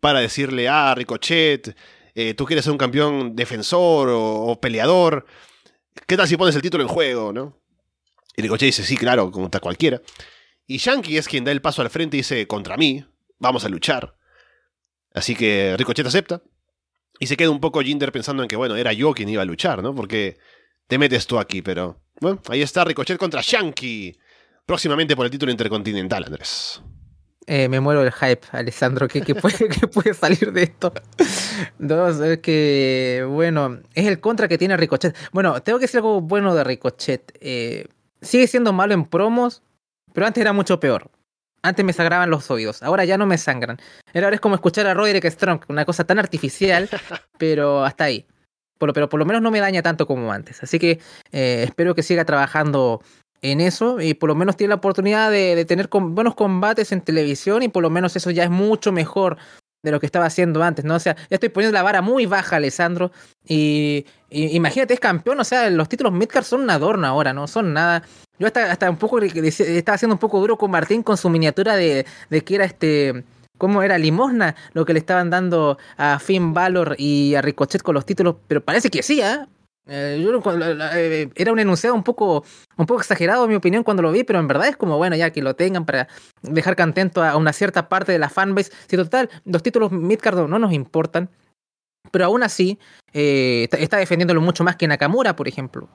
para 0.00 0.20
decirle, 0.20 0.68
ah, 0.68 0.94
Ricochet, 0.94 1.76
eh, 2.14 2.34
tú 2.34 2.44
quieres 2.44 2.64
ser 2.64 2.72
un 2.72 2.78
campeón 2.78 3.36
defensor 3.36 4.08
o, 4.10 4.60
peleador, 4.60 5.26
¿qué 6.06 6.16
tal 6.16 6.26
si 6.26 6.36
pones 6.36 6.54
el 6.56 6.62
título 6.62 6.82
en 6.82 6.88
juego, 6.88 7.32
no? 7.32 7.60
Y 8.36 8.42
Ricochet 8.42 8.66
dice, 8.66 8.84
sí, 8.84 8.96
claro, 8.96 9.30
contra 9.30 9.60
cualquiera. 9.60 10.00
Y 10.66 10.78
Yankee 10.78 11.16
es 11.16 11.28
quien 11.28 11.44
da 11.44 11.52
el 11.52 11.62
paso 11.62 11.82
al 11.82 11.90
frente 11.90 12.16
y 12.16 12.20
dice, 12.20 12.46
contra 12.46 12.76
mí, 12.76 13.04
vamos 13.38 13.64
a 13.64 13.68
luchar. 13.68 14.16
Así 15.14 15.34
que 15.34 15.74
Ricochet 15.76 16.06
acepta. 16.06 16.42
Y 17.18 17.26
se 17.26 17.36
queda 17.36 17.50
un 17.50 17.60
poco 17.60 17.80
Jinder 17.80 18.12
pensando 18.12 18.42
en 18.42 18.48
que, 18.48 18.56
bueno, 18.56 18.76
era 18.76 18.92
yo 18.92 19.12
quien 19.12 19.28
iba 19.28 19.42
a 19.42 19.46
luchar, 19.46 19.82
¿no? 19.82 19.94
Porque 19.94 20.38
te 20.86 20.98
metes 20.98 21.26
tú 21.26 21.38
aquí, 21.38 21.62
pero... 21.62 22.00
Bueno, 22.20 22.40
ahí 22.48 22.62
está 22.62 22.84
Ricochet 22.84 23.18
contra 23.18 23.40
Yankee. 23.40 24.18
Próximamente 24.66 25.16
por 25.16 25.24
el 25.24 25.30
título 25.30 25.50
intercontinental, 25.50 26.24
Andrés. 26.24 26.82
Eh, 27.50 27.66
me 27.70 27.80
muero 27.80 28.02
del 28.02 28.12
hype, 28.12 28.46
Alessandro. 28.52 29.08
¿Qué, 29.08 29.22
qué, 29.22 29.34
puede, 29.34 29.68
¿Qué, 29.70 29.86
puede, 29.86 30.12
salir 30.12 30.52
de 30.52 30.64
esto? 30.64 30.92
Dos, 31.78 32.20
es 32.20 32.38
que, 32.40 33.26
bueno, 33.26 33.78
es 33.94 34.06
el 34.06 34.20
contra 34.20 34.48
que 34.48 34.58
tiene 34.58 34.76
Ricochet. 34.76 35.16
Bueno, 35.32 35.58
tengo 35.62 35.78
que 35.78 35.84
decir 35.84 35.96
algo 35.98 36.20
bueno 36.20 36.54
de 36.54 36.62
Ricochet. 36.62 37.32
Eh, 37.40 37.86
sigue 38.20 38.46
siendo 38.48 38.74
malo 38.74 38.92
en 38.92 39.06
promos, 39.06 39.62
pero 40.12 40.26
antes 40.26 40.42
era 40.42 40.52
mucho 40.52 40.78
peor. 40.78 41.10
Antes 41.62 41.86
me 41.86 41.94
sangraban 41.94 42.28
los 42.28 42.50
oídos, 42.50 42.82
ahora 42.82 43.06
ya 43.06 43.16
no 43.16 43.24
me 43.24 43.38
sangran. 43.38 43.78
Ahora 44.14 44.34
es 44.34 44.40
como 44.40 44.54
escuchar 44.54 44.86
a 44.86 44.92
Roderick 44.92 45.24
Strong, 45.24 45.62
una 45.68 45.86
cosa 45.86 46.04
tan 46.04 46.18
artificial, 46.18 46.88
pero 47.38 47.82
hasta 47.82 48.04
ahí. 48.04 48.26
Pero, 48.78 48.92
pero 48.92 49.08
por 49.08 49.18
lo 49.18 49.24
menos 49.24 49.40
no 49.40 49.50
me 49.50 49.58
daña 49.58 49.80
tanto 49.80 50.06
como 50.06 50.30
antes. 50.30 50.62
Así 50.62 50.78
que 50.78 51.00
eh, 51.32 51.64
espero 51.66 51.94
que 51.94 52.02
siga 52.02 52.26
trabajando 52.26 53.02
en 53.42 53.60
eso 53.60 54.00
y 54.00 54.14
por 54.14 54.28
lo 54.28 54.34
menos 54.34 54.56
tiene 54.56 54.70
la 54.70 54.76
oportunidad 54.76 55.30
de, 55.30 55.54
de 55.54 55.64
tener 55.64 55.88
con, 55.88 56.14
buenos 56.14 56.34
combates 56.34 56.92
en 56.92 57.00
televisión 57.00 57.62
y 57.62 57.68
por 57.68 57.82
lo 57.82 57.90
menos 57.90 58.16
eso 58.16 58.30
ya 58.30 58.44
es 58.44 58.50
mucho 58.50 58.92
mejor 58.92 59.38
de 59.82 59.92
lo 59.92 60.00
que 60.00 60.06
estaba 60.06 60.26
haciendo 60.26 60.62
antes, 60.62 60.84
¿no? 60.84 60.96
O 60.96 60.98
sea, 60.98 61.14
ya 61.14 61.36
estoy 61.36 61.50
poniendo 61.50 61.74
la 61.74 61.82
vara 61.82 62.02
muy 62.02 62.26
baja, 62.26 62.56
Alessandro. 62.56 63.12
Y, 63.46 64.06
imagínate, 64.30 64.94
es 64.94 65.00
campeón, 65.00 65.38
o 65.40 65.44
sea, 65.44 65.70
los 65.70 65.88
títulos 65.88 66.12
midcard 66.12 66.44
son 66.44 66.62
un 66.62 66.70
adorno 66.70 67.06
ahora, 67.06 67.32
¿no? 67.32 67.46
Son 67.46 67.72
nada. 67.72 68.02
Yo 68.38 68.46
hasta, 68.46 68.70
hasta 68.70 68.90
un 68.90 68.96
poco 68.96 69.18
estaba 69.20 69.94
haciendo 69.94 70.14
un 70.14 70.18
poco 70.18 70.40
duro 70.40 70.58
con 70.58 70.70
Martín 70.70 71.02
con 71.02 71.16
su 71.16 71.28
miniatura 71.28 71.76
de, 71.76 72.06
de 72.30 72.40
que 72.42 72.54
era 72.56 72.64
este. 72.64 73.24
¿Cómo 73.56 73.82
era? 73.82 73.98
Limosna 73.98 74.54
lo 74.72 74.84
que 74.84 74.92
le 74.92 75.00
estaban 75.00 75.30
dando 75.30 75.78
a 75.96 76.20
Finn 76.20 76.54
Balor 76.54 76.94
y 76.96 77.34
a 77.34 77.42
Ricochet 77.42 77.82
con 77.82 77.94
los 77.94 78.06
títulos, 78.06 78.36
pero 78.46 78.60
parece 78.64 78.88
que 78.88 79.02
sí, 79.02 79.20
¿ah? 79.20 79.48
Yo, 79.88 80.42
eh, 80.94 81.30
era 81.34 81.52
un 81.52 81.58
enunciado 81.58 81.94
un 81.94 82.02
poco, 82.02 82.44
un 82.76 82.86
poco 82.86 83.00
exagerado, 83.00 83.44
en 83.44 83.50
mi 83.50 83.56
opinión, 83.56 83.82
cuando 83.82 84.02
lo 84.02 84.12
vi, 84.12 84.22
pero 84.22 84.38
en 84.38 84.46
verdad 84.46 84.68
es 84.68 84.76
como, 84.76 84.98
bueno, 84.98 85.16
ya 85.16 85.30
que 85.30 85.40
lo 85.40 85.56
tengan 85.56 85.86
para 85.86 86.08
dejar 86.42 86.76
contento 86.76 87.22
a 87.24 87.36
una 87.36 87.52
cierta 87.52 87.88
parte 87.88 88.12
de 88.12 88.18
la 88.18 88.28
fanbase. 88.28 88.70
Si 88.86 88.96
total, 88.96 89.30
los 89.44 89.62
títulos 89.62 89.90
midcard 89.90 90.46
no 90.46 90.58
nos 90.58 90.72
importan, 90.72 91.30
pero 92.10 92.26
aún 92.26 92.42
así 92.42 92.78
eh, 93.12 93.68
está 93.72 93.96
defendiéndolo 93.96 94.40
mucho 94.40 94.64
más 94.64 94.76
que 94.76 94.86
Nakamura, 94.86 95.36
por 95.36 95.48
ejemplo. 95.48 95.88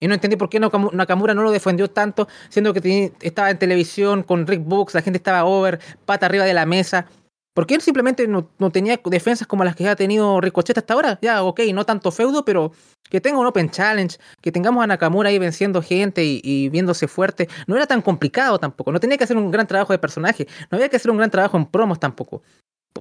Y 0.00 0.08
no 0.08 0.14
entendí 0.14 0.36
por 0.36 0.48
qué 0.48 0.58
Nakamura 0.58 1.34
no 1.34 1.42
lo 1.42 1.50
defendió 1.50 1.90
tanto, 1.90 2.26
siendo 2.48 2.72
que 2.72 3.12
estaba 3.20 3.50
en 3.50 3.58
televisión 3.58 4.22
con 4.22 4.46
Rick 4.46 4.62
Books, 4.64 4.94
la 4.94 5.02
gente 5.02 5.18
estaba 5.18 5.44
over, 5.44 5.78
pata 6.06 6.26
arriba 6.26 6.44
de 6.44 6.54
la 6.54 6.64
mesa. 6.64 7.06
¿Por 7.52 7.66
qué 7.66 7.74
él 7.74 7.80
simplemente 7.80 8.28
no, 8.28 8.48
tenía 8.72 9.00
defensas 9.04 9.46
como 9.46 9.64
las 9.64 9.74
que 9.74 9.88
ha 9.88 9.96
tenido 9.96 10.40
Ricochet 10.40 10.78
hasta 10.78 10.94
ahora? 10.94 11.18
Ya, 11.20 11.42
ok, 11.42 11.60
no 11.74 11.84
tanto 11.84 12.12
feudo, 12.12 12.44
pero 12.44 12.72
que 13.10 13.20
tenga 13.20 13.38
un 13.38 13.46
Open 13.46 13.70
Challenge, 13.70 14.16
que 14.40 14.52
tengamos 14.52 14.84
a 14.84 14.86
Nakamura 14.86 15.30
ahí 15.30 15.38
venciendo 15.38 15.82
gente 15.82 16.24
y, 16.24 16.40
y, 16.44 16.68
viéndose 16.68 17.08
fuerte. 17.08 17.48
No 17.66 17.76
era 17.76 17.86
tan 17.86 18.02
complicado 18.02 18.58
tampoco. 18.60 18.92
No 18.92 19.00
tenía 19.00 19.18
que 19.18 19.24
hacer 19.24 19.36
un 19.36 19.50
gran 19.50 19.66
trabajo 19.66 19.92
de 19.92 19.98
personaje. 19.98 20.46
No 20.70 20.76
había 20.76 20.88
que 20.88 20.96
hacer 20.96 21.10
un 21.10 21.16
gran 21.16 21.30
trabajo 21.30 21.56
en 21.56 21.66
promos 21.66 21.98
tampoco. 21.98 22.42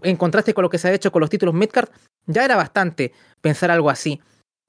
En 0.02 0.16
contraste 0.18 0.54
con 0.54 0.64
lo 0.64 0.70
que 0.70 0.80
se 0.80 0.88
ha 0.88 0.94
hecho 0.94 1.12
con 1.12 1.20
los 1.20 1.30
títulos 1.30 1.54
Midcard, 1.54 1.90
ya 2.26 2.44
era 2.44 2.56
bastante 2.56 3.14
pensar 3.42 3.70
algo 3.70 3.90
así. 3.90 4.20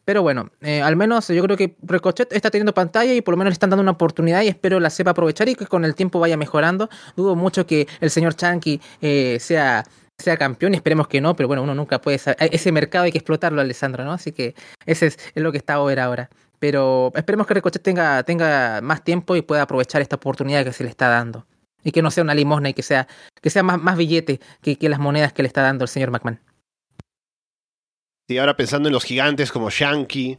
Pero 0.04 0.22
bueno, 0.22 0.50
eh, 0.60 0.82
al 0.82 0.96
menos 0.96 1.28
yo 1.28 1.42
creo 1.42 1.56
que 1.56 1.76
Ricochet 1.82 2.32
está 2.32 2.50
teniendo 2.50 2.74
pantalla 2.74 3.12
y 3.12 3.20
por 3.20 3.32
lo 3.32 3.38
menos 3.38 3.50
le 3.50 3.54
están 3.54 3.70
dando 3.70 3.82
una 3.82 3.92
oportunidad 3.92 4.42
y 4.42 4.48
espero 4.48 4.80
la 4.80 4.90
sepa 4.90 5.10
aprovechar 5.10 5.48
y 5.48 5.54
que 5.54 5.66
con 5.66 5.84
el 5.84 5.94
tiempo 5.94 6.18
vaya 6.18 6.36
mejorando. 6.36 6.88
Dudo 7.16 7.36
mucho 7.36 7.66
que 7.66 7.86
el 8.00 8.10
señor 8.10 8.34
Chanky 8.34 8.80
eh, 9.02 9.38
sea, 9.40 9.84
sea 10.18 10.36
campeón 10.36 10.74
y 10.74 10.76
esperemos 10.76 11.06
que 11.06 11.20
no, 11.20 11.36
pero 11.36 11.48
bueno, 11.48 11.62
uno 11.62 11.74
nunca 11.74 12.00
puede 12.00 12.18
saber. 12.18 12.38
Ese 12.52 12.72
mercado 12.72 13.04
hay 13.04 13.12
que 13.12 13.18
explotarlo, 13.18 13.60
Alessandro, 13.60 14.04
¿no? 14.04 14.12
Así 14.12 14.32
que 14.32 14.54
ese 14.86 15.06
es, 15.06 15.18
lo 15.34 15.52
que 15.52 15.58
está 15.58 15.74
a 15.74 15.84
ver 15.84 16.00
ahora. 16.00 16.30
Pero 16.58 17.12
esperemos 17.14 17.46
que 17.46 17.54
Ricochet 17.54 17.82
tenga, 17.82 18.22
tenga 18.22 18.80
más 18.82 19.04
tiempo 19.04 19.36
y 19.36 19.42
pueda 19.42 19.62
aprovechar 19.62 20.02
esta 20.02 20.16
oportunidad 20.16 20.64
que 20.64 20.72
se 20.72 20.84
le 20.84 20.90
está 20.90 21.08
dando. 21.08 21.46
Y 21.82 21.92
que 21.92 22.02
no 22.02 22.10
sea 22.10 22.24
una 22.24 22.34
limosna 22.34 22.70
y 22.70 22.74
que 22.74 22.82
sea, 22.82 23.06
que 23.40 23.48
sea 23.48 23.62
más, 23.62 23.80
más 23.80 23.96
billete 23.96 24.40
que, 24.60 24.76
que 24.76 24.88
las 24.88 24.98
monedas 24.98 25.32
que 25.32 25.42
le 25.42 25.46
está 25.46 25.62
dando 25.62 25.84
el 25.84 25.88
señor 25.88 26.10
McMahon. 26.10 26.40
Y 28.30 28.38
ahora 28.38 28.56
pensando 28.56 28.88
en 28.88 28.92
los 28.92 29.04
gigantes 29.04 29.50
como 29.50 29.70
Shanky, 29.70 30.36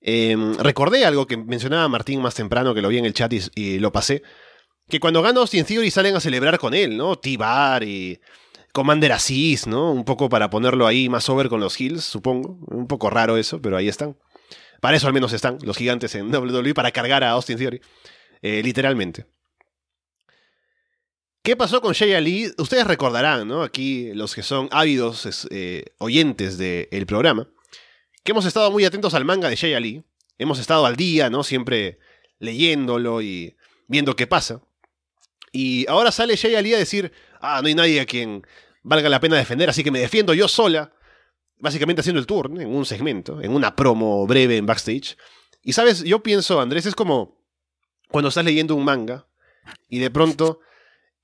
em, 0.00 0.56
recordé 0.58 1.04
algo 1.04 1.26
que 1.26 1.36
mencionaba 1.36 1.88
Martín 1.88 2.20
más 2.22 2.34
temprano, 2.34 2.74
que 2.74 2.82
lo 2.82 2.88
vi 2.88 2.98
en 2.98 3.04
el 3.04 3.14
chat 3.14 3.32
y, 3.54 3.78
lo 3.78 3.92
pasé, 3.92 4.22
que 4.88 5.00
cuando 5.00 5.22
gana 5.22 5.40
Austin 5.40 5.64
Theory 5.64 5.90
salen 5.90 6.14
a 6.14 6.20
celebrar 6.20 6.58
con 6.58 6.74
él, 6.74 6.96
¿no? 6.96 7.16
T-Bar 7.16 7.82
y 7.82 8.20
Commander 8.72 9.12
Aziz, 9.12 9.66
¿no? 9.66 9.92
Un 9.92 10.04
poco 10.04 10.28
para 10.28 10.50
ponerlo 10.50 10.86
ahí 10.86 11.08
más 11.08 11.28
over 11.28 11.48
con 11.48 11.60
los 11.60 11.80
Hills, 11.80 12.04
supongo. 12.04 12.58
Un 12.68 12.86
poco 12.86 13.10
raro 13.10 13.36
eso, 13.36 13.60
pero 13.60 13.76
ahí 13.76 13.88
están. 13.88 14.16
Para 14.80 14.96
eso 14.96 15.06
al 15.06 15.14
menos 15.14 15.32
están 15.32 15.58
los 15.62 15.76
gigantes 15.76 16.14
en 16.14 16.30
WWE, 16.34 16.74
para 16.74 16.90
cargar 16.90 17.24
a 17.24 17.30
Austin 17.30 17.56
Theory, 17.56 17.80
eh, 18.42 18.62
literalmente. 18.62 19.26
¿Qué 21.44 21.56
pasó 21.56 21.82
con 21.82 21.92
Jay 21.92 22.14
Ali? 22.14 22.50
Ustedes 22.56 22.86
recordarán, 22.86 23.46
¿no? 23.46 23.62
Aquí 23.62 24.10
los 24.14 24.34
que 24.34 24.42
son 24.42 24.66
ávidos 24.72 25.46
eh, 25.50 25.84
oyentes 25.98 26.56
del 26.56 27.04
programa, 27.04 27.46
que 28.22 28.32
hemos 28.32 28.46
estado 28.46 28.70
muy 28.70 28.86
atentos 28.86 29.12
al 29.12 29.26
manga 29.26 29.50
de 29.50 29.56
Jay 29.58 29.74
Ali. 29.74 30.02
Hemos 30.38 30.58
estado 30.58 30.86
al 30.86 30.96
día, 30.96 31.28
¿no? 31.28 31.44
Siempre 31.44 31.98
leyéndolo 32.38 33.20
y 33.20 33.54
viendo 33.88 34.16
qué 34.16 34.26
pasa. 34.26 34.62
Y 35.52 35.86
ahora 35.86 36.12
sale 36.12 36.38
Jay 36.38 36.54
Ali 36.54 36.72
a 36.72 36.78
decir, 36.78 37.12
ah, 37.42 37.60
no 37.60 37.68
hay 37.68 37.74
nadie 37.74 38.00
a 38.00 38.06
quien 38.06 38.46
valga 38.82 39.10
la 39.10 39.20
pena 39.20 39.36
defender, 39.36 39.68
así 39.68 39.84
que 39.84 39.90
me 39.90 40.00
defiendo 40.00 40.32
yo 40.32 40.48
sola. 40.48 40.94
Básicamente 41.58 42.00
haciendo 42.00 42.20
el 42.20 42.26
tour, 42.26 42.50
en 42.58 42.74
un 42.74 42.86
segmento, 42.86 43.42
en 43.42 43.52
una 43.54 43.76
promo 43.76 44.26
breve 44.26 44.56
en 44.56 44.64
backstage. 44.64 45.18
Y 45.62 45.74
sabes, 45.74 46.04
yo 46.04 46.22
pienso, 46.22 46.58
Andrés, 46.58 46.86
es 46.86 46.94
como 46.94 47.38
cuando 48.08 48.30
estás 48.30 48.46
leyendo 48.46 48.74
un 48.74 48.86
manga 48.86 49.26
y 49.90 49.98
de 49.98 50.10
pronto 50.10 50.60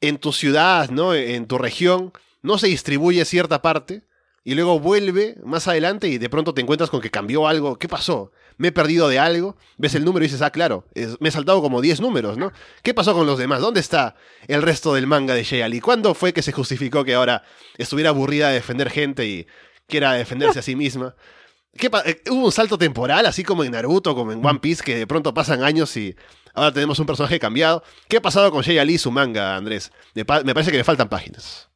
en 0.01 0.19
tu 0.19 0.33
ciudad, 0.33 0.91
¿no? 0.91 1.15
En 1.15 1.47
tu 1.47 1.59
región, 1.59 2.13
no 2.43 2.59
se 2.59 2.69
distribuye 2.69 3.25
cierta 3.25 3.63
parte 3.63 4.03
y 4.45 4.55
luego 4.55 4.81
vuelve 4.81 5.37
más 5.45 5.69
adelante 5.69 6.09
y 6.09 6.19
de 6.19 6.31
pronto 6.31 6.55
te 6.55 6.63
encuentras 6.63 6.91
con 6.91 7.01
que 7.01 7.11
cambió 7.11 7.47
algo. 7.47 7.79
¿Qué 7.79 7.89
pasó? 7.89 8.33
¿Me 8.57 8.69
he 8.69 8.73
perdido 8.73 9.09
de 9.09 9.19
algo? 9.19 9.57
Ves 9.79 9.95
el 9.95 10.05
número 10.05 10.25
y 10.25 10.29
dices, 10.29 10.43
ah, 10.43 10.51
claro, 10.51 10.87
me 11.19 11.29
he 11.29 11.33
saltado 11.33 11.63
como 11.63 11.81
10 11.81 12.01
números, 12.01 12.37
¿no? 12.37 12.53
¿Qué 12.83 12.95
pasó 12.95 13.15
con 13.15 13.27
los 13.27 13.39
demás? 13.39 13.61
¿Dónde 13.61 13.81
está 13.81 14.17
el 14.49 14.63
resto 14.63 14.95
del 14.95 15.07
manga 15.07 15.35
de 15.35 15.45
Shea 15.45 15.65
Ali? 15.65 15.81
¿Cuándo 15.81 16.15
fue 16.15 16.33
que 16.33 16.43
se 16.43 16.53
justificó 16.53 17.05
que 17.05 17.15
ahora 17.15 17.43
estuviera 17.79 18.11
aburrida 18.11 18.49
de 18.49 18.55
defender 18.55 18.91
gente 18.91 19.27
y 19.27 19.47
quiera 19.87 20.13
defenderse 20.13 20.59
a 20.59 20.63
sí 20.63 20.77
misma? 20.77 21.15
¿Qué 21.77 21.91
eh, 22.05 22.23
¿Hubo 22.31 22.47
un 22.47 22.53
salto 22.53 22.77
temporal, 22.77 23.27
así 23.27 23.45
como 23.45 23.65
en 23.65 23.73
Naruto, 23.73 24.15
como 24.15 24.33
en 24.33 24.45
One 24.45 24.59
Piece, 24.59 24.83
que 24.83 24.97
de 24.97 25.07
pronto 25.07 25.33
pasan 25.33 25.63
años 25.63 25.97
y 25.97 26.17
Ahora 26.55 26.73
tenemos 26.73 26.99
un 26.99 27.07
personaje 27.07 27.39
cambiado. 27.39 27.83
¿Qué 28.09 28.17
ha 28.17 28.23
pasado 28.23 28.51
con 28.51 28.63
Jay 28.63 28.79
Ali 28.79 28.95
y 28.95 28.99
su 28.99 29.11
manga, 29.11 29.57
Andrés? 29.57 29.93
Me, 30.15 30.25
parece 30.25 30.71
que 30.71 30.79
le 30.79 30.85
faltan 30.85 31.09
páginas. 31.09 31.71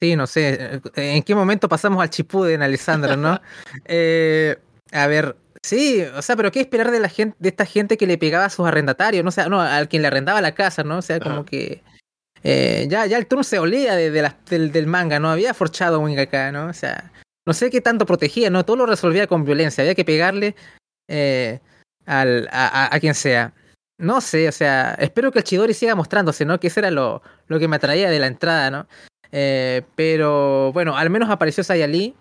Sí, 0.00 0.16
no 0.16 0.26
sé. 0.26 0.80
¿En 0.96 1.22
qué 1.22 1.34
momento 1.34 1.68
pasamos 1.68 2.02
al 2.02 2.10
Chipuden, 2.10 2.62
Alessandro, 2.62 3.16
no? 3.16 3.40
eh, 3.84 4.56
a 4.92 5.06
ver, 5.06 5.36
sí, 5.62 6.02
o 6.02 6.22
sea, 6.22 6.36
pero 6.36 6.50
¿qué 6.50 6.60
esperar 6.60 6.90
de 6.90 7.00
la 7.00 7.08
gente, 7.08 7.36
de 7.38 7.48
esta 7.48 7.64
gente 7.64 7.96
que 7.96 8.06
le 8.06 8.18
pegaba 8.18 8.46
a 8.46 8.50
sus 8.50 8.66
arrendatarios? 8.66 9.24
No 9.24 9.28
o 9.28 9.32
sea, 9.32 9.48
no, 9.48 9.60
al 9.60 9.88
quien 9.88 10.02
le 10.02 10.08
arrendaba 10.08 10.40
la 10.40 10.54
casa, 10.54 10.82
¿no? 10.82 10.98
O 10.98 11.02
sea, 11.02 11.20
como 11.20 11.44
que. 11.44 11.82
Eh, 12.42 12.86
ya, 12.90 13.06
ya 13.06 13.16
el 13.16 13.26
turno 13.26 13.42
se 13.42 13.58
olía 13.58 13.94
de, 13.94 14.10
del, 14.10 14.86
manga, 14.86 15.18
¿no? 15.18 15.30
Había 15.30 15.54
forchado 15.54 16.00
un 16.00 16.18
acá, 16.18 16.52
¿no? 16.52 16.66
O 16.66 16.74
sea, 16.74 17.10
no 17.46 17.52
sé 17.52 17.70
qué 17.70 17.80
tanto 17.80 18.06
protegía, 18.06 18.50
¿no? 18.50 18.64
Todo 18.64 18.76
lo 18.76 18.86
resolvía 18.86 19.26
con 19.26 19.44
violencia. 19.44 19.82
Había 19.82 19.94
que 19.94 20.04
pegarle 20.04 20.54
eh, 21.08 21.60
al, 22.06 22.48
a, 22.50 22.94
a, 22.94 23.00
quien 23.00 23.14
sea. 23.14 23.52
No 23.98 24.20
sé, 24.20 24.48
o 24.48 24.52
sea, 24.52 24.94
espero 24.94 25.30
que 25.30 25.38
el 25.38 25.44
Chidori 25.44 25.74
siga 25.74 25.94
mostrándose, 25.94 26.44
¿no? 26.44 26.58
Que 26.58 26.66
eso 26.66 26.80
era 26.80 26.90
lo, 26.90 27.22
lo 27.46 27.58
que 27.58 27.68
me 27.68 27.76
atraía 27.76 28.10
de 28.10 28.18
la 28.18 28.26
entrada, 28.26 28.70
¿no? 28.70 28.88
Eh, 29.30 29.82
pero 29.94 30.72
bueno, 30.72 30.96
al 30.96 31.10
menos 31.10 31.28
apareció 31.30 31.64
Sayali. 31.64 32.14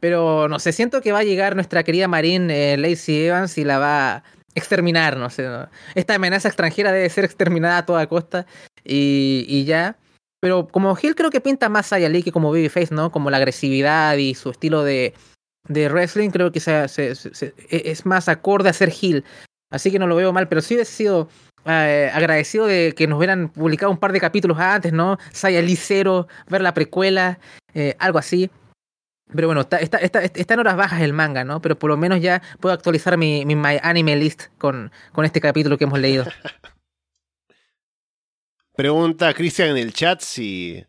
Pero 0.00 0.48
no 0.48 0.58
sé, 0.58 0.72
siento 0.72 1.00
que 1.00 1.12
va 1.12 1.20
a 1.20 1.24
llegar 1.24 1.54
nuestra 1.54 1.82
querida 1.82 2.08
Marín 2.08 2.50
eh, 2.50 2.76
Lacey 2.76 3.26
Evans 3.26 3.56
y 3.56 3.64
la 3.64 3.78
va 3.78 4.16
a 4.16 4.24
exterminar, 4.54 5.16
no 5.16 5.30
sé. 5.30 5.48
Esta 5.94 6.14
amenaza 6.16 6.48
extranjera 6.48 6.92
debe 6.92 7.08
ser 7.08 7.24
exterminada 7.24 7.78
a 7.78 7.86
toda 7.86 8.06
costa 8.06 8.46
y, 8.84 9.46
y 9.48 9.64
ya. 9.64 9.96
Pero 10.44 10.68
como 10.68 10.94
Hill 11.02 11.14
creo 11.14 11.30
que 11.30 11.40
pinta 11.40 11.70
más 11.70 11.86
Sayali 11.86 12.22
que 12.22 12.30
como 12.30 12.50
Babyface, 12.50 12.94
¿no? 12.94 13.10
Como 13.10 13.30
la 13.30 13.38
agresividad 13.38 14.18
y 14.18 14.34
su 14.34 14.50
estilo 14.50 14.84
de, 14.84 15.14
de 15.68 15.88
wrestling 15.88 16.28
creo 16.28 16.52
que 16.52 16.60
se, 16.60 16.84
es 17.70 18.04
más 18.04 18.28
acorde 18.28 18.68
a 18.68 18.74
ser 18.74 18.92
Hill. 19.00 19.24
Así 19.70 19.90
que 19.90 19.98
no 19.98 20.06
lo 20.06 20.16
veo 20.16 20.34
mal, 20.34 20.46
pero 20.46 20.60
sí 20.60 20.74
he 20.74 20.84
sido 20.84 21.30
eh, 21.64 22.10
agradecido 22.12 22.66
de 22.66 22.92
que 22.94 23.06
nos 23.06 23.16
hubieran 23.16 23.48
publicado 23.48 23.90
un 23.90 23.96
par 23.96 24.12
de 24.12 24.20
capítulos 24.20 24.58
antes, 24.58 24.92
¿no? 24.92 25.16
Saya 25.32 25.62
Licero, 25.62 26.28
ver 26.50 26.60
la 26.60 26.74
precuela, 26.74 27.38
eh, 27.72 27.96
algo 27.98 28.18
así. 28.18 28.50
Pero 29.34 29.48
bueno, 29.48 29.62
está, 29.62 29.78
está, 29.78 29.98
está, 29.98 30.52
en 30.52 30.60
horas 30.60 30.76
bajas 30.76 31.00
el 31.00 31.14
manga, 31.14 31.44
¿no? 31.44 31.62
Pero 31.62 31.78
por 31.78 31.88
lo 31.88 31.96
menos 31.96 32.20
ya 32.20 32.42
puedo 32.60 32.74
actualizar 32.74 33.16
mi, 33.16 33.46
mi 33.46 33.56
My 33.56 33.78
Anime 33.82 34.16
List 34.16 34.48
con, 34.58 34.92
con 35.12 35.24
este 35.24 35.40
capítulo 35.40 35.78
que 35.78 35.84
hemos 35.84 36.00
leído. 36.00 36.26
Pregunta 38.76 39.32
Cristian 39.34 39.70
en 39.70 39.78
el 39.78 39.92
chat 39.92 40.20
si. 40.20 40.84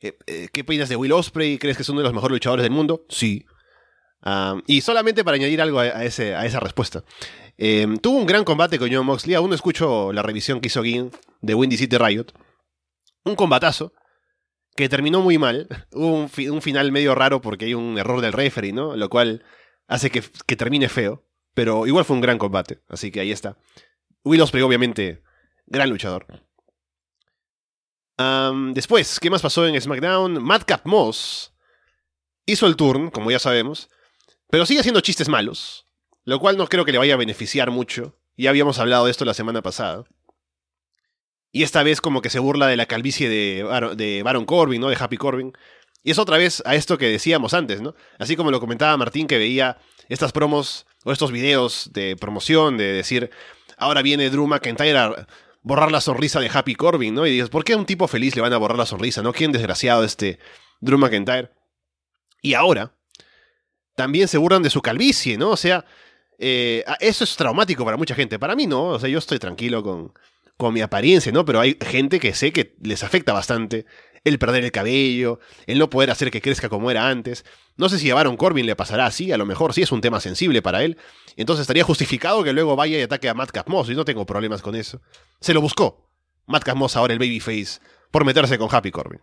Eh, 0.00 0.48
¿Qué 0.52 0.62
opinas 0.62 0.88
de 0.88 0.96
Will 0.96 1.12
Osprey? 1.12 1.58
¿Crees 1.58 1.76
que 1.76 1.82
es 1.82 1.88
uno 1.88 2.00
de 2.00 2.04
los 2.04 2.14
mejores 2.14 2.32
luchadores 2.32 2.62
del 2.62 2.72
mundo? 2.72 3.04
Sí. 3.08 3.44
Y 4.66 4.80
solamente 4.82 5.24
para 5.24 5.36
añadir 5.36 5.60
algo 5.60 5.80
a, 5.80 6.04
esa 6.04 6.60
respuesta. 6.60 7.04
Em, 7.56 7.98
tuvo 7.98 8.18
un 8.18 8.26
gran 8.26 8.44
combate 8.44 8.78
con 8.78 8.92
John 8.92 9.06
Moxley. 9.06 9.34
Aún 9.34 9.50
no 9.50 9.54
escucho 9.54 10.12
la 10.12 10.22
revisión 10.22 10.60
que 10.60 10.68
hizo 10.68 10.82
Gin 10.82 11.10
de 11.40 11.54
Windy 11.54 11.76
City 11.76 11.96
Riot. 11.96 12.26
Un 13.24 13.36
combatazo 13.36 13.92
que 14.76 14.88
terminó 14.88 15.20
muy 15.20 15.38
mal. 15.38 15.68
Hubo 15.92 16.28
un, 16.52 16.62
final 16.62 16.92
medio 16.92 17.14
raro 17.14 17.40
porque 17.40 17.66
hay 17.66 17.74
un 17.74 17.98
error 17.98 18.20
del 18.20 18.32
referee, 18.32 18.72
¿no? 18.72 18.96
Lo 18.96 19.08
cual 19.08 19.44
hace 19.86 20.10
que, 20.10 20.22
termine 20.56 20.88
feo. 20.88 21.24
Pero 21.54 21.86
igual 21.86 22.04
fue 22.04 22.16
un 22.16 22.22
gran 22.22 22.38
combate. 22.38 22.80
Así 22.88 23.10
que 23.10 23.20
ahí 23.20 23.32
está. 23.32 23.58
Will 24.24 24.40
Ospreay, 24.40 24.62
obviamente, 24.62 25.22
gran 25.66 25.90
luchador. 25.90 26.26
Después, 28.74 29.20
¿qué 29.20 29.30
más 29.30 29.42
pasó 29.42 29.66
en 29.66 29.80
SmackDown? 29.80 30.42
Madcap 30.42 30.84
Moss 30.86 31.52
hizo 32.46 32.66
el 32.66 32.76
turn, 32.76 33.10
como 33.10 33.30
ya 33.30 33.38
sabemos, 33.38 33.88
pero 34.50 34.66
sigue 34.66 34.80
haciendo 34.80 35.00
chistes 35.00 35.28
malos. 35.28 35.86
Lo 36.24 36.38
cual 36.38 36.56
no 36.56 36.66
creo 36.68 36.84
que 36.84 36.92
le 36.92 36.98
vaya 36.98 37.14
a 37.14 37.18
beneficiar 37.18 37.70
mucho. 37.70 38.18
Ya 38.36 38.50
habíamos 38.50 38.78
hablado 38.78 39.06
de 39.06 39.10
esto 39.10 39.24
la 39.24 39.34
semana 39.34 39.62
pasada. 39.62 40.04
Y 41.52 41.62
esta 41.62 41.82
vez 41.82 42.00
como 42.00 42.22
que 42.22 42.30
se 42.30 42.38
burla 42.38 42.66
de 42.66 42.76
la 42.76 42.86
calvicie 42.86 43.28
de, 43.28 43.94
de 43.96 44.22
Baron 44.22 44.44
Corbin, 44.44 44.80
¿no? 44.80 44.88
De 44.88 44.96
Happy 44.98 45.16
Corbin. 45.16 45.52
Y 46.02 46.12
es 46.12 46.18
otra 46.18 46.38
vez 46.38 46.62
a 46.64 46.74
esto 46.74 46.98
que 46.98 47.06
decíamos 47.06 47.54
antes, 47.54 47.80
¿no? 47.80 47.94
Así 48.18 48.36
como 48.36 48.50
lo 48.50 48.60
comentaba 48.60 48.96
Martín 48.96 49.26
que 49.26 49.38
veía 49.38 49.78
estas 50.08 50.32
promos 50.32 50.86
o 51.04 51.12
estos 51.12 51.32
videos 51.32 51.90
de 51.92 52.16
promoción 52.16 52.76
de 52.76 52.92
decir, 52.92 53.30
ahora 53.76 54.02
viene 54.02 54.30
Drew 54.30 54.46
McIntyre 54.46 54.96
a 54.98 55.26
borrar 55.62 55.92
la 55.92 56.00
sonrisa 56.00 56.40
de 56.40 56.50
Happy 56.52 56.74
Corbin, 56.74 57.14
¿no? 57.14 57.26
Y 57.26 57.32
dices, 57.32 57.50
¿por 57.50 57.64
qué 57.64 57.74
a 57.74 57.76
un 57.76 57.86
tipo 57.86 58.08
feliz 58.08 58.34
le 58.36 58.42
van 58.42 58.52
a 58.52 58.58
borrar 58.58 58.78
la 58.78 58.86
sonrisa, 58.86 59.22
¿no? 59.22 59.32
¿Quién 59.32 59.52
desgraciado 59.52 60.04
este 60.04 60.38
Drew 60.80 60.98
McIntyre? 60.98 61.50
Y 62.42 62.54
ahora, 62.54 62.94
también 63.94 64.28
se 64.28 64.38
burlan 64.38 64.62
de 64.62 64.70
su 64.70 64.80
calvicie, 64.80 65.36
¿no? 65.36 65.50
O 65.50 65.56
sea, 65.56 65.84
eh, 66.38 66.84
eso 67.00 67.24
es 67.24 67.36
traumático 67.36 67.84
para 67.84 67.98
mucha 67.98 68.14
gente. 68.14 68.38
Para 68.38 68.56
mí 68.56 68.66
no, 68.66 68.84
o 68.84 68.98
sea, 68.98 69.10
yo 69.10 69.18
estoy 69.18 69.38
tranquilo 69.38 69.82
con, 69.82 70.14
con 70.56 70.72
mi 70.72 70.80
apariencia, 70.80 71.30
¿no? 71.32 71.44
Pero 71.44 71.60
hay 71.60 71.76
gente 71.80 72.18
que 72.18 72.32
sé 72.32 72.52
que 72.52 72.76
les 72.82 73.02
afecta 73.02 73.32
bastante 73.32 73.84
el 74.24 74.38
perder 74.38 74.64
el 74.64 74.72
cabello, 74.72 75.40
el 75.66 75.78
no 75.78 75.90
poder 75.90 76.10
hacer 76.10 76.30
que 76.30 76.42
crezca 76.42 76.68
como 76.68 76.90
era 76.90 77.08
antes. 77.08 77.44
No 77.76 77.88
sé 77.88 77.98
si 77.98 78.10
a 78.10 78.14
Baron 78.14 78.36
Corbin 78.36 78.66
le 78.66 78.76
pasará 78.76 79.06
así, 79.06 79.32
a 79.32 79.38
lo 79.38 79.46
mejor 79.46 79.72
sí 79.72 79.82
es 79.82 79.92
un 79.92 80.00
tema 80.00 80.20
sensible 80.20 80.62
para 80.62 80.82
él. 80.82 80.98
Entonces 81.36 81.62
estaría 81.62 81.84
justificado 81.84 82.44
que 82.44 82.52
luego 82.52 82.76
vaya 82.76 82.98
y 82.98 83.02
ataque 83.02 83.28
a 83.28 83.34
Matt 83.34 83.66
Moss, 83.66 83.88
y 83.90 83.94
no 83.94 84.04
tengo 84.04 84.26
problemas 84.26 84.62
con 84.62 84.74
eso. 84.74 85.00
Se 85.40 85.54
lo 85.54 85.60
buscó. 85.60 86.10
Matt 86.46 86.68
Moss 86.74 86.96
ahora 86.96 87.12
el 87.12 87.18
babyface 87.18 87.80
por 88.10 88.24
meterse 88.24 88.58
con 88.58 88.68
Happy 88.70 88.90
Corbin. 88.90 89.20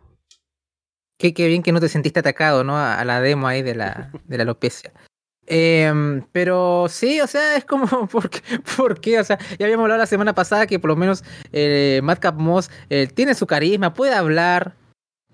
Qué, 1.18 1.34
qué 1.34 1.48
bien 1.48 1.64
que 1.64 1.72
no 1.72 1.80
te 1.80 1.90
sentiste 1.90 2.20
atacado, 2.20 2.64
¿no? 2.64 2.78
A, 2.78 3.04
la 3.04 3.22
demo 3.22 3.48
ahí 3.48 3.64
de 3.64 3.76
la, 3.76 4.12
de 4.26 4.38
la 4.38 4.44
alopecia. 4.44 4.94
Em, 5.50 6.28
pero 6.34 6.88
sí, 6.90 7.22
o 7.22 7.28
sea, 7.28 7.56
es 7.56 7.64
como, 7.64 7.88
¿por 8.12 8.30
qué? 8.30 8.42
¿por 8.76 9.00
qué? 9.00 9.18
O 9.18 9.24
sea, 9.24 9.38
ya 9.58 9.66
habíamos 9.66 9.86
hablado 9.86 10.00
la 10.00 10.06
semana 10.06 10.36
pasada 10.36 10.68
que 10.68 10.78
por 10.78 10.90
lo 10.90 10.98
menos 10.98 11.24
eh, 11.54 12.02
Madcap 12.04 12.36
Moss 12.36 12.70
eh, 12.90 13.08
tiene 13.08 13.34
su 13.34 13.48
carisma, 13.48 13.94
puede 13.94 14.14
hablar, 14.14 14.76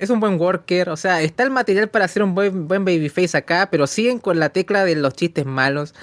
es 0.04 0.10
un 0.10 0.20
buen 0.20 0.40
worker, 0.40 0.90
o 0.90 0.98
sea, 0.98 1.22
está 1.22 1.44
el 1.44 1.50
material 1.50 1.90
para 1.90 2.06
hacer 2.06 2.24
un 2.24 2.36
buen, 2.36 2.68
buen 2.68 2.86
babyface 2.86 3.38
acá, 3.38 3.70
pero 3.72 3.88
siguen 3.88 4.20
con 4.20 4.40
la 4.40 4.50
tecla 4.50 4.86
de 4.86 4.96
los 4.96 5.14
chistes 5.14 5.46
malos. 5.46 5.94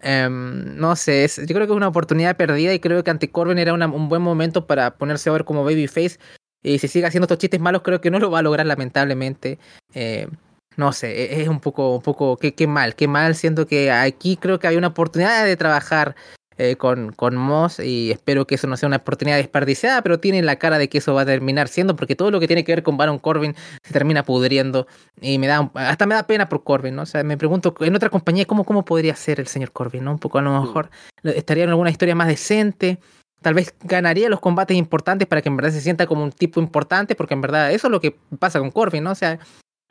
Em, 0.00 0.76
no 0.76 0.96
sé, 0.96 1.26
yo 1.28 1.54
creo 1.54 1.66
que 1.66 1.72
es 1.72 1.76
una 1.76 1.88
oportunidad 1.88 2.36
perdida 2.36 2.74
y 2.74 2.80
creo 2.80 3.02
que 3.04 3.10
ante 3.10 3.30
Corbin 3.30 3.58
era 3.58 3.72
un 3.72 4.08
buen 4.08 4.22
momento 4.22 4.66
para 4.66 4.96
ponerse 4.96 5.30
a 5.30 5.32
ver 5.32 5.44
como 5.44 5.64
babyface. 5.64 6.18
Y 6.62 6.78
si 6.78 6.88
sigue 6.88 7.06
haciendo 7.06 7.24
estos 7.24 7.38
chistes 7.38 7.60
malos, 7.60 7.82
creo 7.82 8.00
que 8.00 8.10
no 8.10 8.18
lo 8.18 8.30
va 8.30 8.40
a 8.40 8.42
lograr 8.42 8.66
lamentablemente. 8.66 9.58
Eh, 9.94 10.28
no 10.76 10.92
sé, 10.92 11.22
e-, 11.22 11.42
es 11.42 11.48
un 11.48 11.60
poco, 11.60 11.96
un 11.96 12.02
poco, 12.02 12.36
qué, 12.36 12.54
qué 12.54 12.66
mal, 12.66 12.94
qué 12.94 13.08
mal, 13.08 13.34
siento 13.34 13.66
que 13.66 13.90
aquí 13.90 14.36
creo 14.36 14.58
que 14.58 14.66
hay 14.66 14.76
una 14.76 14.88
oportunidad 14.88 15.44
de 15.44 15.56
trabajar 15.56 16.16
eh, 16.56 16.76
con, 16.76 17.12
con 17.12 17.36
Moss 17.36 17.80
y 17.80 18.12
espero 18.12 18.46
que 18.46 18.54
eso 18.54 18.66
no 18.66 18.76
sea 18.76 18.86
una 18.86 18.98
oportunidad 18.98 19.36
desperdiciada, 19.36 20.02
pero 20.02 20.20
tiene 20.20 20.42
la 20.42 20.56
cara 20.56 20.78
de 20.78 20.88
que 20.88 20.98
eso 20.98 21.12
va 21.12 21.22
a 21.22 21.26
terminar 21.26 21.68
siendo, 21.68 21.96
porque 21.96 22.14
todo 22.14 22.30
lo 22.30 22.38
que 22.38 22.46
tiene 22.46 22.62
que 22.62 22.72
ver 22.72 22.82
con 22.82 22.96
Baron 22.96 23.18
Corbin 23.18 23.54
se 23.82 23.92
termina 23.92 24.22
pudriendo 24.22 24.86
y 25.20 25.38
me 25.38 25.46
da, 25.46 25.70
hasta 25.74 26.06
me 26.06 26.14
da 26.14 26.26
pena 26.26 26.48
por 26.48 26.62
Corbin, 26.62 26.94
¿no? 26.94 27.02
O 27.02 27.06
sea, 27.06 27.24
me 27.24 27.36
pregunto, 27.36 27.74
en 27.80 27.96
otra 27.96 28.08
compañía, 28.08 28.44
¿cómo, 28.44 28.64
cómo 28.64 28.84
podría 28.84 29.16
ser 29.16 29.40
el 29.40 29.48
señor 29.48 29.72
Corbin, 29.72 30.04
¿no? 30.04 30.12
Un 30.12 30.18
poco 30.18 30.38
a 30.38 30.42
lo 30.42 30.60
mejor 30.60 30.90
estaría 31.24 31.64
en 31.64 31.70
alguna 31.70 31.90
historia 31.90 32.14
más 32.14 32.28
decente, 32.28 32.98
tal 33.42 33.54
vez 33.54 33.74
ganaría 33.82 34.28
los 34.28 34.40
combates 34.40 34.76
importantes 34.76 35.28
para 35.28 35.42
que 35.42 35.48
en 35.48 35.56
verdad 35.56 35.72
se 35.72 35.80
sienta 35.80 36.06
como 36.06 36.24
un 36.24 36.32
tipo 36.32 36.60
importante, 36.60 37.14
porque 37.14 37.34
en 37.34 37.40
verdad 37.40 37.72
eso 37.72 37.88
es 37.88 37.90
lo 37.90 38.00
que 38.00 38.16
pasa 38.38 38.58
con 38.58 38.70
Corbin, 38.70 39.04
¿no? 39.04 39.10
O 39.10 39.14
sea, 39.16 39.38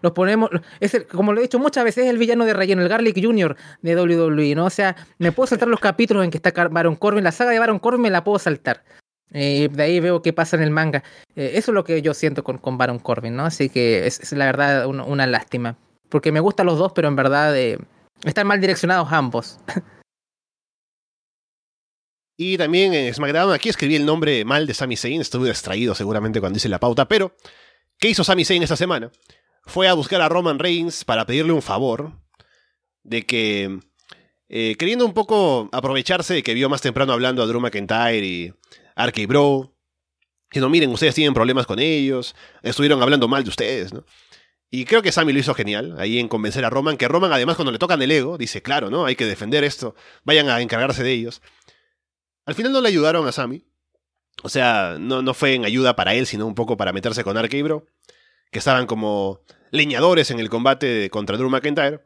los 0.03 0.11
ponemos, 0.11 0.49
es 0.81 1.05
como 1.09 1.31
lo 1.31 1.39
he 1.39 1.43
dicho 1.43 1.57
muchas 1.57 1.85
veces, 1.85 2.03
es 2.03 2.09
el 2.09 2.17
villano 2.17 2.43
de 2.45 2.53
relleno, 2.53 2.81
el 2.81 2.89
Garlic 2.89 3.23
Jr. 3.23 3.55
de 3.81 3.95
WWE, 3.95 4.53
¿no? 4.53 4.65
O 4.65 4.69
sea, 4.69 4.95
me 5.17 5.31
puedo 5.31 5.47
saltar 5.47 5.69
los 5.69 5.79
capítulos 5.79 6.25
en 6.25 6.29
que 6.29 6.37
está 6.37 6.51
Baron 6.67 6.97
Corbin, 6.97 7.23
la 7.23 7.31
saga 7.31 7.51
de 7.51 7.59
Baron 7.59 7.79
Corbin 7.79 8.01
me 8.01 8.09
la 8.09 8.23
puedo 8.23 8.37
saltar. 8.37 8.83
Eh, 9.31 9.69
de 9.71 9.83
ahí 9.83 9.99
veo 10.01 10.21
qué 10.21 10.33
pasa 10.33 10.57
en 10.57 10.63
el 10.63 10.71
manga. 10.71 11.03
Eh, 11.37 11.51
eso 11.55 11.71
es 11.71 11.75
lo 11.75 11.85
que 11.85 12.01
yo 12.01 12.13
siento 12.13 12.43
con, 12.43 12.57
con 12.57 12.77
Baron 12.77 12.99
Corbin, 12.99 13.35
¿no? 13.35 13.45
Así 13.45 13.69
que 13.69 14.05
es, 14.05 14.31
la 14.33 14.45
verdad 14.45 14.87
una, 14.87 15.25
lástima. 15.25 15.77
Porque 16.09 16.33
me 16.33 16.41
gustan 16.41 16.65
los 16.65 16.77
dos, 16.77 16.91
pero 16.93 17.07
en 17.07 17.15
verdad 17.15 17.57
eh, 17.57 17.79
están 18.25 18.45
mal 18.45 18.59
direccionados 18.59 19.11
ambos. 19.11 19.59
Y 22.35 22.57
también 22.57 22.95
en 22.95 23.13
SmackDown, 23.13 23.53
aquí 23.53 23.69
escribí 23.69 23.95
el 23.95 24.07
nombre 24.07 24.43
mal 24.43 24.65
de 24.65 24.73
Sami 24.73 24.97
Zayn, 24.97 25.21
estuve 25.21 25.49
distraído 25.49 25.93
seguramente 25.93 26.39
cuando 26.39 26.57
hice 26.57 26.67
la 26.67 26.79
pauta, 26.79 27.07
pero 27.07 27.35
¿qué 27.99 28.09
hizo 28.09 28.23
Sami 28.23 28.43
Zayn 28.43 28.63
esta 28.63 28.75
semana? 28.75 29.11
Fue 29.65 29.87
a 29.87 29.93
buscar 29.93 30.21
a 30.21 30.29
Roman 30.29 30.59
Reigns 30.59 31.05
para 31.05 31.25
pedirle 31.25 31.53
un 31.53 31.61
favor 31.61 32.13
de 33.03 33.25
que, 33.25 33.79
eh, 34.49 34.75
queriendo 34.77 35.05
un 35.05 35.13
poco 35.13 35.69
aprovecharse 35.71 36.33
de 36.33 36.43
que 36.43 36.53
vio 36.53 36.69
más 36.69 36.81
temprano 36.81 37.13
hablando 37.13 37.41
a 37.41 37.45
Drew 37.45 37.59
McIntyre 37.59 38.25
y 38.25 38.53
Arky 38.95 39.25
Bro, 39.25 39.73
no 40.55 40.69
miren, 40.69 40.91
ustedes 40.91 41.15
tienen 41.15 41.33
problemas 41.33 41.65
con 41.65 41.79
ellos, 41.79 42.35
estuvieron 42.61 43.01
hablando 43.01 43.27
mal 43.27 43.43
de 43.43 43.49
ustedes, 43.49 43.93
¿no? 43.93 44.05
Y 44.69 44.85
creo 44.85 45.03
que 45.03 45.11
Sammy 45.11 45.33
lo 45.33 45.39
hizo 45.39 45.53
genial, 45.53 45.95
ahí 45.99 46.17
en 46.17 46.27
convencer 46.27 46.65
a 46.65 46.69
Roman, 46.69 46.97
que 46.97 47.07
Roman 47.07 47.31
además 47.31 47.55
cuando 47.55 47.71
le 47.71 47.77
tocan 47.77 48.01
el 48.01 48.11
ego, 48.11 48.37
dice, 48.39 48.63
claro, 48.63 48.89
¿no? 48.89 49.05
Hay 49.05 49.15
que 49.15 49.25
defender 49.25 49.63
esto, 49.63 49.95
vayan 50.23 50.49
a 50.49 50.61
encargarse 50.61 51.03
de 51.03 51.11
ellos. 51.11 51.41
Al 52.45 52.55
final 52.55 52.71
no 52.71 52.81
le 52.81 52.89
ayudaron 52.89 53.27
a 53.27 53.31
Sammy, 53.31 53.65
o 54.41 54.49
sea, 54.49 54.97
no, 54.99 55.21
no 55.21 55.33
fue 55.33 55.53
en 55.53 55.65
ayuda 55.65 55.95
para 55.95 56.15
él, 56.15 56.25
sino 56.25 56.47
un 56.47 56.55
poco 56.55 56.75
para 56.75 56.91
meterse 56.91 57.23
con 57.23 57.37
Arky 57.37 57.61
Bro 57.61 57.85
que 58.53 58.59
estaban 58.59 58.87
como 58.87 59.41
leñadores 59.71 60.31
en 60.31 60.39
el 60.39 60.49
combate 60.49 61.09
contra 61.09 61.35
Drew 61.35 61.49
McIntyre. 61.49 62.05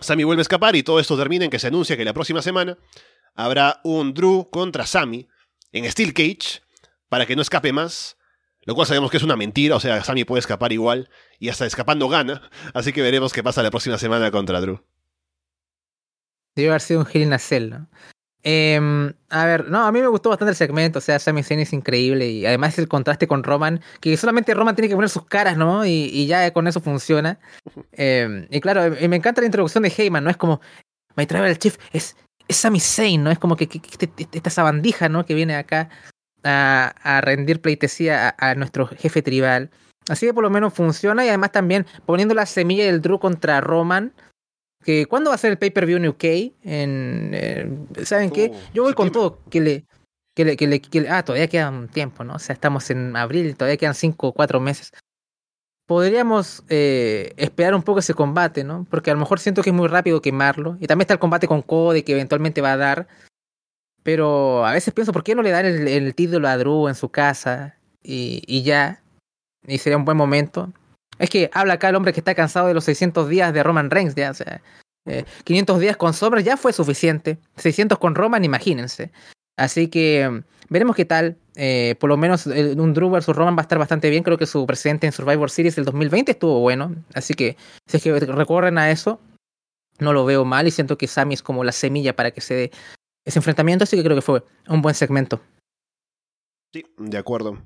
Sammy 0.00 0.24
vuelve 0.24 0.40
a 0.40 0.42
escapar 0.42 0.74
y 0.74 0.82
todo 0.82 0.98
esto 0.98 1.16
termina 1.16 1.44
en 1.44 1.50
que 1.50 1.58
se 1.60 1.68
anuncia 1.68 1.96
que 1.96 2.04
la 2.04 2.14
próxima 2.14 2.42
semana 2.42 2.76
habrá 3.34 3.80
un 3.84 4.14
Drew 4.14 4.48
contra 4.50 4.86
Sammy 4.86 5.28
en 5.70 5.88
Steel 5.90 6.14
Cage 6.14 6.62
para 7.08 7.26
que 7.26 7.36
no 7.36 7.42
escape 7.42 7.72
más. 7.72 8.16
Lo 8.62 8.74
cual 8.74 8.86
sabemos 8.86 9.10
que 9.10 9.16
es 9.16 9.22
una 9.22 9.36
mentira, 9.36 9.76
o 9.76 9.80
sea, 9.80 10.02
Sammy 10.04 10.24
puede 10.24 10.40
escapar 10.40 10.72
igual 10.72 11.08
y 11.38 11.48
hasta 11.48 11.64
escapando 11.64 12.08
gana. 12.08 12.50
Así 12.74 12.92
que 12.92 13.00
veremos 13.00 13.32
qué 13.32 13.42
pasa 13.42 13.62
la 13.62 13.70
próxima 13.70 13.96
semana 13.96 14.30
contra 14.30 14.60
Drew. 14.60 14.84
Debe 16.54 16.70
haber 16.70 16.80
sido 16.80 17.00
un 17.00 17.06
Hell 17.12 17.70
¿no? 17.70 17.88
Eh, 18.44 19.12
a 19.30 19.46
ver, 19.46 19.68
no, 19.68 19.84
a 19.84 19.92
mí 19.92 20.00
me 20.00 20.06
gustó 20.06 20.30
bastante 20.30 20.50
el 20.50 20.56
segmento, 20.56 21.00
o 21.00 21.02
sea, 21.02 21.18
Sami 21.18 21.42
Zayn 21.42 21.60
es 21.60 21.72
increíble 21.72 22.28
y 22.28 22.46
además 22.46 22.78
el 22.78 22.88
contraste 22.88 23.26
con 23.26 23.42
Roman, 23.42 23.80
que 24.00 24.16
solamente 24.16 24.54
Roman 24.54 24.74
tiene 24.74 24.88
que 24.88 24.94
poner 24.94 25.10
sus 25.10 25.26
caras, 25.26 25.56
¿no? 25.56 25.84
Y, 25.84 26.26
ya 26.26 26.50
con 26.52 26.66
eso 26.68 26.80
funciona. 26.80 27.38
Eh, 27.92 28.46
y 28.50 28.60
claro, 28.60 28.94
me 29.08 29.16
encanta 29.16 29.40
la 29.40 29.46
introducción 29.46 29.82
de 29.82 29.92
Heyman, 29.96 30.24
¿no? 30.24 30.30
Es 30.30 30.36
como, 30.36 30.60
My 31.16 31.26
Tribal 31.26 31.58
Chief 31.58 31.76
es, 31.92 32.16
es 32.46 32.56
Sami 32.56 32.80
Zayn, 32.80 33.24
¿no? 33.24 33.30
Es 33.30 33.38
como 33.38 33.56
que, 33.56 33.68
que, 33.68 33.80
que 33.80 34.28
esta 34.32 34.50
sabandija, 34.50 35.08
¿no? 35.08 35.26
Que 35.26 35.34
viene 35.34 35.56
acá 35.56 35.90
a, 36.44 37.20
rendir 37.22 37.60
pleitesía 37.60 38.34
a, 38.38 38.54
nuestro 38.54 38.86
jefe 38.86 39.22
tribal. 39.22 39.70
Así 40.08 40.26
que 40.26 40.34
por 40.34 40.42
lo 40.42 40.50
menos 40.50 40.72
funciona 40.72 41.24
y 41.24 41.28
además 41.28 41.52
también 41.52 41.86
poniendo 42.06 42.34
la 42.34 42.46
semilla 42.46 42.86
del 42.86 43.02
Drew 43.02 43.18
contra 43.18 43.60
Roman 43.60 44.12
que 44.84 45.06
¿cuándo 45.06 45.30
va 45.30 45.34
a 45.34 45.38
ser 45.38 45.52
el 45.52 45.58
pay-per-view 45.58 45.98
en 45.98 46.08
UK? 46.08 46.24
En, 46.62 47.30
eh, 47.34 47.68
¿Saben 48.04 48.30
qué? 48.30 48.52
Oh, 48.52 48.70
Yo 48.74 48.82
voy 48.84 48.94
con 48.94 49.10
todo, 49.12 49.40
que 49.50 49.60
le, 49.60 49.84
que 50.34 50.44
le, 50.44 50.56
que 50.56 50.66
le, 50.66 50.80
que 50.80 51.08
ah, 51.08 51.24
todavía 51.24 51.48
queda 51.48 51.68
un 51.68 51.88
tiempo, 51.88 52.24
¿no? 52.24 52.34
O 52.34 52.38
sea, 52.38 52.54
estamos 52.54 52.90
en 52.90 53.16
abril, 53.16 53.56
todavía 53.56 53.76
quedan 53.76 53.94
cinco 53.94 54.28
o 54.28 54.32
cuatro 54.32 54.60
meses. 54.60 54.92
Podríamos 55.86 56.64
eh, 56.68 57.32
esperar 57.36 57.74
un 57.74 57.82
poco 57.82 58.00
ese 58.00 58.14
combate, 58.14 58.62
¿no? 58.62 58.86
Porque 58.90 59.10
a 59.10 59.14
lo 59.14 59.20
mejor 59.20 59.40
siento 59.40 59.62
que 59.62 59.70
es 59.70 59.76
muy 59.76 59.88
rápido 59.88 60.20
quemarlo. 60.20 60.76
Y 60.80 60.86
también 60.86 61.04
está 61.04 61.14
el 61.14 61.20
combate 61.20 61.48
con 61.48 61.62
Cody 61.62 62.02
que 62.02 62.12
eventualmente 62.12 62.60
va 62.60 62.72
a 62.72 62.76
dar. 62.76 63.08
Pero 64.02 64.64
a 64.66 64.72
veces 64.72 64.92
pienso, 64.92 65.12
¿por 65.12 65.24
qué 65.24 65.34
no 65.34 65.42
le 65.42 65.50
dan 65.50 65.66
el, 65.66 65.88
el 65.88 66.14
título 66.14 66.46
a 66.46 66.56
Drew 66.56 66.88
en 66.88 66.94
su 66.94 67.08
casa? 67.08 67.76
Y, 68.02 68.42
y 68.46 68.62
ya. 68.62 69.02
Y 69.66 69.78
sería 69.78 69.96
un 69.96 70.04
buen 70.04 70.16
momento. 70.16 70.72
Es 71.18 71.30
que 71.30 71.50
habla 71.52 71.74
acá 71.74 71.88
el 71.88 71.96
hombre 71.96 72.12
que 72.12 72.20
está 72.20 72.34
cansado 72.34 72.68
de 72.68 72.74
los 72.74 72.84
600 72.84 73.28
días 73.28 73.52
de 73.52 73.62
Roman 73.62 73.90
Reigns, 73.90 74.14
ya, 74.14 74.30
o 74.30 74.34
sea, 74.34 74.60
500 75.44 75.76
eh, 75.76 75.80
días 75.80 75.96
con 75.96 76.14
Sombra 76.14 76.40
ya 76.40 76.56
fue 76.56 76.72
suficiente. 76.72 77.38
600 77.56 77.98
con 77.98 78.14
Roman, 78.14 78.44
imagínense. 78.44 79.10
Así 79.56 79.88
que 79.88 80.28
mm, 80.28 80.42
veremos 80.68 80.96
qué 80.96 81.04
tal. 81.04 81.36
Eh, 81.56 81.96
por 81.98 82.08
lo 82.08 82.16
menos 82.16 82.46
un 82.46 82.94
Drew 82.94 83.10
vs 83.10 83.26
Roman 83.28 83.56
va 83.56 83.60
a 83.60 83.62
estar 83.62 83.78
bastante 83.78 84.10
bien. 84.10 84.22
Creo 84.22 84.38
que 84.38 84.46
su 84.46 84.66
presente 84.66 85.06
en 85.06 85.12
Survivor 85.12 85.50
Series 85.50 85.76
del 85.76 85.84
2020 85.84 86.32
estuvo 86.32 86.60
bueno. 86.60 86.94
Así 87.14 87.34
que 87.34 87.56
si 87.86 87.96
es 87.96 88.02
que 88.02 88.18
recorren 88.20 88.78
a 88.78 88.90
eso, 88.90 89.20
no 89.98 90.12
lo 90.12 90.24
veo 90.24 90.44
mal 90.44 90.68
y 90.68 90.70
siento 90.70 90.96
que 90.96 91.08
Sammy 91.08 91.34
es 91.34 91.42
como 91.42 91.64
la 91.64 91.72
semilla 91.72 92.14
para 92.14 92.30
que 92.30 92.40
se 92.40 92.54
dé 92.54 92.70
ese 93.24 93.38
enfrentamiento. 93.38 93.84
Así 93.84 93.96
que 93.96 94.04
creo 94.04 94.16
que 94.16 94.22
fue 94.22 94.44
un 94.68 94.82
buen 94.82 94.94
segmento. 94.94 95.40
Sí, 96.72 96.84
de 96.98 97.18
acuerdo. 97.18 97.58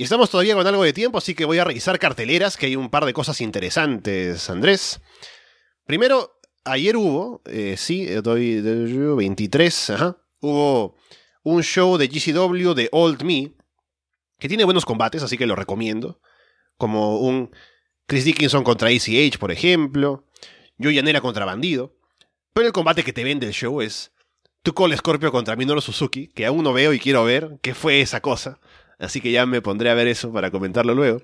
Y 0.00 0.04
estamos 0.04 0.30
todavía 0.30 0.54
con 0.54 0.66
algo 0.66 0.82
de 0.82 0.94
tiempo, 0.94 1.18
así 1.18 1.34
que 1.34 1.44
voy 1.44 1.58
a 1.58 1.64
revisar 1.64 1.98
carteleras, 1.98 2.56
que 2.56 2.64
hay 2.64 2.74
un 2.74 2.88
par 2.88 3.04
de 3.04 3.12
cosas 3.12 3.42
interesantes, 3.42 4.48
Andrés. 4.48 5.02
Primero, 5.84 6.40
ayer 6.64 6.96
hubo, 6.96 7.42
eh, 7.44 7.74
sí, 7.76 8.06
doy 8.06 8.62
23, 8.62 9.90
ajá, 9.90 10.16
hubo 10.40 10.96
un 11.42 11.62
show 11.62 11.98
de 11.98 12.08
GCW 12.08 12.72
de 12.72 12.88
Old 12.92 13.24
Me, 13.24 13.52
que 14.38 14.48
tiene 14.48 14.64
buenos 14.64 14.86
combates, 14.86 15.22
así 15.22 15.36
que 15.36 15.44
lo 15.44 15.54
recomiendo. 15.54 16.22
Como 16.78 17.18
un 17.18 17.54
Chris 18.06 18.24
Dickinson 18.24 18.64
contra 18.64 18.88
ACH, 18.88 19.36
por 19.36 19.52
ejemplo. 19.52 20.24
Yo 20.78 20.90
Yanera 20.90 21.20
contra 21.20 21.44
Bandido. 21.44 21.94
Pero 22.54 22.66
el 22.66 22.72
combate 22.72 23.04
que 23.04 23.12
te 23.12 23.22
vende 23.22 23.46
el 23.46 23.52
show 23.52 23.82
es 23.82 24.12
Call 24.74 24.96
Scorpio 24.96 25.30
contra 25.30 25.56
Minoru 25.56 25.82
Suzuki, 25.82 26.28
que 26.28 26.46
aún 26.46 26.64
no 26.64 26.72
veo 26.72 26.94
y 26.94 26.98
quiero 26.98 27.22
ver 27.22 27.58
qué 27.60 27.74
fue 27.74 28.00
esa 28.00 28.22
cosa. 28.22 28.60
Así 29.00 29.20
que 29.20 29.32
ya 29.32 29.46
me 29.46 29.62
pondré 29.62 29.90
a 29.90 29.94
ver 29.94 30.06
eso 30.06 30.32
para 30.32 30.50
comentarlo 30.50 30.94
luego. 30.94 31.22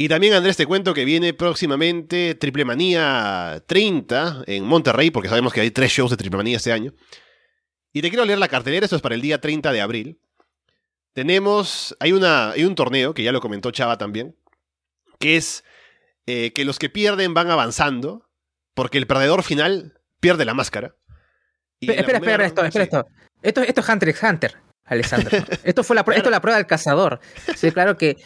Y 0.00 0.08
también, 0.08 0.32
Andrés, 0.32 0.56
te 0.56 0.64
cuento 0.64 0.94
que 0.94 1.04
viene 1.04 1.34
próximamente 1.34 2.36
Triple 2.36 2.64
Manía 2.64 3.64
30 3.66 4.44
en 4.46 4.64
Monterrey, 4.64 5.10
porque 5.10 5.28
sabemos 5.28 5.52
que 5.52 5.60
hay 5.60 5.72
tres 5.72 5.90
shows 5.90 6.12
de 6.12 6.16
Triple 6.16 6.36
Manía 6.36 6.56
este 6.56 6.70
año. 6.70 6.94
Y 7.92 8.00
te 8.00 8.08
quiero 8.10 8.24
leer 8.24 8.38
la 8.38 8.46
cartelera, 8.46 8.84
esto 8.84 8.94
es 8.94 9.02
para 9.02 9.16
el 9.16 9.20
día 9.20 9.40
30 9.40 9.72
de 9.72 9.80
abril. 9.80 10.20
Tenemos, 11.14 11.96
hay, 11.98 12.12
una, 12.12 12.52
hay 12.52 12.64
un 12.64 12.76
torneo, 12.76 13.12
que 13.12 13.24
ya 13.24 13.32
lo 13.32 13.40
comentó 13.40 13.72
Chava 13.72 13.98
también, 13.98 14.36
que 15.18 15.36
es 15.36 15.64
eh, 16.26 16.52
que 16.52 16.64
los 16.64 16.78
que 16.78 16.90
pierden 16.90 17.34
van 17.34 17.50
avanzando, 17.50 18.30
porque 18.74 18.98
el 18.98 19.08
perdedor 19.08 19.42
final 19.42 20.00
pierde 20.20 20.44
la 20.44 20.54
máscara. 20.54 20.94
Espera, 21.80 22.18
espera, 22.18 22.46
esto, 22.46 22.64
espera 22.64 22.84
esto. 22.84 23.06
Esto, 23.42 23.62
esto 23.62 23.80
es 23.80 23.88
Hunter 23.88 24.08
x 24.10 24.22
Hunter, 24.22 24.67
Alessandro. 24.88 25.38
esto 25.64 25.84
fue 25.84 25.96
la, 25.96 26.02
esto 26.02 26.28
es 26.28 26.30
la 26.30 26.40
prueba 26.40 26.56
del 26.56 26.66
cazador. 26.66 27.20
Sí, 27.56 27.70
claro 27.72 27.96
que 27.96 28.16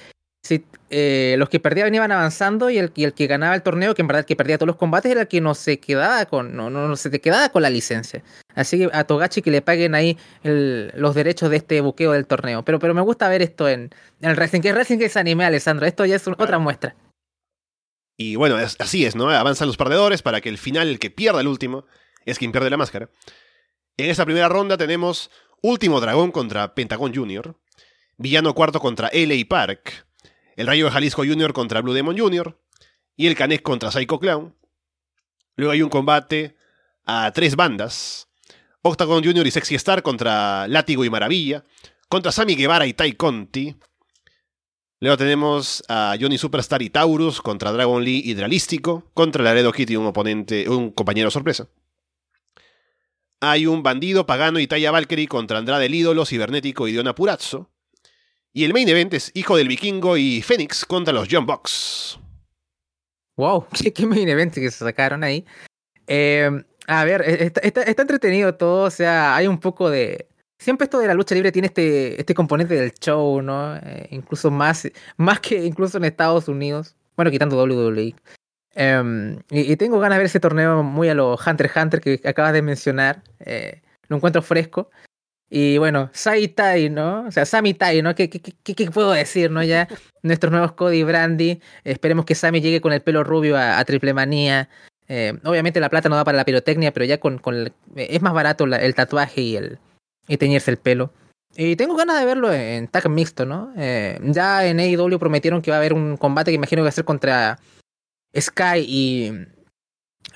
si, 0.44 0.64
eh, 0.90 1.36
los 1.38 1.48
que 1.48 1.60
perdían 1.60 1.94
iban 1.94 2.10
avanzando 2.10 2.68
y 2.68 2.78
el, 2.78 2.92
el, 2.96 3.14
que 3.14 3.26
ganaba 3.26 3.54
el 3.54 3.62
torneo, 3.62 3.94
que 3.94 4.02
en 4.02 4.08
verdad 4.08 4.20
el 4.20 4.26
que 4.26 4.36
perdía 4.36 4.58
todos 4.58 4.66
los 4.66 4.76
combates, 4.76 5.10
era 5.10 5.22
el 5.22 5.28
que 5.28 5.40
no 5.40 5.54
se 5.54 5.78
quedaba 5.78 6.26
con, 6.26 6.56
no, 6.56 6.68
no, 6.68 6.96
se 6.96 7.10
te 7.10 7.20
quedaba 7.20 7.48
con 7.50 7.62
la 7.62 7.70
licencia. 7.70 8.22
Así 8.54 8.78
que 8.78 8.90
a 8.92 9.04
Togachi 9.04 9.40
que 9.40 9.50
le 9.50 9.62
paguen 9.62 9.94
ahí 9.94 10.18
los 10.42 11.14
derechos 11.14 11.48
de 11.50 11.56
este 11.58 11.80
buqueo 11.80 12.12
del 12.12 12.26
torneo. 12.26 12.64
Pero, 12.64 12.78
pero 12.78 12.92
me 12.92 13.00
gusta 13.00 13.28
ver 13.28 13.40
esto 13.40 13.68
en, 13.68 13.90
en 14.20 14.30
el 14.30 14.36
Racing, 14.36 14.60
que 14.60 14.70
el 14.70 14.76
Racing 14.76 14.98
es 15.00 15.16
anime, 15.16 15.44
Alessandro. 15.44 15.86
Esto 15.86 16.04
ya 16.04 16.16
es 16.16 16.26
otra 16.26 16.58
muestra. 16.58 16.96
Y 18.18 18.36
bueno, 18.36 18.56
así 18.56 19.06
es, 19.06 19.16
¿no? 19.16 19.30
Avanzan 19.30 19.68
los 19.68 19.76
perdedores 19.76 20.22
para 20.22 20.40
que 20.40 20.48
el 20.48 20.58
final, 20.58 20.88
el 20.88 20.98
que 20.98 21.10
pierda 21.10 21.40
el 21.40 21.48
último, 21.48 21.86
es 22.26 22.38
quien 22.38 22.52
pierde 22.52 22.70
la 22.70 22.76
máscara. 22.76 23.08
En 23.96 24.10
esta 24.10 24.24
primera 24.24 24.48
ronda 24.48 24.76
tenemos 24.76 25.30
Último 25.64 26.00
Dragón 26.00 26.32
contra 26.32 26.74
Pentagon 26.74 27.14
Jr., 27.14 27.56
Villano 28.16 28.52
Cuarto 28.52 28.80
contra 28.80 29.10
LA 29.12 29.46
Park, 29.48 30.06
el 30.56 30.66
Rayo 30.66 30.86
de 30.86 30.90
Jalisco 30.90 31.22
Jr. 31.24 31.52
contra 31.52 31.80
Blue 31.80 31.92
Demon 31.92 32.18
Jr. 32.18 32.58
y 33.16 33.28
el 33.28 33.36
Canek 33.36 33.62
contra 33.62 33.92
Psycho 33.92 34.18
Clown. 34.18 34.56
Luego 35.54 35.72
hay 35.72 35.82
un 35.82 35.88
combate 35.88 36.56
a 37.04 37.30
tres 37.32 37.54
bandas. 37.54 38.28
Octagon 38.82 39.22
Jr. 39.22 39.46
y 39.46 39.50
Sexy 39.52 39.76
Star 39.76 40.02
contra 40.02 40.66
Látigo 40.66 41.04
y 41.04 41.10
Maravilla. 41.10 41.64
Contra 42.08 42.32
Sammy 42.32 42.56
Guevara 42.56 42.86
y 42.86 42.94
Tai 42.94 43.12
Conti. 43.12 43.76
Luego 44.98 45.16
tenemos 45.16 45.84
a 45.88 46.16
Johnny 46.20 46.38
Superstar 46.38 46.82
y 46.82 46.90
Taurus 46.90 47.40
contra 47.40 47.70
Dragon 47.70 48.02
Lee 48.02 48.22
y 48.24 48.34
Dralístico. 48.34 49.10
Contra 49.14 49.44
Laredo 49.44 49.70
Kitty, 49.70 49.94
un 49.94 50.06
oponente, 50.06 50.68
un 50.68 50.90
compañero 50.90 51.30
sorpresa. 51.30 51.68
Hay 53.44 53.66
un 53.66 53.82
bandido 53.82 54.24
pagano 54.24 54.60
y 54.60 54.68
Taya 54.68 54.92
Valkyrie 54.92 55.26
contra 55.26 55.58
Andrade 55.58 55.86
el 55.86 55.94
ídolo, 55.96 56.24
cibernético 56.24 56.86
y 56.86 56.92
Diona 56.92 57.12
Purazzo. 57.12 57.68
Y 58.52 58.62
el 58.62 58.72
main 58.72 58.88
event 58.88 59.12
es 59.14 59.32
Hijo 59.34 59.56
del 59.56 59.66
Vikingo 59.66 60.16
y 60.16 60.42
Fénix 60.42 60.84
contra 60.84 61.12
los 61.12 61.26
John 61.28 61.44
Box. 61.44 62.20
Wow, 63.36 63.66
qué, 63.94 64.06
main 64.06 64.28
event 64.28 64.54
que 64.54 64.70
se 64.70 64.84
sacaron 64.84 65.24
ahí. 65.24 65.44
Eh, 66.06 66.50
a 66.86 67.04
ver, 67.04 67.22
e, 67.22 67.52
está, 67.62 67.82
entretenido 67.82 68.54
todo, 68.54 68.84
o 68.84 68.90
sea, 68.90 69.34
hay 69.34 69.48
un 69.48 69.58
poco 69.58 69.90
de... 69.90 70.28
Siempre 70.60 70.84
esto 70.84 71.00
de 71.00 71.08
la 71.08 71.14
lucha 71.14 71.34
libre 71.34 71.50
tiene 71.50 71.66
este, 71.66 72.20
este 72.20 72.34
componente 72.34 72.76
del 72.76 72.92
show, 72.92 73.42
¿no? 73.42 73.74
Eh, 73.74 74.06
incluso 74.12 74.52
más, 74.52 74.88
más 75.16 75.40
que 75.40 75.64
incluso 75.64 75.98
en 75.98 76.04
Estados 76.04 76.46
Unidos. 76.46 76.94
Bueno, 77.16 77.32
quitando 77.32 77.60
WWE. 77.60 78.14
Em, 78.74 79.38
y, 79.50 79.76
tengo 79.76 79.98
ganas 80.00 80.16
de 80.16 80.20
ver 80.20 80.26
ese 80.26 80.40
torneo 80.40 80.82
muy 80.82 81.08
a 81.08 81.14
lo 81.14 81.36
Hunter 81.36 81.70
Hunter 81.74 82.00
que 82.00 82.20
acabas 82.24 82.52
de 82.52 82.62
mencionar. 82.62 83.22
Eh, 83.40 83.82
lo 84.08 84.16
encuentro 84.16 84.42
fresco. 84.42 84.90
Y 85.50 85.76
bueno, 85.76 86.08
Sai 86.14 86.48
Tai, 86.48 86.88
¿no? 86.88 87.26
O 87.26 87.30
sea, 87.30 87.44
Sami 87.44 87.74
Tai, 87.74 88.00
¿no? 88.00 88.14
¿Qué, 88.14 88.30
qué, 88.30 88.40
qué, 88.40 88.90
puedo 88.90 89.12
decir, 89.12 89.50
no? 89.50 89.62
Ya 89.62 89.86
nuestros 90.22 90.50
nuevos 90.50 90.72
Cody 90.72 91.02
Brandy. 91.02 91.60
Esperemos 91.84 92.24
que 92.24 92.34
Sami 92.34 92.60
llegue 92.60 92.80
con 92.80 92.92
el 92.92 93.02
pelo 93.02 93.22
rubio 93.24 93.58
a, 93.58 93.84
Triple 93.84 94.14
Manía. 94.14 94.68
Eh, 95.08 95.34
obviamente 95.44 95.80
la 95.80 95.90
plata 95.90 96.08
no 96.08 96.16
da 96.16 96.24
para 96.24 96.38
la 96.38 96.44
pirotecnia, 96.44 96.92
pero 96.92 97.04
ya 97.04 97.20
con, 97.20 97.38
con 97.38 97.72
es 97.96 98.22
más 98.22 98.32
barato 98.32 98.64
el 98.64 98.94
tatuaje 98.94 99.42
y 99.42 99.56
el 99.56 99.78
y 100.28 100.36
teñirse 100.38 100.70
el 100.70 100.78
pelo. 100.78 101.12
Y 101.54 101.76
tengo 101.76 101.96
ganas 101.96 102.18
de 102.18 102.24
verlo 102.24 102.52
en, 102.52 102.88
tag 102.88 103.10
mixto, 103.10 103.44
¿no? 103.44 103.72
Eh, 103.76 104.18
ya 104.22 104.64
en 104.66 104.80
AEW 104.80 105.18
prometieron 105.18 105.60
que 105.60 105.70
va 105.70 105.76
a 105.76 105.80
haber 105.80 105.92
un 105.92 106.16
combate 106.16 106.50
que 106.50 106.54
imagino 106.54 106.80
que 106.80 106.84
va 106.84 106.88
a 106.88 106.92
ser 106.92 107.04
contra 107.04 107.58
Sky 108.38 108.84
y, 108.86 109.32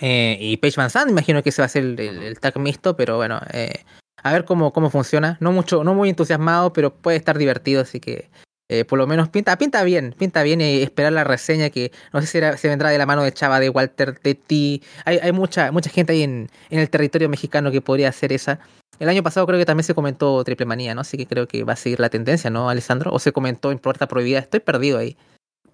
eh, 0.01 0.39
y 0.41 0.57
Page 0.59 0.75
Van 0.77 0.91
Zandt. 0.91 1.11
Imagino 1.11 1.43
que 1.43 1.51
ese 1.51 1.63
va 1.63 1.67
a 1.67 1.69
ser 1.69 1.85
el, 1.85 1.99
el 2.01 2.41
tag 2.41 2.59
mixto, 2.59 2.97
pero 2.97 3.17
bueno, 3.17 3.41
eh, 3.53 3.85
a 4.23 4.33
ver 4.33 4.45
cómo, 4.45 4.73
cómo 4.73 4.91
funciona. 4.91 5.37
No 5.41 5.53
mucho, 5.53 5.85
no 5.85 5.95
muy 5.95 6.09
entusiasmado, 6.09 6.73
pero 6.73 6.95
puede 6.95 7.17
estar 7.17 7.39
divertido, 7.39 7.83
así 7.83 8.01
que 8.01 8.31
eh, 8.69 8.85
por 8.85 8.99
lo 8.99 9.07
menos 9.07 9.29
pinta, 9.29 9.57
pinta 9.59 9.85
bien, 9.85 10.15
pinta 10.19 10.43
bien 10.43 10.61
y 10.61 10.83
esperar 10.83 11.13
la 11.13 11.23
reseña 11.23 11.71
que 11.71 11.93
no 12.13 12.21
sé 12.21 12.27
si 12.27 12.59
se 12.59 12.69
vendrá 12.69 12.91
de 12.91 12.99
la 12.99 13.07
mano 13.07 13.23
de 13.23 13.33
Chava, 13.33 13.61
de 13.61 13.71
Walter, 13.71 14.21
de 14.21 14.35
ti. 14.35 14.83
Hay, 15.05 15.19
hay 15.19 15.33
mucha, 15.33 15.71
mucha 15.71 15.89
gente 15.91 16.13
ahí 16.13 16.23
en, 16.23 16.51
en 16.71 16.81
el 16.81 16.91
territorio 16.91 17.29
mexicano 17.29 17.71
que 17.71 17.81
podría 17.81 18.09
hacer 18.09 18.33
esa. 18.33 18.59
El 18.99 19.09
año 19.11 19.23
pasado 19.23 19.47
creo 19.47 19.59
que 19.59 19.67
también 19.67 19.85
se 19.85 19.95
comentó 19.95 20.43
Triple 20.43 20.65
Manía, 20.67 20.95
¿no? 20.95 21.03
Así 21.03 21.17
que 21.19 21.27
creo 21.27 21.47
que 21.47 21.65
va 21.65 21.75
a 21.75 21.77
seguir 21.77 22.01
la 22.01 22.09
tendencia, 22.09 22.49
¿no, 22.49 22.71
Alessandro? 22.71 23.13
O 23.13 23.19
se 23.19 23.31
comentó 23.31 23.71
en 23.71 23.79
Puerta 23.79 24.09
Prohibida. 24.09 24.39
Estoy 24.39 24.61
perdido 24.61 24.99
ahí. 24.99 25.17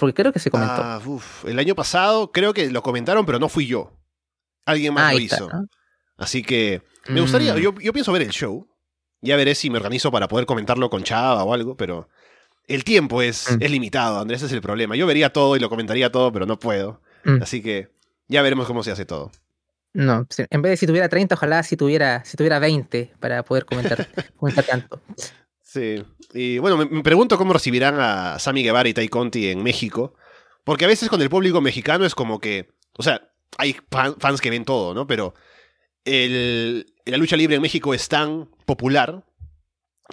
Porque 0.03 0.15
creo 0.15 0.33
que 0.33 0.41
se 0.41 0.51
comentó. 0.51 0.83
Ah, 0.83 1.01
el 1.47 1.61
año 1.61 1.77
pasado 1.77 2.33
creo 2.33 2.53
que 2.53 2.69
lo 2.73 2.83
comentaron, 2.83 3.25
pero 3.25 3.39
no 3.39 3.49
fui 3.49 3.69
yo. 3.69 3.93
Alguien 4.67 4.93
más 4.95 5.13
lo 5.13 5.21
hizo. 5.21 5.49
Así 6.17 6.43
que 6.43 6.83
me 7.07 7.21
gustaría, 7.21 7.55
mm. 7.55 7.59
yo, 7.59 7.75
yo, 7.79 7.93
pienso 7.93 8.11
ver 8.11 8.23
el 8.23 8.31
show. 8.31 8.67
Ya 9.21 9.37
veré 9.37 9.55
si 9.55 9.71
me 9.71 9.77
organizo 9.77 10.11
para 10.11 10.27
poder 10.27 10.45
comentarlo 10.45 10.91
con 10.91 11.05
Chava 11.05 11.45
o 11.45 11.55
algo, 11.55 11.77
pero 11.77 12.09
el 12.67 12.83
tiempo 12.83 13.23
es, 13.23 13.49
mm. 13.49 13.63
es 13.63 13.71
limitado, 13.71 14.19
Andrés, 14.19 14.39
ese 14.41 14.47
es 14.47 14.53
el 14.55 14.61
problema. 14.61 14.97
Yo 14.97 15.07
vería 15.07 15.33
todo 15.33 15.55
y 15.55 15.61
lo 15.61 15.69
comentaría 15.69 16.11
todo, 16.11 16.33
pero 16.33 16.47
no 16.47 16.59
puedo. 16.59 17.01
Mm. 17.23 17.41
Así 17.41 17.63
que 17.63 17.89
ya 18.27 18.43
veremos 18.43 18.67
cómo 18.67 18.83
se 18.83 18.91
hace 18.91 19.05
todo. 19.05 19.31
No, 19.93 20.27
en 20.51 20.63
vez 20.63 20.71
de 20.71 20.77
si 20.79 20.89
tuviera 20.89 21.09
30, 21.09 21.37
ojalá 21.37 21.63
si 21.63 21.77
tuviera, 21.77 22.25
si 22.25 22.37
tuviera 22.37 22.59
20 22.59 23.13
para 23.21 23.45
poder 23.45 23.67
comentar, 23.67 24.09
comentar 24.37 24.65
tanto. 24.65 25.01
Sí, 25.73 26.05
y 26.35 26.59
bueno, 26.59 26.77
me, 26.77 27.03
pregunto 27.03 27.39
cómo 27.39 27.55
recibirán 27.55 27.99
a 27.99 28.39
Sammy 28.39 28.63
Guevara 28.63 28.91
y 28.91 28.93
Tai 28.93 29.09
Conti 29.09 29.49
en 29.49 29.63
México, 29.63 30.15
porque 30.65 30.85
a 30.85 30.89
veces 30.89 31.09
con 31.09 31.23
el 31.23 31.31
público 31.31 31.63
mexicano 31.63 32.05
es 32.05 32.15
como 32.15 32.41
que, 32.41 32.69
o 32.99 33.03
sea, 33.03 33.33
hay 33.57 33.75
fans 33.91 34.43
que 34.43 34.51
ven 34.51 34.67
todo, 34.67 34.93
¿no? 34.93 35.07
Pero 35.07 35.33
el, 36.05 36.93
la 37.07 37.17
lucha 37.17 37.39
libre 37.39 37.57
en 37.57 37.63
México 37.63 37.95
es 37.95 38.07
tan 38.09 38.51
popular 38.67 39.25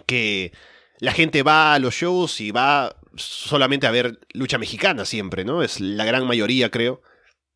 que 0.06 0.54
la 1.00 1.12
gente 1.12 1.44
va 1.44 1.74
a 1.74 1.80
los 1.80 1.94
shows 1.94 2.40
y 2.40 2.52
va 2.52 2.96
solamente 3.18 3.86
a 3.86 3.92
ver 3.92 4.18
lucha 4.32 4.58
mexicana 4.60 5.04
siempre, 5.04 5.44
¿no? 5.44 5.62
Es 5.62 5.82
la 5.82 6.06
gran 6.06 6.26
mayoría, 6.26 6.72
creo, 6.72 7.02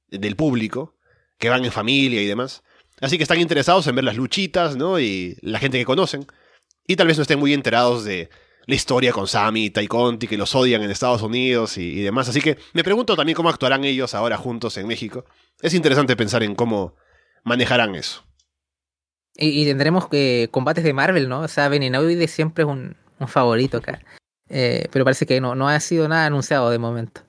del 0.09 0.35
público, 0.35 0.97
que 1.37 1.47
van 1.47 1.63
en 1.63 1.71
familia 1.71 2.21
y 2.21 2.27
demás. 2.27 2.63
Así 2.99 3.15
que 3.15 3.23
están 3.23 3.39
interesados 3.39 3.87
en 3.87 3.95
ver 3.95 4.03
las 4.03 4.17
luchitas, 4.17 4.75
¿no? 4.75 4.99
Y 4.99 5.37
la 5.41 5.59
gente 5.59 5.77
que 5.77 5.85
conocen. 5.85 6.27
Y 6.85 6.95
tal 6.95 7.07
vez 7.07 7.17
no 7.17 7.21
estén 7.21 7.39
muy 7.39 7.53
enterados 7.53 8.03
de 8.03 8.29
la 8.65 8.75
historia 8.75 9.11
con 9.11 9.27
Sammy 9.27 9.65
y 9.65 9.69
Tai 9.69 9.87
Conti, 9.87 10.27
que 10.27 10.37
los 10.37 10.55
odian 10.55 10.81
en 10.83 10.91
Estados 10.91 11.21
Unidos 11.21 11.77
y, 11.77 12.01
demás. 12.01 12.29
Así 12.29 12.41
que 12.41 12.57
me 12.73 12.83
pregunto 12.83 13.15
también 13.15 13.35
cómo 13.35 13.49
actuarán 13.49 13.83
ellos 13.83 14.13
ahora 14.13 14.37
juntos 14.37 14.77
en 14.77 14.87
México. 14.87 15.25
Es 15.61 15.73
interesante 15.73 16.15
pensar 16.15 16.43
en 16.43 16.55
cómo 16.55 16.95
manejarán 17.43 17.95
eso. 17.95 18.23
Y, 19.35 19.65
tendremos 19.65 20.07
combates 20.51 20.83
de 20.83 20.93
Marvel, 20.93 21.27
¿no? 21.27 21.41
O 21.41 21.47
sea, 21.47 21.67
Venenoide 21.69 22.27
siempre 22.27 22.63
es 22.63 22.69
un, 22.69 22.95
favorito 23.27 23.77
acá. 23.77 24.01
Eh, 24.49 24.87
pero 24.91 25.05
parece 25.05 25.25
que 25.25 25.39
no, 25.39 25.55
no 25.55 25.69
ha 25.69 25.79
sido 25.79 26.07
nada 26.07 26.25
anunciado 26.25 26.69
de 26.69 26.77
momento. 26.77 27.21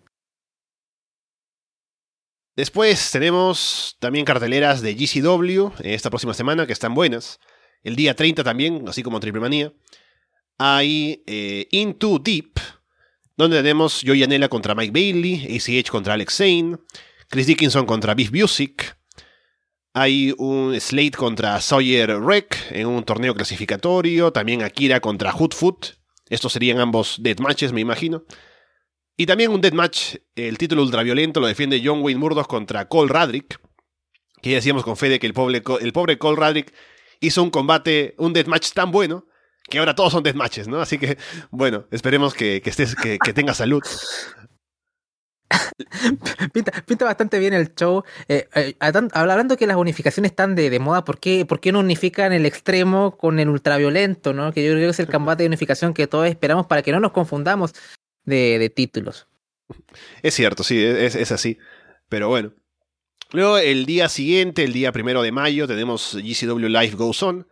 Después 2.56 3.10
tenemos 3.10 3.96
también 3.98 4.24
carteleras 4.24 4.80
de 4.80 4.94
GCW 4.94 5.72
esta 5.82 6.10
próxima 6.10 6.34
semana 6.34 6.66
que 6.66 6.72
están 6.72 6.94
buenas. 6.94 7.40
El 7.84 7.96
día 7.96 8.16
30 8.16 8.42
también, 8.42 8.88
así 8.88 9.02
como 9.02 9.20
Triple 9.20 9.40
Manía. 9.40 9.72
Hay 10.58 11.22
eh, 11.26 11.68
Into 11.70 12.18
Deep, 12.18 12.58
donde 13.36 13.58
tenemos 13.58 14.02
Joey 14.04 14.22
Anela 14.22 14.48
contra 14.48 14.74
Mike 14.74 14.92
Bailey, 14.92 15.56
ACH 15.56 15.90
contra 15.90 16.14
Alex 16.14 16.36
Zane, 16.36 16.78
Chris 17.28 17.46
Dickinson 17.46 17.84
contra 17.84 18.14
Beef 18.14 18.32
Music. 18.32 18.96
Hay 19.92 20.34
un 20.38 20.80
Slate 20.80 21.16
contra 21.16 21.60
Sawyer 21.60 22.18
Wreck 22.18 22.56
en 22.70 22.86
un 22.86 23.04
torneo 23.04 23.34
clasificatorio. 23.34 24.32
También 24.32 24.62
Akira 24.62 25.00
contra 25.00 25.32
Hoodfoot. 25.32 25.86
Estos 26.28 26.52
serían 26.52 26.80
ambos 26.80 27.18
deathmatches, 27.20 27.72
me 27.72 27.80
imagino. 27.80 28.24
Y 29.16 29.26
también 29.26 29.52
un 29.52 29.60
deathmatch, 29.60 30.16
el 30.34 30.58
título 30.58 30.82
ultraviolento 30.82 31.38
lo 31.38 31.46
defiende 31.46 31.80
John 31.84 32.02
Wayne 32.02 32.18
Murdoch 32.18 32.48
contra 32.48 32.88
Cole 32.88 33.12
Radrick. 33.12 33.60
Que 34.42 34.50
ya 34.50 34.56
decíamos 34.56 34.82
con 34.82 34.96
fe 34.96 35.08
de 35.08 35.20
que 35.20 35.26
el 35.28 35.32
pobre, 35.32 35.62
el 35.80 35.92
pobre 35.92 36.18
Cole 36.18 36.40
Radrick 36.40 36.72
hizo 37.26 37.42
un 37.42 37.50
combate, 37.50 38.14
un 38.18 38.32
deathmatch 38.32 38.72
tan 38.72 38.90
bueno 38.90 39.26
que 39.68 39.78
ahora 39.78 39.94
todos 39.94 40.12
son 40.12 40.22
deathmatches, 40.22 40.68
¿no? 40.68 40.80
Así 40.80 40.98
que, 40.98 41.16
bueno, 41.50 41.86
esperemos 41.90 42.34
que, 42.34 42.62
estés, 42.64 42.94
que, 42.94 43.18
tenga 43.32 43.54
salud. 43.54 43.82
Pinta, 46.52 47.04
bastante 47.04 47.38
bien 47.38 47.54
el 47.54 47.74
show. 47.74 48.02
Eh, 48.28 48.46
eh, 48.54 48.74
hablando 48.80 49.56
que 49.56 49.66
las 49.66 49.76
unificaciones 49.76 50.32
están 50.32 50.54
de, 50.54 50.78
moda, 50.80 51.04
¿por 51.04 51.18
qué, 51.18 51.46
¿por 51.46 51.60
qué 51.60 51.72
no 51.72 51.80
unifican 51.80 52.32
el 52.32 52.44
extremo 52.44 53.16
con 53.16 53.38
el 53.38 53.48
ultraviolento? 53.48 54.34
¿no? 54.34 54.52
Que 54.52 54.64
yo 54.64 54.72
creo 54.72 54.86
que 54.86 54.90
es 54.90 55.00
el 55.00 55.08
combate 55.08 55.44
de 55.44 55.48
unificación 55.48 55.94
que 55.94 56.06
todos 56.06 56.28
esperamos 56.28 56.66
para 56.66 56.82
que 56.82 56.92
no 56.92 57.00
nos 57.00 57.12
confundamos 57.12 57.72
de, 58.24 58.70
títulos. 58.74 59.28
Es 60.22 60.34
cierto, 60.34 60.62
sí, 60.62 60.84
es, 60.84 61.14
es 61.14 61.32
así. 61.32 61.58
Pero 62.08 62.28
bueno. 62.28 62.52
Luego, 63.32 63.58
el 63.58 63.86
día 63.86 64.08
siguiente, 64.08 64.64
el 64.64 64.72
día 64.72 64.92
primero 64.92 65.22
de 65.22 65.32
mayo, 65.32 65.66
tenemos 65.66 66.14
GCW 66.14 66.68
Live 66.68 66.94
Goes 66.94 67.22
On, 67.22 67.48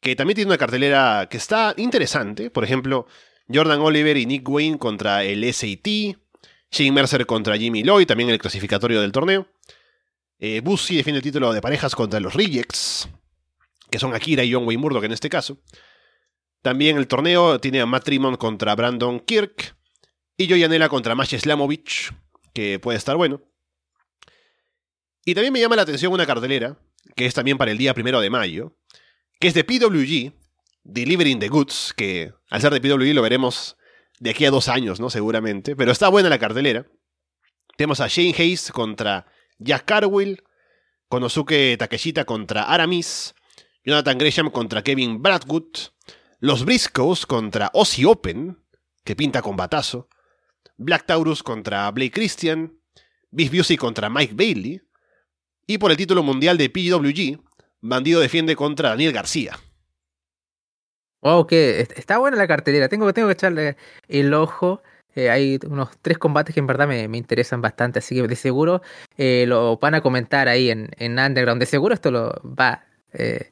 que 0.00 0.16
también 0.16 0.36
tiene 0.36 0.50
una 0.50 0.58
cartelera 0.58 1.28
que 1.30 1.36
está 1.36 1.74
interesante. 1.76 2.50
Por 2.50 2.64
ejemplo, 2.64 3.06
Jordan 3.52 3.80
Oliver 3.80 4.16
y 4.16 4.26
Nick 4.26 4.48
Wayne 4.48 4.78
contra 4.78 5.24
el 5.24 5.42
SAT, 5.52 6.16
Shane 6.70 6.92
Mercer 6.92 7.26
contra 7.26 7.56
Jimmy 7.56 7.82
Lloyd, 7.82 8.06
también 8.06 8.30
el 8.30 8.38
clasificatorio 8.38 9.00
del 9.00 9.12
torneo. 9.12 9.48
Eh, 10.38 10.60
Bussi 10.62 10.96
defiende 10.96 11.18
el 11.18 11.22
título 11.24 11.52
de 11.52 11.60
parejas 11.60 11.94
contra 11.94 12.20
los 12.20 12.34
Rejects, 12.34 13.08
que 13.90 13.98
son 13.98 14.14
Akira 14.14 14.44
y 14.44 14.52
John 14.52 14.66
Wayne 14.66 14.80
Murdoch 14.80 15.04
en 15.04 15.12
este 15.12 15.28
caso. 15.28 15.58
También 16.62 16.96
el 16.96 17.08
torneo 17.08 17.60
tiene 17.60 17.80
a 17.80 17.86
Matt 17.86 18.08
contra 18.38 18.74
Brandon 18.74 19.20
Kirk 19.20 19.76
y 20.36 20.48
Joyanela 20.48 20.88
contra 20.88 21.14
Mash 21.14 21.36
Slamovich, 21.36 22.12
que 22.52 22.78
puede 22.78 22.98
estar 22.98 23.16
bueno. 23.16 23.40
Y 25.28 25.34
también 25.34 25.52
me 25.52 25.60
llama 25.60 25.76
la 25.76 25.82
atención 25.82 26.10
una 26.10 26.24
cartelera, 26.24 26.78
que 27.14 27.26
es 27.26 27.34
también 27.34 27.58
para 27.58 27.70
el 27.70 27.76
día 27.76 27.92
primero 27.92 28.18
de 28.18 28.30
mayo, 28.30 28.78
que 29.38 29.48
es 29.48 29.52
de 29.52 29.62
PWG, 29.62 30.32
Delivering 30.84 31.38
the 31.38 31.48
Goods, 31.48 31.92
que 31.94 32.32
al 32.48 32.62
ser 32.62 32.72
de 32.72 32.80
PWG 32.80 33.12
lo 33.12 33.20
veremos 33.20 33.76
de 34.20 34.30
aquí 34.30 34.46
a 34.46 34.50
dos 34.50 34.68
años, 34.68 35.00
¿no? 35.00 35.10
Seguramente. 35.10 35.76
Pero 35.76 35.92
está 35.92 36.08
buena 36.08 36.30
la 36.30 36.38
cartelera. 36.38 36.86
Tenemos 37.76 38.00
a 38.00 38.08
Shane 38.08 38.34
Hayes 38.38 38.72
contra 38.72 39.26
Jack 39.58 39.84
Carwill, 39.84 40.42
Konosuke 41.10 41.76
Takeshita 41.78 42.24
contra 42.24 42.62
Aramis, 42.62 43.34
Jonathan 43.84 44.16
Gresham 44.16 44.50
contra 44.50 44.82
Kevin 44.82 45.20
Bradwood, 45.20 45.76
los 46.38 46.64
Briscoes 46.64 47.26
contra 47.26 47.70
Ozzy 47.74 48.06
Open, 48.06 48.64
que 49.04 49.14
pinta 49.14 49.42
con 49.42 49.56
batazo, 49.56 50.08
Black 50.78 51.04
Taurus 51.04 51.42
contra 51.42 51.90
Blake 51.90 52.12
Christian, 52.12 52.80
Beef 53.30 53.52
Busey 53.52 53.76
contra 53.76 54.08
Mike 54.08 54.32
Bailey, 54.34 54.87
y 55.68 55.78
por 55.78 55.90
el 55.90 55.96
título 55.96 56.22
mundial 56.24 56.56
de 56.56 56.70
PWG, 56.70 57.40
Bandido 57.80 58.20
defiende 58.20 58.56
contra 58.56 58.88
Daniel 58.88 59.12
García. 59.12 59.56
Wow, 61.20 61.46
que 61.46 61.86
está 61.94 62.18
buena 62.18 62.36
la 62.36 62.48
cartelera. 62.48 62.88
Tengo, 62.88 63.12
tengo 63.12 63.28
que 63.28 63.34
echarle 63.34 63.76
el 64.08 64.32
ojo. 64.32 64.82
Eh, 65.14 65.30
hay 65.30 65.58
unos 65.66 65.90
tres 66.00 66.16
combates 66.16 66.54
que 66.54 66.60
en 66.60 66.66
verdad 66.66 66.88
me, 66.88 67.02
interesan 67.16 67.60
bastante, 67.60 67.98
así 67.98 68.14
que 68.14 68.26
de 68.26 68.36
seguro 68.36 68.82
eh, 69.16 69.44
lo 69.46 69.76
van 69.76 69.94
a 69.94 70.00
comentar 70.00 70.48
ahí 70.48 70.70
en, 70.70 70.90
en, 70.96 71.18
Underground. 71.18 71.60
De 71.60 71.66
seguro 71.66 71.92
esto 71.92 72.10
lo 72.10 72.40
va. 72.44 72.84
Eh, 73.12 73.50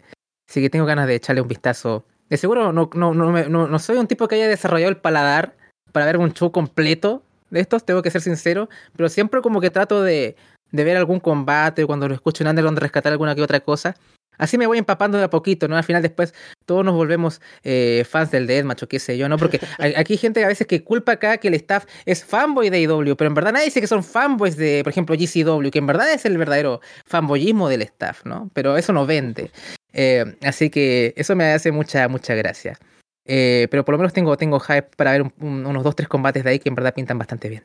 así 0.49 0.63
que 0.63 0.71
tengo 0.71 0.87
ganas 0.87 1.07
de 1.07 1.17
echarle 1.17 1.43
un 1.43 1.49
vistazo. 1.49 2.07
De 2.31 2.39
seguro 2.39 2.73
no, 2.73 2.89
no, 2.95 3.15
no, 3.15 3.49
no, 3.49 3.67
no 3.67 3.79
soy 3.79 3.99
un 3.99 4.07
tipo 4.07 4.27
que 4.27 4.37
haya 4.37 4.49
desarrollado 4.49 4.91
el 4.91 4.97
paladar 4.97 5.55
para 5.93 6.07
ver 6.07 6.17
un 6.17 6.33
show 6.33 6.51
completo 6.51 7.23
de 7.51 7.61
estos, 7.61 7.85
tengo 7.85 8.03
que 8.03 8.11
ser 8.11 8.23
sincero, 8.23 8.69
pero 8.97 9.09
siempre 9.09 9.41
como 9.41 9.61
que 9.61 9.71
trato 9.71 10.03
de, 10.03 10.37
de 10.77 10.85
ver 10.85 10.97
algún 10.97 11.21
combate, 11.21 11.87
cuando 11.87 12.09
lo 12.09 12.15
escucho 12.15 12.45
en 12.45 12.51
Underground, 12.51 12.79
rescatar 12.79 13.13
alguna 13.13 13.35
que 13.35 13.43
otra 13.43 13.61
cosa. 13.61 13.97
Así 14.39 14.59
me 14.59 14.67
voy 14.67 14.79
empapando 14.79 15.19
de 15.19 15.25
a 15.25 15.31
poquito, 15.31 15.69
¿no? 15.69 15.77
Al 15.77 15.85
final 15.85 16.03
después 16.03 16.35
todos 16.67 16.85
nos 16.85 16.95
volvemos 16.95 17.41
eh, 17.63 18.05
fans 18.09 18.31
del 18.31 18.47
Deathmatch 18.47 18.83
o 18.83 18.89
qué 18.89 18.99
sé 18.99 19.17
yo, 19.17 19.29
¿no? 19.29 19.39
Porque 19.39 19.61
aquí 19.97 20.15
hay 20.15 20.19
gente 20.19 20.45
a 20.45 20.49
veces 20.49 20.67
que 20.67 20.85
culpa 20.85 21.13
acá 21.13 21.39
que 21.39 21.49
el 21.49 21.55
staff 21.55 21.87
es 22.05 22.25
fanboy 22.25 22.71
de 22.71 22.81
IW, 22.81 23.17
pero 23.17 23.29
en 23.29 23.35
verdad 23.35 23.53
nadie 23.53 23.67
dice 23.67 23.81
que 23.81 23.87
son 23.87 24.05
fanboys 24.05 24.57
de, 24.57 24.83
por 24.85 24.91
ejemplo, 24.91 25.17
GCW, 25.17 25.71
que 25.71 25.79
en 25.79 25.87
verdad 25.87 26.13
es 26.13 26.25
el 26.25 26.37
verdadero 26.37 26.81
fanboyismo 27.07 27.69
del 27.69 27.83
staff, 27.83 28.25
¿no? 28.25 28.51
Pero 28.53 28.77
eso 28.77 28.93
no 28.93 29.07
vende. 29.07 29.51
Eh, 29.93 30.37
así 30.43 30.69
que 30.71 31.15
eso 31.17 31.35
me 31.35 31.53
hace 31.53 31.73
mucha, 31.73 32.09
mucha 32.09 32.35
gracia. 32.35 32.79
Eh, 33.25 33.67
pero 33.71 33.85
por 33.85 33.95
lo 33.95 33.99
menos 33.99 34.13
tengo, 34.13 34.37
tengo 34.37 34.61
hype 34.61 34.91
para 34.97 35.13
ver 35.13 35.33
unos 35.41 35.83
dos, 35.83 35.97
tres 35.97 36.09
combates 36.09 36.45
de 36.45 36.51
ahí 36.51 36.59
que 36.59 36.69
en 36.69 36.75
verdad 36.75 36.95
pintan 36.95 37.19
bastante 37.19 37.49
bien. 37.49 37.65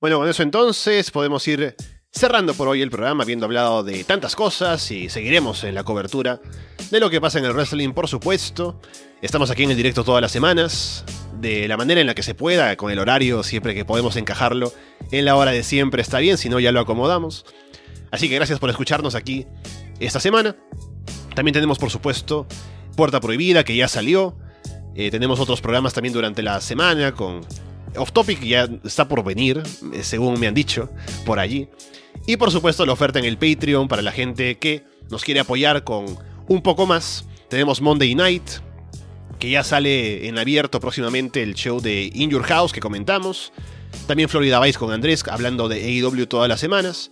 Bueno, 0.00 0.18
con 0.18 0.28
eso 0.28 0.44
entonces 0.44 1.10
podemos 1.10 1.48
ir 1.48 1.74
cerrando 2.12 2.54
por 2.54 2.68
hoy 2.68 2.82
el 2.82 2.90
programa, 2.90 3.24
habiendo 3.24 3.46
hablado 3.46 3.82
de 3.82 4.04
tantas 4.04 4.36
cosas 4.36 4.88
y 4.92 5.08
seguiremos 5.08 5.64
en 5.64 5.74
la 5.74 5.82
cobertura 5.82 6.40
de 6.92 7.00
lo 7.00 7.10
que 7.10 7.20
pasa 7.20 7.40
en 7.40 7.44
el 7.44 7.52
wrestling, 7.52 7.90
por 7.90 8.06
supuesto. 8.06 8.80
Estamos 9.22 9.50
aquí 9.50 9.64
en 9.64 9.72
el 9.72 9.76
directo 9.76 10.04
todas 10.04 10.22
las 10.22 10.30
semanas, 10.30 11.04
de 11.40 11.66
la 11.66 11.76
manera 11.76 12.00
en 12.00 12.06
la 12.06 12.14
que 12.14 12.22
se 12.22 12.36
pueda, 12.36 12.76
con 12.76 12.92
el 12.92 13.00
horario, 13.00 13.42
siempre 13.42 13.74
que 13.74 13.84
podemos 13.84 14.14
encajarlo. 14.14 14.72
En 15.10 15.24
la 15.24 15.34
hora 15.34 15.50
de 15.50 15.64
siempre 15.64 16.00
está 16.00 16.20
bien, 16.20 16.38
si 16.38 16.48
no 16.48 16.60
ya 16.60 16.70
lo 16.70 16.78
acomodamos. 16.78 17.44
Así 18.12 18.28
que 18.28 18.36
gracias 18.36 18.60
por 18.60 18.70
escucharnos 18.70 19.16
aquí 19.16 19.46
esta 19.98 20.20
semana. 20.20 20.54
También 21.34 21.54
tenemos, 21.54 21.76
por 21.80 21.90
supuesto, 21.90 22.46
Puerta 22.94 23.18
Prohibida, 23.18 23.64
que 23.64 23.74
ya 23.74 23.88
salió. 23.88 24.36
Eh, 24.94 25.10
tenemos 25.10 25.40
otros 25.40 25.60
programas 25.60 25.92
también 25.92 26.12
durante 26.12 26.44
la 26.44 26.60
semana 26.60 27.12
con 27.12 27.40
Off 27.96 28.12
Topic 28.12 28.42
ya 28.42 28.68
está 28.84 29.08
por 29.08 29.24
venir, 29.24 29.62
eh, 29.92 30.02
según 30.02 30.38
me 30.38 30.46
han 30.46 30.54
dicho, 30.54 30.90
por 31.24 31.38
allí. 31.38 31.68
Y 32.26 32.36
por 32.36 32.50
supuesto 32.50 32.84
la 32.84 32.92
oferta 32.92 33.18
en 33.18 33.24
el 33.24 33.38
Patreon 33.38 33.88
para 33.88 34.02
la 34.02 34.12
gente 34.12 34.58
que 34.58 34.84
nos 35.10 35.24
quiere 35.24 35.40
apoyar 35.40 35.84
con 35.84 36.06
un 36.48 36.62
poco 36.62 36.86
más. 36.86 37.24
Tenemos 37.48 37.80
Monday 37.80 38.14
Night, 38.14 38.42
que 39.38 39.50
ya 39.50 39.64
sale 39.64 40.28
en 40.28 40.38
abierto 40.38 40.80
próximamente 40.80 41.42
el 41.42 41.54
show 41.54 41.80
de 41.80 42.10
In 42.12 42.30
Your 42.30 42.42
House 42.42 42.72
que 42.72 42.80
comentamos. 42.80 43.52
También 44.06 44.28
Florida 44.28 44.60
Vice 44.60 44.78
con 44.78 44.92
Andrés 44.92 45.24
hablando 45.28 45.68
de 45.68 45.82
AEW 45.84 46.26
todas 46.26 46.48
las 46.48 46.60
semanas. 46.60 47.10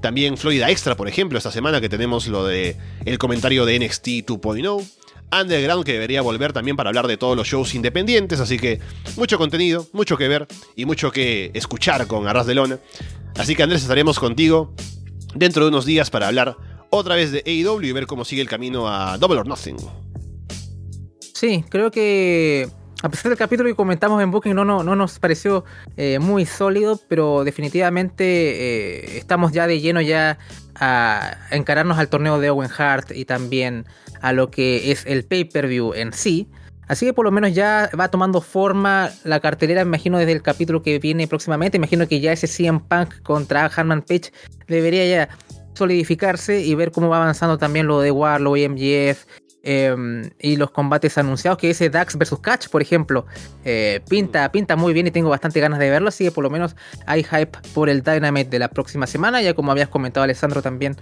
También 0.00 0.36
Florida 0.36 0.70
Extra, 0.70 0.96
por 0.96 1.08
ejemplo, 1.08 1.38
esta 1.38 1.50
semana 1.50 1.80
que 1.80 1.88
tenemos 1.88 2.26
lo 2.28 2.46
de 2.46 2.76
el 3.04 3.18
comentario 3.18 3.64
de 3.64 3.78
NXT 3.78 4.06
2.0. 4.26 4.86
Underground 5.32 5.84
que 5.84 5.92
debería 5.92 6.22
volver 6.22 6.52
también 6.52 6.76
para 6.76 6.90
hablar 6.90 7.06
de 7.06 7.16
todos 7.16 7.36
los 7.36 7.46
shows 7.46 7.74
independientes, 7.74 8.40
así 8.40 8.58
que 8.58 8.80
mucho 9.16 9.38
contenido, 9.38 9.86
mucho 9.92 10.16
que 10.16 10.28
ver 10.28 10.46
y 10.74 10.84
mucho 10.84 11.10
que 11.10 11.50
escuchar 11.54 12.06
con 12.06 12.28
Arras 12.28 12.46
de 12.46 12.54
Lona. 12.54 12.78
Así 13.36 13.54
que 13.54 13.62
Andrés 13.62 13.82
estaremos 13.82 14.18
contigo 14.18 14.72
dentro 15.34 15.64
de 15.64 15.68
unos 15.68 15.84
días 15.84 16.10
para 16.10 16.28
hablar 16.28 16.56
otra 16.90 17.16
vez 17.16 17.32
de 17.32 17.42
AEW 17.46 17.82
y 17.82 17.92
ver 17.92 18.06
cómo 18.06 18.24
sigue 18.24 18.42
el 18.42 18.48
camino 18.48 18.88
a 18.88 19.18
Double 19.18 19.38
or 19.38 19.46
Nothing. 19.46 19.76
Sí, 21.34 21.64
creo 21.68 21.90
que 21.90 22.68
a 23.02 23.08
pesar 23.10 23.28
del 23.28 23.36
capítulo 23.36 23.68
que 23.68 23.76
comentamos 23.76 24.22
en 24.22 24.30
Booking 24.30 24.54
no, 24.54 24.64
no, 24.64 24.82
no 24.82 24.96
nos 24.96 25.18
pareció 25.18 25.64
eh, 25.96 26.18
muy 26.18 26.46
sólido, 26.46 26.98
pero 27.08 27.44
definitivamente 27.44 28.24
eh, 28.24 29.18
estamos 29.18 29.52
ya 29.52 29.66
de 29.66 29.80
lleno 29.80 30.00
ya 30.00 30.38
a 30.74 31.36
encararnos 31.50 31.98
al 31.98 32.08
torneo 32.08 32.38
de 32.40 32.50
Owen 32.50 32.70
Hart 32.76 33.10
y 33.14 33.26
también 33.26 33.86
a 34.26 34.32
lo 34.32 34.50
que 34.50 34.90
es 34.90 35.06
el 35.06 35.24
pay-per-view 35.24 35.94
en 35.94 36.12
sí. 36.12 36.48
Así 36.88 37.06
que 37.06 37.12
por 37.12 37.24
lo 37.24 37.30
menos 37.30 37.54
ya 37.54 37.88
va 37.98 38.08
tomando 38.08 38.40
forma 38.40 39.10
la 39.22 39.38
cartelera, 39.38 39.82
imagino 39.82 40.18
desde 40.18 40.32
el 40.32 40.42
capítulo 40.42 40.82
que 40.82 40.98
viene 40.98 41.28
próximamente. 41.28 41.76
Imagino 41.76 42.08
que 42.08 42.18
ya 42.18 42.32
ese 42.32 42.48
CM 42.48 42.80
Punk 42.80 43.22
contra 43.22 43.66
Harman 43.66 44.02
Page 44.02 44.32
debería 44.66 45.06
ya 45.06 45.28
solidificarse 45.74 46.60
y 46.60 46.74
ver 46.74 46.90
cómo 46.90 47.08
va 47.08 47.18
avanzando 47.18 47.56
también 47.56 47.86
lo 47.86 48.00
de 48.00 48.10
Warlow 48.10 48.56
y 48.56 48.68
MGF 48.68 49.26
em, 49.62 50.30
y 50.40 50.56
los 50.56 50.72
combates 50.72 51.18
anunciados, 51.18 51.58
que 51.58 51.70
ese 51.70 51.88
Dax 51.88 52.16
versus 52.18 52.40
Catch, 52.40 52.68
por 52.68 52.82
ejemplo, 52.82 53.26
eh, 53.64 54.00
pinta, 54.08 54.50
pinta 54.50 54.74
muy 54.74 54.92
bien 54.92 55.06
y 55.06 55.10
tengo 55.12 55.28
bastante 55.28 55.60
ganas 55.60 55.78
de 55.78 55.90
verlo, 55.90 56.08
así 56.08 56.24
que 56.24 56.30
por 56.30 56.42
lo 56.42 56.50
menos 56.50 56.74
hay 57.04 57.22
hype 57.22 57.58
por 57.74 57.88
el 57.88 58.02
Dynamite 58.02 58.48
de 58.48 58.58
la 58.58 58.68
próxima 58.68 59.06
semana, 59.06 59.42
ya 59.42 59.54
como 59.54 59.70
habías 59.70 59.88
comentado 59.88 60.24
Alessandro 60.24 60.62
también, 60.62 60.96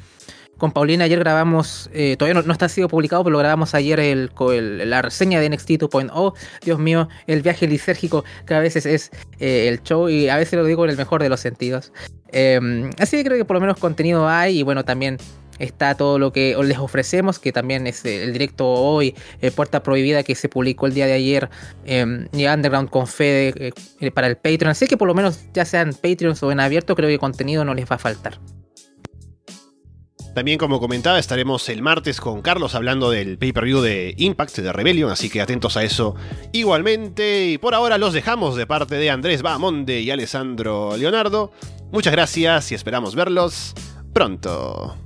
con 0.56 0.72
Paulina 0.72 1.04
ayer 1.04 1.18
grabamos, 1.18 1.90
eh, 1.92 2.16
todavía 2.16 2.42
no, 2.42 2.52
está 2.52 2.68
sido 2.68 2.88
publicado, 2.88 3.24
pero 3.24 3.32
lo 3.32 3.38
grabamos 3.38 3.74
ayer 3.74 4.00
el, 4.00 4.30
la 4.88 5.02
reseña 5.02 5.40
de 5.40 5.50
NXT 5.50 5.70
2.0. 5.70 6.34
Dios 6.64 6.78
mío, 6.78 7.08
el 7.26 7.42
viaje 7.42 7.66
lisérgico 7.66 8.24
que 8.46 8.54
a 8.54 8.60
veces 8.60 8.86
es 8.86 9.10
eh, 9.38 9.68
el 9.68 9.82
show 9.82 10.08
y 10.08 10.28
a 10.28 10.36
veces 10.36 10.58
lo 10.58 10.64
digo 10.64 10.84
en 10.84 10.90
el 10.90 10.96
mejor 10.96 11.22
de 11.22 11.28
los 11.28 11.40
sentidos. 11.40 11.92
Em, 12.32 12.90
así 12.98 13.16
que 13.16 13.24
creo 13.24 13.38
que 13.38 13.44
por 13.44 13.54
lo 13.54 13.60
menos 13.60 13.78
contenido 13.78 14.28
hay 14.28 14.60
y 14.60 14.62
bueno, 14.62 14.84
también 14.84 15.18
está 15.58 15.94
todo 15.94 16.18
lo 16.18 16.32
que 16.32 16.56
les 16.64 16.78
ofrecemos, 16.78 17.38
que 17.38 17.52
también 17.52 17.86
es 17.86 18.04
el 18.04 18.32
directo 18.32 18.68
hoy, 18.68 19.14
eh, 19.40 19.52
Puerta 19.52 19.82
Prohibida 19.84 20.24
que 20.24 20.34
se 20.34 20.48
publicó 20.48 20.86
el 20.86 20.94
día 20.94 21.06
de 21.06 21.12
ayer, 21.12 21.48
em, 21.84 22.26
y 22.32 22.46
Underground 22.46 22.90
con 22.90 23.06
Fede 23.06 23.72
para 24.14 24.26
el 24.26 24.36
Patreon. 24.36 24.70
Así 24.70 24.86
que 24.86 24.96
por 24.96 25.06
lo 25.08 25.14
menos 25.14 25.44
ya 25.52 25.64
sean 25.64 25.94
Patreons 25.94 26.42
o 26.42 26.50
en 26.50 26.60
abierto, 26.60 26.94
creo 26.96 27.08
que 27.08 27.18
contenido 27.18 27.64
no 27.64 27.74
les 27.74 27.88
va 27.88 27.96
a 27.96 27.98
faltar. 27.98 28.38
También, 30.34 30.58
como 30.58 30.80
comentaba, 30.80 31.20
estaremos 31.20 31.68
el 31.68 31.80
martes 31.80 32.20
con 32.20 32.42
Carlos 32.42 32.74
hablando 32.74 33.08
del 33.08 33.38
pay-per-view 33.38 33.80
de 33.80 34.14
Impact, 34.18 34.58
de 34.58 34.72
Rebellion, 34.72 35.10
así 35.10 35.30
que 35.30 35.40
atentos 35.40 35.76
a 35.76 35.84
eso 35.84 36.16
igualmente. 36.52 37.46
Y 37.46 37.58
por 37.58 37.74
ahora 37.74 37.98
los 37.98 38.12
dejamos 38.12 38.56
de 38.56 38.66
parte 38.66 38.96
de 38.96 39.10
Andrés 39.10 39.42
Bamonde 39.42 40.00
y 40.00 40.10
Alessandro 40.10 40.96
Leonardo. 40.96 41.52
Muchas 41.92 42.12
gracias 42.12 42.72
y 42.72 42.74
esperamos 42.74 43.14
verlos 43.14 43.74
pronto. 44.12 44.96